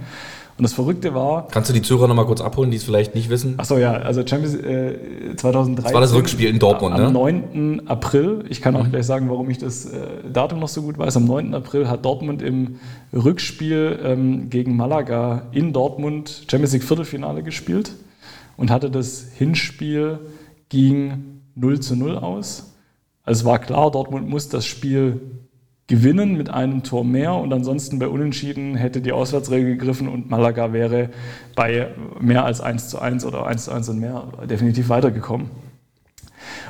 Und 0.59 0.63
das 0.63 0.73
Verrückte 0.73 1.15
war. 1.15 1.49
Kannst 1.49 1.69
du 1.69 1.75
die 1.75 1.83
Zuhörer 1.83 2.09
nochmal 2.09 2.25
kurz 2.25 2.41
abholen, 2.41 2.71
die 2.71 2.79
es 2.79 2.85
vielleicht 2.85 3.15
nicht 3.15 3.29
wissen? 3.29 3.59
Achso, 3.59 3.77
ja, 3.77 3.93
also 3.93 4.27
Champions 4.27 4.55
äh, 4.55 5.37
2013. 5.37 5.85
Das 5.85 5.93
war 5.93 6.01
das 6.01 6.15
Rückspiel 6.15 6.49
in 6.49 6.59
Dortmund, 6.59 6.95
am, 6.95 7.01
ne? 7.01 7.07
Am 7.09 7.13
9. 7.13 7.83
April, 7.87 8.45
ich 8.49 8.63
kann 8.63 8.75
auch 8.75 8.87
mhm. 8.87 8.91
gleich 8.91 9.05
sagen, 9.05 9.29
warum 9.29 9.51
ich 9.51 9.59
das 9.59 9.85
äh, 9.85 9.99
Datum 10.33 10.61
noch 10.61 10.69
so 10.69 10.81
gut 10.81 10.97
weiß. 10.97 11.19
Am 11.19 11.27
9. 11.27 11.55
April 11.55 11.89
hat 11.89 12.07
Dortmund 12.07 12.41
im 12.41 12.77
Rückspiel 13.13 14.01
ähm, 14.03 14.49
gegen 14.49 14.77
Malaga 14.77 15.43
in 15.53 15.75
Dortmund 15.75 16.47
Champions 16.51 16.73
League 16.73 16.85
Viertelfinale 16.85 17.43
gespielt 17.43 17.93
und 18.57 18.71
hatte 18.71 18.91
das 18.91 19.27
Hinspiel 19.37 20.21
gegen 20.71 21.43
0 21.57 21.81
zu 21.81 21.97
0 21.97 22.17
aus. 22.17 22.75
Also 23.25 23.41
es 23.41 23.45
war 23.45 23.59
klar, 23.59 23.91
Dortmund 23.91 24.29
muss 24.29 24.49
das 24.49 24.65
Spiel 24.65 25.21
gewinnen 25.89 26.37
mit 26.37 26.51
einem 26.51 26.83
Tor 26.83 27.05
mehr 27.05 27.35
und 27.35 27.53
ansonsten 27.53 27.99
bei 27.99 28.09
Unentschieden 28.09 28.75
hätte 28.75 29.01
die 29.01 29.13
Auswärtsregel 29.13 29.77
gegriffen 29.77 30.09
und 30.09 30.29
Malaga 30.31 30.73
wäre 30.73 31.11
bei 31.55 31.89
mehr 32.21 32.45
als 32.45 32.61
1 32.61 32.89
zu 32.89 32.99
1 32.99 33.25
oder 33.25 33.47
1 33.47 33.65
zu 33.67 33.73
1 33.73 33.89
und 33.91 34.01
mehr 34.01 34.25
definitiv 34.49 34.89
weitergekommen. 34.89 35.51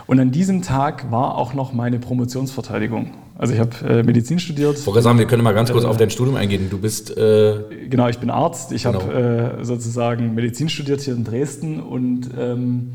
Und 0.07 0.20
an 0.20 0.30
diesem 0.30 0.62
Tag 0.62 1.11
war 1.11 1.37
auch 1.37 1.55
noch 1.55 1.72
meine 1.72 1.99
Promotionsverteidigung. 1.99 3.12
Also 3.37 3.55
ich 3.55 3.61
habe 3.61 3.70
äh, 3.87 4.03
Medizin 4.03 4.39
studiert. 4.39 4.87
Wollte 4.87 5.03
sagen, 5.03 5.18
wir 5.18 5.26
können 5.26 5.43
mal 5.43 5.53
ganz 5.53 5.72
kurz 5.72 5.84
äh, 5.84 5.89
auf 5.89 5.97
dein 5.97 6.11
Studium 6.11 6.37
eingehen. 6.37 6.68
Du 6.70 6.78
bist... 6.78 7.16
Äh, 7.16 7.89
genau, 7.89 8.09
ich 8.09 8.18
bin 8.18 8.30
Arzt. 8.30 8.72
Ich 8.72 8.84
genau. 8.84 9.03
habe 9.03 9.59
äh, 9.61 9.64
sozusagen 9.64 10.34
Medizin 10.34 10.68
studiert 10.68 11.01
hier 11.01 11.14
in 11.14 11.24
Dresden 11.24 11.80
und... 11.80 12.30
Ähm, 12.39 12.93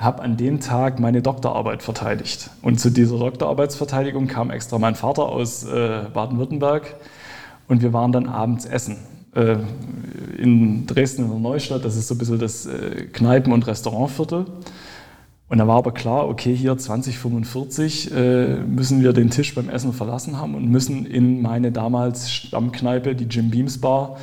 habe 0.00 0.22
an 0.22 0.36
dem 0.36 0.60
Tag 0.60 0.98
meine 0.98 1.20
Doktorarbeit 1.20 1.82
verteidigt. 1.82 2.50
Und 2.62 2.80
zu 2.80 2.90
dieser 2.90 3.18
Doktorarbeitsverteidigung 3.18 4.26
kam 4.26 4.50
extra 4.50 4.78
mein 4.78 4.94
Vater 4.94 5.26
aus 5.26 5.64
äh, 5.64 6.04
Baden-Württemberg 6.12 6.96
und 7.68 7.82
wir 7.82 7.92
waren 7.92 8.10
dann 8.10 8.26
abends 8.26 8.64
essen. 8.64 8.96
Äh, 9.34 9.56
in 10.38 10.86
Dresden 10.86 11.24
in 11.24 11.30
der 11.30 11.38
Neustadt, 11.38 11.84
das 11.84 11.96
ist 11.96 12.08
so 12.08 12.14
ein 12.14 12.18
bisschen 12.18 12.38
das 12.38 12.64
äh, 12.64 13.08
Kneipen- 13.12 13.52
und 13.52 13.66
Restaurantviertel. 13.66 14.46
Und 15.50 15.58
da 15.58 15.66
war 15.66 15.76
aber 15.76 15.92
klar, 15.92 16.28
okay, 16.28 16.54
hier 16.54 16.78
2045 16.78 18.14
äh, 18.14 18.56
müssen 18.60 19.02
wir 19.02 19.12
den 19.12 19.30
Tisch 19.30 19.54
beim 19.54 19.68
Essen 19.68 19.92
verlassen 19.92 20.38
haben 20.38 20.54
und 20.54 20.68
müssen 20.68 21.04
in 21.04 21.42
meine 21.42 21.72
damals 21.72 22.30
Stammkneipe, 22.30 23.14
die 23.14 23.24
Jim 23.24 23.50
Beams 23.50 23.78
Bar, 23.78 24.16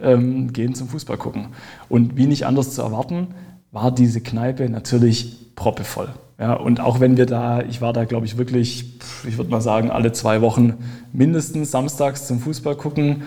ähm, 0.00 0.52
gehen 0.52 0.74
zum 0.74 0.88
Fußball 0.88 1.16
gucken. 1.16 1.48
Und 1.88 2.16
wie 2.16 2.26
nicht 2.26 2.46
anders 2.46 2.74
zu 2.74 2.82
erwarten, 2.82 3.28
war 3.74 3.92
diese 3.92 4.20
Kneipe 4.20 4.68
natürlich 4.70 5.54
proppevoll. 5.54 6.08
Ja, 6.38 6.54
und 6.54 6.80
auch 6.80 7.00
wenn 7.00 7.16
wir 7.16 7.26
da, 7.26 7.60
ich 7.60 7.80
war 7.80 7.92
da, 7.92 8.06
glaube 8.06 8.26
ich, 8.26 8.38
wirklich, 8.38 8.98
ich 9.28 9.36
würde 9.36 9.50
mal 9.50 9.60
sagen, 9.60 9.90
alle 9.90 10.12
zwei 10.12 10.40
Wochen 10.40 10.74
mindestens 11.12 11.70
samstags 11.70 12.26
zum 12.26 12.40
Fußball 12.40 12.76
gucken. 12.76 13.24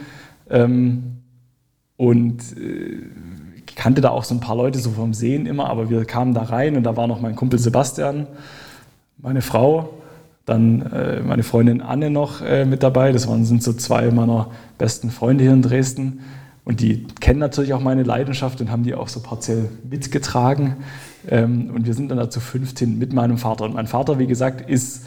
Ähm, 0.49 1.17
und 1.97 2.41
äh, 2.57 3.03
kannte 3.77 4.01
da 4.01 4.09
auch 4.09 4.23
so 4.23 4.35
ein 4.35 4.41
paar 4.41 4.55
Leute 4.55 4.79
so 4.79 4.89
vom 4.91 5.13
Sehen 5.13 5.45
immer, 5.45 5.69
aber 5.69 5.89
wir 5.89 6.03
kamen 6.03 6.33
da 6.33 6.43
rein 6.43 6.75
und 6.75 6.83
da 6.83 6.97
war 6.97 7.07
noch 7.07 7.21
mein 7.21 7.35
Kumpel 7.35 7.59
Sebastian, 7.59 8.27
meine 9.17 9.41
Frau, 9.41 9.93
dann 10.45 10.81
äh, 10.81 11.21
meine 11.21 11.43
Freundin 11.43 11.81
Anne 11.81 12.09
noch 12.09 12.41
äh, 12.41 12.65
mit 12.65 12.83
dabei. 12.83 13.11
Das 13.11 13.27
waren, 13.27 13.45
sind 13.45 13.63
so 13.63 13.73
zwei 13.73 14.11
meiner 14.11 14.49
besten 14.77 15.11
Freunde 15.11 15.43
hier 15.43 15.53
in 15.53 15.61
Dresden. 15.61 16.21
Und 16.67 16.81
die 16.81 17.05
kennen 17.21 17.39
natürlich 17.39 17.73
auch 17.73 17.79
meine 17.79 18.03
Leidenschaft 18.03 18.59
und 18.59 18.69
haben 18.69 18.83
die 18.83 18.93
auch 18.93 19.07
so 19.07 19.21
partiell 19.21 19.69
mitgetragen. 19.89 20.75
Ähm, 21.25 21.71
und 21.73 21.85
wir 21.85 21.93
sind 21.93 22.09
dann 22.09 22.17
dazu 22.17 22.41
15 22.41 22.99
mit 22.99 23.13
meinem 23.13 23.37
Vater. 23.37 23.63
Und 23.63 23.73
mein 23.73 23.87
Vater, 23.87 24.19
wie 24.19 24.27
gesagt, 24.27 24.69
ist 24.69 25.05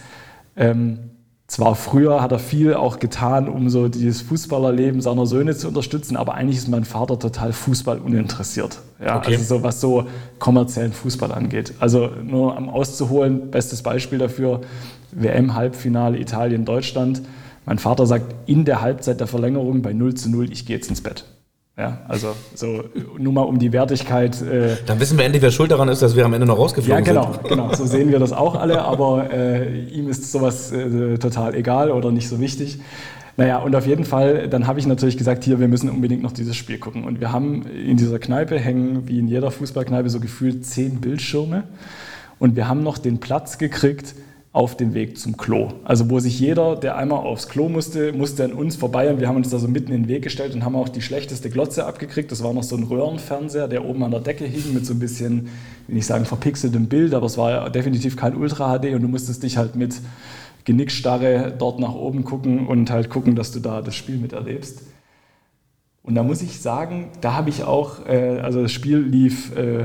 ähm, 0.57 1.01
zwar 1.49 1.75
früher 1.75 2.23
hat 2.23 2.33
er 2.33 2.39
viel 2.39 2.73
auch 2.73 2.99
getan, 2.99 3.47
um 3.47 3.69
so 3.69 3.89
dieses 3.89 4.23
Fußballerleben 4.23 5.03
seiner 5.03 5.27
Söhne 5.27 5.55
zu 5.55 5.69
unterstützen, 5.69 6.17
aber 6.17 6.33
eigentlich 6.33 6.57
ist 6.57 6.69
mein 6.69 6.85
Vater 6.85 7.19
total 7.19 7.53
Fußball 7.53 7.99
uninteressiert. 7.99 8.79
Ja, 8.99 9.19
okay. 9.19 9.33
Also 9.35 9.57
so 9.57 9.63
was 9.63 9.83
so 9.83 10.07
kommerziellen 10.39 10.95
Fußball 10.95 11.31
angeht. 11.31 11.75
Also 11.79 12.09
nur 12.25 12.57
am 12.57 12.71
auszuholen, 12.71 13.51
bestes 13.51 13.83
Beispiel 13.83 14.17
dafür, 14.19 14.63
WM-Halbfinale 15.13 16.19
Italien-Deutschland. 16.19 17.21
Mein 17.67 17.79
Vater 17.79 18.07
sagt 18.07 18.35
in 18.47 18.65
der 18.65 18.81
Halbzeit 18.81 19.21
der 19.21 19.27
Verlängerung 19.27 19.83
bei 19.83 19.93
0 19.93 20.15
zu 20.15 20.31
0, 20.31 20.51
ich 20.51 20.65
gehe 20.65 20.77
jetzt 20.77 20.89
ins 20.89 21.03
Bett. 21.03 21.27
Ja, 21.81 21.97
also 22.09 22.35
so 22.55 22.85
nur 23.17 23.33
mal 23.33 23.41
um 23.41 23.59
die 23.59 23.73
Wertigkeit. 23.73 24.43
Äh 24.43 24.77
Dann 24.85 25.01
wissen 25.01 25.17
wir 25.17 25.25
endlich, 25.25 25.43
wer 25.43 25.51
schuld 25.51 25.71
daran 25.71 25.89
ist, 25.89 26.03
dass 26.03 26.15
wir 26.15 26.27
am 26.27 26.35
Ende 26.35 26.47
noch 26.47 26.59
rausgeflogen 26.59 27.07
sind. 27.07 27.15
Ja, 27.15 27.23
genau, 27.23 27.33
sind. 27.33 27.49
genau. 27.49 27.75
So 27.75 27.87
sehen 27.87 28.11
wir 28.11 28.19
das 28.19 28.33
auch 28.33 28.55
alle, 28.55 28.83
aber 28.83 29.33
äh, 29.33 29.87
ihm 29.87 30.11
ist 30.11 30.31
sowas 30.31 30.73
äh, 30.73 31.17
total 31.17 31.55
egal 31.55 31.91
oder 31.91 32.13
nicht 32.13 32.29
so 32.29 32.39
wichtig. 32.39 32.81
Naja, 33.39 33.61
und 33.61 33.75
auf 33.75 33.87
jeden 33.87 34.05
Fall, 34.05 34.49
dann 34.49 34.67
habe 34.67 34.79
ich 34.79 34.87
natürlich 34.87 35.17
gesagt, 35.17 35.43
hier, 35.43 35.59
wir 35.59 35.69
müssen 35.69 35.89
unbedingt 35.89 36.23
noch 36.23 36.33
dieses 36.33 36.55
Spiel 36.55 36.77
gucken. 36.77 37.05
Und 37.05 37.19
wir 37.19 37.33
haben 37.33 37.65
in 37.67 37.97
dieser 37.97 38.19
Kneipe 38.19 38.59
hängen, 38.59 39.09
wie 39.09 39.19
in 39.19 39.27
jeder 39.27 39.51
Fußballkneipe, 39.51 40.11
so 40.11 40.21
gefühlt 40.21 40.67
zehn 40.67 41.01
Bildschirme. 41.01 41.63
Und 42.39 42.57
wir 42.57 42.69
haben 42.69 42.83
noch 42.83 42.99
den 42.99 43.21
Platz 43.21 43.57
gekriegt, 43.57 44.15
auf 44.53 44.77
dem 44.77 44.95
Weg 44.95 45.17
zum 45.17 45.37
Klo. 45.37 45.69
Also 45.85 46.11
wo 46.11 46.19
sich 46.19 46.41
jeder, 46.41 46.75
der 46.75 46.97
einmal 46.97 47.21
aufs 47.21 47.49
Klo 47.49 47.69
musste, 47.69 48.13
musste 48.13 48.45
an 48.45 48.53
uns 48.53 48.75
vorbei 48.75 49.09
und 49.13 49.21
wir 49.21 49.29
haben 49.29 49.37
uns 49.37 49.51
da 49.51 49.59
so 49.59 49.69
mitten 49.69 49.93
in 49.93 50.03
den 50.03 50.09
Weg 50.09 50.23
gestellt 50.23 50.55
und 50.55 50.65
haben 50.65 50.75
auch 50.75 50.89
die 50.89 51.03
schlechteste 51.03 51.51
Glotze 51.51 51.87
abgekriegt. 51.87 52.33
Das 52.33 52.43
war 52.43 52.53
noch 52.53 52.65
so 52.65 52.77
ein 52.77 52.83
Röhrenfernseher, 52.83 53.69
der 53.69 53.85
oben 53.85 54.03
an 54.03 54.11
der 54.11 54.21
Decke 54.21 54.45
hing 54.45 54.75
mit 54.75 54.85
so 54.85 54.95
ein 54.95 54.99
bisschen, 54.99 55.49
will 55.87 55.97
ich 55.97 56.07
sagen, 56.07 56.25
verpixeltem 56.25 56.89
Bild, 56.89 57.15
aber 57.15 57.27
es 57.27 57.39
war 57.39 57.71
definitiv 57.71 58.17
kein 58.17 58.35
Ultra 58.35 58.77
HD 58.77 58.95
und 58.95 59.03
du 59.03 59.09
musstest 59.09 59.45
dich 59.45 59.57
halt 59.57 59.77
mit 59.77 59.95
Genickstarre 60.65 61.55
dort 61.57 61.79
nach 61.79 61.95
oben 61.95 62.25
gucken 62.25 62.67
und 62.67 62.91
halt 62.91 63.09
gucken, 63.09 63.37
dass 63.37 63.53
du 63.53 63.61
da 63.61 63.83
das 63.83 63.95
Spiel 63.95 64.17
miterlebst. 64.17 64.83
Und 66.03 66.17
da 66.17 66.25
muss 66.25 66.43
ich 66.43 66.61
sagen, 66.61 67.11
da 67.21 67.35
habe 67.35 67.51
ich 67.51 67.63
auch, 67.63 68.05
äh, 68.07 68.41
also 68.41 68.63
das 68.63 68.73
Spiel 68.73 68.99
lief 68.99 69.55
äh, 69.57 69.85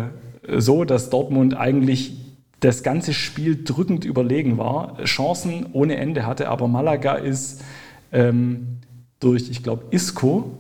so, 0.58 0.86
dass 0.86 1.12
Dortmund 1.12 1.56
eigentlich 1.56 2.25
das 2.60 2.84
ganze 2.84 3.14
Spiel 3.14 3.64
drückend 3.64 4.06
überlegen 4.06 4.58
war, 4.58 4.98
Chancen 5.04 5.68
ohne 5.74 5.98
Ende 5.98 6.26
hatte, 6.26 6.50
aber 6.50 6.68
Malaga 6.68 7.16
ist 7.16 7.62
ähm, 8.12 8.80
durch, 9.20 9.50
ich 9.50 9.64
glaube, 9.64 9.86
Isco 9.92 10.60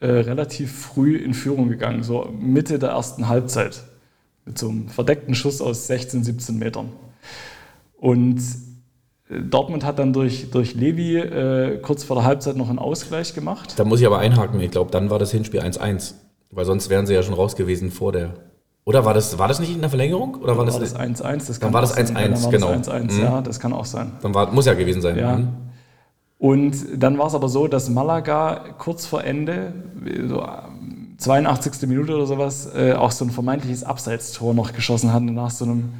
äh, 0.00 0.06
relativ 0.06 0.72
früh 0.72 1.16
in 1.16 1.34
Führung 1.34 1.68
gegangen, 1.68 2.02
so 2.02 2.28
Mitte 2.38 2.78
der 2.78 2.90
ersten 2.90 3.28
Halbzeit, 3.28 3.84
mit 4.44 4.58
so 4.58 4.68
einem 4.68 4.88
verdeckten 4.88 5.34
Schuss 5.34 5.60
aus 5.60 5.86
16, 5.86 6.24
17 6.24 6.58
Metern. 6.58 6.90
Und 7.96 8.40
äh, 9.28 9.40
Dortmund 9.40 9.84
hat 9.84 9.98
dann 9.98 10.12
durch, 10.12 10.50
durch 10.50 10.74
Levi 10.74 11.16
äh, 11.16 11.78
kurz 11.80 12.04
vor 12.04 12.16
der 12.16 12.24
Halbzeit 12.24 12.56
noch 12.56 12.68
einen 12.68 12.78
Ausgleich 12.78 13.34
gemacht. 13.34 13.74
Da 13.76 13.84
muss 13.84 14.00
ich 14.00 14.06
aber 14.06 14.18
einhaken, 14.18 14.60
ich 14.60 14.70
glaube, 14.70 14.90
dann 14.90 15.10
war 15.10 15.18
das 15.18 15.30
Hinspiel 15.32 15.60
1-1, 15.60 16.14
weil 16.50 16.64
sonst 16.64 16.88
wären 16.90 17.06
sie 17.06 17.14
ja 17.14 17.22
schon 17.22 17.34
raus 17.34 17.56
gewesen 17.56 17.90
vor 17.90 18.12
der 18.12 18.34
Oder 18.84 19.04
war 19.04 19.14
das, 19.14 19.38
war 19.38 19.46
das 19.48 19.60
nicht 19.60 19.72
in 19.72 19.80
der 19.80 19.90
Verlängerung? 19.90 20.34
Oder 20.36 20.56
war, 20.56 20.66
War 20.66 20.80
das, 20.80 20.92
das 20.92 20.96
1-1? 20.96 21.46
Das 21.46 21.58
Dann 21.60 21.72
war 21.72 21.80
das 21.82 21.94
sein. 21.94 22.06
1-1, 22.06 22.10
Ja, 22.20 22.28
dann 22.28 22.42
war 22.42 22.50
genau. 22.50 22.74
Das 22.74 22.88
1-1, 22.88 23.12
Mhm. 23.12 23.22
ja, 23.22 23.40
das 23.40 23.60
kann 23.60 23.72
auch 23.72 23.84
sein. 23.84 24.12
Dann 24.22 24.34
war, 24.34 24.50
muss 24.52 24.66
ja 24.66 24.74
gewesen 24.74 25.00
sein. 25.02 25.16
Ja. 25.18 25.36
Mhm. 25.36 25.48
Und 26.38 26.74
dann 26.96 27.16
war 27.18 27.28
es 27.28 27.34
aber 27.34 27.48
so, 27.48 27.68
dass 27.68 27.88
Malaga 27.88 28.64
kurz 28.78 29.06
vor 29.06 29.22
Ende, 29.22 29.72
so 30.26 30.44
82. 31.18 31.86
Minute 31.88 32.16
oder 32.16 32.26
sowas, 32.26 32.68
äh, 32.74 32.94
auch 32.94 33.12
so 33.12 33.24
ein 33.24 33.30
vermeintliches 33.30 33.84
Abseitstor 33.84 34.52
noch 34.52 34.72
geschossen 34.72 35.12
hat 35.12 35.22
nach 35.22 35.50
so 35.50 35.64
einem 35.64 35.90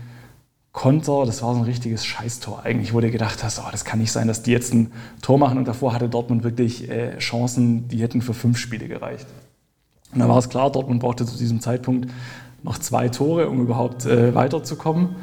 Konter. 0.73 1.25
Das 1.27 1.43
war 1.45 1.55
so 1.55 1.61
ein 1.61 1.65
richtiges 1.67 2.05
Scheißtor 2.05 2.63
eigentlich, 2.65 2.93
wo 2.93 2.99
du 3.01 3.09
gedacht 3.13 3.45
hast, 3.45 3.61
oh, 3.61 3.69
das 3.71 3.85
kann 3.85 4.01
nicht 4.01 4.11
sein, 4.11 4.27
dass 4.27 4.43
die 4.43 4.51
jetzt 4.51 4.75
ein 4.75 4.91
Tor 5.21 5.39
machen. 5.39 5.59
Und 5.59 5.69
davor 5.69 5.93
hatte 5.95 6.09
Dortmund 6.09 6.43
wirklich 6.43 6.91
äh, 6.91 7.17
Chancen, 7.19 7.87
die 7.87 8.03
hätten 8.03 8.21
für 8.21 8.35
fünf 8.35 8.59
Spiele 8.59 8.89
gereicht. 8.89 9.27
Und 10.13 10.19
dann 10.19 10.29
war 10.29 10.39
es 10.39 10.49
klar, 10.49 10.73
Dortmund 10.73 10.99
brauchte 11.01 11.25
zu 11.25 11.39
diesem 11.39 11.61
Zeitpunkt 11.61 12.11
noch 12.63 12.79
zwei 12.79 13.09
Tore, 13.09 13.49
um 13.49 13.61
überhaupt 13.61 14.07
äh, 14.07 14.35
weiterzukommen. 14.35 15.17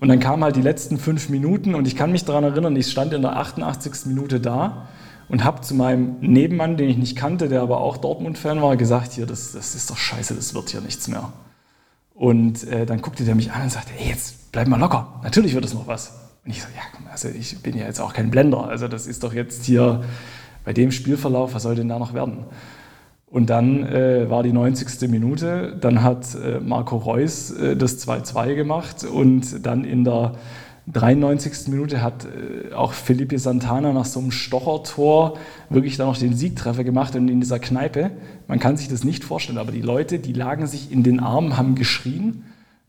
Und 0.00 0.08
dann 0.08 0.18
kamen 0.18 0.42
halt 0.42 0.56
die 0.56 0.62
letzten 0.62 0.98
fünf 0.98 1.28
Minuten 1.28 1.74
und 1.74 1.86
ich 1.86 1.94
kann 1.94 2.10
mich 2.10 2.24
daran 2.24 2.42
erinnern, 2.42 2.74
ich 2.74 2.90
stand 2.90 3.12
in 3.12 3.22
der 3.22 3.36
88. 3.36 4.06
Minute 4.06 4.40
da 4.40 4.88
und 5.28 5.44
habe 5.44 5.60
zu 5.60 5.74
meinem 5.74 6.16
Nebenmann, 6.20 6.76
den 6.76 6.88
ich 6.90 6.96
nicht 6.96 7.16
kannte, 7.16 7.48
der 7.48 7.62
aber 7.62 7.80
auch 7.80 7.98
Dortmund-Fan 7.98 8.60
war, 8.60 8.76
gesagt, 8.76 9.12
hier, 9.12 9.26
das, 9.26 9.52
das 9.52 9.74
ist 9.74 9.90
doch 9.90 9.96
scheiße, 9.96 10.34
das 10.34 10.54
wird 10.54 10.70
hier 10.70 10.80
nichts 10.80 11.06
mehr. 11.06 11.32
Und 12.14 12.64
äh, 12.64 12.84
dann 12.84 13.00
guckte 13.00 13.24
der 13.24 13.34
mich 13.34 13.52
an 13.52 13.62
und 13.62 13.72
sagte, 13.72 13.92
ey, 13.98 14.08
jetzt 14.08 14.50
bleib 14.52 14.66
mal 14.66 14.80
locker, 14.80 15.20
natürlich 15.22 15.54
wird 15.54 15.64
es 15.64 15.72
noch 15.72 15.86
was. 15.86 16.12
Und 16.44 16.50
ich 16.50 16.60
so, 16.60 16.68
ja, 16.74 16.82
komm, 16.96 17.06
also 17.10 17.28
ich 17.28 17.62
bin 17.62 17.76
ja 17.76 17.86
jetzt 17.86 18.00
auch 18.00 18.12
kein 18.12 18.30
Blender, 18.30 18.68
also 18.68 18.88
das 18.88 19.06
ist 19.06 19.22
doch 19.22 19.32
jetzt 19.32 19.64
hier 19.64 20.02
bei 20.64 20.72
dem 20.72 20.90
Spielverlauf, 20.90 21.54
was 21.54 21.62
soll 21.62 21.76
denn 21.76 21.88
da 21.88 21.98
noch 21.98 22.12
werden? 22.12 22.44
Und 23.32 23.48
dann 23.48 23.86
äh, 23.86 24.28
war 24.28 24.42
die 24.42 24.52
90. 24.52 25.08
Minute, 25.08 25.74
dann 25.80 26.02
hat 26.02 26.34
äh, 26.34 26.60
Marco 26.60 26.98
Reus 26.98 27.50
äh, 27.50 27.76
das 27.76 28.06
2-2 28.06 28.54
gemacht 28.54 29.04
und 29.04 29.64
dann 29.64 29.84
in 29.84 30.04
der 30.04 30.34
93. 30.92 31.68
Minute 31.68 32.02
hat 32.02 32.26
äh, 32.26 32.74
auch 32.74 32.92
Felipe 32.92 33.38
Santana 33.38 33.94
nach 33.94 34.04
so 34.04 34.20
einem 34.20 34.32
Stochertor 34.32 35.38
wirklich 35.70 35.96
dann 35.96 36.08
noch 36.08 36.18
den 36.18 36.34
Siegtreffer 36.36 36.84
gemacht 36.84 37.16
und 37.16 37.26
in 37.28 37.40
dieser 37.40 37.58
Kneipe, 37.58 38.10
man 38.48 38.58
kann 38.58 38.76
sich 38.76 38.88
das 38.88 39.02
nicht 39.02 39.24
vorstellen, 39.24 39.56
aber 39.56 39.72
die 39.72 39.80
Leute, 39.80 40.18
die 40.18 40.34
lagen 40.34 40.66
sich 40.66 40.92
in 40.92 41.02
den 41.02 41.18
Armen, 41.18 41.56
haben 41.56 41.74
geschrien, 41.74 42.44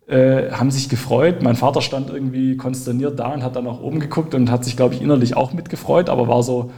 äh, 0.07 0.51
haben 0.51 0.71
sich 0.71 0.89
gefreut. 0.89 1.41
Mein 1.41 1.55
Vater 1.55 1.79
stand 1.79 2.09
irgendwie 2.09 2.57
konsterniert 2.57 3.17
da 3.17 3.33
und 3.33 3.43
hat 3.43 3.55
dann 3.55 3.63
nach 3.63 3.79
oben 3.79 4.01
geguckt 4.01 4.35
und 4.35 4.51
hat 4.51 4.65
sich, 4.65 4.75
glaube 4.75 4.93
ich, 4.93 5.01
innerlich 5.01 5.37
auch 5.37 5.53
mitgefreut, 5.53 6.09
aber 6.09 6.27
war 6.27 6.43
so 6.43 6.71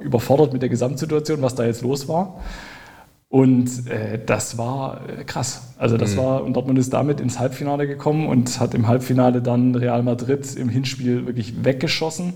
überfordert 0.00 0.52
mit 0.52 0.62
der 0.62 0.70
Gesamtsituation, 0.70 1.40
was 1.40 1.54
da 1.54 1.64
jetzt 1.64 1.82
los 1.82 2.08
war. 2.08 2.40
Und 3.28 3.88
äh, 3.88 4.20
das 4.24 4.56
war 4.56 5.00
äh, 5.08 5.24
krass. 5.24 5.74
Also 5.78 5.96
das 5.96 6.16
war, 6.16 6.44
und 6.44 6.54
Dortmund 6.54 6.78
ist 6.78 6.92
damit 6.92 7.20
ins 7.20 7.38
Halbfinale 7.38 7.86
gekommen 7.88 8.28
und 8.28 8.60
hat 8.60 8.72
im 8.74 8.86
Halbfinale 8.86 9.42
dann 9.42 9.74
Real 9.74 10.02
Madrid 10.02 10.54
im 10.54 10.68
Hinspiel 10.68 11.26
wirklich 11.26 11.64
weggeschossen. 11.64 12.34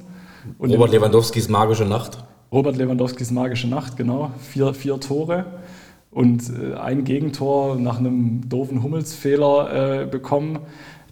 Und 0.59 0.71
Robert 0.71 0.91
Lewandowskis 0.91 1.49
magische 1.49 1.85
Nacht. 1.85 2.25
Robert 2.51 2.77
Lewandowskis 2.77 3.31
magische 3.31 3.69
Nacht, 3.69 3.97
genau. 3.97 4.33
Vier, 4.41 4.75
vier 4.75 4.99
Tore 4.99 5.47
und 6.11 6.43
äh, 6.51 6.75
ein 6.75 7.05
Gegentor 7.05 7.77
nach 7.77 7.99
einem 7.99 8.49
doofen 8.49 8.83
Hummelsfehler 8.83 10.03
äh, 10.03 10.07
bekommen, 10.07 10.59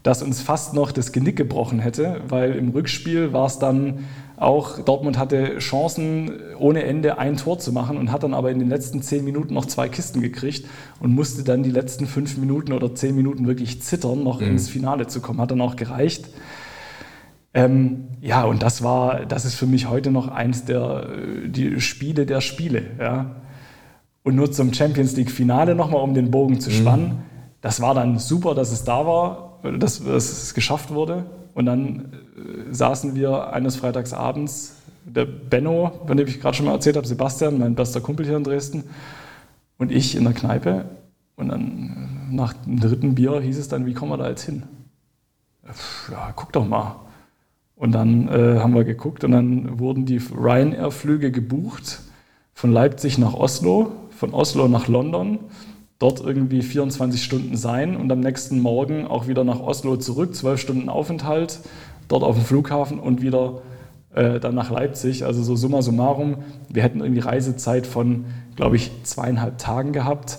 das 0.03 0.23
uns 0.23 0.41
fast 0.41 0.75
noch 0.75 0.93
das 0.93 1.13
Genick 1.13 1.37
gebrochen 1.37 1.79
hätte, 1.79 2.21
weil 2.29 2.55
im 2.55 2.71
Rückspiel 2.71 3.33
war 3.33 3.47
es 3.47 3.59
dann 3.59 4.07
auch, 4.41 4.79
Dortmund 4.81 5.19
hatte 5.19 5.59
Chancen 5.59 6.31
ohne 6.59 6.85
Ende 6.85 7.19
ein 7.19 7.37
Tor 7.37 7.59
zu 7.59 7.73
machen 7.73 7.97
und 7.97 8.13
hat 8.13 8.23
dann 8.23 8.35
aber 8.35 8.51
in 8.51 8.59
den 8.59 8.69
letzten 8.69 9.03
zehn 9.03 9.25
Minuten 9.25 9.55
noch 9.55 9.67
zwei 9.67 9.89
Kisten 9.89 10.21
gekriegt 10.21 10.67
und 11.01 11.15
musste 11.15 11.43
dann 11.43 11.63
die 11.63 11.71
letzten 11.71 12.07
fünf 12.07 12.37
Minuten 12.37 12.73
oder 12.73 12.95
zehn 12.95 13.17
Minuten 13.17 13.47
wirklich 13.47 13.83
zittern, 13.83 14.23
noch 14.23 14.41
ins 14.41 14.69
Finale 14.69 15.09
zu 15.09 15.21
kommen. 15.21 15.41
Hat 15.41 15.51
dann 15.51 15.61
auch 15.61 15.77
gereicht. 15.77 16.29
Ähm, 17.55 18.09
ja, 18.21 18.45
und 18.45 18.63
das 18.63 18.83
war, 18.83 19.27
das 19.27 19.45
ist 19.45 19.55
für 19.55 19.67
mich 19.67 19.89
heute 19.89 20.11
noch 20.11 20.29
eins 20.29 20.65
der 20.65 21.09
äh, 21.11 21.49
die 21.49 21.81
Spiele 21.81 22.27
der 22.27 22.41
Spiele. 22.41 22.83
Ja. 23.01 23.37
Und 24.23 24.37
nur 24.37 24.53
zum 24.53 24.73
Champions 24.73 25.17
League 25.17 25.31
Finale 25.31 25.75
nochmal, 25.75 26.03
um 26.03 26.15
den 26.15 26.31
Bogen 26.31 26.61
zu 26.61 26.71
spannen. 26.71 27.23
Das 27.61 27.81
war 27.81 27.95
dann 27.95 28.19
super, 28.19 28.55
dass 28.55 28.71
es 28.71 28.85
da 28.85 29.07
war, 29.07 29.61
dass, 29.79 30.05
dass 30.05 30.31
es 30.31 30.55
geschafft 30.55 30.91
wurde. 30.91 31.25
Und 31.59 31.67
dann 31.67 32.13
äh, 32.37 32.73
saßen 32.73 33.17
wir 33.17 33.53
eines 33.53 33.75
Freitagsabends, 33.75 34.77
der 35.05 35.25
Benno, 35.25 35.91
von 36.07 36.17
dem 36.17 36.29
ich 36.29 36.41
gerade 36.41 36.57
schon 36.57 36.67
mal 36.67 36.73
erzählt 36.73 36.97
habe, 36.97 37.05
Sebastian, 37.05 37.59
mein 37.59 37.75
bester 37.75 38.01
Kumpel 38.01 38.25
hier 38.25 38.37
in 38.37 38.45
Dresden, 38.45 38.85
und 39.77 39.91
ich 39.91 40.15
in 40.15 40.23
der 40.23 40.35
Kneipe. 40.35 40.85
Und 41.35 41.49
dann 41.49 42.29
äh, 42.31 42.33
nach 42.33 42.53
dem 42.53 42.79
dritten 42.79 43.17
Bier 43.17 43.41
hieß 43.41 43.59
es 43.59 43.67
dann, 43.67 43.87
wie 43.87 43.93
kommen 43.93 44.13
wir 44.13 44.19
da 44.19 44.29
jetzt 44.29 44.45
hin? 44.45 44.63
Ja, 46.13 46.33
guck 46.37 46.53
doch 46.53 46.65
mal. 46.65 46.95
Und 47.75 47.91
dann 47.91 48.29
äh, 48.29 48.61
haben 48.61 48.77
wir 48.77 48.85
geguckt 48.85 49.25
und 49.25 49.33
dann 49.33 49.81
wurden 49.81 50.07
die 50.07 50.19
Ryanair-Flüge 50.19 51.33
gebucht 51.33 52.03
von 52.55 52.71
Leipzig 52.71 53.19
nach 53.19 53.35
Oslo, 53.35 53.91
von 54.11 54.33
Oslo 54.33 54.69
nach 54.69 54.87
London, 54.87 55.41
dort 55.99 56.21
irgendwie 56.21 56.63
24 56.63 57.23
Stunden 57.23 57.57
sein 57.57 57.97
und 57.97 58.11
am 58.13 58.21
nächsten 58.21 58.61
Morgen 58.61 59.07
auch 59.07 59.27
wieder 59.27 59.45
nach 59.45 59.61
Oslo 59.61 59.97
zurück, 59.97 60.35
12 60.35 60.61
Stunden 60.61 60.89
Aufenthalt, 60.89 61.61
dort 62.07 62.23
auf 62.23 62.37
dem 62.37 62.45
Flughafen 62.45 63.01
und 63.01 63.21
wieder 63.21 63.63
äh, 64.15 64.39
dann 64.39 64.55
nach 64.55 64.71
Leipzig. 64.71 65.25
Also 65.25 65.43
so 65.43 65.57
summa 65.57 65.83
summarum, 65.83 66.37
wir 66.69 66.83
hätten 66.83 67.01
irgendwie 67.01 67.21
Reisezeit 67.21 67.87
von, 67.87 68.27
glaube 68.57 68.77
ich, 68.77 68.91
zweieinhalb 69.03 69.59
Tagen 69.59 69.93
gehabt 69.93 70.39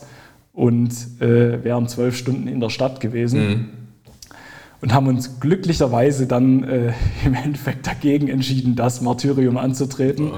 und 0.53 0.91
äh, 1.21 1.63
wären 1.63 1.87
zwölf 1.87 2.17
Stunden 2.17 2.47
in 2.47 2.59
der 2.59 2.69
Stadt 2.69 2.99
gewesen 3.01 3.69
und 4.81 4.93
haben 4.93 5.07
uns 5.07 5.39
glücklicherweise 5.39 6.27
dann 6.27 6.63
äh, 6.63 6.93
im 7.25 7.33
Endeffekt 7.33 7.85
dagegen 7.87 8.27
entschieden, 8.27 8.75
das 8.75 9.01
Martyrium 9.01 9.57
anzutreten, 9.57 10.31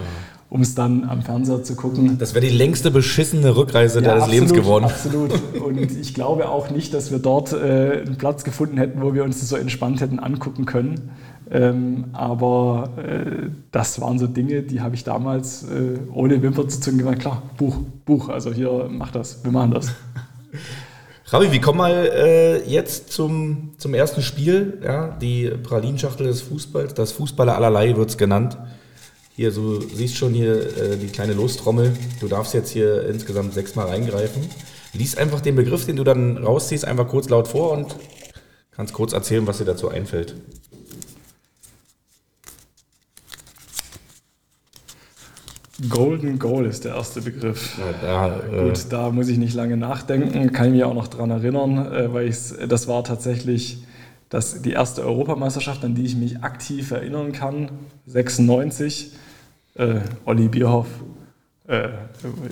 um 0.52 0.60
es 0.60 0.76
dann 0.76 1.06
am 1.06 1.22
Fernseher 1.22 1.64
zu 1.64 1.78
gucken. 1.78 2.18
Das 2.18 2.36
wäre 2.36 2.46
die 2.46 2.52
längste 2.52 2.92
beschissene 2.92 3.56
Rückreise 3.56 4.02
Ja, 4.02 4.16
deines 4.16 4.28
Lebens 4.28 4.52
absolut, 4.52 4.66
geworden. 4.66 4.84
Absolut. 4.84 5.32
Und 5.62 5.98
ich 5.98 6.14
glaube 6.14 6.50
auch 6.50 6.70
nicht, 6.70 6.94
dass 6.94 7.10
wir 7.10 7.20
dort 7.20 7.54
äh, 7.54 8.04
einen 8.06 8.18
Platz 8.18 8.44
gefunden 8.44 8.78
hätten, 8.78 9.02
wo 9.02 9.14
wir 9.14 9.24
uns 9.24 9.40
das 9.40 9.48
so 9.48 9.56
entspannt 9.56 10.02
hätten 10.02 10.20
angucken 10.20 10.66
können. 10.66 11.12
Ähm, 11.50 12.08
aber 12.12 12.90
äh, 12.98 13.50
das 13.72 14.02
waren 14.02 14.20
so 14.20 14.28
Dinge, 14.28 14.62
die 14.64 14.82
habe 14.82 14.94
ich 14.94 15.06
damals 15.06 15.64
äh, 15.64 16.00
ohne 16.14 16.42
Wimper 16.42 16.68
zu 16.68 16.82
zucken 16.82 17.00
gemacht. 17.00 17.20
Klar, 17.20 17.44
Buch, 17.58 17.78
Buch. 18.04 18.28
Also 18.28 18.52
hier, 18.52 18.90
mach 18.92 19.12
das, 19.12 19.46
wir 19.46 19.54
machen 19.54 19.72
das. 19.72 19.94
Ravi, 21.28 21.50
wir 21.50 21.62
kommen 21.62 21.78
mal 21.78 21.94
äh, 21.94 22.70
jetzt 22.70 23.14
zum, 23.14 23.72
zum 23.78 23.94
ersten 23.94 24.22
Spiel. 24.22 24.80
Ja, 24.84 25.16
die 25.22 25.50
Pralinschachtel 25.64 26.28
des 26.28 26.42
Fußballs. 26.42 26.94
Das 26.94 27.14
Fußballer 27.14 27.56
allerlei 27.56 27.96
wird 27.96 28.10
es 28.10 28.18
genannt. 28.18 28.58
Hier, 29.36 29.52
so 29.52 29.80
siehst 29.80 30.18
schon 30.18 30.34
hier 30.34 30.78
äh, 30.78 30.98
die 30.98 31.08
kleine 31.08 31.34
Lostrommel. 31.34 31.94
Du 32.20 32.28
darfst 32.28 32.54
jetzt 32.54 32.70
hier 32.70 33.08
insgesamt 33.08 33.54
sechsmal 33.54 33.88
reingreifen. 33.88 34.44
Lies 34.94 35.16
einfach 35.16 35.40
den 35.40 35.56
Begriff, 35.56 35.86
den 35.86 35.96
du 35.96 36.04
dann 36.04 36.38
rausziehst, 36.38 36.84
einfach 36.84 37.08
kurz 37.08 37.30
laut 37.30 37.48
vor 37.48 37.72
und 37.72 37.96
kannst 38.72 38.94
kurz 38.94 39.14
erzählen, 39.14 39.48
was 39.48 39.60
dir 39.60 39.66
dazu 39.66 39.88
einfällt. 39.88 40.36
Golden 45.90 46.38
Goal 46.38 46.66
ist 46.66 46.86
der 46.86 46.96
erste 46.96 47.22
Begriff. 47.22 47.78
Ja, 47.80 47.94
da, 48.02 48.40
äh, 48.52 48.64
Gut, 48.66 48.86
da 48.90 49.10
muss 49.10 49.30
ich 49.30 49.38
nicht 49.38 49.56
lange 49.56 49.78
nachdenken, 49.78 50.52
kann 50.52 50.68
ich 50.68 50.74
mich 50.74 50.84
auch 50.84 50.94
noch 50.94 51.08
dran 51.08 51.32
erinnern, 51.32 51.92
äh, 51.92 52.14
weil 52.14 52.36
das 52.68 52.88
war 52.88 53.04
tatsächlich 53.04 53.84
das, 54.32 54.62
die 54.62 54.72
erste 54.72 55.04
Europameisterschaft, 55.04 55.84
an 55.84 55.94
die 55.94 56.06
ich 56.06 56.16
mich 56.16 56.42
aktiv 56.42 56.90
erinnern 56.92 57.34
kann, 57.34 57.70
96. 58.06 59.12
Äh, 59.76 59.96
Olli 60.26 60.48
Bierhoff 60.48 60.88
äh, 61.68 61.90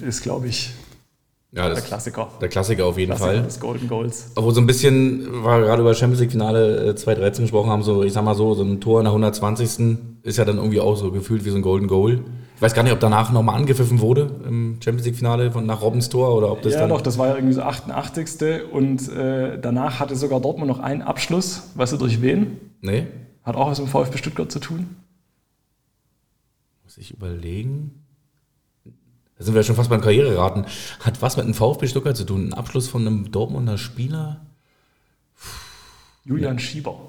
ist, 0.05 0.21
glaube 0.21 0.47
ich, 0.47 0.71
ja, 1.51 1.69
der 1.69 1.81
Klassiker. 1.81 2.29
der 2.41 2.49
Klassiker 2.49 2.85
auf 2.85 2.97
jeden 2.97 3.11
Klassiker 3.11 3.31
Fall. 3.31 3.43
des 3.43 3.59
Golden 3.59 3.87
Goals. 3.87 4.31
Obwohl 4.35 4.53
so 4.53 4.59
ein 4.59 4.67
bisschen, 4.67 5.25
weil 5.43 5.61
wir 5.61 5.67
gerade 5.67 5.81
über 5.81 5.95
Champions 5.95 6.19
League 6.19 6.31
Finale 6.31 6.89
äh, 6.89 6.95
2013 6.95 7.45
gesprochen 7.45 7.69
haben, 7.69 7.81
so, 7.81 8.03
ich 8.03 8.11
sag 8.11 8.25
mal 8.25 8.35
so, 8.35 8.53
so 8.53 8.63
ein 8.63 8.81
Tor 8.81 8.99
in 8.99 9.05
der 9.05 9.13
120. 9.13 9.97
ist 10.23 10.37
ja 10.37 10.43
dann 10.43 10.57
irgendwie 10.57 10.81
auch 10.81 10.95
so 10.95 11.11
gefühlt 11.11 11.45
wie 11.45 11.49
so 11.49 11.55
ein 11.55 11.61
Golden 11.61 11.87
Goal. 11.87 12.25
Ich 12.59 12.61
weiß 12.61 12.73
gar 12.73 12.83
nicht, 12.83 12.91
ob 12.91 12.99
danach 12.99 13.31
nochmal 13.31 13.55
angepfiffen 13.55 14.01
wurde 14.01 14.35
im 14.45 14.81
Champions 14.83 15.05
League 15.05 15.15
Finale 15.15 15.49
von 15.49 15.65
nach 15.65 15.81
Robbins 15.81 16.09
Tor 16.09 16.35
oder 16.35 16.51
ob 16.51 16.61
das 16.61 16.73
ja, 16.73 16.81
dann. 16.81 16.89
doch, 16.89 16.99
das 16.99 17.17
war 17.17 17.27
ja 17.29 17.35
irgendwie 17.35 17.53
so 17.53 17.61
88. 17.61 18.69
Und 18.69 19.07
äh, 19.07 19.57
danach 19.57 20.01
hatte 20.01 20.17
sogar 20.17 20.41
Dortmund 20.41 20.67
noch 20.69 20.79
einen 20.79 21.01
Abschluss. 21.01 21.69
Weißt 21.75 21.93
du, 21.93 21.97
durch 21.97 22.21
wen? 22.21 22.59
Nee, 22.81 23.07
Hat 23.43 23.55
auch 23.55 23.69
was 23.71 23.79
mit 23.79 23.87
dem 23.87 23.91
VfB 23.91 24.17
Stuttgart 24.17 24.51
zu 24.51 24.59
tun? 24.59 24.97
muss 26.83 26.97
ich 26.97 27.11
überlegen. 27.11 28.03
Da 29.37 29.45
sind 29.45 29.53
wir 29.53 29.59
ja 29.61 29.63
schon 29.63 29.77
fast 29.77 29.89
beim 29.89 30.01
Karriereraten. 30.01 30.65
Hat 30.99 31.21
was 31.21 31.37
mit 31.37 31.45
einem 31.45 31.53
VfB 31.53 31.87
Stuttgart 31.87 32.17
zu 32.17 32.25
tun? 32.25 32.49
Ein 32.49 32.53
Abschluss 32.53 32.89
von 32.89 33.07
einem 33.07 33.31
Dortmunder 33.31 33.77
Spieler? 33.77 34.41
Julian 36.25 36.59
Schieber. 36.59 36.99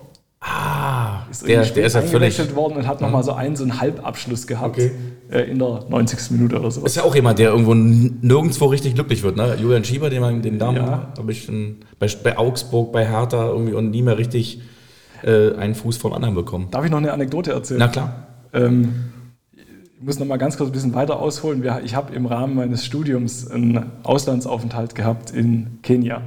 Ah, 0.43 1.27
Ist 1.31 1.47
der, 1.47 1.63
der 1.67 1.85
ist 1.85 1.95
ja 1.95 2.01
völlig. 2.01 2.55
worden 2.57 2.79
und 2.79 2.87
hat 2.87 3.03
nochmal 3.03 3.23
so 3.23 3.33
einen, 3.33 3.57
so 3.57 3.63
einen 3.65 3.79
Halbabschluss 3.79 4.47
gehabt 4.47 4.79
Okay. 4.79 4.91
äh, 5.31 5.43
in 5.51 5.59
der 5.59 5.85
90. 5.89 6.31
Minute 6.31 6.59
oder 6.59 6.71
so. 6.71 6.83
Ist 6.85 6.97
ja 6.97 7.03
auch 7.03 7.15
jemand, 7.15 7.39
der 7.39 7.51
irgendwo 7.51 7.75
nirgendwo 7.75 8.67
richtig 8.67 8.95
glücklich 8.95 9.23
wird. 9.23 9.37
Ne? 9.37 9.55
Julian 9.61 9.85
Schieber, 9.85 10.09
den, 10.09 10.23
man, 10.23 10.41
den 10.41 10.57
Namen 10.57 10.79
Ja. 10.79 11.13
habe 11.19 11.31
ich 11.33 11.45
schon 11.45 11.77
bei, 11.99 12.07
bei 12.25 12.39
Augsburg, 12.39 12.91
bei 12.91 13.07
Hertha 13.07 13.49
irgendwie 13.49 13.75
und 13.75 13.91
nie 13.91 14.01
mehr 14.01 14.17
richtig 14.17 14.63
äh, 15.23 15.55
einen 15.57 15.75
Fuß 15.75 15.99
vom 15.99 16.15
anderen 16.15 16.35
bekommen. 16.35 16.69
Darf 16.71 16.87
ich 16.87 16.91
noch 16.91 16.99
eine 16.99 17.13
Anekdote 17.13 17.53
erzählen? 17.53 17.81
Na 17.81 17.89
klar. 17.89 18.27
Ähm, 18.55 18.95
ich 19.99 20.07
muss 20.07 20.19
noch 20.19 20.27
mal 20.27 20.39
ganz 20.39 20.57
kurz 20.57 20.71
ein 20.71 20.73
bisschen 20.73 20.95
weiter 20.95 21.21
ausholen. 21.21 21.63
Ich 21.85 21.95
habe 21.95 22.15
im 22.15 22.25
Rahmen 22.25 22.55
meines 22.55 22.87
Studiums 22.87 23.47
einen 23.51 23.85
Auslandsaufenthalt 24.05 24.95
gehabt 24.95 25.31
in 25.33 25.81
Kenia 25.83 26.23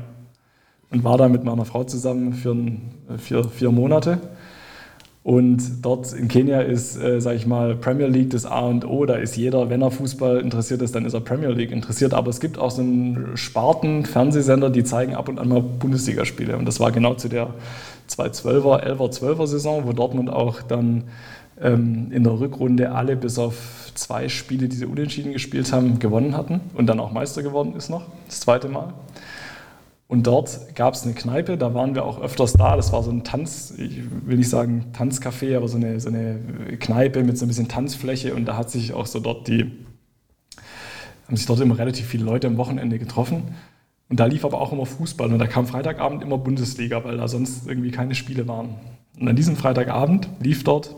und 0.93 1.03
war 1.03 1.17
da 1.17 1.27
mit 1.27 1.43
meiner 1.43 1.65
Frau 1.65 1.83
zusammen 1.83 2.33
für, 2.33 2.51
ein, 2.51 2.91
für 3.17 3.43
vier 3.43 3.71
Monate. 3.71 4.19
Und 5.23 5.85
dort 5.85 6.11
in 6.11 6.27
Kenia 6.27 6.59
ist, 6.61 6.97
äh, 6.97 7.21
sage 7.21 7.37
ich 7.37 7.47
mal, 7.47 7.75
Premier 7.75 8.07
League 8.07 8.29
das 8.31 8.45
A 8.45 8.59
und 8.59 8.85
O. 8.85 9.05
Da 9.05 9.15
ist 9.15 9.37
jeder, 9.37 9.69
wenn 9.69 9.81
er 9.81 9.89
Fußball 9.89 10.39
interessiert 10.41 10.81
ist, 10.81 10.93
dann 10.95 11.05
ist 11.05 11.13
er 11.13 11.21
Premier 11.21 11.49
League 11.49 11.71
interessiert. 11.71 12.13
Aber 12.13 12.29
es 12.29 12.41
gibt 12.41 12.59
auch 12.59 12.71
so 12.71 12.81
einen 12.81 13.35
Sparten 13.35 14.05
Fernsehsender, 14.05 14.69
die 14.69 14.83
zeigen 14.83 15.15
ab 15.15 15.29
und 15.29 15.39
an 15.39 15.47
mal 15.47 15.61
Bundesligaspiele. 15.61 16.57
Und 16.57 16.65
das 16.65 16.81
war 16.81 16.91
genau 16.91 17.13
zu 17.13 17.29
der 17.29 17.47
2012er, 18.09 18.83
11er, 18.85 19.17
12er 19.17 19.47
Saison, 19.47 19.85
wo 19.85 19.93
Dortmund 19.93 20.29
auch 20.29 20.61
dann 20.61 21.05
ähm, 21.61 22.11
in 22.11 22.25
der 22.25 22.37
Rückrunde 22.37 22.91
alle 22.91 23.15
bis 23.15 23.39
auf 23.39 23.91
zwei 23.95 24.27
Spiele, 24.27 24.67
die 24.67 24.75
sie 24.75 24.85
unentschieden 24.85 25.31
gespielt 25.31 25.71
haben, 25.71 25.99
gewonnen 25.99 26.35
hatten 26.35 26.59
und 26.75 26.87
dann 26.87 26.99
auch 26.99 27.13
Meister 27.13 27.43
geworden 27.43 27.75
ist 27.77 27.89
noch, 27.89 28.03
das 28.27 28.41
zweite 28.41 28.67
Mal. 28.67 28.93
Und 30.13 30.27
dort 30.27 30.75
gab 30.75 30.93
es 30.93 31.05
eine 31.05 31.15
Kneipe, 31.15 31.57
da 31.57 31.73
waren 31.73 31.95
wir 31.95 32.05
auch 32.05 32.21
öfters 32.21 32.53
da. 32.53 32.75
Das 32.75 32.93
war 32.93 33.01
so 33.01 33.09
ein 33.09 33.23
Tanz, 33.23 33.73
ich 33.75 33.99
will 34.27 34.37
nicht 34.37 34.47
sagen 34.47 34.91
Tanzcafé, 34.95 35.57
aber 35.57 35.67
so 35.67 35.77
eine, 35.77 35.99
so 35.99 36.09
eine 36.09 36.37
Kneipe 36.79 37.23
mit 37.23 37.35
so 37.39 37.45
ein 37.45 37.47
bisschen 37.47 37.67
Tanzfläche. 37.67 38.35
Und 38.35 38.45
da 38.45 38.55
hat 38.55 38.69
sich 38.69 38.93
auch 38.93 39.07
so 39.07 39.19
dort 39.19 39.47
die, 39.47 39.71
haben 41.25 41.35
sich 41.35 41.47
dort 41.47 41.61
immer 41.61 41.79
relativ 41.79 42.05
viele 42.05 42.25
Leute 42.25 42.45
am 42.45 42.57
Wochenende 42.57 42.99
getroffen. 42.99 43.55
Und 44.07 44.19
da 44.19 44.27
lief 44.27 44.45
aber 44.45 44.61
auch 44.61 44.71
immer 44.71 44.85
Fußball. 44.85 45.33
Und 45.33 45.39
da 45.39 45.47
kam 45.47 45.65
Freitagabend 45.65 46.21
immer 46.21 46.37
Bundesliga, 46.37 47.03
weil 47.03 47.17
da 47.17 47.27
sonst 47.27 47.65
irgendwie 47.65 47.89
keine 47.89 48.13
Spiele 48.13 48.47
waren. 48.47 48.75
Und 49.19 49.27
an 49.27 49.35
diesem 49.35 49.55
Freitagabend 49.55 50.29
lief 50.39 50.63
dort 50.63 50.95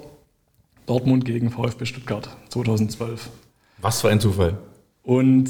Dortmund 0.88 1.24
gegen 1.24 1.52
VfB 1.52 1.86
Stuttgart 1.86 2.36
2012. 2.50 3.30
Was 3.78 4.02
für 4.02 4.10
ein 4.10 4.20
Zufall. 4.20 4.58
Und 5.04 5.50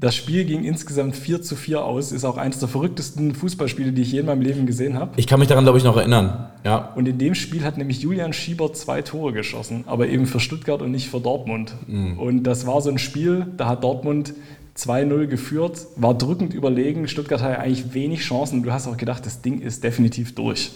das 0.00 0.16
Spiel 0.16 0.46
ging 0.46 0.64
insgesamt 0.64 1.14
4 1.14 1.42
zu 1.42 1.56
4 1.56 1.84
aus. 1.84 2.10
Ist 2.10 2.24
auch 2.24 2.38
eines 2.38 2.58
der 2.58 2.68
verrücktesten 2.68 3.34
Fußballspiele, 3.34 3.92
die 3.92 4.00
ich 4.00 4.12
je 4.12 4.20
in 4.20 4.26
meinem 4.26 4.40
Leben 4.40 4.64
gesehen 4.64 4.98
habe. 4.98 5.12
Ich 5.16 5.26
kann 5.26 5.38
mich 5.38 5.48
daran, 5.48 5.64
glaube 5.64 5.76
ich, 5.76 5.84
noch 5.84 5.96
erinnern. 5.96 6.48
Ja. 6.64 6.92
Und 6.94 7.06
in 7.06 7.18
dem 7.18 7.34
Spiel 7.34 7.64
hat 7.64 7.76
nämlich 7.76 8.00
Julian 8.00 8.32
Schieber 8.32 8.72
zwei 8.72 9.02
Tore 9.02 9.34
geschossen, 9.34 9.84
aber 9.86 10.08
eben 10.08 10.24
für 10.24 10.40
Stuttgart 10.40 10.80
und 10.80 10.90
nicht 10.90 11.10
für 11.10 11.20
Dortmund. 11.20 11.74
Und 12.16 12.44
das 12.44 12.66
war 12.66 12.80
so 12.80 12.88
ein 12.90 12.98
Spiel, 12.98 13.46
da 13.58 13.68
hat 13.68 13.84
Dortmund 13.84 14.32
2-0 14.76 15.26
geführt, 15.26 15.86
war 15.96 16.16
drückend 16.16 16.54
überlegen. 16.54 17.06
Stuttgart 17.06 17.42
hatte 17.42 17.58
eigentlich 17.58 17.92
wenig 17.92 18.20
Chancen. 18.20 18.62
Du 18.62 18.72
hast 18.72 18.88
auch 18.88 18.96
gedacht, 18.96 19.26
das 19.26 19.42
Ding 19.42 19.60
ist 19.60 19.84
definitiv 19.84 20.34
durch. 20.34 20.72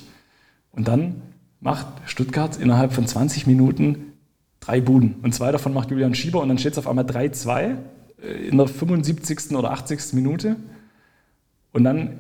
Und 0.72 0.88
dann 0.88 1.22
macht 1.60 1.86
Stuttgart 2.04 2.58
innerhalb 2.58 2.92
von 2.92 3.06
20 3.06 3.46
Minuten 3.46 4.12
drei 4.60 4.82
Buden. 4.82 5.16
Und 5.22 5.34
zwei 5.34 5.50
davon 5.50 5.72
macht 5.72 5.90
Julian 5.90 6.14
Schieber 6.14 6.40
und 6.40 6.48
dann 6.48 6.58
steht 6.58 6.72
es 6.72 6.78
auf 6.78 6.88
einmal 6.88 7.06
3-2 7.06 7.62
äh, 7.62 7.76
in 8.24 8.56
der 8.56 8.68
75. 8.68 9.52
oder 9.56 9.70
80. 9.72 10.12
Minute. 10.14 10.56
Und 11.72 11.84
dann 11.84 12.18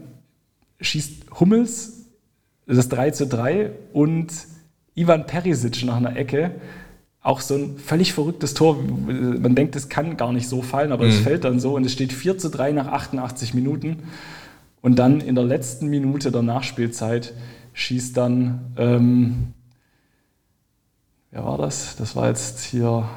schießt 0.80 1.38
Hummels 1.38 2.04
das 2.66 2.88
3 2.88 3.10
zu 3.10 3.26
3 3.26 3.70
und 3.92 4.32
Ivan 4.94 5.26
Perisic 5.26 5.84
nach 5.84 5.96
einer 5.96 6.16
Ecke. 6.16 6.52
Auch 7.20 7.40
so 7.40 7.54
ein 7.54 7.78
völlig 7.78 8.12
verrücktes 8.12 8.54
Tor. 8.54 8.82
Man 8.82 9.54
denkt, 9.54 9.76
es 9.76 9.88
kann 9.88 10.16
gar 10.16 10.32
nicht 10.32 10.48
so 10.48 10.62
fallen, 10.62 10.92
aber 10.92 11.06
es 11.06 11.18
fällt 11.20 11.44
dann 11.44 11.58
so 11.58 11.74
und 11.74 11.86
es 11.86 11.92
steht 11.92 12.12
4 12.12 12.38
zu 12.38 12.50
3 12.50 12.72
nach 12.72 12.88
88 12.88 13.54
Minuten. 13.54 14.02
Und 14.82 14.98
dann 14.98 15.20
in 15.20 15.34
der 15.34 15.44
letzten 15.44 15.88
Minute 15.88 16.30
der 16.30 16.42
Nachspielzeit 16.42 17.32
schießt 17.72 18.16
dann, 18.16 18.72
ähm, 18.76 19.54
wer 21.30 21.44
war 21.44 21.56
das? 21.56 21.96
Das 21.96 22.14
war 22.14 22.28
jetzt 22.28 22.60
hier. 22.64 23.08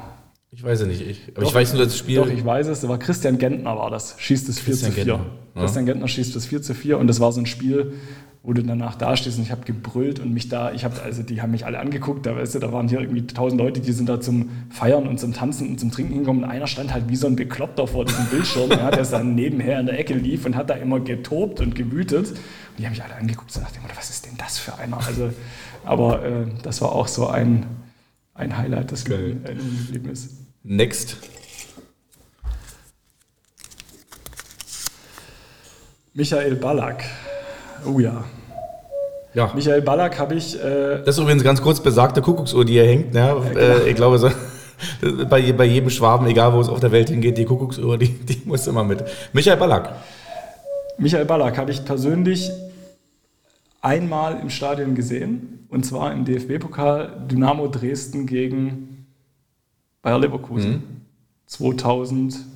Ich 0.50 0.62
weiß 0.62 0.80
es 0.80 0.86
nicht. 0.86 1.00
Ich, 1.02 1.22
aber 1.34 1.42
Doch, 1.42 1.48
ich 1.50 1.54
weiß 1.54 1.74
nur, 1.74 1.84
das 1.84 1.96
Spiel. 1.96 2.16
Doch, 2.16 2.28
ich 2.28 2.44
weiß 2.44 2.68
es. 2.68 2.80
Das 2.80 2.88
war 2.88 2.98
Christian 2.98 3.38
Gentner, 3.38 3.76
war 3.76 3.90
das. 3.90 4.14
Schießt 4.18 4.48
es 4.48 4.58
4 4.58 4.72
Christian 4.72 4.90
zu 4.92 4.94
4. 4.94 5.04
Gentner, 5.04 5.26
ja. 5.54 5.60
Christian 5.60 5.86
Gentner 5.86 6.08
schießt 6.08 6.34
das 6.34 6.46
4 6.46 6.62
zu 6.62 6.74
4 6.74 6.98
und 6.98 7.06
das 7.06 7.20
war 7.20 7.32
so 7.32 7.40
ein 7.40 7.46
Spiel, 7.46 7.92
wo 8.42 8.54
du 8.54 8.62
danach 8.62 8.94
dastehst 8.94 9.36
und 9.36 9.44
ich 9.44 9.50
habe 9.50 9.66
gebrüllt 9.66 10.20
und 10.20 10.32
mich 10.32 10.48
da, 10.48 10.72
ich 10.72 10.84
habe, 10.84 11.02
also 11.02 11.22
die 11.22 11.42
haben 11.42 11.50
mich 11.50 11.66
alle 11.66 11.80
angeguckt, 11.80 12.24
da, 12.24 12.34
weißt 12.34 12.54
du, 12.54 12.60
da 12.60 12.72
waren 12.72 12.88
hier 12.88 13.00
irgendwie 13.00 13.26
tausend 13.26 13.60
Leute, 13.60 13.80
die 13.80 13.92
sind 13.92 14.08
da 14.08 14.22
zum 14.22 14.48
Feiern 14.70 15.06
und 15.06 15.20
zum 15.20 15.34
Tanzen 15.34 15.68
und 15.68 15.80
zum 15.80 15.90
Trinken 15.90 16.12
hingekommen 16.14 16.44
und 16.44 16.48
einer 16.48 16.66
stand 16.66 16.94
halt 16.94 17.08
wie 17.08 17.16
so 17.16 17.26
ein 17.26 17.36
Bekloppter 17.36 17.86
vor 17.86 18.06
diesem 18.06 18.24
Bildschirm, 18.26 18.70
ja, 18.70 18.90
der 18.90 19.04
dann 19.04 19.34
nebenher 19.34 19.80
in 19.80 19.84
der 19.84 19.98
Ecke 19.98 20.14
lief 20.14 20.46
und 20.46 20.56
hat 20.56 20.70
da 20.70 20.74
immer 20.74 21.00
getobt 21.00 21.60
und 21.60 21.74
gewütet. 21.74 22.30
Und 22.30 22.38
die 22.78 22.86
haben 22.86 22.92
mich 22.92 23.02
alle 23.02 23.16
angeguckt 23.16 23.54
und 23.54 23.64
dachte 23.64 23.80
immer, 23.80 23.88
was 23.94 24.08
ist 24.08 24.24
denn 24.24 24.38
das 24.38 24.58
für 24.58 24.74
einer? 24.78 24.96
Also, 24.96 25.30
aber 25.84 26.24
äh, 26.24 26.46
das 26.62 26.80
war 26.80 26.92
auch 26.92 27.08
so 27.08 27.26
ein, 27.26 27.66
ein 28.34 28.56
Highlight, 28.56 28.92
das 28.92 29.06
mir 29.08 29.16
Geil. 29.16 29.30
in 29.30 29.44
Erinnerung 29.44 29.76
geblieben 29.76 30.08
ist. 30.10 30.37
Next. 30.62 31.16
Michael 36.14 36.56
Ballack. 36.56 37.04
Oh 37.86 37.98
ja. 38.00 38.24
Ja. 39.34 39.52
Michael 39.54 39.82
Ballack 39.82 40.18
habe 40.18 40.34
ich. 40.34 40.56
Äh, 40.56 41.02
Das 41.04 41.16
ist 41.16 41.18
übrigens 41.18 41.44
ganz 41.44 41.62
kurz 41.62 41.80
besagte 41.80 42.22
Kuckucksuhr, 42.22 42.64
die 42.64 42.72
hier 42.72 42.86
hängt. 42.86 43.14
Ne? 43.14 43.36
äh, 43.56 43.88
ich 43.88 43.94
glaube, 43.94 44.18
so, 44.18 44.30
bei, 45.28 45.52
bei 45.52 45.64
jedem 45.64 45.90
Schwaben, 45.90 46.26
egal 46.26 46.52
wo 46.52 46.60
es 46.60 46.68
auf 46.68 46.80
der 46.80 46.90
Welt 46.92 47.08
hingeht, 47.08 47.38
die 47.38 47.44
Kuckucksuhr, 47.44 47.98
die, 47.98 48.08
die 48.08 48.42
muss 48.44 48.66
immer 48.66 48.84
mit. 48.84 49.04
Michael 49.32 49.58
Ballack. 49.58 49.92
Michael 50.98 51.24
Ballack 51.24 51.56
habe 51.56 51.70
ich 51.70 51.84
persönlich 51.84 52.50
einmal 53.80 54.40
im 54.40 54.50
Stadion 54.50 54.94
gesehen. 54.94 55.66
Und 55.68 55.84
zwar 55.86 56.12
im 56.12 56.24
DFB-Pokal 56.24 57.26
Dynamo 57.30 57.68
Dresden 57.68 58.26
gegen 58.26 58.97
Bayer 60.08 60.20
Leverkusen. 60.20 61.04
2015 61.48 62.46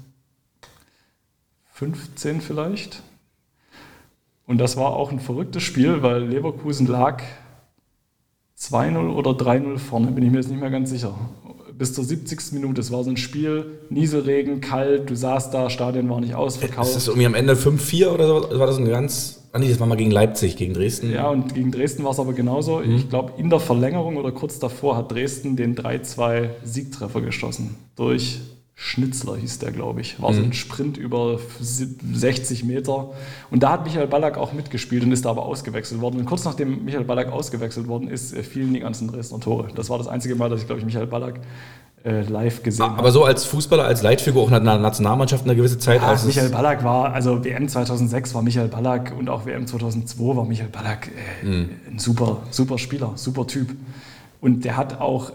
vielleicht. 2.40 3.02
Und 4.46 4.56
das 4.56 4.78
war 4.78 4.96
auch 4.96 5.12
ein 5.12 5.20
verrücktes 5.20 5.62
Spiel, 5.62 6.02
weil 6.02 6.22
Leverkusen 6.24 6.86
lag 6.86 7.22
2-0 8.58 9.12
oder 9.12 9.32
3-0 9.32 9.76
vorne, 9.76 10.12
bin 10.12 10.24
ich 10.24 10.30
mir 10.30 10.38
jetzt 10.38 10.48
nicht 10.48 10.60
mehr 10.60 10.70
ganz 10.70 10.88
sicher. 10.88 11.14
Bis 11.76 11.92
zur 11.92 12.04
70. 12.04 12.52
Minute. 12.52 12.80
Es 12.80 12.90
war 12.90 13.04
so 13.04 13.10
ein 13.10 13.18
Spiel, 13.18 13.80
Nieselregen, 13.90 14.62
kalt, 14.62 15.10
du 15.10 15.14
saßt 15.14 15.52
da, 15.52 15.68
Stadion 15.68 16.08
war 16.08 16.20
nicht 16.20 16.34
ausverkauft. 16.34 16.88
Ist 16.88 16.96
das 16.96 17.08
irgendwie 17.08 17.26
am 17.26 17.34
Ende 17.34 17.52
5-4 17.52 18.08
oder 18.08 18.26
so? 18.26 18.58
War 18.58 18.66
das 18.66 18.78
ein 18.78 18.88
ganz. 18.88 19.41
Ah, 19.54 19.58
nee, 19.58 19.68
das 19.68 19.78
war 19.80 19.86
mal 19.86 19.96
gegen 19.96 20.10
Leipzig, 20.10 20.56
gegen 20.56 20.72
Dresden. 20.72 21.12
Ja, 21.12 21.28
und 21.28 21.54
gegen 21.54 21.70
Dresden 21.70 22.04
war 22.04 22.12
es 22.12 22.18
aber 22.18 22.32
genauso. 22.32 22.80
Ich 22.80 23.10
glaube, 23.10 23.34
in 23.36 23.50
der 23.50 23.60
Verlängerung 23.60 24.16
oder 24.16 24.32
kurz 24.32 24.58
davor 24.58 24.96
hat 24.96 25.12
Dresden 25.12 25.56
den 25.56 25.76
3-2 25.76 26.48
Siegtreffer 26.64 27.20
geschossen. 27.20 27.76
Durch 27.94 28.40
Schnitzler 28.74 29.36
hieß 29.36 29.58
der, 29.58 29.70
glaube 29.70 30.00
ich. 30.00 30.20
War 30.20 30.32
so 30.32 30.42
ein 30.42 30.54
Sprint 30.54 30.96
über 30.96 31.38
60 31.60 32.64
Meter. 32.64 33.12
Und 33.50 33.62
da 33.62 33.72
hat 33.72 33.84
Michael 33.84 34.06
Ballack 34.06 34.38
auch 34.38 34.54
mitgespielt 34.54 35.04
und 35.04 35.12
ist 35.12 35.26
da 35.26 35.30
aber 35.30 35.44
ausgewechselt 35.44 36.00
worden. 36.00 36.18
Und 36.18 36.24
kurz 36.24 36.44
nachdem 36.44 36.84
Michael 36.84 37.04
Ballack 37.04 37.30
ausgewechselt 37.30 37.86
worden 37.86 38.08
ist, 38.08 38.32
äh, 38.32 38.42
fielen 38.42 38.72
die 38.72 38.80
ganzen 38.80 39.08
Dresdner 39.08 39.38
Tore. 39.38 39.68
Das 39.74 39.90
war 39.90 39.98
das 39.98 40.08
einzige 40.08 40.34
Mal, 40.34 40.48
dass 40.48 40.60
ich, 40.60 40.66
glaube 40.66 40.80
ich, 40.80 40.86
Michael 40.86 41.06
Ballack 41.06 41.40
live 42.04 42.62
gesehen 42.62 42.84
habe. 42.84 42.98
Aber 42.98 43.12
so 43.12 43.24
als 43.24 43.44
Fußballer, 43.44 43.84
als 43.84 44.02
Leitfigur 44.02 44.42
auch 44.42 44.50
in 44.50 44.64
der 44.64 44.78
Nationalmannschaft 44.78 45.44
eine 45.44 45.54
gewisse 45.54 45.78
Zeit. 45.78 46.00
Ja, 46.00 46.08
als 46.08 46.24
Michael 46.24 46.48
Ballack 46.50 46.82
war, 46.82 47.12
also 47.12 47.44
WM 47.44 47.68
2006 47.68 48.34
war 48.34 48.42
Michael 48.42 48.68
Ballack 48.68 49.14
und 49.16 49.28
auch 49.28 49.46
WM 49.46 49.66
2002 49.66 50.36
war 50.36 50.44
Michael 50.44 50.70
Ballack 50.70 51.10
äh, 51.42 51.46
ein 51.90 51.98
super, 51.98 52.42
super 52.50 52.78
Spieler, 52.78 53.12
super 53.14 53.46
Typ. 53.46 53.74
Und 54.40 54.64
der 54.64 54.76
hat 54.76 55.00
auch 55.00 55.32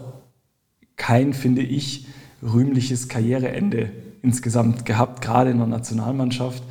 kein, 0.96 1.32
finde 1.32 1.62
ich, 1.62 2.06
rühmliches 2.42 3.08
Karriereende 3.08 3.90
insgesamt 4.22 4.84
gehabt, 4.84 5.22
gerade 5.22 5.50
in 5.50 5.58
der 5.58 5.66
Nationalmannschaft, 5.66 6.62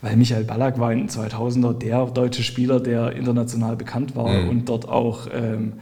weil 0.00 0.16
Michael 0.16 0.44
Ballack 0.44 0.78
war 0.78 0.92
in 0.92 1.00
den 1.00 1.08
2000er 1.08 1.74
der 1.74 2.06
deutsche 2.06 2.42
Spieler, 2.42 2.80
der 2.80 3.12
international 3.12 3.76
bekannt 3.76 4.16
war 4.16 4.48
und 4.48 4.68
dort 4.68 4.88
auch 4.88 5.28
ähm, 5.32 5.74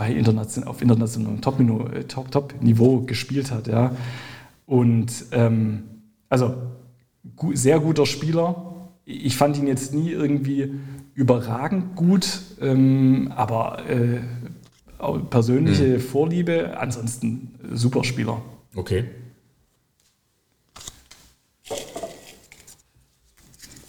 bei 0.00 0.10
internation 0.14 0.64
auf 0.64 0.80
internationalem 0.80 1.42
Top-Niveau 1.42 1.86
äh, 1.88 2.04
Top, 2.04 2.30
Top 2.30 2.54
-Niveau 2.62 3.04
gespielt 3.04 3.50
hat. 3.50 3.66
Ja. 3.66 3.94
Und 4.64 5.12
ähm, 5.32 5.82
also 6.30 6.54
gu 7.36 7.54
sehr 7.54 7.80
guter 7.80 8.06
Spieler. 8.06 8.88
Ich 9.04 9.36
fand 9.36 9.58
ihn 9.58 9.66
jetzt 9.66 9.92
nie 9.92 10.10
irgendwie 10.10 10.72
überragend 11.12 11.96
gut, 11.96 12.40
ähm, 12.62 13.30
aber 13.36 13.86
äh, 13.90 14.20
persönliche 15.28 16.00
Vorliebe, 16.00 16.78
ansonsten 16.78 17.50
super 17.74 18.02
Spieler. 18.02 18.40
Okay. 18.74 19.04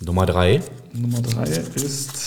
Nummer 0.01 0.25
drei. 0.25 0.59
Nummer 0.91 1.21
drei 1.21 1.45
ist 1.45 2.20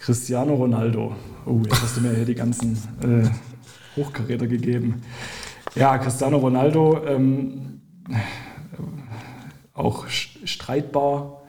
Cristiano 0.00 0.54
Ronaldo. 0.54 1.14
Oh, 1.44 1.60
jetzt 1.64 1.82
hast 1.82 1.98
du 1.98 2.00
mir 2.00 2.14
hier 2.14 2.24
die 2.24 2.34
ganzen 2.34 2.72
äh, 3.02 3.28
Hochkaräter 4.00 4.46
gegeben. 4.46 5.02
Ja, 5.74 5.98
Cristiano 5.98 6.38
Ronaldo, 6.38 7.04
ähm, 7.06 7.82
auch 9.74 10.08
streitbar, 10.08 11.42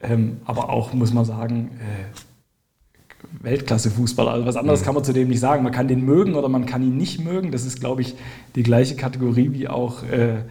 ähm, 0.00 0.40
aber 0.44 0.68
auch, 0.68 0.92
muss 0.92 1.12
man 1.14 1.24
sagen, 1.24 1.70
äh, 1.80 3.42
Weltklasse-Fußballer. 3.42 4.30
Also 4.30 4.46
was 4.46 4.56
anderes 4.56 4.82
mhm. 4.82 4.84
kann 4.84 4.94
man 4.94 5.04
zu 5.04 5.14
dem 5.14 5.28
nicht 5.28 5.40
sagen. 5.40 5.64
Man 5.64 5.72
kann 5.72 5.88
den 5.88 6.04
mögen 6.04 6.34
oder 6.34 6.48
man 6.48 6.66
kann 6.66 6.82
ihn 6.82 6.96
nicht 6.98 7.24
mögen. 7.24 7.50
Das 7.50 7.64
ist, 7.64 7.80
glaube 7.80 8.02
ich, 8.02 8.14
die 8.54 8.62
gleiche 8.62 8.94
Kategorie 8.94 9.52
wie 9.52 9.68
auch 9.68 10.02
äh, 10.04 10.42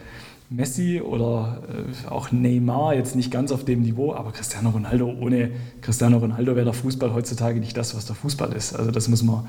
Messi 0.50 1.00
oder 1.00 1.62
äh, 1.68 2.08
auch 2.08 2.30
Neymar, 2.30 2.94
jetzt 2.94 3.16
nicht 3.16 3.30
ganz 3.30 3.50
auf 3.50 3.64
dem 3.64 3.82
Niveau, 3.82 4.14
aber 4.14 4.32
Cristiano 4.32 4.70
Ronaldo, 4.70 5.06
ohne 5.20 5.50
Cristiano 5.80 6.18
Ronaldo 6.18 6.54
wäre 6.54 6.64
der 6.64 6.74
Fußball 6.74 7.14
heutzutage 7.14 7.60
nicht 7.60 7.76
das, 7.76 7.96
was 7.96 8.06
der 8.06 8.14
Fußball 8.14 8.52
ist. 8.52 8.74
Also 8.74 8.90
das 8.90 9.08
muss 9.08 9.22
man 9.22 9.46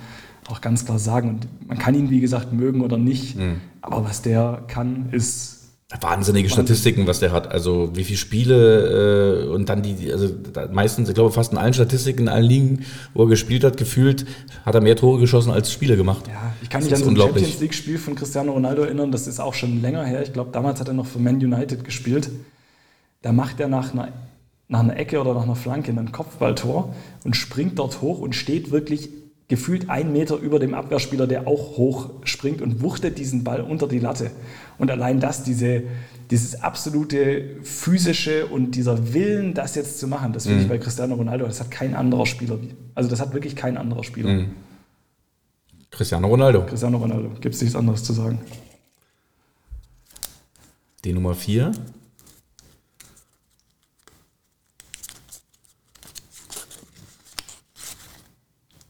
auch 0.47 0.61
ganz 0.61 0.85
klar 0.85 0.99
sagen. 0.99 1.29
Und 1.29 1.67
man 1.67 1.77
kann 1.77 1.95
ihn, 1.95 2.09
wie 2.09 2.21
gesagt, 2.21 2.53
mögen 2.53 2.81
oder 2.81 2.97
nicht, 2.97 3.37
mhm. 3.37 3.61
aber 3.81 4.05
was 4.05 4.21
der 4.21 4.63
kann, 4.67 5.09
ist 5.11 5.54
Wahnsinnige 6.01 6.49
Statistiken, 6.49 7.05
was 7.05 7.19
der 7.19 7.31
hat. 7.31 7.51
Also 7.51 7.95
wie 7.95 8.03
viele 8.03 8.17
Spiele 8.17 9.45
äh, 9.45 9.47
und 9.49 9.69
dann 9.69 9.83
die, 9.83 10.11
also 10.11 10.33
meistens, 10.71 11.09
ich 11.09 11.13
glaube 11.13 11.31
fast 11.31 11.51
in 11.51 11.59
allen 11.59 11.75
Statistiken, 11.75 12.21
in 12.23 12.27
allen 12.27 12.43
Ligen, 12.43 12.85
wo 13.13 13.23
er 13.23 13.29
gespielt 13.29 13.63
hat, 13.63 13.77
gefühlt, 13.77 14.25
hat 14.65 14.73
er 14.73 14.81
mehr 14.81 14.95
Tore 14.95 15.19
geschossen 15.19 15.51
als 15.51 15.71
Spiele 15.71 15.95
gemacht. 15.95 16.27
Ja, 16.27 16.53
ich 16.63 16.71
kann 16.71 16.83
mich 16.83 16.91
an 16.91 17.03
so 17.03 17.09
ein 17.11 17.15
Champions 17.15 17.59
League-Spiel 17.59 17.99
von 17.99 18.15
Cristiano 18.15 18.53
Ronaldo 18.53 18.81
erinnern, 18.81 19.11
das 19.11 19.27
ist 19.27 19.39
auch 19.39 19.53
schon 19.53 19.79
länger 19.79 20.03
her. 20.03 20.23
Ich 20.23 20.33
glaube, 20.33 20.49
damals 20.51 20.79
hat 20.79 20.87
er 20.87 20.95
noch 20.95 21.05
für 21.05 21.19
Man 21.19 21.35
United 21.35 21.83
gespielt. 21.83 22.31
Da 23.21 23.31
macht 23.31 23.59
er 23.59 23.67
nach 23.67 23.93
einer, 23.93 24.11
nach 24.67 24.79
einer 24.79 24.97
Ecke 24.97 25.21
oder 25.21 25.35
nach 25.35 25.43
einer 25.43 25.55
Flanke 25.55 25.91
ein 25.91 26.11
Kopfballtor 26.11 26.95
und 27.23 27.35
springt 27.35 27.77
dort 27.77 28.01
hoch 28.01 28.19
und 28.19 28.33
steht 28.33 28.71
wirklich 28.71 29.09
gefühlt 29.47 29.89
einen 29.89 30.11
Meter 30.11 30.37
über 30.37 30.59
dem 30.59 30.73
Abwehrspieler, 30.73 31.27
der 31.27 31.47
auch 31.47 31.77
hoch 31.77 32.09
springt 32.23 32.61
und 32.61 32.81
wuchtet 32.81 33.17
diesen 33.19 33.43
Ball 33.43 33.61
unter 33.61 33.87
die 33.87 33.99
Latte. 33.99 34.31
Und 34.77 34.89
allein 34.89 35.19
das, 35.19 35.43
diese, 35.43 35.83
dieses 36.31 36.63
absolute 36.63 37.57
physische 37.61 38.47
und 38.47 38.71
dieser 38.71 39.13
Willen, 39.13 39.53
das 39.53 39.75
jetzt 39.75 39.99
zu 39.99 40.07
machen, 40.07 40.33
das 40.33 40.43
finde 40.43 40.59
mhm. 40.59 40.63
ich 40.63 40.69
bei 40.69 40.77
Cristiano 40.79 41.15
Ronaldo, 41.15 41.45
das 41.45 41.59
hat 41.59 41.69
kein 41.69 41.95
anderer 41.95 42.25
Spieler. 42.25 42.57
Also 42.95 43.09
das 43.09 43.19
hat 43.21 43.33
wirklich 43.33 43.55
kein 43.55 43.77
anderer 43.77 44.03
Spieler. 44.03 44.29
Mhm. 44.29 44.51
Cristiano 45.91 46.27
Ronaldo. 46.27 46.65
Cristiano 46.65 46.97
Ronaldo. 46.97 47.29
Gibt 47.39 47.55
es 47.55 47.61
nichts 47.61 47.75
anderes 47.75 48.03
zu 48.03 48.13
sagen. 48.13 48.39
Die 51.03 51.13
Nummer 51.13 51.35
4. 51.35 51.71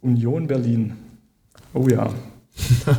Union 0.05 0.45
Berlin. 0.45 0.93
Oh 1.73 1.87
ja. 1.87 2.13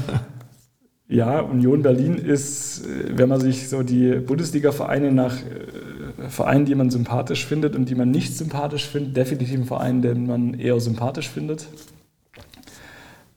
ja, 1.09 1.41
Union 1.41 1.83
Berlin 1.83 2.17
ist, 2.17 2.85
äh, 2.85 3.17
wenn 3.17 3.29
man 3.29 3.41
sich 3.41 3.69
so 3.69 3.85
die 3.85 4.17
Bundesliga-Vereine 4.17 5.13
nach 5.13 5.37
äh, 5.37 6.29
Vereinen, 6.29 6.67
die 6.67 6.75
man 6.75 6.91
sympathisch 6.91 7.47
findet 7.47 7.77
und 7.77 7.89
die 7.89 7.95
man 7.95 8.11
nicht 8.11 8.37
sympathisch 8.37 8.89
findet, 8.89 9.17
definitiv 9.17 9.55
ein 9.55 9.65
Verein, 9.65 10.03
den 10.03 10.27
man 10.27 10.55
eher 10.55 10.81
sympathisch 10.81 11.31
findet. 11.31 11.69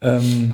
Ähm, 0.02 0.54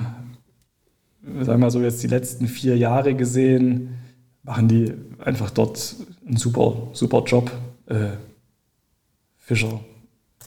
sagen 1.22 1.46
wir 1.46 1.58
mal 1.58 1.70
so, 1.70 1.80
jetzt 1.80 2.02
die 2.02 2.08
letzten 2.08 2.46
vier 2.48 2.76
Jahre 2.76 3.14
gesehen, 3.14 3.96
machen 4.42 4.68
die 4.68 4.92
einfach 5.18 5.50
dort 5.50 5.96
einen 6.26 6.36
super, 6.36 6.88
super 6.92 7.24
Job. 7.24 7.50
Äh, 7.86 8.10
Fischer 9.38 9.80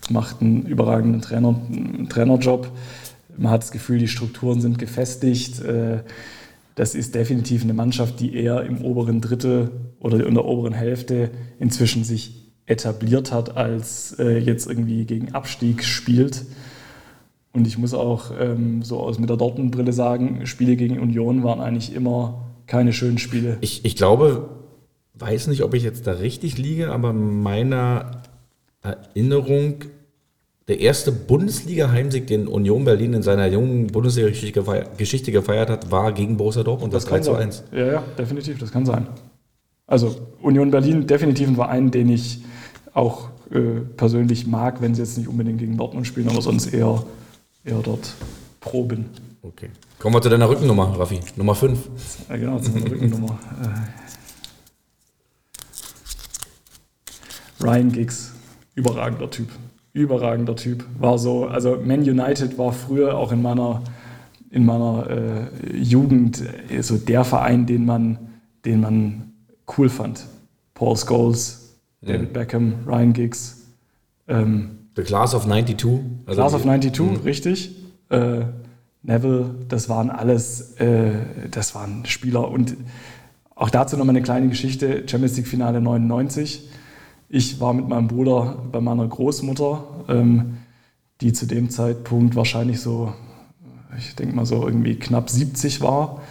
macht 0.10 0.41
einen 0.41 0.66
überragenden 0.66 1.22
Trainer, 1.22 1.55
Trainerjob. 2.10 2.72
Man 3.38 3.51
hat 3.51 3.64
das 3.64 3.72
Gefühl, 3.72 3.99
die 3.99 4.07
Strukturen 4.07 4.62
sind 4.62 4.80
gefestigt. 4.80 5.62
Äh, 5.62 6.03
das 6.76 6.95
ist 6.95 7.16
definitiv 7.16 7.64
eine 7.64 7.74
Mannschaft, 7.74 8.20
die 8.20 8.36
eher 8.36 8.64
im 8.64 8.84
oberen 8.84 9.22
Drittel 9.22 9.72
oder 9.99 10.26
in 10.26 10.34
der 10.34 10.45
oberen 10.45 10.74
Hälfte 10.74 11.32
inzwischen 11.60 12.03
sich 12.03 12.53
etabliert 12.66 13.32
hat, 13.32 13.57
als 13.57 14.16
äh, 14.20 14.38
jetzt 14.38 14.68
irgendwie 14.68 15.05
gegen 15.05 15.34
Abstieg 15.34 15.84
spielt. 15.84 16.45
Und 17.51 17.68
ich 17.68 17.78
muss 17.78 17.93
auch 17.93 18.32
ähm, 18.39 18.84
so 18.84 18.99
aus 18.99 19.20
mit 19.20 19.30
der 19.30 19.38
Dortmund-Brille 19.38 19.91
sagen, 19.91 20.45
Spiele 20.45 20.76
gegen 20.76 20.99
Union 20.99 21.43
waren 21.43 21.60
eigentlich 21.60 21.93
immer 21.93 22.45
keine 22.68 22.93
schönen 22.93 23.18
Spiele. 23.18 23.57
Ich, 23.62 23.84
ich 23.84 23.95
glaube, 23.95 24.49
weiß 25.16 25.47
nicht, 25.47 25.64
ob 25.64 25.74
ich 25.74 25.84
jetzt 25.84 26.05
da 26.07 26.14
richtig 26.14 26.57
liege, 26.57 26.91
aber 26.91 27.12
meiner 27.12 28.22
Erinnerung, 28.82 29.84
der 30.70 30.80
erste 30.80 31.11
Bundesliga-Heimsieg, 31.11 32.28
den 32.28 32.47
Union 32.47 32.86
Berlin 32.86 33.13
in 33.15 33.24
seiner 33.24 33.47
jungen 33.47 33.88
Bundesliga-Geschichte 33.88 35.32
gefeiert 35.32 35.70
hat, 35.70 35.89
war 35.89 36.13
gegen 36.13 36.38
Borussia 36.38 36.61
Dortmund, 36.61 36.93
das, 36.93 37.05
das 37.05 37.11
3 37.11 37.20
zu 37.22 37.34
1. 37.34 37.63
Ja, 37.72 37.86
ja, 37.86 38.03
definitiv, 38.17 38.59
das 38.59 38.72
kann 38.72 38.86
sein. 38.86 39.07
Also 39.88 40.15
Union 40.43 40.70
Berlin, 40.70 41.07
definitiv 41.07 41.47
ein 41.47 41.55
Verein, 41.55 41.89
den 41.89 42.09
ich 42.09 42.43
auch 42.93 43.30
äh, 43.51 43.82
persönlich 43.97 44.45
mag, 44.45 44.80
wenn 44.80 44.93
sie 44.93 45.01
jetzt 45.01 45.17
nicht 45.17 45.28
unbedingt 45.28 45.57
gegen 45.57 45.76
Dortmund 45.76 46.05
spielen, 46.05 46.30
aber 46.30 46.43
sonst 46.43 46.67
eher, 46.67 47.03
eher 47.65 47.80
dort 47.82 48.13
pro 48.59 48.84
bin. 48.84 49.05
Okay. 49.41 49.72
Kommen 49.97 50.13
wir 50.13 50.22
zu 50.22 50.30
deiner 50.30 50.47
Rückennummer, 50.47 50.99
Raffi. 50.99 51.20
Nummer 51.36 51.55
5. 51.55 51.80
Ja, 52.30 52.38
genau, 52.38 52.59
zu 52.59 52.70
meiner 52.72 52.91
Rückennummer. 52.91 53.39
Äh, 57.59 57.63
Ryan 57.63 57.91
Giggs 57.91 58.34
überragender 58.76 59.32
Typ. 59.32 59.49
Überragender 59.93 60.55
Typ. 60.55 60.85
War 60.99 61.17
so, 61.17 61.47
also 61.47 61.77
Man 61.83 62.01
United 62.01 62.57
war 62.57 62.71
früher 62.71 63.17
auch 63.17 63.31
in 63.31 63.41
meiner, 63.41 63.83
in 64.51 64.65
meiner 64.65 65.07
äh, 65.09 65.77
Jugend 65.77 66.43
äh, 66.69 66.81
so 66.81 66.97
der 66.97 67.23
Verein, 67.23 67.65
den 67.65 67.85
man, 67.85 68.19
den 68.65 68.81
man 68.81 69.33
cool 69.77 69.89
fand. 69.89 70.25
Paul 70.73 70.95
Scholes, 70.95 71.77
David 72.01 72.33
Beckham, 72.33 72.73
Ryan 72.85 73.13
Giggs. 73.13 73.67
Ähm, 74.27 74.77
The 74.95 75.03
Class 75.03 75.33
of 75.33 75.45
92. 75.45 75.89
Also 76.25 76.41
Class 76.41 76.53
of 76.53 76.63
92, 76.63 76.99
mh. 76.99 77.19
richtig. 77.23 77.75
Äh, 78.09 78.41
Neville, 79.01 79.55
das 79.67 79.89
waren 79.89 80.09
alles, 80.09 80.73
äh, 80.79 81.13
das 81.49 81.73
waren 81.73 82.05
Spieler. 82.05 82.49
Und 82.49 82.75
auch 83.55 83.69
dazu 83.69 83.97
nochmal 83.97 84.15
eine 84.15 84.23
kleine 84.23 84.49
Geschichte. 84.49 85.03
Champions 85.07 85.35
League 85.37 85.47
Finale 85.47 85.81
99 85.81 86.69
ich 87.30 87.59
war 87.59 87.73
mit 87.73 87.88
meinem 87.88 88.07
Bruder 88.07 88.57
bei 88.71 88.82
meiner 88.82 89.07
Großmutter, 89.07 89.84
ähm, 90.09 90.57
die 91.21 91.32
zu 91.32 91.45
dem 91.45 91.69
Zeitpunkt 91.69 92.36
wahrscheinlich 92.36 92.82
so, 92.82 93.13
ich 93.97 94.15
denke 94.15 94.36
mal 94.36 94.45
so 94.45 94.65
irgendwie 94.65 94.95
knapp 94.95 95.30
70 95.30 95.82
war. 95.82 96.21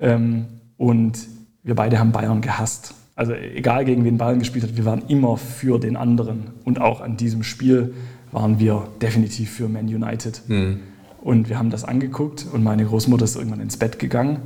Ähm, 0.00 0.46
und 0.76 1.18
wir 1.62 1.74
beide 1.74 1.98
haben 1.98 2.12
Bayern 2.12 2.40
gehasst. 2.40 2.94
Also 3.14 3.32
egal 3.32 3.84
gegen 3.84 4.04
wen 4.04 4.18
Bayern 4.18 4.40
gespielt 4.40 4.64
hat, 4.64 4.76
wir 4.76 4.84
waren 4.84 5.02
immer 5.08 5.36
für 5.36 5.78
den 5.78 5.96
anderen. 5.96 6.50
Und 6.64 6.80
auch 6.80 7.00
an 7.00 7.16
diesem 7.16 7.42
Spiel 7.44 7.94
waren 8.32 8.58
wir 8.58 8.88
definitiv 9.00 9.50
für 9.50 9.68
Man 9.68 9.86
United. 9.86 10.42
Mhm. 10.48 10.80
Und 11.22 11.48
wir 11.48 11.58
haben 11.58 11.70
das 11.70 11.84
angeguckt 11.84 12.46
und 12.52 12.62
meine 12.62 12.84
Großmutter 12.84 13.24
ist 13.24 13.36
irgendwann 13.36 13.60
ins 13.60 13.76
Bett 13.76 13.98
gegangen. 13.98 14.40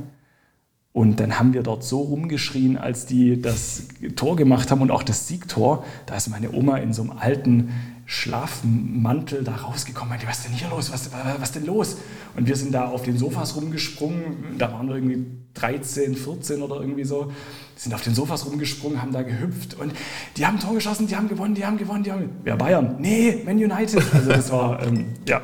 Und 0.93 1.21
dann 1.21 1.39
haben 1.39 1.53
wir 1.53 1.63
dort 1.63 1.83
so 1.83 2.01
rumgeschrien, 2.01 2.77
als 2.77 3.05
die 3.05 3.41
das 3.41 3.83
Tor 4.17 4.35
gemacht 4.35 4.71
haben 4.71 4.81
und 4.81 4.91
auch 4.91 5.03
das 5.03 5.27
Siegtor. 5.27 5.85
Da 6.05 6.15
ist 6.15 6.29
meine 6.29 6.51
Oma 6.51 6.77
in 6.77 6.91
so 6.91 7.03
einem 7.03 7.11
alten 7.11 7.69
Schlafmantel 8.05 9.45
da 9.45 9.55
rausgekommen. 9.55 10.09
Meinte, 10.09 10.27
was 10.27 10.39
ist 10.39 10.47
denn 10.47 10.53
hier 10.53 10.69
los? 10.69 10.91
Was, 10.91 11.09
was 11.39 11.51
denn 11.53 11.65
los? 11.65 11.95
Und 12.35 12.45
wir 12.45 12.57
sind 12.57 12.73
da 12.73 12.89
auf 12.89 13.03
den 13.03 13.17
Sofas 13.17 13.55
rumgesprungen. 13.55 14.57
Da 14.57 14.73
waren 14.73 14.89
wir 14.89 14.95
irgendwie 14.95 15.25
13, 15.53 16.15
14 16.15 16.61
oder 16.61 16.81
irgendwie 16.81 17.05
so. 17.05 17.31
Sind 17.77 17.93
auf 17.93 18.01
den 18.01 18.13
Sofas 18.13 18.45
rumgesprungen, 18.45 19.01
haben 19.01 19.13
da 19.13 19.21
gehüpft 19.21 19.79
und 19.79 19.93
die 20.35 20.45
haben 20.45 20.59
Tor 20.59 20.73
geschossen, 20.75 21.07
die 21.07 21.15
haben 21.15 21.29
gewonnen, 21.29 21.55
die 21.55 21.65
haben 21.65 21.77
gewonnen, 21.77 22.03
die 22.03 22.11
haben. 22.11 22.29
Wer 22.43 22.57
Bayern? 22.57 22.97
Nee, 22.99 23.41
Man 23.45 23.55
United. 23.55 24.03
Also 24.13 24.29
das 24.29 24.51
war, 24.51 24.83
ähm, 24.83 25.05
ja, 25.27 25.41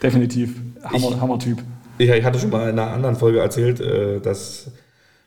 definitiv 0.00 0.54
Hammer, 0.84 1.20
Hammer-Typ. 1.20 1.62
Ich 2.00 2.24
hatte 2.24 2.38
schon 2.38 2.48
mal 2.48 2.70
in 2.70 2.78
einer 2.78 2.92
anderen 2.92 3.14
Folge 3.14 3.40
erzählt, 3.40 3.78
äh, 3.78 4.20
dass 4.20 4.70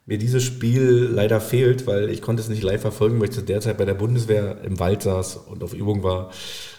mir 0.08 0.18
dieses 0.18 0.44
Spiel 0.44 1.08
leider 1.14 1.40
fehlt, 1.40 1.86
weil 1.86 2.10
ich 2.10 2.20
konnte 2.20 2.42
es 2.42 2.50
nicht 2.50 2.64
live 2.64 2.82
verfolgen, 2.82 3.20
weil 3.20 3.30
ich 3.30 3.36
zu 3.36 3.44
der 3.44 3.62
Zeit 3.62 3.78
bei 3.78 3.86
der 3.86 3.94
Bundeswehr 3.94 4.58
im 4.66 4.80
Wald 4.80 5.04
saß 5.04 5.38
und 5.38 5.64
auf 5.64 5.76
Übung 5.76 6.02
war 6.02 6.32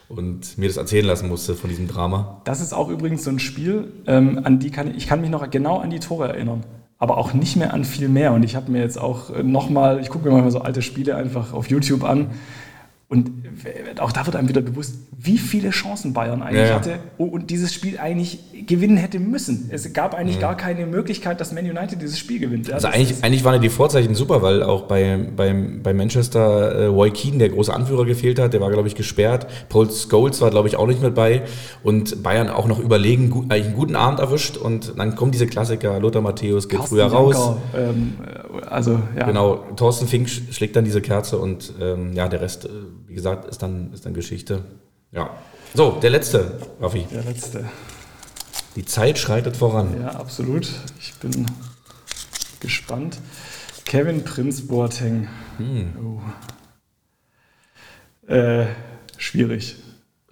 und 0.09 0.59
mir 0.59 0.67
das 0.67 0.79
erzählen 0.79 1.07
lassen 1.07 1.29
musste 1.29 1.55
von 1.55 1.71
diesem 1.71 1.87
Drama. 1.87 2.43
Das 2.45 2.61
ist 2.61 2.75
auch 2.75 2.89
übrigens 2.89 3.23
so 3.23 3.31
ein 3.31 3.39
Spiel, 3.39 3.93
ähm, 4.09 4.41
an 4.43 4.59
die 4.59 4.73
kann 4.73 4.91
ich, 4.91 4.97
ich 4.97 5.07
kann 5.07 5.21
mich 5.21 5.31
noch 5.31 5.49
genau 5.49 5.79
an 5.79 5.91
die 5.91 6.01
Tore 6.01 6.27
erinnern, 6.27 6.65
aber 6.99 7.17
auch 7.17 7.33
nicht 7.33 7.55
mehr 7.55 7.73
an 7.73 7.85
viel 7.85 8.09
mehr. 8.09 8.33
Und 8.33 8.43
ich 8.43 8.57
habe 8.57 8.73
mir 8.73 8.81
jetzt 8.81 9.01
auch 9.01 9.31
nochmal, 9.45 10.01
ich 10.01 10.09
gucke 10.09 10.29
mir 10.29 10.43
mal 10.43 10.51
so 10.51 10.59
alte 10.59 10.83
Spiele 10.83 11.15
einfach 11.15 11.53
auf 11.53 11.69
YouTube 11.71 12.03
an 12.03 12.31
Und 13.15 13.31
auch 14.01 14.11
da 14.11 14.27
wird 14.27 14.35
einem 14.35 14.49
wieder 14.49 14.61
bewusst, 14.61 14.97
wie 15.17 15.39
viele 15.39 15.71
Chancen 15.71 16.13
Bayern 16.13 16.43
eigentlich 16.43 16.69
ja, 16.69 16.75
hatte 16.75 16.99
und 17.17 17.51
dieses 17.51 17.73
Spiel 17.73 17.99
eigentlich 17.99 18.41
gewinnen 18.67 18.97
hätte 18.97 19.21
müssen. 19.21 19.69
Es 19.71 19.93
gab 19.93 20.15
eigentlich 20.15 20.37
mhm. 20.37 20.41
gar 20.41 20.57
keine 20.57 20.87
Möglichkeit, 20.87 21.41
dass 21.41 21.53
Man 21.53 21.65
United 21.65 22.03
dieses 22.03 22.19
Spiel 22.19 22.41
gewinnt. 22.41 22.67
Ja, 22.67 22.75
also 22.75 22.89
eigentlich, 22.89 23.23
eigentlich 23.23 23.45
waren 23.45 23.55
ja 23.55 23.61
die 23.61 23.69
Vorzeichen 23.69 24.17
super, 24.17 24.43
weil 24.43 24.65
auch 24.65 24.83
bei, 24.83 25.19
bei, 25.37 25.55
bei 25.83 25.95
Manchester 25.95 26.73
äh, 26.73 26.87
Roy 26.87 27.11
Keane, 27.13 27.39
der 27.39 27.51
große 27.51 27.73
Anführer, 27.73 28.05
gefehlt 28.05 28.41
hat. 28.41 28.53
Der 28.53 28.61
war, 28.61 28.71
glaube 28.71 28.89
ich, 28.89 28.97
gesperrt. 28.97 29.47
Paul 29.69 29.89
Scholes 29.91 30.41
war, 30.41 30.51
glaube 30.51 30.67
ich, 30.67 30.77
auch 30.77 30.89
nicht 30.89 31.01
mit 31.01 31.15
bei. 31.15 31.43
Und 31.85 32.23
Bayern 32.25 32.49
auch 32.49 32.67
noch 32.67 32.81
überlegen, 32.81 33.31
gut, 33.31 33.51
eigentlich 33.51 33.67
einen 33.67 33.77
guten 33.77 33.97
Abend 33.97 34.19
erwischt. 34.19 34.57
Und 34.57 34.99
dann 34.99 35.15
kommen 35.15 35.31
diese 35.31 35.47
Klassiker. 35.47 36.01
Lothar 36.01 36.23
Matthäus 36.23 36.69
geht 36.69 36.81
Carsten 36.81 36.97
früher 36.97 37.07
raus. 37.07 37.57
ähm, 37.77 38.15
also, 38.69 39.01
ja. 39.17 39.27
Genau, 39.27 39.65
Thorsten 39.77 40.09
Fink 40.09 40.29
schlägt 40.29 40.75
dann 40.75 40.85
diese 40.85 41.01
Kerze 41.01 41.39
und 41.39 41.73
ähm, 41.81 42.13
ja, 42.15 42.29
der 42.29 42.41
Rest, 42.41 42.65
äh, 42.65 42.69
wie 43.15 43.17
gesagt, 43.17 43.49
ist 43.49 43.63
dann, 43.63 43.93
ist 43.93 44.05
dann 44.05 44.13
Geschichte. 44.13 44.65
Ja. 45.13 45.39
So, 45.73 46.01
der 46.03 46.11
letzte, 46.11 46.59
Raffi. 46.81 47.07
Der 47.13 47.23
letzte. 47.23 47.65
Die 48.75 48.85
Zeit 48.85 49.19
schreitet 49.19 49.57
voran. 49.57 50.01
Ja, 50.01 50.17
absolut. 50.17 50.69
Ich 50.99 51.15
bin 51.21 51.47
gespannt. 52.59 53.19
Kevin 53.85 54.25
Prinz 54.25 54.67
Boateng. 54.67 55.29
Hm. 55.59 55.93
Oh. 58.27 58.33
Äh, 58.33 58.67
schwierig. 59.17 59.77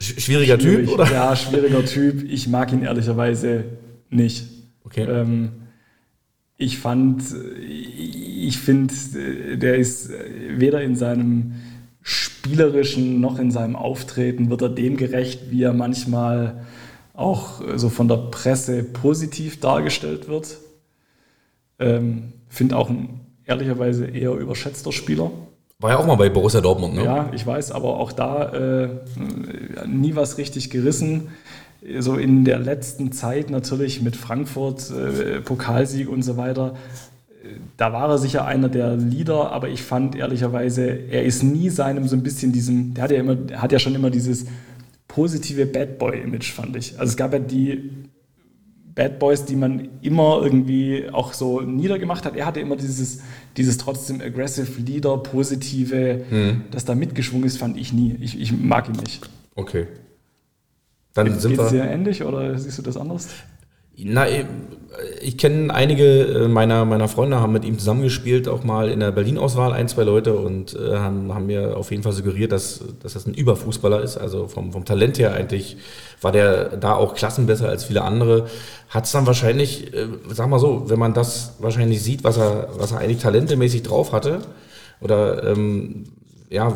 Schwieriger 0.01 0.59
schwierig. 0.59 0.87
Typ, 0.89 0.95
oder? 0.95 1.09
Ja, 1.09 1.37
schwieriger 1.37 1.85
Typ. 1.85 2.29
Ich 2.29 2.49
mag 2.49 2.73
ihn 2.73 2.83
ehrlicherweise 2.83 3.63
nicht. 4.11 4.49
Okay. 4.83 5.05
Ähm, 5.05 5.53
ich 6.57 6.79
fand, 6.79 7.23
ich 7.65 8.59
finde, 8.59 8.93
der 9.57 9.77
ist 9.77 10.11
weder 10.11 10.83
in 10.83 10.97
seinem 10.97 11.55
spielerischen 12.03 13.21
noch 13.21 13.39
in 13.39 13.51
seinem 13.51 13.77
Auftreten 13.77 14.51
wird 14.51 14.63
er 14.63 14.69
dem 14.69 14.97
gerecht, 14.97 15.51
wie 15.51 15.63
er 15.63 15.73
manchmal 15.73 16.65
auch 17.15 17.61
so 17.77 17.89
von 17.89 18.09
der 18.09 18.17
Presse 18.17 18.83
positiv 18.83 19.61
dargestellt 19.61 20.29
wird. 20.29 20.59
Ähm, 21.79 22.33
finde 22.49 22.77
auch 22.77 22.91
ein 22.91 23.21
ehrlicherweise 23.45 24.07
eher 24.07 24.33
überschätzter 24.33 24.93
Spieler. 24.93 25.31
War 25.79 25.91
ja 25.91 25.99
auch 25.99 26.07
mal 26.07 26.15
bei 26.15 26.29
Borussia 26.29 26.61
Dortmund, 26.61 26.95
ne? 26.95 27.05
Ja, 27.05 27.31
ich 27.33 27.45
weiß, 27.45 27.73
aber 27.73 27.99
auch 27.99 28.13
da 28.13 28.53
äh, 28.53 28.89
nie 29.87 30.15
was 30.15 30.39
richtig 30.39 30.71
gerissen. 30.71 31.29
So 31.99 32.15
in 32.15 32.45
der 32.45 32.61
letzten 32.61 33.11
Zeit 33.11 33.51
natürlich 33.51 34.01
mit 34.01 34.15
Frankfurt, 34.15 34.91
äh, 34.93 35.41
Pokalsieg 35.41 36.09
und 36.09 36.23
so 36.23 36.37
weiter, 36.37 36.77
da 37.77 37.93
war 37.93 38.09
er 38.09 38.19
sicher 38.19 38.45
einer 38.47 38.69
der 38.69 38.97
Leader, 38.97 39.53
aber 39.53 39.69
ich 39.69 39.83
fand 39.83 40.15
ehrlicherweise, 40.17 40.87
er 40.87 41.25
ist 41.25 41.43
nie 41.43 41.71
seinem 41.71 42.09
so 42.09 42.17
ein 42.17 42.23
bisschen 42.23 42.53
diesem, 42.53 42.95
der 42.95 43.05
hat 43.05 43.11
ja 43.11 43.19
immer, 43.19 43.37
hat 43.55 43.73
ja 43.73 43.79
schon 43.79 43.95
immer 43.95 44.11
dieses 44.11 44.47
positive 45.09 45.67
Bad 45.67 45.99
Boy-Image, 45.99 46.53
fand 46.53 46.77
ich. 46.77 46.99
Also 46.99 47.11
es 47.11 47.17
gab 47.17 47.33
ja 47.33 47.39
die 47.39 47.91
Bad 48.95 49.19
Boys, 49.19 49.45
die 49.45 49.57
man 49.57 49.89
immer 50.03 50.41
irgendwie 50.43 51.09
auch 51.11 51.33
so 51.33 51.61
niedergemacht 51.61 52.25
hat. 52.25 52.37
Er 52.37 52.47
hatte 52.47 52.61
immer 52.61 52.77
dieses, 52.77 53.21
dieses 53.57 53.79
trotzdem 53.79 54.21
aggressive 54.21 54.81
Leader, 54.81 55.19
positive, 55.19 56.25
hm. 56.29 56.63
das 56.71 56.85
da 56.85 56.95
mitgeschwungen 56.95 57.47
ist, 57.47 57.59
fand 57.59 57.77
ich 57.77 57.93
nie. 57.93 58.17
Ich, 58.21 58.39
ich 58.39 58.53
mag 58.53 58.89
ihn 58.89 58.97
nicht. 58.97 59.29
Okay. 59.55 59.87
Dann 61.15 61.27
Geht, 61.27 61.41
sind 61.41 61.57
wir. 61.57 61.65
Ist 61.65 61.73
dir 61.73 61.85
ähnlich 61.85 62.23
oder 62.23 62.59
siehst 62.59 62.79
du 62.79 62.83
das 62.83 62.97
anders? 62.97 63.29
Na, 63.97 64.27
ich 65.21 65.39
kenne 65.39 65.73
einige 65.73 66.05
äh, 66.05 66.49
meiner, 66.49 66.85
meiner 66.85 67.09
Freunde, 67.09 67.41
haben 67.41 67.53
mit 67.53 67.65
ihm 67.65 67.79
zusammengespielt, 67.79 68.49
auch 68.49 68.65
mal 68.65 68.91
in 68.91 69.01
der 69.01 69.11
Berlin-Auswahl, 69.11 69.73
ein, 69.73 69.89
zwei 69.89 70.03
Leute, 70.03 70.35
und 70.35 70.75
äh, 70.75 70.97
haben, 70.97 71.33
haben 71.35 71.47
mir 71.47 71.77
auf 71.77 71.91
jeden 71.91 72.03
Fall 72.03 72.13
suggeriert, 72.13 72.53
dass, 72.53 72.81
dass 73.03 73.15
das 73.15 73.27
ein 73.27 73.35
Überfußballer 73.35 74.03
ist. 74.03 74.17
Also 74.17 74.49
vom, 74.49 74.73
vom 74.73 74.85
Talent 74.85 75.19
her 75.19 75.35
eigentlich 75.35 75.77
war 76.21 76.33
der 76.33 76.77
da 76.77 76.95
auch 76.95 77.15
klassenbesser 77.15 77.69
als 77.69 77.85
viele 77.85 78.03
andere. 78.03 78.47
Hat 78.89 79.05
es 79.05 79.13
dann 79.13 79.27
wahrscheinlich, 79.27 79.95
äh, 79.95 80.07
sag 80.29 80.49
mal 80.49 80.59
so, 80.59 80.89
wenn 80.89 80.99
man 80.99 81.15
das 81.15 81.57
wahrscheinlich 81.59 82.03
sieht, 82.03 82.25
was 82.25 82.37
er, 82.37 82.69
was 82.77 82.93
er 82.93 82.99
eigentlich 82.99 83.23
talentemäßig 83.23 83.83
drauf 83.83 84.13
hatte, 84.13 84.41
oder 85.01 85.45
ähm, 85.45 86.05
ja, 86.53 86.71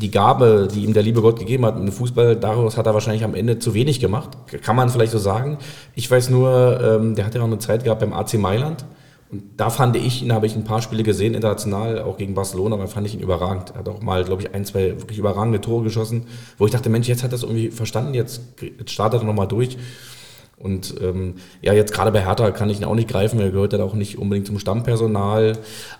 die 0.00 0.10
Gabe, 0.12 0.68
die 0.72 0.84
ihm 0.84 0.94
der 0.94 1.02
liebe 1.02 1.20
Gott 1.20 1.38
gegeben 1.38 1.66
hat 1.66 1.76
im 1.76 1.90
Fußball, 1.90 2.36
daraus 2.36 2.76
hat 2.76 2.86
er 2.86 2.94
wahrscheinlich 2.94 3.24
am 3.24 3.34
Ende 3.34 3.58
zu 3.58 3.74
wenig 3.74 3.98
gemacht. 3.98 4.30
Kann 4.62 4.76
man 4.76 4.88
vielleicht 4.90 5.10
so 5.10 5.18
sagen. 5.18 5.58
Ich 5.96 6.08
weiß 6.08 6.30
nur, 6.30 6.80
ähm, 6.80 7.16
der 7.16 7.26
hat 7.26 7.34
ja 7.34 7.40
auch 7.40 7.46
eine 7.46 7.58
Zeit 7.58 7.82
gehabt 7.82 8.00
beim 8.00 8.12
AC 8.12 8.34
Mailand. 8.34 8.84
Und 9.30 9.42
da 9.56 9.70
fand 9.70 9.96
ich 9.96 10.22
ihn, 10.22 10.32
habe 10.32 10.46
ich 10.46 10.54
ein 10.54 10.64
paar 10.64 10.80
Spiele 10.80 11.02
gesehen, 11.02 11.34
international, 11.34 12.00
auch 12.00 12.16
gegen 12.16 12.34
Barcelona, 12.34 12.76
aber 12.76 12.86
fand 12.86 13.08
ich 13.08 13.14
ihn 13.14 13.20
überragend. 13.20 13.70
Er 13.70 13.80
hat 13.80 13.88
auch 13.88 14.00
mal, 14.00 14.24
glaube 14.24 14.42
ich, 14.42 14.54
ein, 14.54 14.64
zwei 14.64 14.98
wirklich 15.00 15.18
überragende 15.18 15.60
Tore 15.60 15.82
geschossen, 15.82 16.26
wo 16.56 16.66
ich 16.66 16.72
dachte, 16.72 16.88
Mensch, 16.88 17.08
jetzt 17.08 17.24
hat 17.24 17.30
er 17.30 17.32
das 17.32 17.42
irgendwie 17.42 17.70
verstanden, 17.70 18.14
jetzt, 18.14 18.40
jetzt 18.60 18.90
startet 18.90 19.22
er 19.22 19.26
nochmal 19.26 19.48
durch. 19.48 19.76
Und 20.58 20.94
ähm, 21.00 21.34
ja, 21.62 21.72
jetzt 21.72 21.92
gerade 21.92 22.10
bei 22.10 22.24
Hertha 22.24 22.50
kann 22.50 22.70
ich 22.70 22.78
ihn 22.78 22.84
auch 22.84 22.94
nicht 22.94 23.08
greifen, 23.08 23.38
er 23.38 23.50
gehört 23.50 23.72
ja 23.72 23.82
auch 23.82 23.94
nicht 23.94 24.18
unbedingt 24.18 24.46
zum 24.46 24.58
Stammpersonal. 24.58 25.58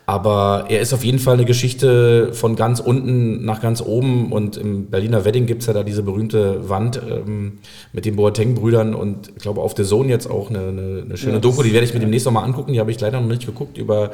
Aber 0.09 0.65
er 0.71 0.81
ist 0.81 0.95
auf 0.95 1.05
jeden 1.05 1.19
Fall 1.19 1.35
eine 1.35 1.45
Geschichte 1.45 2.33
von 2.33 2.57
ganz 2.57 2.81
unten 2.81 3.45
nach 3.45 3.61
ganz 3.61 3.83
oben. 3.83 4.33
Und 4.33 4.57
im 4.57 4.87
Berliner 4.87 5.27
Wedding 5.27 5.45
gibt 5.45 5.61
es 5.61 5.67
ja 5.67 5.75
da 5.75 5.83
diese 5.83 6.03
berühmte 6.03 6.67
Wand 6.71 6.99
ähm, 7.07 7.59
mit 7.93 8.07
den 8.07 8.17
Boateng-Brüdern 8.17 8.95
und 8.95 9.29
ich 9.37 9.43
glaube 9.43 9.61
auf 9.61 9.75
der 9.75 9.85
Zone 9.85 10.09
jetzt 10.09 10.31
auch 10.31 10.49
eine, 10.49 10.61
eine, 10.61 11.03
eine 11.05 11.17
schöne 11.19 11.35
ja, 11.35 11.39
Doku, 11.41 11.63
die 11.63 11.75
werde 11.75 11.85
ich 11.87 11.93
mir 11.93 12.01
demnächst 12.01 12.25
nochmal 12.25 12.45
angucken. 12.45 12.73
Die 12.73 12.81
habe 12.81 12.91
ich 12.91 12.99
leider 12.99 13.21
noch 13.21 13.29
nicht 13.29 13.45
geguckt 13.45 13.77
über 13.77 14.13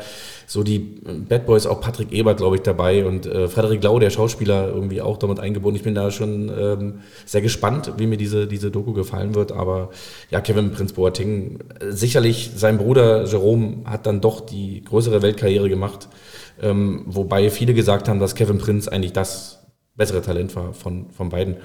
so 0.49 0.65
die 0.65 0.81
Bad 0.81 1.47
Boys, 1.47 1.65
auch 1.65 1.81
Patrick 1.81 2.11
Ebert, 2.11 2.39
glaube 2.39 2.57
ich, 2.57 2.63
dabei 2.63 3.07
und 3.07 3.27
äh, 3.27 3.47
Frederik 3.47 3.83
Lau, 3.85 4.01
der 4.01 4.11
Schauspieler, 4.11 4.69
irgendwie 4.75 5.01
auch 5.01 5.17
damit 5.17 5.39
eingebunden. 5.39 5.77
Ich 5.77 5.85
bin 5.85 5.95
da 5.95 6.11
schon 6.11 6.51
ähm, 6.59 6.95
sehr 7.25 7.41
gespannt, 7.41 7.93
wie 7.99 8.09
mir 8.09 8.17
diese, 8.17 8.49
diese 8.49 8.73
Doku 8.73 8.95
gefallen 8.95 9.37
wird. 9.37 9.53
Aber 9.53 9.91
ja, 10.33 10.41
Kevin 10.41 10.73
Prinz 10.73 10.93
Boateng, 10.93 11.61
sicherlich 11.89 12.51
sein 12.57 12.79
Bruder 12.79 13.27
Jerome 13.27 13.77
hat 13.85 14.07
dann 14.07 14.21
doch 14.21 14.41
die 14.41 14.83
größere 14.83 15.23
Weltkarriere 15.23 15.69
gemacht. 15.69 15.84
Ähm, 16.61 17.03
wobei 17.07 17.51
viele 17.51 17.75
gesagt 17.75 18.09
haben, 18.09 18.21
dass 18.21 18.35
Kevin 18.35 18.59
Prinz 18.59 18.89
eigentlich 18.89 19.13
das 19.13 19.65
bessere 19.97 20.23
Talent 20.23 20.55
war 20.57 20.73
von, 20.73 21.11
von 21.11 21.29
beiden. 21.29 21.57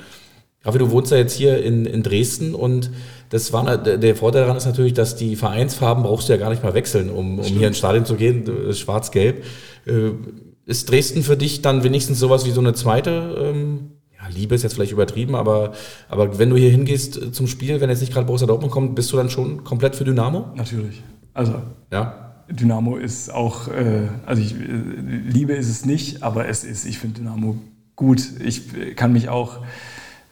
Raffi, 0.63 0.78
du 0.78 0.91
wohnst 0.91 1.11
ja 1.11 1.17
jetzt 1.17 1.34
hier 1.34 1.63
in, 1.63 1.86
in 1.86 2.03
Dresden 2.03 2.53
und 2.53 2.91
das 3.30 3.53
war, 3.53 3.78
der 3.78 4.15
Vorteil 4.15 4.41
daran 4.41 4.57
ist 4.57 4.65
natürlich, 4.65 4.93
dass 4.93 5.15
die 5.15 5.36
Vereinsfarben 5.36 6.03
brauchst 6.03 6.28
du 6.28 6.34
ja 6.34 6.39
gar 6.39 6.49
nicht 6.49 6.63
mal 6.63 6.74
wechseln, 6.74 7.09
um, 7.09 7.39
um 7.39 7.45
hier 7.45 7.67
ins 7.67 7.78
Stadion 7.78 8.05
zu 8.05 8.15
gehen, 8.15 8.74
schwarz-gelb. 8.74 9.43
Äh, 9.86 10.11
ist 10.65 10.91
Dresden 10.91 11.24
für 11.24 11.38
dich 11.38 11.61
dann 11.61 11.84
wenigstens 11.84 12.20
sowas 12.20 12.45
wie 12.45 12.51
so 12.51 12.61
eine 12.61 12.74
zweite, 12.74 13.36
ähm, 13.39 13.91
ja, 14.15 14.28
Liebe 14.28 14.53
ist 14.53 14.63
jetzt 14.63 14.74
vielleicht 14.74 14.91
übertrieben, 14.91 15.34
aber, 15.34 15.72
aber 16.09 16.38
wenn 16.38 16.49
du 16.49 16.57
hier 16.57 16.70
hingehst 16.70 17.17
äh, 17.17 17.32
zum 17.32 17.47
Spiel, 17.47 17.80
wenn 17.80 17.89
jetzt 17.89 18.01
nicht 18.01 18.13
gerade 18.13 18.26
Borussia 18.28 18.45
Dortmund 18.45 18.72
kommt, 18.72 18.95
bist 18.95 19.11
du 19.11 19.17
dann 19.17 19.30
schon 19.30 19.63
komplett 19.63 19.95
für 19.95 20.03
Dynamo? 20.03 20.47
Natürlich. 20.55 21.01
Also, 21.34 21.55
ja. 21.91 22.29
Dynamo 22.50 22.97
ist 22.97 23.34
auch, 23.34 23.68
äh, 23.68 24.08
also 24.26 24.41
ich, 24.41 24.56
Liebe 24.56 25.54
ist 25.54 25.70
es 25.70 25.86
nicht, 25.86 26.24
aber 26.24 26.47
es 26.47 26.64
ist, 26.64 26.86
ich 26.86 27.00
finde 27.00 27.20
Dynamo 27.22 27.58
gut. 27.95 28.24
Ich 28.43 28.95
kann 28.95 29.14
mich 29.14 29.30
auch 29.30 29.60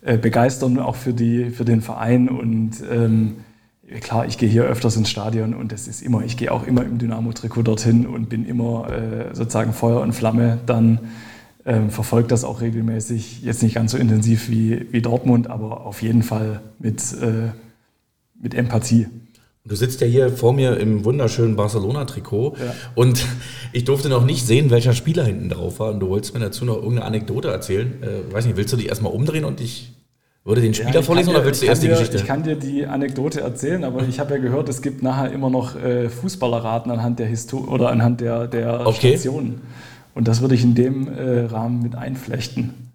äh, 0.02 0.18
begeistern, 0.18 0.80
auch 0.80 0.96
für, 0.96 1.14
die, 1.14 1.50
für 1.50 1.66
den 1.66 1.82
Verein. 1.82 2.30
Und 2.30 2.84
ähm, 2.90 3.38
klar, 4.00 4.26
ich 4.26 4.38
gehe 4.38 4.50
hier 4.50 4.64
öfters 4.64 4.96
ins 4.96 5.10
Stadion 5.10 5.54
und 5.54 5.72
das 5.72 5.88
ist 5.88 6.02
immer, 6.02 6.24
ich 6.24 6.38
gehe 6.38 6.52
auch 6.52 6.66
immer 6.66 6.84
im 6.84 6.98
Dynamo-Trikot 6.98 7.64
dorthin 7.64 8.08
und 8.08 8.30
bin 8.30 8.46
immer 8.46 8.90
äh, 8.90 9.36
sozusagen 9.36 9.74
Feuer 9.74 10.02
und 10.02 10.14
Flamme. 10.14 10.60
Dann 10.66 11.00
ähm, 11.66 11.90
verfolgt 11.90 12.32
das 12.32 12.46
auch 12.46 12.62
regelmäßig. 12.62 13.44
Jetzt 13.44 13.62
nicht 13.62 13.76
ganz 13.76 13.92
so 13.92 13.98
intensiv 13.98 14.50
wie, 14.50 14.88
wie 14.92 15.02
Dortmund, 15.02 15.50
aber 15.50 15.86
auf 15.86 16.02
jeden 16.02 16.24
Fall 16.24 16.62
mit, 16.80 17.02
äh, 17.22 17.50
mit 18.42 18.54
Empathie. 18.54 19.08
Du 19.68 19.76
sitzt 19.76 20.00
ja 20.00 20.08
hier 20.08 20.30
vor 20.30 20.54
mir 20.54 20.78
im 20.78 21.04
wunderschönen 21.04 21.56
Barcelona-Trikot 21.56 22.56
ja. 22.58 22.74
und 22.96 23.26
ich 23.74 23.84
durfte 23.84 24.08
noch 24.08 24.26
nicht 24.26 24.46
sehen, 24.46 24.70
welcher 24.70 24.94
Spieler 24.94 25.26
hinten 25.26 25.50
drauf 25.50 25.80
war. 25.80 25.92
Und 25.92 26.00
du 26.00 26.10
wolltest 26.10 26.34
mir 26.34 26.40
dazu 26.40 26.64
noch 26.64 26.76
irgendeine 26.76 27.06
Anekdote 27.06 27.50
erzählen. 27.50 28.02
Äh, 28.02 28.34
weiß 28.34 28.46
nicht, 28.46 28.56
willst 28.56 28.72
du 28.72 28.78
dich 28.78 28.88
erstmal 28.88 29.12
umdrehen 29.12 29.44
und 29.44 29.60
ich 29.60 29.94
würde 30.46 30.62
den 30.62 30.74
Spieler 30.74 30.94
ja, 30.94 31.02
vorlesen 31.02 31.32
dir, 31.32 31.36
oder 31.36 31.46
willst 31.46 31.62
du 31.62 31.66
erst 31.66 31.84
die 31.84 31.90
Geschichte? 31.90 32.16
Ich 32.16 32.26
kann 32.26 32.44
dir 32.44 32.56
die 32.56 32.86
Anekdote 32.86 33.42
erzählen, 33.42 33.84
aber 33.84 34.04
ich 34.08 34.20
habe 34.20 34.36
ja 34.36 34.40
gehört, 34.40 34.70
es 34.70 34.82
gibt 34.82 35.04
nachher 35.04 35.32
immer 35.34 35.50
noch 35.50 35.76
äh, 35.76 36.08
Fußballerraten 36.08 36.90
anhand 36.90 37.20
der 37.20 37.28
Histo 37.28 37.58
oder 37.58 37.90
anhand 37.90 38.22
der, 38.22 38.48
der 38.48 38.88
okay. 38.88 39.18
Stationen. 39.18 39.62
Und 40.16 40.30
das 40.30 40.40
würde 40.40 40.56
ich 40.56 40.64
in 40.64 40.74
dem 40.74 41.10
äh, 41.10 41.42
Rahmen 41.42 41.82
mit 41.82 41.96
einflechten. 41.96 42.87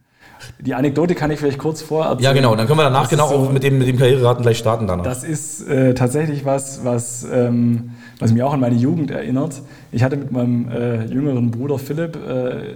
Die 0.58 0.74
Anekdote 0.74 1.14
kann 1.14 1.30
ich 1.30 1.38
vielleicht 1.38 1.58
kurz 1.58 1.82
vor 1.82 2.18
Ja, 2.20 2.32
genau. 2.32 2.54
Dann 2.56 2.66
können 2.66 2.78
wir 2.78 2.84
danach 2.84 3.02
das 3.02 3.10
genau 3.10 3.28
so, 3.28 3.34
auch 3.34 3.52
mit 3.52 3.62
dem, 3.62 3.78
mit 3.78 3.88
dem 3.88 3.98
Karriereraten 3.98 4.42
gleich 4.42 4.58
starten. 4.58 4.86
Danach. 4.86 5.04
Das 5.04 5.24
ist 5.24 5.66
äh, 5.68 5.94
tatsächlich 5.94 6.44
was, 6.44 6.84
was, 6.84 7.26
ähm, 7.30 7.90
was 8.18 8.32
mich 8.32 8.42
auch 8.42 8.52
an 8.52 8.60
meine 8.60 8.76
Jugend 8.76 9.10
erinnert. 9.10 9.62
Ich 9.90 10.02
hatte 10.02 10.16
mit 10.16 10.32
meinem 10.32 10.68
äh, 10.68 11.04
jüngeren 11.06 11.50
Bruder 11.50 11.78
Philipp 11.78 12.16
äh, 12.16 12.74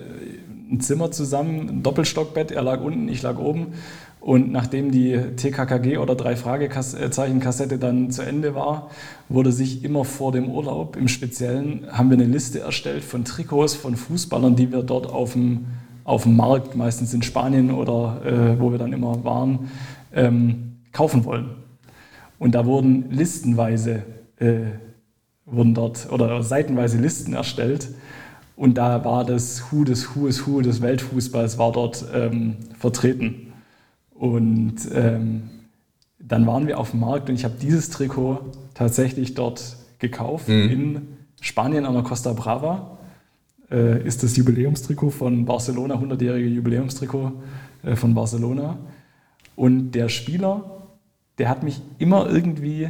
ein 0.71 0.81
Zimmer 0.81 1.11
zusammen, 1.11 1.69
ein 1.69 1.83
Doppelstockbett. 1.83 2.51
Er 2.51 2.63
lag 2.63 2.81
unten, 2.81 3.09
ich 3.09 3.23
lag 3.23 3.39
oben. 3.39 3.69
Und 4.27 4.51
nachdem 4.51 4.91
die 4.91 5.17
TKKG 5.37 5.99
oder 5.99 6.17
drei 6.17 6.35
Fragezeichen-Kassette 6.35 7.79
dann 7.79 8.11
zu 8.11 8.23
Ende 8.23 8.57
war, 8.57 8.91
wurde 9.29 9.53
sich 9.53 9.85
immer 9.85 10.05
vor 10.05 10.33
dem 10.33 10.51
Urlaub 10.51 10.97
im 10.97 11.07
Speziellen, 11.07 11.87
haben 11.93 12.11
wir 12.11 12.17
eine 12.17 12.27
Liste 12.27 12.59
erstellt 12.59 13.05
von 13.05 13.25
Trikots 13.25 13.77
von 13.77 13.95
Fußballern, 13.95 14.57
die 14.57 14.73
wir 14.73 14.83
dort 14.83 15.07
auf 15.09 15.35
dem 15.35 15.67
auf 16.07 16.23
dem 16.23 16.37
Markt, 16.37 16.77
meistens 16.77 17.13
in 17.13 17.23
Spanien 17.23 17.73
oder 17.73 18.23
äh, 18.25 18.61
wo 18.61 18.71
wir 18.71 18.79
dann 18.79 18.93
immer 18.93 19.25
waren, 19.25 19.71
ähm, 20.15 20.77
kaufen 20.93 21.25
wollen. 21.25 21.51
Und 22.39 22.55
da 22.55 22.65
wurden 22.65 23.11
listenweise, 23.11 24.05
äh, 24.39 24.67
wurden 25.45 25.75
dort 25.75 26.11
oder 26.13 26.43
seitenweise 26.45 26.99
Listen 26.99 27.35
erstellt. 27.35 27.89
Und 28.55 28.79
da 28.79 29.05
war 29.05 29.25
das 29.25 29.65
Who 29.71 29.83
des 29.83 30.15
Who 30.15 30.29
is 30.29 30.47
Who 30.47 30.61
des 30.61 30.81
Weltfußballs 30.81 31.59
war 31.59 31.73
dort 31.73 32.05
ähm, 32.15 32.57
vertreten. 32.79 33.53
Und 34.15 34.77
ähm, 34.95 35.51
dann 36.21 36.47
waren 36.47 36.69
wir 36.69 36.79
auf 36.79 36.93
dem 36.93 37.01
Markt 37.01 37.29
und 37.29 37.35
ich 37.35 37.45
habe 37.45 37.55
dieses 37.61 37.91
Trikot 37.91 38.41
tatsächlich 38.75 39.35
dort 39.35 39.77
gekauft 39.99 40.49
mhm. 40.49 40.71
in 40.71 41.03
Spanien 41.41 41.85
an 41.85 41.95
der 41.95 42.05
Costa 42.05 42.33
Brava. 42.33 42.96
Äh, 43.71 44.07
ist 44.07 44.23
das 44.23 44.37
Jubiläumstrikot 44.37 45.11
von 45.11 45.45
Barcelona, 45.45 45.97
100-jährige 45.97 46.49
Jubiläumstrikot 46.49 47.33
äh, 47.83 47.97
von 47.97 48.15
Barcelona. 48.15 48.79
Und 49.57 49.93
der 49.93 50.09
Spieler 50.09 50.77
der 51.39 51.49
hat 51.49 51.63
mich 51.63 51.81
immer 51.99 52.29
irgendwie, 52.29 52.89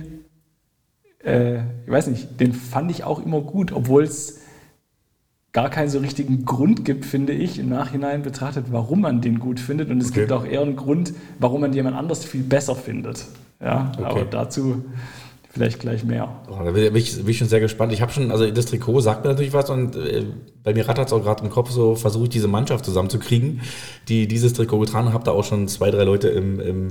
äh, 1.24 1.56
ich 1.56 1.90
weiß 1.90 2.08
nicht, 2.08 2.40
den 2.40 2.52
fand 2.52 2.90
ich 2.90 3.04
auch 3.04 3.24
immer 3.24 3.40
gut, 3.40 3.72
obwohl 3.72 4.04
es 4.04 4.40
gar 5.52 5.70
keinen 5.70 5.88
so 5.88 5.98
richtigen 5.98 6.44
Grund 6.44 6.84
gibt, 6.84 7.06
finde 7.06 7.32
ich, 7.32 7.58
im 7.58 7.68
Nachhinein 7.68 8.22
betrachtet, 8.22 8.66
warum 8.70 9.00
man 9.00 9.22
den 9.22 9.38
gut 9.38 9.58
findet. 9.58 9.90
Und 9.90 10.02
es 10.02 10.10
okay. 10.10 10.20
gibt 10.20 10.32
auch 10.32 10.44
eher 10.44 10.60
einen 10.60 10.76
Grund, 10.76 11.14
warum 11.38 11.62
man 11.62 11.72
jemand 11.72 11.96
anders 11.96 12.24
viel 12.24 12.42
besser 12.42 12.76
findet. 12.76 13.26
Ja, 13.60 13.90
okay. 13.96 14.04
aber 14.04 14.24
dazu 14.26 14.84
vielleicht 15.56 15.80
gleich 15.80 16.04
mehr. 16.04 16.42
Oh, 16.50 16.62
da 16.62 16.70
bin 16.70 16.94
ich, 16.94 17.16
bin 17.16 17.28
ich, 17.28 17.38
schon 17.38 17.48
sehr 17.48 17.60
gespannt. 17.60 17.92
Ich 17.94 18.02
habe 18.02 18.12
schon, 18.12 18.30
also 18.30 18.50
das 18.50 18.66
Trikot 18.66 19.00
sagt 19.00 19.24
mir 19.24 19.30
natürlich 19.30 19.54
was 19.54 19.70
und 19.70 19.96
äh, 19.96 20.24
bei 20.62 20.74
mir 20.74 20.86
rattert 20.86 21.06
es 21.06 21.12
auch 21.14 21.22
gerade 21.22 21.42
im 21.42 21.50
Kopf, 21.50 21.70
so 21.70 21.94
versuche 21.94 22.24
ich 22.24 22.30
diese 22.30 22.46
Mannschaft 22.46 22.84
zusammenzukriegen, 22.84 23.62
die 24.08 24.28
dieses 24.28 24.52
Trikot 24.52 24.80
getragen 24.80 25.14
hat. 25.14 25.26
Da 25.26 25.32
auch 25.32 25.44
schon 25.44 25.66
zwei, 25.66 25.90
drei 25.90 26.04
Leute 26.04 26.28
im, 26.28 26.60
im 26.60 26.88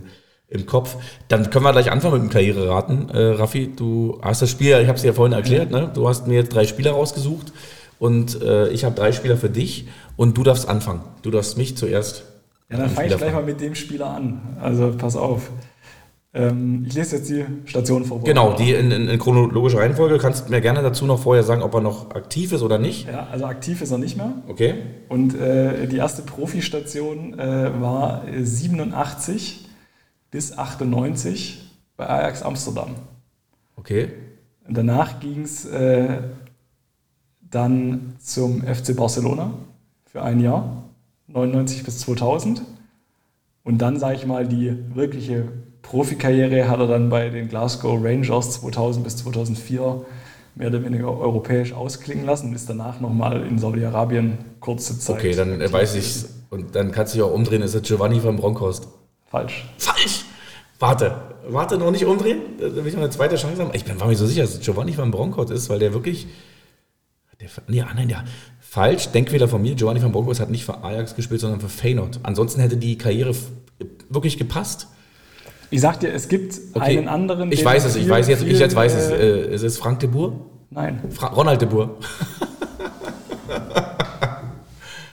im 0.47 0.68
Kopf. 0.68 0.95
Dann 1.28 1.49
können 1.49 1.66
wir 1.66 1.72
gleich 1.72 1.91
anfangen 1.91 2.13
mit 2.13 2.24
dem 2.24 2.30
Karriereraten. 2.30 3.09
Äh, 3.09 3.32
Raffi, 3.32 3.72
du 3.76 4.20
hast 4.22 4.43
das 4.43 4.51
Spiel, 4.51 4.80
ich 4.80 4.88
habe 4.88 4.97
es 4.97 5.03
ja 5.03 5.11
vorhin 5.11 5.34
erklärt, 5.34 5.72
ne? 5.72 5.89
du 5.91 6.07
hast 6.07 6.28
mir 6.28 6.36
jetzt 6.36 6.53
drei 6.53 6.66
Spieler 6.68 6.91
rausgesucht 6.91 7.51
und 7.97 8.41
äh, 8.43 8.70
ich 8.70 8.86
habe 8.86 8.95
drei 8.95 9.11
Spieler 9.11 9.38
für 9.38 9.49
dich 9.49 9.88
und 10.16 10.38
du 10.38 10.43
darfst 10.43 10.70
anfangen. 10.70 11.01
Du 11.24 11.32
darfst 11.32 11.57
mich 11.57 11.76
zuerst. 11.78 12.26
Ja, 12.70 12.78
dann 12.78 12.89
fange 12.89 13.07
ich 13.09 13.18
gleich 13.18 13.34
mal 13.34 13.43
mit 13.43 13.59
dem 13.59 13.76
Spieler 13.76 14.07
an. 14.07 14.57
Also 14.61 14.93
pass 14.97 15.16
auf. 15.16 15.49
Ähm, 16.36 16.83
ich 16.86 16.93
lese 16.93 17.15
jetzt 17.15 17.29
die 17.29 17.45
Station 17.63 18.03
vor. 18.03 18.21
Genau, 18.21 18.53
die 18.53 18.73
in, 18.73 18.91
in, 18.91 19.07
in, 19.07 19.19
chronologischer 19.19 19.79
Reihenfolge. 19.79 20.17
Kannst 20.17 20.49
mir 20.49 20.59
gerne 20.59 20.81
dazu 20.81 21.05
noch 21.05 21.19
vorher 21.19 21.43
sagen, 21.43 21.63
ob 21.63 21.73
er 21.73 21.79
noch 21.79 22.11
aktiv 22.11 22.51
ist 22.51 22.61
oder 22.61 22.77
nicht? 22.77 23.07
Ja, 23.07 23.27
also 23.31 23.45
aktiv 23.45 23.81
ist 23.81 23.91
er 23.91 23.97
nicht 23.97 24.17
mehr. 24.17 24.33
Okay. 24.49 24.75
Und 25.07 25.33
äh, 25.33 25.88
die 25.88 25.95
erste 25.95 26.23
Profistation 26.23 27.39
äh, 27.39 27.71
war 27.79 28.23
87 28.38 29.65
bis 30.29 30.57
98 30.57 31.71
bei 31.95 32.09
Ajax 32.09 32.43
Amsterdam. 32.43 32.95
Okay. 33.77 34.09
Und 34.67 34.75
danach 34.75 35.21
ging 35.21 35.43
es 35.43 35.63
äh, 35.63 36.17
dann 37.49 38.15
zum 38.19 38.61
FC 38.61 38.93
Barcelona 38.93 39.53
für 40.05 40.21
ein 40.21 40.41
Jahr, 40.41 40.83
99 41.27 41.86
bis 41.86 41.99
2000. 41.99 42.61
Und 43.63 43.77
dann, 43.77 43.99
sage 43.99 44.15
ich 44.15 44.25
mal, 44.25 44.45
die 44.45 44.75
wirkliche 44.93 45.45
Profikarriere 45.86 46.67
hat 46.67 46.79
er 46.79 46.88
dann 46.88 47.09
bei 47.09 47.29
den 47.29 47.47
Glasgow 47.47 47.99
Rangers 48.03 48.61
2000 48.61 49.03
bis 49.03 49.17
2004 49.17 50.05
mehr 50.55 50.67
oder 50.69 50.83
weniger 50.83 51.15
europäisch 51.15 51.73
ausklingen 51.73 52.25
lassen 52.25 52.49
und 52.49 52.55
ist 52.55 52.69
danach 52.69 52.99
nochmal 52.99 53.45
in 53.45 53.59
Saudi-Arabien 53.59 54.38
kurze 54.59 54.97
Zeit. 54.97 55.17
Okay, 55.17 55.36
dann 55.36 55.59
weiß 55.71 55.95
ich 55.95 56.25
und 56.49 56.75
dann 56.75 56.91
kannst 56.91 57.13
du 57.13 57.17
dich 57.17 57.23
auch 57.23 57.33
umdrehen, 57.33 57.61
ist 57.61 57.75
es 57.75 57.83
Giovanni 57.83 58.19
von 58.19 58.36
Bronkhorst. 58.36 58.88
Falsch. 59.25 59.65
Falsch! 59.77 60.25
Warte, 60.79 61.15
warte, 61.47 61.77
noch 61.77 61.91
nicht 61.91 62.05
umdrehen. 62.05 62.41
Da 62.59 62.75
will 62.75 62.88
ich 62.88 62.93
noch 62.93 63.01
eine 63.01 63.11
zweite 63.11 63.36
Chance 63.36 63.61
haben. 63.61 63.71
Ich 63.73 63.86
bin 63.86 63.99
war 63.99 64.07
mir 64.07 64.15
so 64.15 64.25
sicher, 64.25 64.41
dass 64.41 64.59
Giovanni 64.59 64.97
van 64.97 65.11
Bronckhorst 65.11 65.51
ist, 65.51 65.69
weil 65.69 65.79
der 65.79 65.93
wirklich. 65.93 66.27
Der, 67.39 67.49
nee, 67.67 67.81
ah, 67.81 67.91
nein, 67.95 68.09
ja. 68.09 68.23
Falsch, 68.59 69.09
Denkwähler 69.09 69.47
von 69.47 69.61
mir. 69.61 69.75
Giovanni 69.75 70.01
van 70.01 70.11
Bronckhorst 70.11 70.41
hat 70.41 70.49
nicht 70.49 70.65
für 70.65 70.83
Ajax 70.83 71.15
gespielt, 71.15 71.41
sondern 71.41 71.59
für 71.59 71.69
Feyenoord. 71.69 72.19
Ansonsten 72.23 72.59
hätte 72.61 72.77
die 72.77 72.97
Karriere 72.97 73.36
wirklich 74.09 74.38
gepasst. 74.38 74.88
Ich 75.70 75.82
sag 75.82 75.99
dir, 75.99 76.13
es 76.13 76.28
gibt 76.28 76.59
okay. 76.74 76.97
einen 76.97 77.07
anderen. 77.07 77.51
Ich 77.51 77.63
weiß 77.66 77.86
es, 77.86 77.95
ich 77.95 78.07
weiß 78.07 78.28
jetzt, 78.28 78.43
ich 78.43 78.59
jetzt 78.59 78.76
weiß 78.76 78.93
es. 78.93 79.09
Äh, 79.09 79.53
ist 79.53 79.63
es 79.63 79.78
Frank 79.78 79.99
de 79.99 80.09
Boer? 80.09 80.34
Nein. 80.70 81.01
Fra 81.09 81.28
Ronald 81.28 81.61
de 81.61 81.68
Boer. 81.68 81.97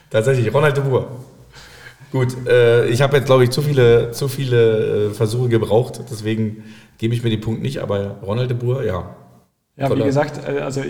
Tatsächlich, 0.09 0.53
Ronald 0.53 0.77
de 0.77 0.83
Boer. 0.83 1.07
Gut, 2.11 2.47
äh, 2.47 2.87
ich 2.89 3.01
habe 3.01 3.17
jetzt, 3.17 3.25
glaube 3.25 3.43
ich, 3.43 3.49
zu 3.49 3.63
viele, 3.63 4.11
zu 4.11 4.27
viele 4.27 5.07
äh, 5.07 5.09
Versuche 5.09 5.49
gebraucht, 5.49 5.99
deswegen 6.11 6.63
gebe 6.99 7.15
ich 7.15 7.23
mir 7.23 7.31
den 7.31 7.41
Punkt 7.41 7.63
nicht, 7.63 7.79
aber 7.79 8.17
Ronald 8.21 8.51
de 8.51 8.57
Boer, 8.57 8.83
ja. 8.83 9.15
Ja, 9.75 9.87
Toller. 9.87 10.01
wie 10.01 10.05
gesagt, 10.05 10.47
äh, 10.47 10.59
also 10.59 10.81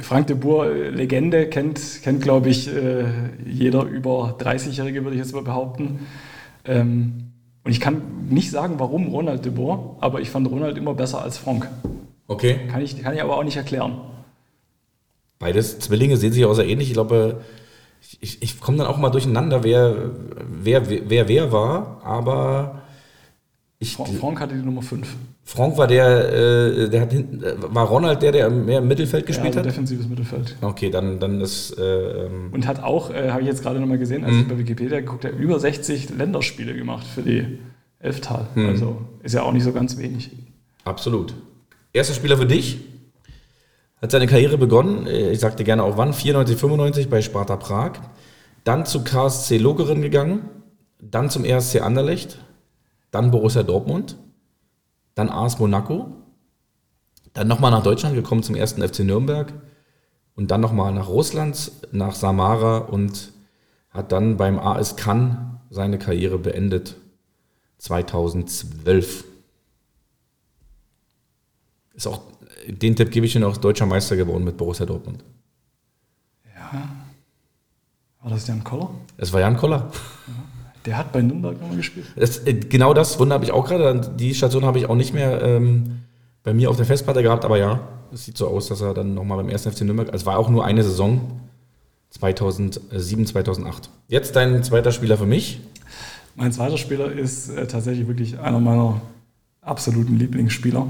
Frank 0.00 0.26
de 0.26 0.34
Boer, 0.34 0.66
äh, 0.66 0.90
Legende, 0.90 1.46
kennt, 1.46 2.02
kennt 2.02 2.22
glaube 2.22 2.48
ich, 2.48 2.68
äh, 2.68 3.04
jeder 3.46 3.84
über 3.84 4.36
30-Jährige, 4.40 5.04
würde 5.04 5.14
ich 5.14 5.22
jetzt 5.22 5.32
mal 5.32 5.44
behaupten. 5.44 6.00
Ähm, 6.64 7.31
und 7.64 7.70
ich 7.70 7.80
kann 7.80 8.26
nicht 8.28 8.50
sagen, 8.50 8.74
warum 8.78 9.08
Ronald 9.08 9.44
de 9.44 9.52
Boer, 9.52 9.96
aber 10.00 10.20
ich 10.20 10.30
fand 10.30 10.50
Ronald 10.50 10.76
immer 10.76 10.94
besser 10.94 11.22
als 11.22 11.38
Frank. 11.38 11.68
Okay. 12.26 12.60
Kann 12.70 12.82
ich, 12.82 13.00
kann 13.02 13.14
ich 13.14 13.22
aber 13.22 13.36
auch 13.36 13.44
nicht 13.44 13.56
erklären. 13.56 14.00
Beides 15.38 15.78
Zwillinge 15.80 16.16
sehen 16.16 16.32
sich 16.32 16.44
auch 16.44 16.54
sehr 16.54 16.68
ähnlich. 16.68 16.88
Ich 16.88 16.94
glaube, 16.94 17.42
ich, 18.20 18.42
ich 18.42 18.60
komme 18.60 18.78
dann 18.78 18.86
auch 18.86 18.98
mal 18.98 19.10
durcheinander, 19.10 19.64
wer 19.64 20.10
wer, 20.62 20.88
wer 20.88 21.28
wer 21.28 21.52
war, 21.52 22.00
aber 22.04 22.82
ich, 23.78 23.96
Frank 23.96 24.40
hatte 24.40 24.54
die 24.54 24.62
Nummer 24.62 24.82
5. 24.82 25.16
Frank 25.44 25.76
war 25.76 25.86
der, 25.86 26.32
äh, 26.32 26.88
der 26.88 27.00
hat 27.00 27.12
hinten, 27.12 27.42
äh, 27.42 27.54
war 27.58 27.86
Ronald 27.86 28.22
der, 28.22 28.32
der 28.32 28.48
mehr 28.48 28.78
im 28.78 28.88
Mittelfeld 28.88 29.26
gespielt 29.26 29.54
ja, 29.54 29.60
also 29.60 29.60
hat? 29.60 29.66
defensives 29.66 30.08
Mittelfeld. 30.08 30.56
Okay, 30.60 30.88
dann, 30.88 31.18
dann 31.18 31.40
ist. 31.40 31.76
Äh, 31.78 32.26
ähm 32.26 32.50
Und 32.52 32.66
hat 32.66 32.82
auch, 32.82 33.10
äh, 33.10 33.30
habe 33.30 33.42
ich 33.42 33.48
jetzt 33.48 33.62
gerade 33.62 33.80
nochmal 33.80 33.98
gesehen, 33.98 34.24
als 34.24 34.34
mhm. 34.34 34.40
ich 34.42 34.48
bei 34.48 34.58
Wikipedia 34.58 35.00
geguckt 35.00 35.24
habe, 35.24 35.34
über 35.34 35.58
60 35.58 36.10
Länderspiele 36.16 36.74
gemacht 36.74 37.06
für 37.06 37.22
die 37.22 37.58
Elftal. 37.98 38.46
Mhm. 38.54 38.68
Also 38.68 39.02
ist 39.22 39.34
ja 39.34 39.42
auch 39.42 39.52
nicht 39.52 39.64
so 39.64 39.72
ganz 39.72 39.98
wenig. 39.98 40.30
Absolut. 40.84 41.34
Erster 41.92 42.14
Spieler 42.14 42.36
für 42.36 42.46
dich? 42.46 42.80
Hat 44.00 44.10
seine 44.10 44.26
Karriere 44.26 44.58
begonnen, 44.58 45.06
äh, 45.06 45.30
ich 45.30 45.40
sagte 45.40 45.64
gerne 45.64 45.82
auch 45.82 45.96
wann, 45.96 46.12
94, 46.12 46.56
95 46.56 47.08
bei 47.10 47.20
Sparta 47.20 47.56
Prag. 47.56 47.92
Dann 48.64 48.86
zu 48.86 49.02
KSC 49.02 49.58
Lokeren 49.58 50.02
gegangen, 50.02 50.48
dann 51.00 51.30
zum 51.30 51.44
RSC 51.44 51.80
Anderlecht, 51.80 52.38
dann 53.10 53.30
Borussia 53.32 53.64
Dortmund, 53.64 54.16
dann 55.14 55.28
AS 55.28 55.58
Monaco, 55.58 56.12
dann 57.32 57.48
nochmal 57.48 57.70
nach 57.70 57.82
Deutschland 57.82 58.14
gekommen 58.14 58.42
zum 58.42 58.54
ersten 58.54 58.86
FC 58.86 59.00
Nürnberg 59.00 59.52
und 60.34 60.50
dann 60.50 60.60
nochmal 60.60 60.92
nach 60.92 61.08
Russland, 61.08 61.72
nach 61.92 62.14
Samara 62.14 62.78
und 62.78 63.32
hat 63.90 64.12
dann 64.12 64.36
beim 64.36 64.58
AS 64.58 64.96
Cannes 64.96 65.36
seine 65.70 65.98
Karriere 65.98 66.38
beendet 66.38 66.96
2012. 67.78 69.24
Ist 71.94 72.06
auch 72.06 72.22
den 72.66 72.96
Tipp 72.96 73.10
gebe 73.10 73.26
ich 73.26 73.34
Ihnen 73.34 73.44
auch 73.44 73.56
deutscher 73.56 73.86
Meister 73.86 74.16
geworden 74.16 74.44
mit 74.44 74.56
Borussia 74.56 74.86
Dortmund. 74.86 75.24
Ja. 76.54 76.88
War 78.20 78.30
das 78.30 78.46
Jan 78.46 78.62
Koller? 78.62 78.90
Es 79.16 79.32
war 79.32 79.40
Jan 79.40 79.56
Koller. 79.56 79.90
Ja. 80.26 80.34
Der 80.86 80.96
hat 80.96 81.12
bei 81.12 81.22
Nürnberg 81.22 81.60
nochmal 81.60 81.76
gespielt. 81.76 82.06
Das, 82.16 82.38
äh, 82.46 82.54
genau 82.54 82.94
das 82.94 83.18
Wunder 83.18 83.34
habe 83.34 83.44
ich 83.44 83.52
auch 83.52 83.66
gerade. 83.66 84.12
Die 84.16 84.34
Station 84.34 84.64
habe 84.64 84.78
ich 84.78 84.88
auch 84.88 84.96
nicht 84.96 85.14
mehr 85.14 85.42
ähm, 85.42 86.00
bei 86.42 86.52
mir 86.52 86.70
auf 86.70 86.76
der 86.76 86.86
Festplatte 86.86 87.22
gehabt, 87.22 87.44
aber 87.44 87.58
ja, 87.58 87.80
es 88.12 88.24
sieht 88.24 88.36
so 88.36 88.48
aus, 88.48 88.68
dass 88.68 88.80
er 88.80 88.94
dann 88.94 89.14
nochmal 89.14 89.38
beim 89.38 89.48
1. 89.48 89.66
FC 89.66 89.82
Nürnberg, 89.82 90.08
also 90.08 90.22
es 90.22 90.26
war 90.26 90.38
auch 90.38 90.50
nur 90.50 90.64
eine 90.64 90.82
Saison, 90.82 91.40
2007, 92.10 93.26
2008. 93.26 93.90
Jetzt 94.08 94.36
dein 94.36 94.62
zweiter 94.62 94.92
Spieler 94.92 95.16
für 95.16 95.26
mich. 95.26 95.60
Mein 96.34 96.52
zweiter 96.52 96.78
Spieler 96.78 97.10
ist 97.10 97.50
äh, 97.50 97.66
tatsächlich 97.66 98.06
wirklich 98.06 98.38
einer 98.38 98.60
meiner 98.60 99.00
absoluten 99.60 100.18
Lieblingsspieler. 100.18 100.86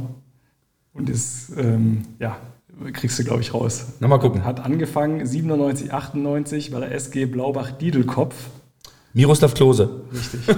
Und 0.95 1.09
ist, 1.09 1.53
ähm, 1.57 2.03
ja, 2.19 2.37
kriegst 2.93 3.19
du, 3.19 3.25
glaube 3.25 3.41
ich, 3.41 3.55
raus. 3.55 3.95
Na, 4.01 4.09
mal 4.09 4.19
gucken. 4.19 4.45
Hat 4.45 4.61
angefangen 4.61 5.25
97, 5.25 5.93
98 5.93 6.71
bei 6.71 6.81
der 6.81 6.93
SG 6.93 7.27
Blaubach-Diedelkopf. 7.27 8.35
Miroslav 9.15 9.55
Klose. 9.55 10.03
Richtig. 10.13 10.41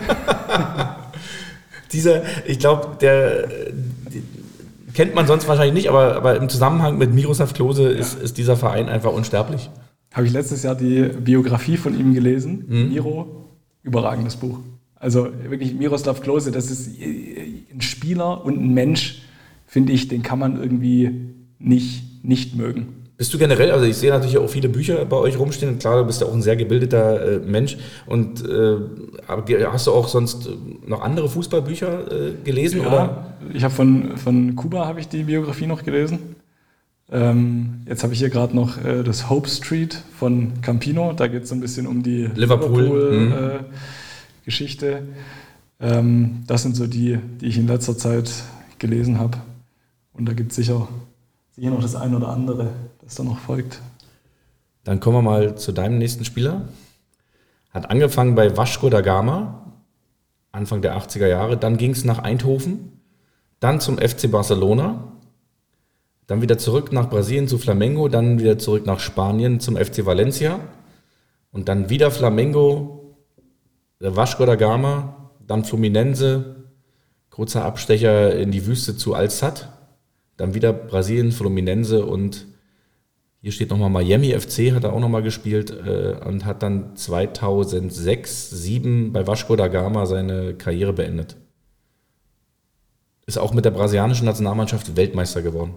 Dieser, 1.93 2.23
ich 2.47 2.59
glaube, 2.59 2.97
der 3.01 3.47
die, 3.47 4.23
kennt 4.95 5.15
man 5.15 5.27
sonst 5.27 5.47
wahrscheinlich 5.47 5.75
nicht, 5.75 5.89
aber, 5.89 6.17
aber 6.17 6.37
im 6.37 6.49
Zusammenhang 6.49 6.99
mit 6.99 7.15
Miroslav 7.15 7.53
Klose 7.53 7.93
ja. 7.93 7.99
ist, 7.99 8.21
ist 8.21 8.39
dieser 8.39 8.57
Verein 8.57 8.89
einfach 8.89 9.13
unsterblich. 9.13 9.71
Habe 10.13 10.27
ich 10.27 10.33
letztes 10.33 10.63
Jahr 10.63 10.75
die 10.75 11.03
Biografie 11.03 11.77
von 11.77 11.99
ihm 11.99 12.15
gelesen. 12.15 12.65
Mhm. 12.69 12.89
Miro, 12.89 13.49
überragendes 13.83 14.37
Buch. 14.37 14.59
Also 14.95 15.29
wirklich 15.49 15.75
Miroslav 15.75 16.23
Klose, 16.23 16.51
das 16.51 16.71
ist 16.71 16.91
ein 16.99 17.81
Spieler 17.81 18.45
und 18.45 18.59
ein 18.59 18.73
Mensch, 18.73 19.23
finde 19.67 19.93
ich, 19.93 20.09
den 20.09 20.23
kann 20.23 20.39
man 20.39 20.61
irgendwie 20.61 21.33
nicht, 21.59 22.25
nicht 22.25 22.55
mögen. 22.55 23.04
Bist 23.17 23.33
du 23.33 23.39
generell, 23.39 23.71
also 23.71 23.85
ich 23.85 23.97
sehe 23.97 24.11
natürlich 24.11 24.39
auch 24.39 24.49
viele 24.49 24.69
Bücher 24.69 25.05
bei 25.05 25.17
euch 25.17 25.39
rumstehen. 25.39 25.79
Klar, 25.79 25.99
du 25.99 26.07
bist 26.07 26.21
ja 26.21 26.27
auch 26.27 26.35
ein 26.35 26.43
sehr 26.43 26.57
gebildeter 26.57 27.35
äh, 27.35 27.39
Mensch. 27.39 27.77
Und 28.07 28.45
äh, 28.45 28.79
hast 29.29 29.87
du 29.87 29.93
auch 29.93 30.09
sonst 30.09 30.49
noch 30.87 31.03
andere 31.03 31.29
Fußballbücher 31.29 32.11
äh, 32.11 32.33
gelesen? 32.43 32.81
Ja, 32.83 32.89
oder? 32.89 33.37
ich 33.53 33.63
habe 33.63 33.75
von, 33.75 34.17
von 34.17 34.57
Kuba 34.57 34.87
habe 34.87 34.99
ich 35.01 35.09
die 35.09 35.23
Biografie 35.23 35.67
noch 35.67 35.85
gelesen. 35.85 36.35
Ähm, 37.13 37.83
jetzt 37.87 38.03
habe 38.03 38.15
ich 38.15 38.19
hier 38.19 38.31
gerade 38.31 38.57
noch 38.57 38.83
äh, 38.85 39.05
das 39.05 39.31
Hope 39.31 39.49
Street 39.49 39.97
von 40.19 40.61
Campino. 40.63 41.13
Da 41.13 41.29
geht 41.29 41.45
es 41.45 41.51
so 41.51 41.55
ein 41.55 41.61
bisschen 41.61 41.87
um 41.87 42.03
die 42.03 42.29
Liverpool-Geschichte. 42.35 44.87
Mhm. 44.87 44.93
Liverpool, 44.93 45.15
ähm, 45.81 46.45
das 46.47 46.63
sind 46.63 46.77
so 46.77 46.87
die, 46.87 47.19
die 47.41 47.47
ich 47.47 47.59
in 47.59 47.67
letzter 47.67 47.97
Zeit 47.97 48.31
gelesen 48.79 49.19
habe. 49.19 49.39
Und 50.13 50.27
da 50.27 50.33
gibt 50.33 50.51
es 50.51 50.57
sicher, 50.57 50.89
sicher 51.55 51.71
noch 51.71 51.83
das 51.83 51.95
eine 51.95 52.17
oder 52.17 52.29
andere, 52.29 52.71
das 53.03 53.15
da 53.15 53.23
noch 53.23 53.39
folgt. 53.39 53.81
Dann 54.83 55.01
kommen 55.01 55.19
wir 55.19 55.23
mal 55.23 55.57
zu 55.57 55.73
deinem 55.73 55.99
nächsten 55.99 56.25
Spieler. 56.25 56.69
Hat 57.71 57.91
angefangen 57.91 58.35
bei 58.35 58.57
Vasco 58.57 58.91
da 58.91 59.01
Gama, 59.01 59.73
Anfang 60.53 60.83
der 60.83 60.97
80er 60.97 61.27
Jahre. 61.27 61.57
Dann 61.57 61.77
ging 61.77 61.93
es 61.93 62.05
nach 62.05 62.19
Eindhoven, 62.19 63.01
dann 63.61 63.81
zum 63.81 63.99
FC 63.99 64.31
Barcelona, 64.31 65.13
dann 66.27 66.43
wieder 66.43 66.59
zurück 66.59 66.93
nach 66.93 67.09
Brasilien 67.09 67.49
zu 67.49 67.59
Flamengo, 67.59 68.09
dann 68.09 68.39
wieder 68.39 68.59
zurück 68.59 68.87
nach 68.87 69.01
Spanien 69.01 69.61
zum 69.61 69.77
FC 69.77 70.07
Valencia 70.07 70.61
und 71.51 71.69
dann 71.69 71.91
wieder 71.91 72.11
Flamengo, 72.11 73.17
Vasco 74.01 74.45
da 74.45 74.57
Gama, 74.57 75.31
dann 75.47 75.65
Fluminense, 75.65 76.57
kurzer 77.31 77.65
Abstecher 77.65 78.37
in 78.37 78.51
die 78.51 78.67
Wüste 78.67 78.97
zu 78.97 79.15
Al-Sad, 79.15 79.69
dann 80.37 80.55
wieder 80.55 80.73
Brasilien, 80.73 81.33
Fluminense 81.33 82.05
und 82.05 82.47
hier 83.41 83.53
steht 83.53 83.69
nochmal 83.71 83.91
Miami 83.91 84.33
FC, 84.33 84.73
hat 84.73 84.85
er 84.85 84.95
auch 84.95 85.01
nochmal 85.01 85.23
gespielt 85.23 85.71
äh, 85.71 86.17
und 86.27 86.47
hat 86.47 86.63
dann 86.63 86.97
2006, 86.97 88.49
2007 88.49 89.13
bei 89.13 89.27
Vasco 89.27 89.55
da 89.55 89.69
Gama 89.69 90.07
seine 90.07 90.55
Karriere 90.55 90.95
beendet. 90.95 91.37
Ist 93.27 93.39
auch 93.39 93.53
mit 93.53 93.65
der 93.65 93.71
brasilianischen 93.71 94.25
Nationalmannschaft 94.25 94.97
Weltmeister 94.97 95.43
geworden. 95.43 95.75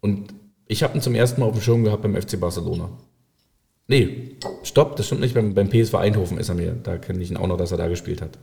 Und 0.00 0.34
ich 0.66 0.82
habe 0.82 0.96
ihn 0.96 1.00
zum 1.00 1.14
ersten 1.14 1.40
Mal 1.40 1.46
auf 1.46 1.54
dem 1.54 1.62
Schirm 1.62 1.84
gehabt 1.84 2.02
beim 2.02 2.20
FC 2.20 2.38
Barcelona. 2.38 2.90
Nee, 3.86 4.36
stopp, 4.62 4.96
das 4.96 5.06
stimmt 5.06 5.22
nicht. 5.22 5.34
Beim, 5.34 5.54
beim 5.54 5.68
PSV 5.68 5.94
Eindhoven 5.94 6.38
ist 6.38 6.48
er 6.48 6.54
mir. 6.54 6.72
Da 6.72 6.96
kenne 6.98 7.22
ich 7.22 7.30
ihn 7.30 7.36
auch 7.36 7.46
noch, 7.46 7.56
dass 7.56 7.72
er 7.72 7.78
da 7.78 7.88
gespielt 7.88 8.22
hat. 8.22 8.38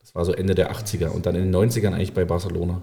Das 0.00 0.14
war 0.14 0.24
so 0.24 0.32
Ende 0.32 0.54
der 0.54 0.72
80er 0.72 1.08
und 1.08 1.26
dann 1.26 1.34
in 1.36 1.50
den 1.50 1.54
90ern 1.54 1.94
eigentlich 1.94 2.12
bei 2.12 2.24
Barcelona. 2.24 2.82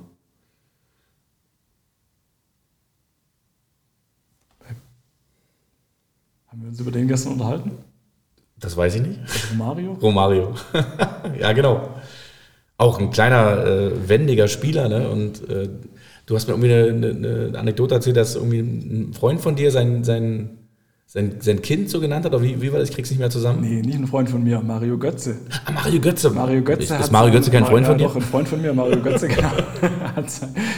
Haben 6.51 6.63
wir 6.63 6.67
uns 6.67 6.81
über 6.81 6.91
den 6.91 7.07
gestern 7.07 7.33
unterhalten? 7.33 7.71
Das 8.59 8.75
weiß 8.75 8.95
ich 8.95 9.01
nicht. 9.03 9.19
Romario? 9.51 9.93
Romario. 10.01 10.53
ja, 11.39 11.53
genau. 11.53 11.91
Auch 12.77 12.99
ein 12.99 13.09
kleiner, 13.09 13.65
äh, 13.65 14.09
wendiger 14.09 14.49
Spieler. 14.49 14.89
Ne? 14.89 15.09
Und 15.09 15.49
äh, 15.49 15.69
du 16.25 16.35
hast 16.35 16.49
mir 16.49 16.55
irgendwie 16.55 16.73
eine, 16.73 17.47
eine, 17.47 17.57
Anekdote 17.57 17.95
erzählt, 17.95 18.17
dass 18.17 18.35
irgendwie 18.35 18.59
ein 18.59 19.13
Freund 19.13 19.39
von 19.39 19.55
dir 19.55 19.71
sein, 19.71 20.03
sein, 20.03 20.57
sein, 21.13 21.33
sein 21.41 21.61
Kind 21.61 21.89
so 21.89 21.99
genannt 21.99 22.23
hat. 22.23 22.33
Oder 22.33 22.41
wie, 22.41 22.61
wie 22.61 22.71
war 22.71 22.79
das? 22.79 22.89
Ich 22.89 22.95
krieg's 22.95 23.09
nicht 23.09 23.19
mehr 23.19 23.29
zusammen. 23.29 23.59
Nee, 23.61 23.81
nicht 23.81 23.99
ein 23.99 24.07
Freund 24.07 24.29
von 24.29 24.41
mir, 24.41 24.61
Mario 24.61 24.97
Götze. 24.97 25.35
Ah, 25.65 25.71
Mario 25.73 25.99
Götze. 25.99 26.29
Mario 26.29 26.61
Götze 26.61 26.93
ist, 26.93 27.01
ist 27.01 27.11
Mario 27.11 27.33
Götze 27.33 27.51
kein 27.51 27.65
Freund 27.65 27.85
von 27.85 27.97
dir? 27.97 28.05
Doch, 28.05 28.15
ein 28.15 28.21
Freund 28.21 28.47
von 28.47 28.61
mir, 28.61 28.73
Mario 28.73 29.01
Götze, 29.01 29.27
genau. 29.27 29.51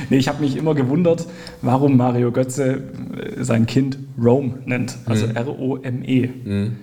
nee, 0.09 0.17
ich 0.17 0.27
habe 0.27 0.41
mich 0.41 0.57
immer 0.57 0.73
gewundert, 0.73 1.27
warum 1.61 1.97
Mario 1.97 2.31
Götze 2.31 2.81
sein 3.39 3.67
Kind 3.67 3.99
Rome 4.19 4.55
nennt. 4.65 4.97
Also 5.05 5.27
mhm. 5.27 5.35
R-O-M-E. 5.35 6.29
Mhm. 6.43 6.77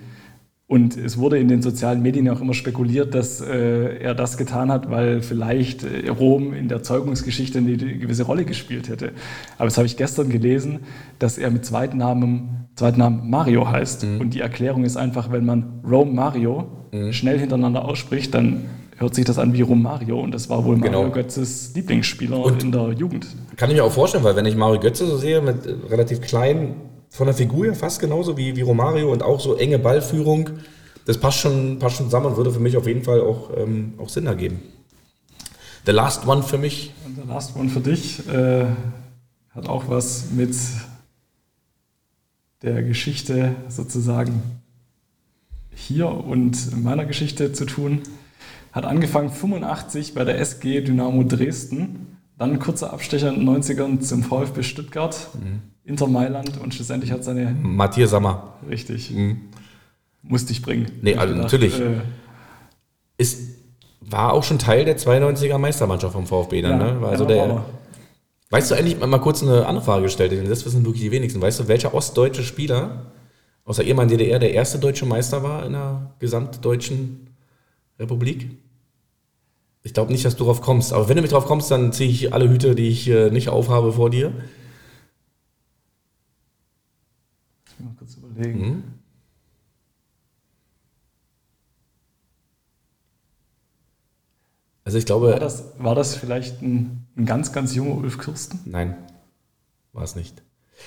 Und 0.70 0.96
es 0.96 1.18
wurde 1.18 1.36
in 1.36 1.48
den 1.48 1.62
sozialen 1.62 2.00
Medien 2.00 2.28
auch 2.28 2.40
immer 2.40 2.54
spekuliert, 2.54 3.12
dass 3.12 3.40
äh, 3.40 3.96
er 3.96 4.14
das 4.14 4.36
getan 4.36 4.70
hat, 4.70 4.88
weil 4.88 5.20
vielleicht 5.20 5.82
äh, 5.82 6.08
Rom 6.08 6.54
in 6.54 6.68
der 6.68 6.84
Zeugungsgeschichte 6.84 7.58
eine, 7.58 7.76
gewisse 7.76 8.22
Rolle 8.22 8.44
gespielt 8.44 8.88
hätte. 8.88 9.10
Aber 9.58 9.64
das 9.64 9.78
habe 9.78 9.86
ich 9.86 9.96
gestern 9.96 10.28
gelesen, 10.28 10.78
dass 11.18 11.38
er 11.38 11.50
mit 11.50 11.64
Zweitnamen, 11.64 12.68
Zweitnamen 12.76 13.28
Mario 13.28 13.68
heißt. 13.68 14.04
Mhm. 14.04 14.20
Und 14.20 14.34
die 14.34 14.42
Erklärung 14.42 14.84
ist 14.84 14.96
einfach, 14.96 15.32
wenn 15.32 15.44
man 15.44 15.80
Rome 15.84 16.12
Mario 16.12 16.68
mhm. 16.92 17.12
schnell 17.12 17.40
hintereinander 17.40 17.84
ausspricht, 17.84 18.32
dann 18.32 18.66
hört 18.96 19.16
sich 19.16 19.24
das 19.24 19.40
an 19.40 19.52
wie 19.52 19.62
Rom 19.62 19.82
Mario. 19.82 20.20
Und 20.20 20.32
das 20.32 20.48
war 20.50 20.64
wohl 20.64 20.76
Mario 20.76 21.00
genau. 21.00 21.12
Götzes 21.12 21.74
Lieblingsspieler 21.74 22.38
und 22.38 22.62
in 22.62 22.70
der 22.70 22.92
Jugend. 22.92 23.26
Kann 23.56 23.70
ich 23.70 23.76
mir 23.76 23.82
auch 23.82 23.90
vorstellen, 23.90 24.22
weil 24.22 24.36
wenn 24.36 24.46
ich 24.46 24.54
Mario 24.54 24.78
Götze 24.78 25.04
so 25.04 25.16
sehe, 25.16 25.40
mit 25.40 25.56
relativ 25.90 26.20
kleinen 26.20 26.89
von 27.10 27.26
der 27.26 27.34
Figur 27.34 27.66
her 27.66 27.74
fast 27.74 28.00
genauso 28.00 28.36
wie, 28.36 28.56
wie 28.56 28.62
Romario 28.62 29.12
und 29.12 29.22
auch 29.22 29.40
so 29.40 29.56
enge 29.56 29.78
Ballführung. 29.78 30.50
Das 31.04 31.18
passt 31.18 31.38
schon, 31.38 31.78
passt 31.78 31.96
schon 31.96 32.06
zusammen 32.06 32.26
und 32.26 32.36
würde 32.36 32.52
für 32.52 32.60
mich 32.60 32.76
auf 32.76 32.86
jeden 32.86 33.02
Fall 33.02 33.20
auch, 33.20 33.50
ähm, 33.56 33.94
auch 33.98 34.08
Sinn 34.08 34.26
ergeben. 34.26 34.62
The 35.86 35.92
Last 35.92 36.26
One 36.26 36.42
für 36.42 36.58
mich. 36.58 36.92
Und 37.04 37.16
The 37.16 37.28
Last 37.28 37.56
One 37.56 37.68
für 37.68 37.80
dich 37.80 38.28
äh, 38.28 38.66
hat 39.50 39.68
auch 39.68 39.88
was 39.88 40.30
mit 40.30 40.54
der 42.62 42.82
Geschichte 42.82 43.56
sozusagen 43.68 44.42
hier 45.74 46.08
und 46.08 46.82
meiner 46.82 47.06
Geschichte 47.06 47.52
zu 47.52 47.64
tun. 47.64 48.02
Hat 48.72 48.84
angefangen 48.84 49.30
85 49.30 50.14
bei 50.14 50.24
der 50.24 50.38
SG 50.38 50.82
Dynamo 50.82 51.24
Dresden, 51.24 52.09
dann 52.40 52.52
ein 52.52 52.58
kurzer 52.58 52.92
Abstecher 52.92 53.28
in 53.28 53.46
den 53.46 53.48
90ern 53.48 54.00
zum 54.00 54.24
VfB 54.24 54.62
Stuttgart. 54.62 55.28
Mhm 55.34 55.70
Inter 55.90 56.06
Mailand 56.06 56.58
und 56.58 56.72
schlussendlich 56.72 57.10
hat 57.10 57.24
seine. 57.24 57.50
Matthias 57.50 58.10
Sammer. 58.10 58.54
Richtig. 58.68 59.10
Mhm. 59.10 59.40
Musste 60.22 60.52
ich 60.52 60.62
bringen. 60.62 60.86
Nee, 61.02 61.16
also 61.16 61.34
gedacht, 61.34 61.44
natürlich. 61.44 61.80
Äh, 61.80 62.02
ist, 63.16 63.40
war 64.00 64.32
auch 64.32 64.44
schon 64.44 64.58
Teil 64.58 64.84
der 64.84 64.98
92er 64.98 65.58
Meistermannschaft 65.58 66.12
vom 66.12 66.26
VfB 66.26 66.62
dann, 66.62 66.80
ja, 66.80 66.92
ne? 66.92 67.00
War 67.00 67.10
also 67.10 67.24
der. 67.24 67.64
Weißt 68.50 68.70
du 68.70 68.74
eigentlich 68.74 68.98
mal 68.98 69.18
kurz 69.18 69.42
eine 69.42 69.66
andere 69.66 69.84
Frage 69.84 70.02
gestellt, 70.04 70.32
denn 70.32 70.48
das 70.48 70.66
wissen 70.66 70.84
wirklich 70.84 71.02
die 71.02 71.10
wenigsten. 71.12 71.40
Weißt 71.40 71.60
du, 71.60 71.68
welcher 71.68 71.94
ostdeutsche 71.94 72.42
Spieler 72.42 73.12
aus 73.64 73.76
der 73.76 73.86
ehemaligen 73.86 74.18
DDR 74.18 74.38
der 74.38 74.52
erste 74.52 74.78
deutsche 74.78 75.06
Meister 75.06 75.42
war 75.42 75.64
in 75.64 75.72
der 75.72 76.14
gesamtdeutschen 76.18 77.30
Republik? 77.98 78.50
Ich 79.82 79.94
glaube 79.94 80.12
nicht, 80.12 80.24
dass 80.24 80.36
du 80.36 80.44
drauf 80.44 80.60
kommst. 80.60 80.92
Aber 80.92 81.08
wenn 81.08 81.16
du 81.16 81.22
mich 81.22 81.30
drauf 81.30 81.46
kommst, 81.46 81.70
dann 81.70 81.92
ziehe 81.92 82.10
ich 82.10 82.34
alle 82.34 82.48
Hüte, 82.48 82.74
die 82.74 82.88
ich 82.88 83.08
äh, 83.08 83.30
nicht 83.30 83.48
aufhabe, 83.48 83.92
vor 83.92 84.10
dir. 84.10 84.32
mal 87.78 87.94
kurz 87.98 88.14
überlegen. 88.16 88.60
Mhm. 88.60 88.82
Also 94.84 94.98
ich 94.98 95.06
glaube. 95.06 95.32
War 95.32 95.40
das, 95.40 95.72
war 95.78 95.94
das 95.94 96.16
vielleicht 96.16 96.62
ein, 96.62 97.06
ein, 97.16 97.26
ganz, 97.26 97.52
ganz 97.52 97.74
junger 97.74 97.96
Ulf 97.96 98.18
Kirsten? 98.18 98.60
Nein, 98.64 98.96
war 99.92 100.02
es 100.02 100.16
nicht. 100.16 100.42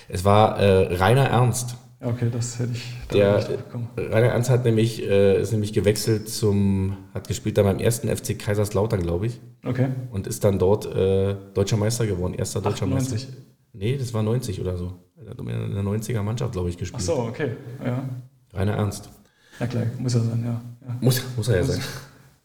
Es 0.07 0.25
war 0.25 0.59
äh, 0.59 0.95
Rainer 0.95 1.29
Ernst. 1.29 1.77
Okay, 2.03 2.29
das 2.31 2.59
hätte 2.59 2.73
ich. 2.73 2.83
Da 3.07 3.15
Der, 3.15 4.11
Rainer 4.11 4.27
Ernst 4.27 4.49
hat 4.49 4.65
nämlich, 4.65 5.01
äh, 5.03 5.41
ist 5.41 5.51
nämlich 5.51 5.71
gewechselt 5.71 6.27
zum, 6.27 6.97
hat 7.13 7.27
gespielt 7.27 7.57
dann 7.57 7.65
beim 7.65 7.79
ersten 7.79 8.13
FC 8.13 8.37
Kaiserslautern, 8.37 9.01
glaube 9.01 9.27
ich. 9.27 9.39
Okay. 9.65 9.87
Und 10.11 10.27
ist 10.27 10.43
dann 10.43 10.59
dort 10.59 10.85
äh, 10.85 11.35
deutscher 11.53 11.77
Meister 11.77 12.05
geworden, 12.05 12.33
erster 12.33 12.59
deutscher 12.59 12.85
98. 12.85 13.27
Meister. 13.27 13.41
Nee, 13.73 13.97
das 13.97 14.13
war 14.13 14.21
90 14.21 14.59
oder 14.59 14.77
so. 14.77 14.93
Er 15.15 15.31
hat 15.31 15.39
in 15.39 15.45
der 15.47 15.83
90er 15.83 16.21
Mannschaft, 16.21 16.51
glaube 16.51 16.69
ich, 16.69 16.77
gespielt. 16.77 17.01
Ach 17.03 17.15
so, 17.15 17.19
okay. 17.21 17.51
Ja. 17.83 18.03
Rainer 18.53 18.73
Ernst. 18.73 19.09
Ja, 19.59 19.67
klar, 19.67 19.83
muss 19.97 20.15
er 20.15 20.21
sein, 20.21 20.43
ja. 20.43 20.61
ja. 20.87 20.97
Muss, 20.99 21.21
muss 21.37 21.47
er 21.47 21.55
ja 21.55 21.61
muss, 21.61 21.75
sein. 21.75 21.83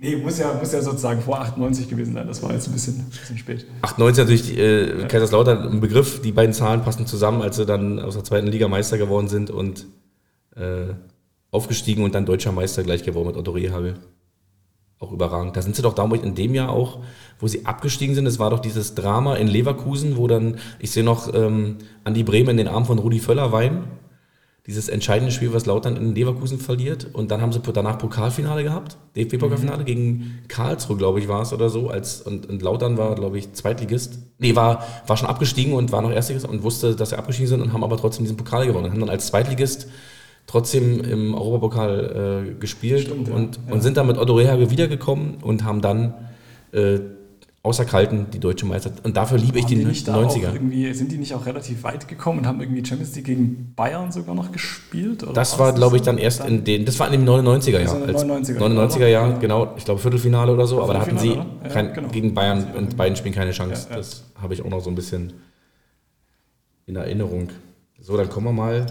Nee, 0.01 0.16
muss 0.16 0.39
ja, 0.39 0.55
muss 0.55 0.73
ja 0.73 0.81
sozusagen 0.81 1.20
vor 1.20 1.41
98 1.41 1.89
gewesen 1.89 2.15
sein. 2.15 2.27
Das 2.29 2.41
war 2.43 2.53
jetzt 2.53 2.69
ein 2.69 2.73
bisschen, 2.73 3.01
ein 3.01 3.11
bisschen 3.11 3.39
spät. 3.39 3.66
98 3.83 4.25
natürlich 4.25 4.57
äh, 4.57 5.01
ja. 5.01 5.07
Kaiserslautern 5.09 5.69
ein 5.69 5.81
Begriff. 5.81 6.23
Die 6.23 6.31
beiden 6.31 6.53
Zahlen 6.53 6.83
passen 6.83 7.07
zusammen, 7.07 7.43
als 7.43 7.57
sie 7.57 7.66
dann 7.66 7.99
aus 7.99 8.15
der 8.15 8.23
zweiten 8.23 8.47
Liga 8.47 8.69
Meister 8.69 8.97
geworden 8.97 9.29
sind 9.29 9.51
und 9.51 9.87
äh, 10.55 10.95
aufgestiegen 11.51 12.05
und 12.05 12.15
dann 12.15 12.27
deutscher 12.27 12.53
Meister 12.53 12.85
gleich 12.85 13.03
geworden 13.03 13.29
mit 13.29 13.37
Otto 13.37 13.51
Rehagel 13.51 13.97
auch 15.01 15.12
überragend. 15.12 15.57
Da 15.57 15.62
sind 15.62 15.77
sie 15.77 15.83
doch 15.83 15.95
damals 15.95 16.23
in 16.23 16.35
dem 16.35 16.55
Jahr 16.55 16.70
auch, 16.70 16.99
wo 17.39 17.47
sie 17.47 17.66
abgestiegen 17.66 18.15
sind. 18.15 18.27
Es 18.27 18.39
war 18.39 18.51
doch 18.51 18.59
dieses 18.59 18.95
Drama 18.95 19.37
in 19.37 19.47
Leverkusen, 19.47 20.16
wo 20.16 20.27
dann, 20.27 20.59
ich 20.79 20.91
sehe 20.91 21.05
noch 21.05 21.33
ähm, 21.35 21.77
Andi 22.05 22.25
Bremen 22.25 22.51
in 22.51 22.57
den 22.59 22.69
Arm 22.69 22.85
von 22.85 22.99
Rudi 22.99 23.20
Völler 23.20 23.53
weinen. 23.53 23.85
Dieses 24.69 24.90
entscheidende 24.90 25.32
Spiel, 25.32 25.55
was 25.55 25.65
Lautern 25.65 25.97
in 25.97 26.15
Leverkusen 26.15 26.59
verliert. 26.59 27.09
Und 27.15 27.31
dann 27.31 27.40
haben 27.40 27.53
sie 27.53 27.61
danach 27.73 27.97
Pokalfinale 27.97 28.62
gehabt, 28.62 28.99
DFB-Pokalfinale 29.16 29.81
mhm. 29.81 29.86
gegen 29.86 30.39
Karlsruhe, 30.49 30.99
glaube 30.99 31.20
ich, 31.20 31.27
war 31.27 31.40
es 31.40 31.55
oder 31.55 31.70
so. 31.70 31.89
Als, 31.89 32.20
und, 32.20 32.51
und 32.51 32.61
Lautern 32.61 32.99
war, 32.99 33.15
glaube 33.15 33.39
ich, 33.39 33.55
Zweitligist. 33.55 34.19
Nee, 34.39 34.55
war, 34.55 34.85
war 35.07 35.16
schon 35.16 35.27
abgestiegen 35.27 35.73
und 35.73 35.90
war 35.90 36.03
noch 36.03 36.11
Erstligist 36.11 36.47
und 36.47 36.62
wusste, 36.65 36.95
dass 36.95 37.09
sie 37.09 37.19
abgestiegen 37.19 37.49
sind 37.49 37.62
und 37.62 37.73
haben 37.73 37.82
aber 37.82 37.97
trotzdem 37.97 38.24
diesen 38.24 38.36
Pokal 38.36 38.66
gewonnen. 38.66 38.85
Und 38.85 38.93
haben 38.93 39.01
dann 39.01 39.09
als 39.09 39.28
Zweitligist 39.28 39.89
trotzdem 40.47 41.01
im 41.01 41.35
Europapokal 41.35 42.45
äh, 42.51 42.61
gespielt 42.61 43.05
Stimmt, 43.07 43.31
und, 43.31 43.57
ja. 43.57 43.73
und 43.73 43.81
sind 43.81 43.97
dann 43.97 44.07
mit 44.07 44.19
Otto 44.19 44.35
Rehage 44.35 44.70
wiedergekommen 44.70 45.39
und 45.40 45.65
haben 45.65 45.81
dann 45.81 46.12
äh, 46.73 46.99
außer 47.62 47.85
Kalten 47.85 48.26
die 48.32 48.39
deutsche 48.39 48.66
Meisterschaft. 48.66 49.05
Und 49.05 49.16
dafür 49.16 49.36
liebe 49.39 49.59
ich 49.59 49.64
Waren 49.64 49.70
die, 49.70 49.85
die 49.85 50.10
auch 50.10 50.36
90er. 50.36 50.52
Irgendwie, 50.55 50.94
sind 50.94 51.10
die 51.12 51.18
nicht 51.18 51.35
auch 51.35 51.44
relativ 51.44 51.82
weit 51.82 52.06
gekommen 52.09 52.40
und 52.40 52.47
haben 52.47 52.60
irgendwie 52.60 52.85
Champions 52.85 53.14
League 53.16 53.26
gegen 53.26 53.72
Bayern 53.74 54.12
sogar 54.12 54.35
noch 54.35 54.52
gespielt? 54.52 55.22
Oder 55.24 55.32
Das 55.32 55.59
war 55.59 55.72
glaube 55.72 55.97
ich, 55.97 56.02
dann 56.02 56.18
erst 56.18 56.44
in 56.44 56.64
den, 56.64 56.85
das 56.85 56.98
war 56.98 57.12
in 57.12 57.12
dem 57.20 57.24
99er 57.28 57.70
Jahr. 57.70 57.80
Also 57.80 57.97
in 57.97 58.06
den 58.06 58.16
als 58.16 58.24
99er, 58.24 58.59
99er 58.59 58.97
oder? 58.97 59.09
Jahr, 59.09 59.28
Ja. 59.30 59.39
genau. 59.39 59.74
Ich 59.76 59.85
glaube 59.85 60.01
Viertelfinale 60.01 60.52
oder 60.55 60.66
so, 60.66 60.82
aber 60.82 60.94
da 60.94 61.01
hatten 61.01 61.18
sie? 61.18 61.32
Ja, 61.35 61.47
kein, 61.68 61.93
genau. 61.93 62.09
gegen 62.09 62.32
Bayern 62.35 62.66
in 62.76 62.97
beiden 62.97 63.16
Spielen 63.16 63.35
keine 63.35 63.51
Chance. 63.51 63.89
Das 63.90 64.24
habe 64.40 64.55
ich 64.55 64.62
auch 64.64 64.70
noch 64.70 64.80
so 64.80 64.90
ein 64.90 64.94
bisschen 64.94 65.32
in 66.86 66.97
Erinnerung. 66.97 67.51
So, 68.01 68.16
dann 68.16 68.28
kommen 68.30 68.47
wir 68.47 68.52
mal 68.52 68.86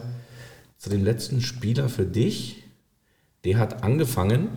zu 0.77 0.89
dem 0.89 1.03
letzten 1.03 1.41
Spieler 1.41 1.89
für 1.89 2.05
dich. 2.05 2.63
Der 3.45 3.57
hat 3.57 3.83
angefangen. 3.83 4.49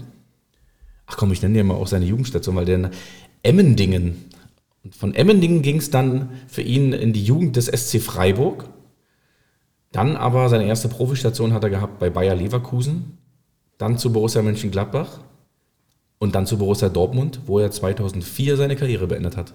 Ach 1.07 1.17
komm, 1.17 1.33
ich 1.33 1.41
nenne 1.43 1.55
dir 1.55 1.65
mal 1.65 1.75
auch 1.75 1.87
seine 1.87 2.05
Jugendstation, 2.05 2.57
weil 2.57 2.65
der 2.65 2.91
Emmendingen. 3.43 4.31
Und 4.83 4.95
von 4.95 5.15
Emmendingen 5.15 5.63
ging 5.63 5.77
es 5.77 5.91
dann 5.91 6.31
für 6.49 6.63
ihn 6.63 6.93
in 6.93 7.13
die 7.13 7.25
Jugend 7.25 7.57
des 7.57 7.67
SC 7.67 8.01
Freiburg. 8.01 8.69
Dann 9.93 10.17
aber 10.17 10.49
seine 10.49 10.67
erste 10.67 10.89
Profistation 10.89 11.53
hat 11.53 11.65
er 11.65 11.71
gehabt 11.71 11.99
bei 11.99 12.11
Bayer 12.11 12.35
Leverkusen, 12.35 13.19
dann 13.79 13.99
zu 13.99 14.13
Borussia 14.13 14.43
Mönchengladbach 14.43 15.21
und 16.19 16.35
dann 16.35 16.47
zu 16.47 16.59
Borussia 16.59 16.89
Dortmund, 16.89 17.41
wo 17.47 17.59
er 17.59 17.71
2004 17.71 18.57
seine 18.57 18.77
Karriere 18.77 19.07
beendet 19.07 19.37
hat. 19.37 19.55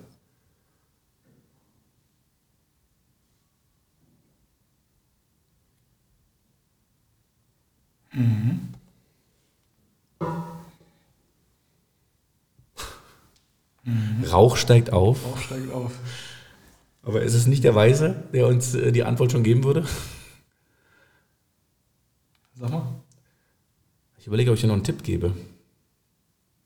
Rauch 14.31 14.57
steigt 14.57 14.91
auf, 14.91 15.23
Auch 15.25 15.37
steigt 15.37 15.71
auf. 15.71 15.91
aber 17.03 17.21
ist 17.21 17.33
es 17.35 17.45
nicht 17.45 17.63
der 17.63 17.75
Weise, 17.75 18.23
der 18.33 18.47
uns 18.47 18.73
äh, 18.73 18.91
die 18.91 19.03
Antwort 19.03 19.31
schon 19.31 19.43
geben 19.43 19.63
würde? 19.63 19.85
Sag 22.55 22.71
mal. 22.71 22.87
Ich 24.17 24.27
überlege, 24.27 24.49
ob 24.49 24.55
ich 24.55 24.61
dir 24.61 24.67
noch 24.67 24.73
einen 24.75 24.83
Tipp 24.83 25.03
gebe. 25.03 25.33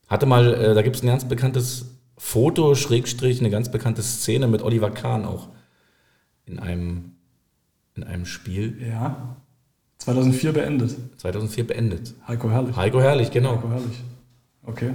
Hatte 0.08 0.26
mal, 0.26 0.54
äh, 0.54 0.74
da 0.74 0.82
gibt 0.82 0.96
es 0.96 1.04
ein 1.04 1.08
ganz 1.08 1.28
bekanntes 1.28 1.86
Foto, 2.18 2.74
Schrägstrich, 2.76 3.40
eine 3.40 3.50
ganz 3.50 3.70
bekannte 3.72 4.02
Szene 4.02 4.48
mit 4.48 4.62
Oliver 4.62 4.91
Kahn 4.91 5.26
auch 5.26 5.50
in 6.46 6.60
einem, 6.60 7.12
in 7.96 8.04
einem 8.04 8.26
Spiel. 8.26 8.82
Ja. 8.82 9.36
2004 9.98 10.54
beendet. 10.54 10.96
2004 11.18 11.68
beendet. 11.68 12.14
Heiko 12.28 12.50
Herrlich. 12.50 12.76
Heiko 12.76 13.02
Herrlich, 13.02 13.32
genau. 13.32 13.58
Heiko 13.58 13.70
Herrlich. 13.70 14.04
Okay. 14.64 14.91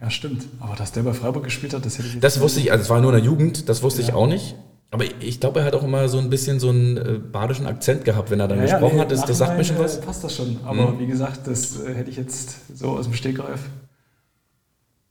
Ja, 0.00 0.10
stimmt. 0.10 0.44
Aber 0.60 0.74
dass 0.76 0.92
der 0.92 1.02
bei 1.02 1.12
Freiburg 1.12 1.44
gespielt 1.44 1.72
hat, 1.74 1.84
das 1.86 1.98
hätte 1.98 2.08
ich 2.08 2.20
Das 2.20 2.40
wusste 2.40 2.60
ich, 2.60 2.70
also 2.72 2.82
es 2.82 2.90
war 2.90 3.00
nur 3.00 3.12
in 3.12 3.16
der 3.18 3.24
Jugend, 3.24 3.68
das 3.68 3.82
wusste 3.82 4.00
ich 4.02 4.08
Ja. 4.08 4.14
auch 4.14 4.26
nicht. 4.26 4.54
Aber 4.90 5.04
ich- 5.04 5.14
ich 5.20 5.40
glaube, 5.40 5.60
er 5.60 5.66
hat 5.66 5.74
auch 5.74 5.82
immer 5.82 6.08
so 6.08 6.18
ein 6.18 6.30
bisschen 6.30 6.60
so 6.60 6.68
einen 6.68 6.96
äh, 6.96 7.18
badischen 7.18 7.66
Akzent 7.66 8.04
gehabt, 8.04 8.30
wenn 8.30 8.38
er 8.40 8.46
dann 8.48 8.58
Ja, 8.58 8.64
ja, 8.64 8.70
gesprochen 8.72 8.96
nee, 8.96 9.00
hat. 9.00 9.10
Das, 9.10 9.24
das 9.24 9.38
sagt 9.38 9.56
mir 9.56 9.64
schon 9.64 9.78
was. 9.78 9.98
äh, 9.98 10.02
Passt 10.02 10.22
das 10.22 10.34
schon. 10.36 10.58
Aber 10.64 10.92
Mhm. 10.92 10.98
wie 11.00 11.06
gesagt, 11.06 11.46
das 11.46 11.80
äh, 11.80 11.94
hätte 11.94 12.10
ich 12.10 12.16
jetzt 12.16 12.76
so 12.78 12.90
aus 12.90 13.04
dem 13.06 13.14
Stegreif. 13.14 13.60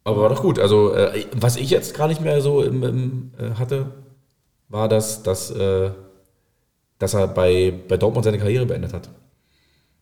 Aber 0.05 0.21
war 0.21 0.29
doch 0.29 0.41
gut. 0.41 0.59
Also, 0.59 0.93
was 1.33 1.55
ich 1.55 1.69
jetzt 1.69 1.95
gar 1.95 2.09
nicht 2.09 2.19
mehr 2.21 2.41
so 2.41 2.61
im, 2.61 2.83
im, 2.83 3.31
hatte, 3.57 3.91
war, 4.67 4.89
dass, 4.89 5.23
dass, 5.23 5.47
dass 6.99 7.13
er 7.13 7.27
bei, 7.27 7.73
bei 7.87 7.95
Dortmund 7.95 8.25
seine 8.25 8.37
Karriere 8.37 8.65
beendet 8.65 8.91
hat. 8.93 9.09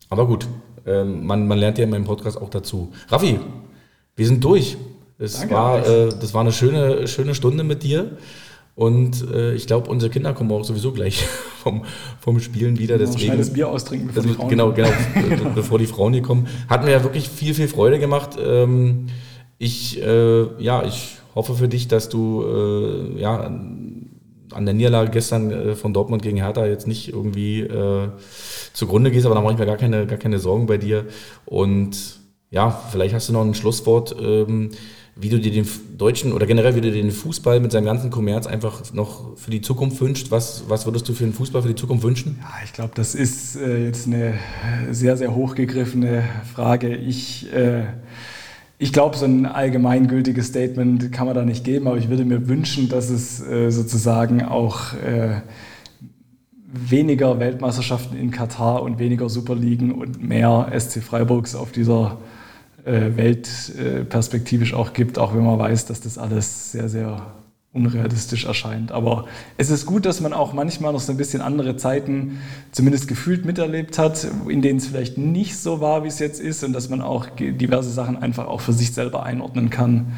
Aber 0.10 0.26
gut, 0.26 0.48
ähm, 0.88 1.24
man, 1.28 1.48
man 1.48 1.60
lernt 1.60 1.78
ja 1.78 1.84
in 1.84 1.91
meinem 1.91 2.06
Podcast 2.06 2.41
auch 2.41 2.49
dazu. 2.49 2.91
Raffi, 3.10 3.40
wir 4.15 4.25
sind 4.27 4.43
durch. 4.43 4.77
Es 5.17 5.39
Danke, 5.39 5.53
war, 5.53 5.88
äh, 5.88 6.09
das 6.09 6.33
war 6.33 6.41
eine 6.41 6.51
schöne, 6.51 7.07
schöne 7.07 7.35
Stunde 7.35 7.63
mit 7.63 7.83
dir. 7.83 8.17
Und 8.73 9.29
äh, 9.31 9.53
ich 9.53 9.67
glaube, 9.67 9.89
unsere 9.89 10.09
Kinder 10.09 10.33
kommen 10.33 10.51
auch 10.51 10.63
sowieso 10.63 10.91
gleich 10.93 11.21
vom, 11.63 11.83
vom 12.19 12.39
Spielen 12.39 12.79
wieder. 12.79 12.95
Ein 12.95 12.99
Deswegen, 12.99 13.19
schnelles 13.25 13.53
Bier 13.53 13.67
austrinken, 13.67 14.07
bevor 14.07 14.23
also, 14.23 14.29
die 14.33 14.35
Frauen 14.39 14.49
genau, 14.49 14.71
genau, 14.71 14.89
be- 15.43 15.51
bevor 15.55 15.77
die 15.77 15.85
Frauen 15.85 16.13
hier 16.13 16.21
kommen. 16.23 16.47
Hat 16.69 16.83
mir 16.83 16.91
ja 16.91 17.03
wirklich 17.03 17.29
viel, 17.29 17.53
viel 17.53 17.67
Freude 17.67 17.99
gemacht. 17.99 18.38
Ähm, 18.43 19.07
ich, 19.59 20.01
äh, 20.01 20.61
ja, 20.63 20.83
ich 20.85 21.17
hoffe 21.35 21.53
für 21.55 21.67
dich, 21.67 21.88
dass 21.88 22.09
du 22.09 22.43
äh, 22.43 23.21
ja, 23.21 23.41
an 23.41 24.65
der 24.65 24.73
Niederlage 24.73 25.11
gestern 25.11 25.51
äh, 25.51 25.75
von 25.75 25.93
Dortmund 25.93 26.23
gegen 26.23 26.38
Hertha 26.38 26.65
jetzt 26.65 26.88
nicht 26.88 27.09
irgendwie 27.09 27.61
äh, 27.61 28.07
zugrunde 28.73 29.11
gehst, 29.11 29.25
aber 29.25 29.35
da 29.35 29.41
mache 29.41 29.53
ich 29.53 29.59
mir 29.59 29.65
gar 29.65 29.77
keine, 29.77 30.07
gar 30.07 30.17
keine 30.17 30.39
Sorgen 30.39 30.65
bei 30.65 30.77
dir. 30.77 31.05
Und 31.45 32.20
ja, 32.52 32.69
vielleicht 32.69 33.15
hast 33.15 33.30
du 33.30 33.34
noch 33.34 33.45
ein 33.45 33.53
Schlusswort, 33.53 34.15
ähm, 34.22 34.72
wie 35.15 35.30
du 35.30 35.40
dir 35.40 35.52
den 35.52 35.65
deutschen 35.98 36.34
oder 36.34 36.45
generell 36.45 36.76
wie 36.76 36.82
du 36.82 36.91
dir 36.91 37.02
den 37.02 37.11
Fußball 37.11 37.61
mit 37.61 37.72
seinem 37.72 37.86
ganzen 37.86 38.10
Kommerz 38.10 38.45
einfach 38.45 38.94
noch 38.94 39.38
für 39.38 39.52
die 39.52 39.61
Zukunft 39.61 40.02
wünscht. 40.02 40.32
Was, 40.32 40.65
was 40.68 40.86
würdest 40.86 41.07
du 41.07 41.14
für 41.14 41.23
den 41.23 41.34
Fußball 41.34 41.61
für 41.61 41.69
die 41.69 41.76
Zukunft 41.76 42.03
wünschen? 42.03 42.40
Ja, 42.41 42.49
ich 42.65 42.73
glaube, 42.73 42.91
das 42.94 43.15
ist 43.15 43.56
äh, 43.56 43.86
jetzt 43.86 44.06
eine 44.06 44.34
sehr, 44.91 45.15
sehr 45.15 45.34
hochgegriffene 45.34 46.23
Frage. 46.53 46.94
Ich, 46.94 47.52
äh, 47.53 47.84
ich 48.78 48.91
glaube, 48.91 49.15
so 49.15 49.26
ein 49.26 49.45
allgemeingültiges 49.45 50.48
Statement 50.48 51.11
kann 51.14 51.28
man 51.28 51.36
da 51.36 51.45
nicht 51.45 51.64
geben, 51.64 51.88
aber 51.88 51.98
ich 51.98 52.10
würde 52.10 52.26
mir 52.26 52.49
wünschen, 52.49 52.90
dass 52.90 53.10
es 53.10 53.41
äh, 53.41 53.69
sozusagen 53.69 54.44
auch 54.44 54.94
äh, 54.95 55.41
weniger 56.68 57.40
Weltmeisterschaften 57.40 58.18
in 58.18 58.32
Katar 58.32 58.82
und 58.82 58.99
weniger 58.99 59.30
Superligen 59.30 59.94
und 59.94 60.22
mehr 60.22 60.69
SC 60.78 61.02
Freiburgs 61.02 61.56
auf 61.56 61.72
dieser 61.72 62.18
äh, 62.19 62.40
äh, 62.86 64.03
perspektivisch 64.03 64.74
auch 64.74 64.94
gibt, 64.94 65.20
auch 65.20 65.34
wenn 65.34 65.45
man 65.45 65.60
weiß, 65.60 65.86
dass 65.86 66.02
das 66.02 66.18
alles 66.18 66.72
sehr, 66.72 66.90
sehr 66.90 67.34
unrealistisch 67.74 68.45
erscheint. 68.45 68.91
Aber 68.91 69.26
es 69.58 69.70
ist 69.70 69.86
gut, 69.86 70.06
dass 70.06 70.20
man 70.20 70.34
auch 70.34 70.52
manchmal 70.53 70.91
noch 70.91 70.99
so 70.99 71.14
ein 71.14 71.18
bisschen 71.18 71.41
andere 71.41 71.78
Zeiten 71.78 72.40
zumindest 72.72 73.08
gefühlt 73.08 73.45
miterlebt 73.45 73.98
hat, 73.98 74.28
in 74.49 74.62
denen 74.62 74.78
es 74.80 74.88
vielleicht 74.88 75.18
nicht 75.18 75.58
so 75.58 75.80
war, 75.80 76.03
wie 76.03 76.10
es 76.10 76.20
jetzt 76.20 76.41
ist 76.41 76.64
und 76.64 76.74
dass 76.74 76.90
man 76.90 77.02
auch 77.02 77.28
diverse 77.38 77.90
Sachen 77.90 78.18
einfach 78.18 78.48
auch 78.48 78.60
für 78.60 78.74
sich 78.74 78.91
selber 78.91 79.24
einordnen 79.24 79.70
kann 79.70 80.14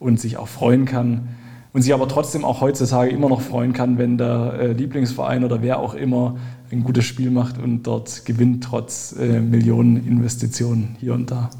und 0.00 0.18
sich 0.18 0.36
auch 0.36 0.48
freuen 0.48 0.84
kann 0.84 1.28
und 1.72 1.82
sich 1.82 1.94
aber 1.94 2.08
trotzdem 2.08 2.44
auch 2.44 2.60
heutzutage 2.60 3.10
immer 3.10 3.28
noch 3.28 3.40
freuen 3.40 3.72
kann, 3.72 3.98
wenn 3.98 4.18
der 4.18 4.54
äh, 4.58 4.72
Lieblingsverein 4.72 5.44
oder 5.44 5.62
wer 5.62 5.78
auch 5.78 5.94
immer 5.94 6.36
ein 6.72 6.82
gutes 6.82 7.04
Spiel 7.04 7.30
macht 7.30 7.58
und 7.58 7.84
dort 7.84 8.24
gewinnt, 8.24 8.64
trotz 8.64 9.14
äh, 9.16 9.40
Millionen 9.40 10.04
Investitionen 10.04 10.96
hier 10.98 11.14
und 11.14 11.30
da. 11.30 11.50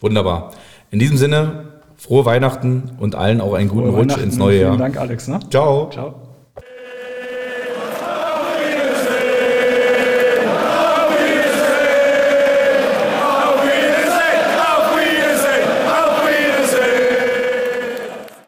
Wunderbar. 0.00 0.52
In 0.90 0.98
diesem 0.98 1.16
Sinne, 1.16 1.80
frohe 1.96 2.24
Weihnachten 2.24 2.92
und 2.98 3.14
allen 3.14 3.40
auch 3.40 3.54
einen 3.54 3.68
guten 3.68 3.88
Frohe 3.88 3.98
Rutsch 4.00 4.10
Weihnachten 4.10 4.24
ins 4.24 4.36
neue 4.36 4.58
Vielen 4.58 4.68
Jahr. 4.68 4.76
Dank, 4.78 4.96
Alex. 4.96 5.28
Ne? 5.28 5.40
Ciao. 5.50 5.90
Ciao. 5.90 6.27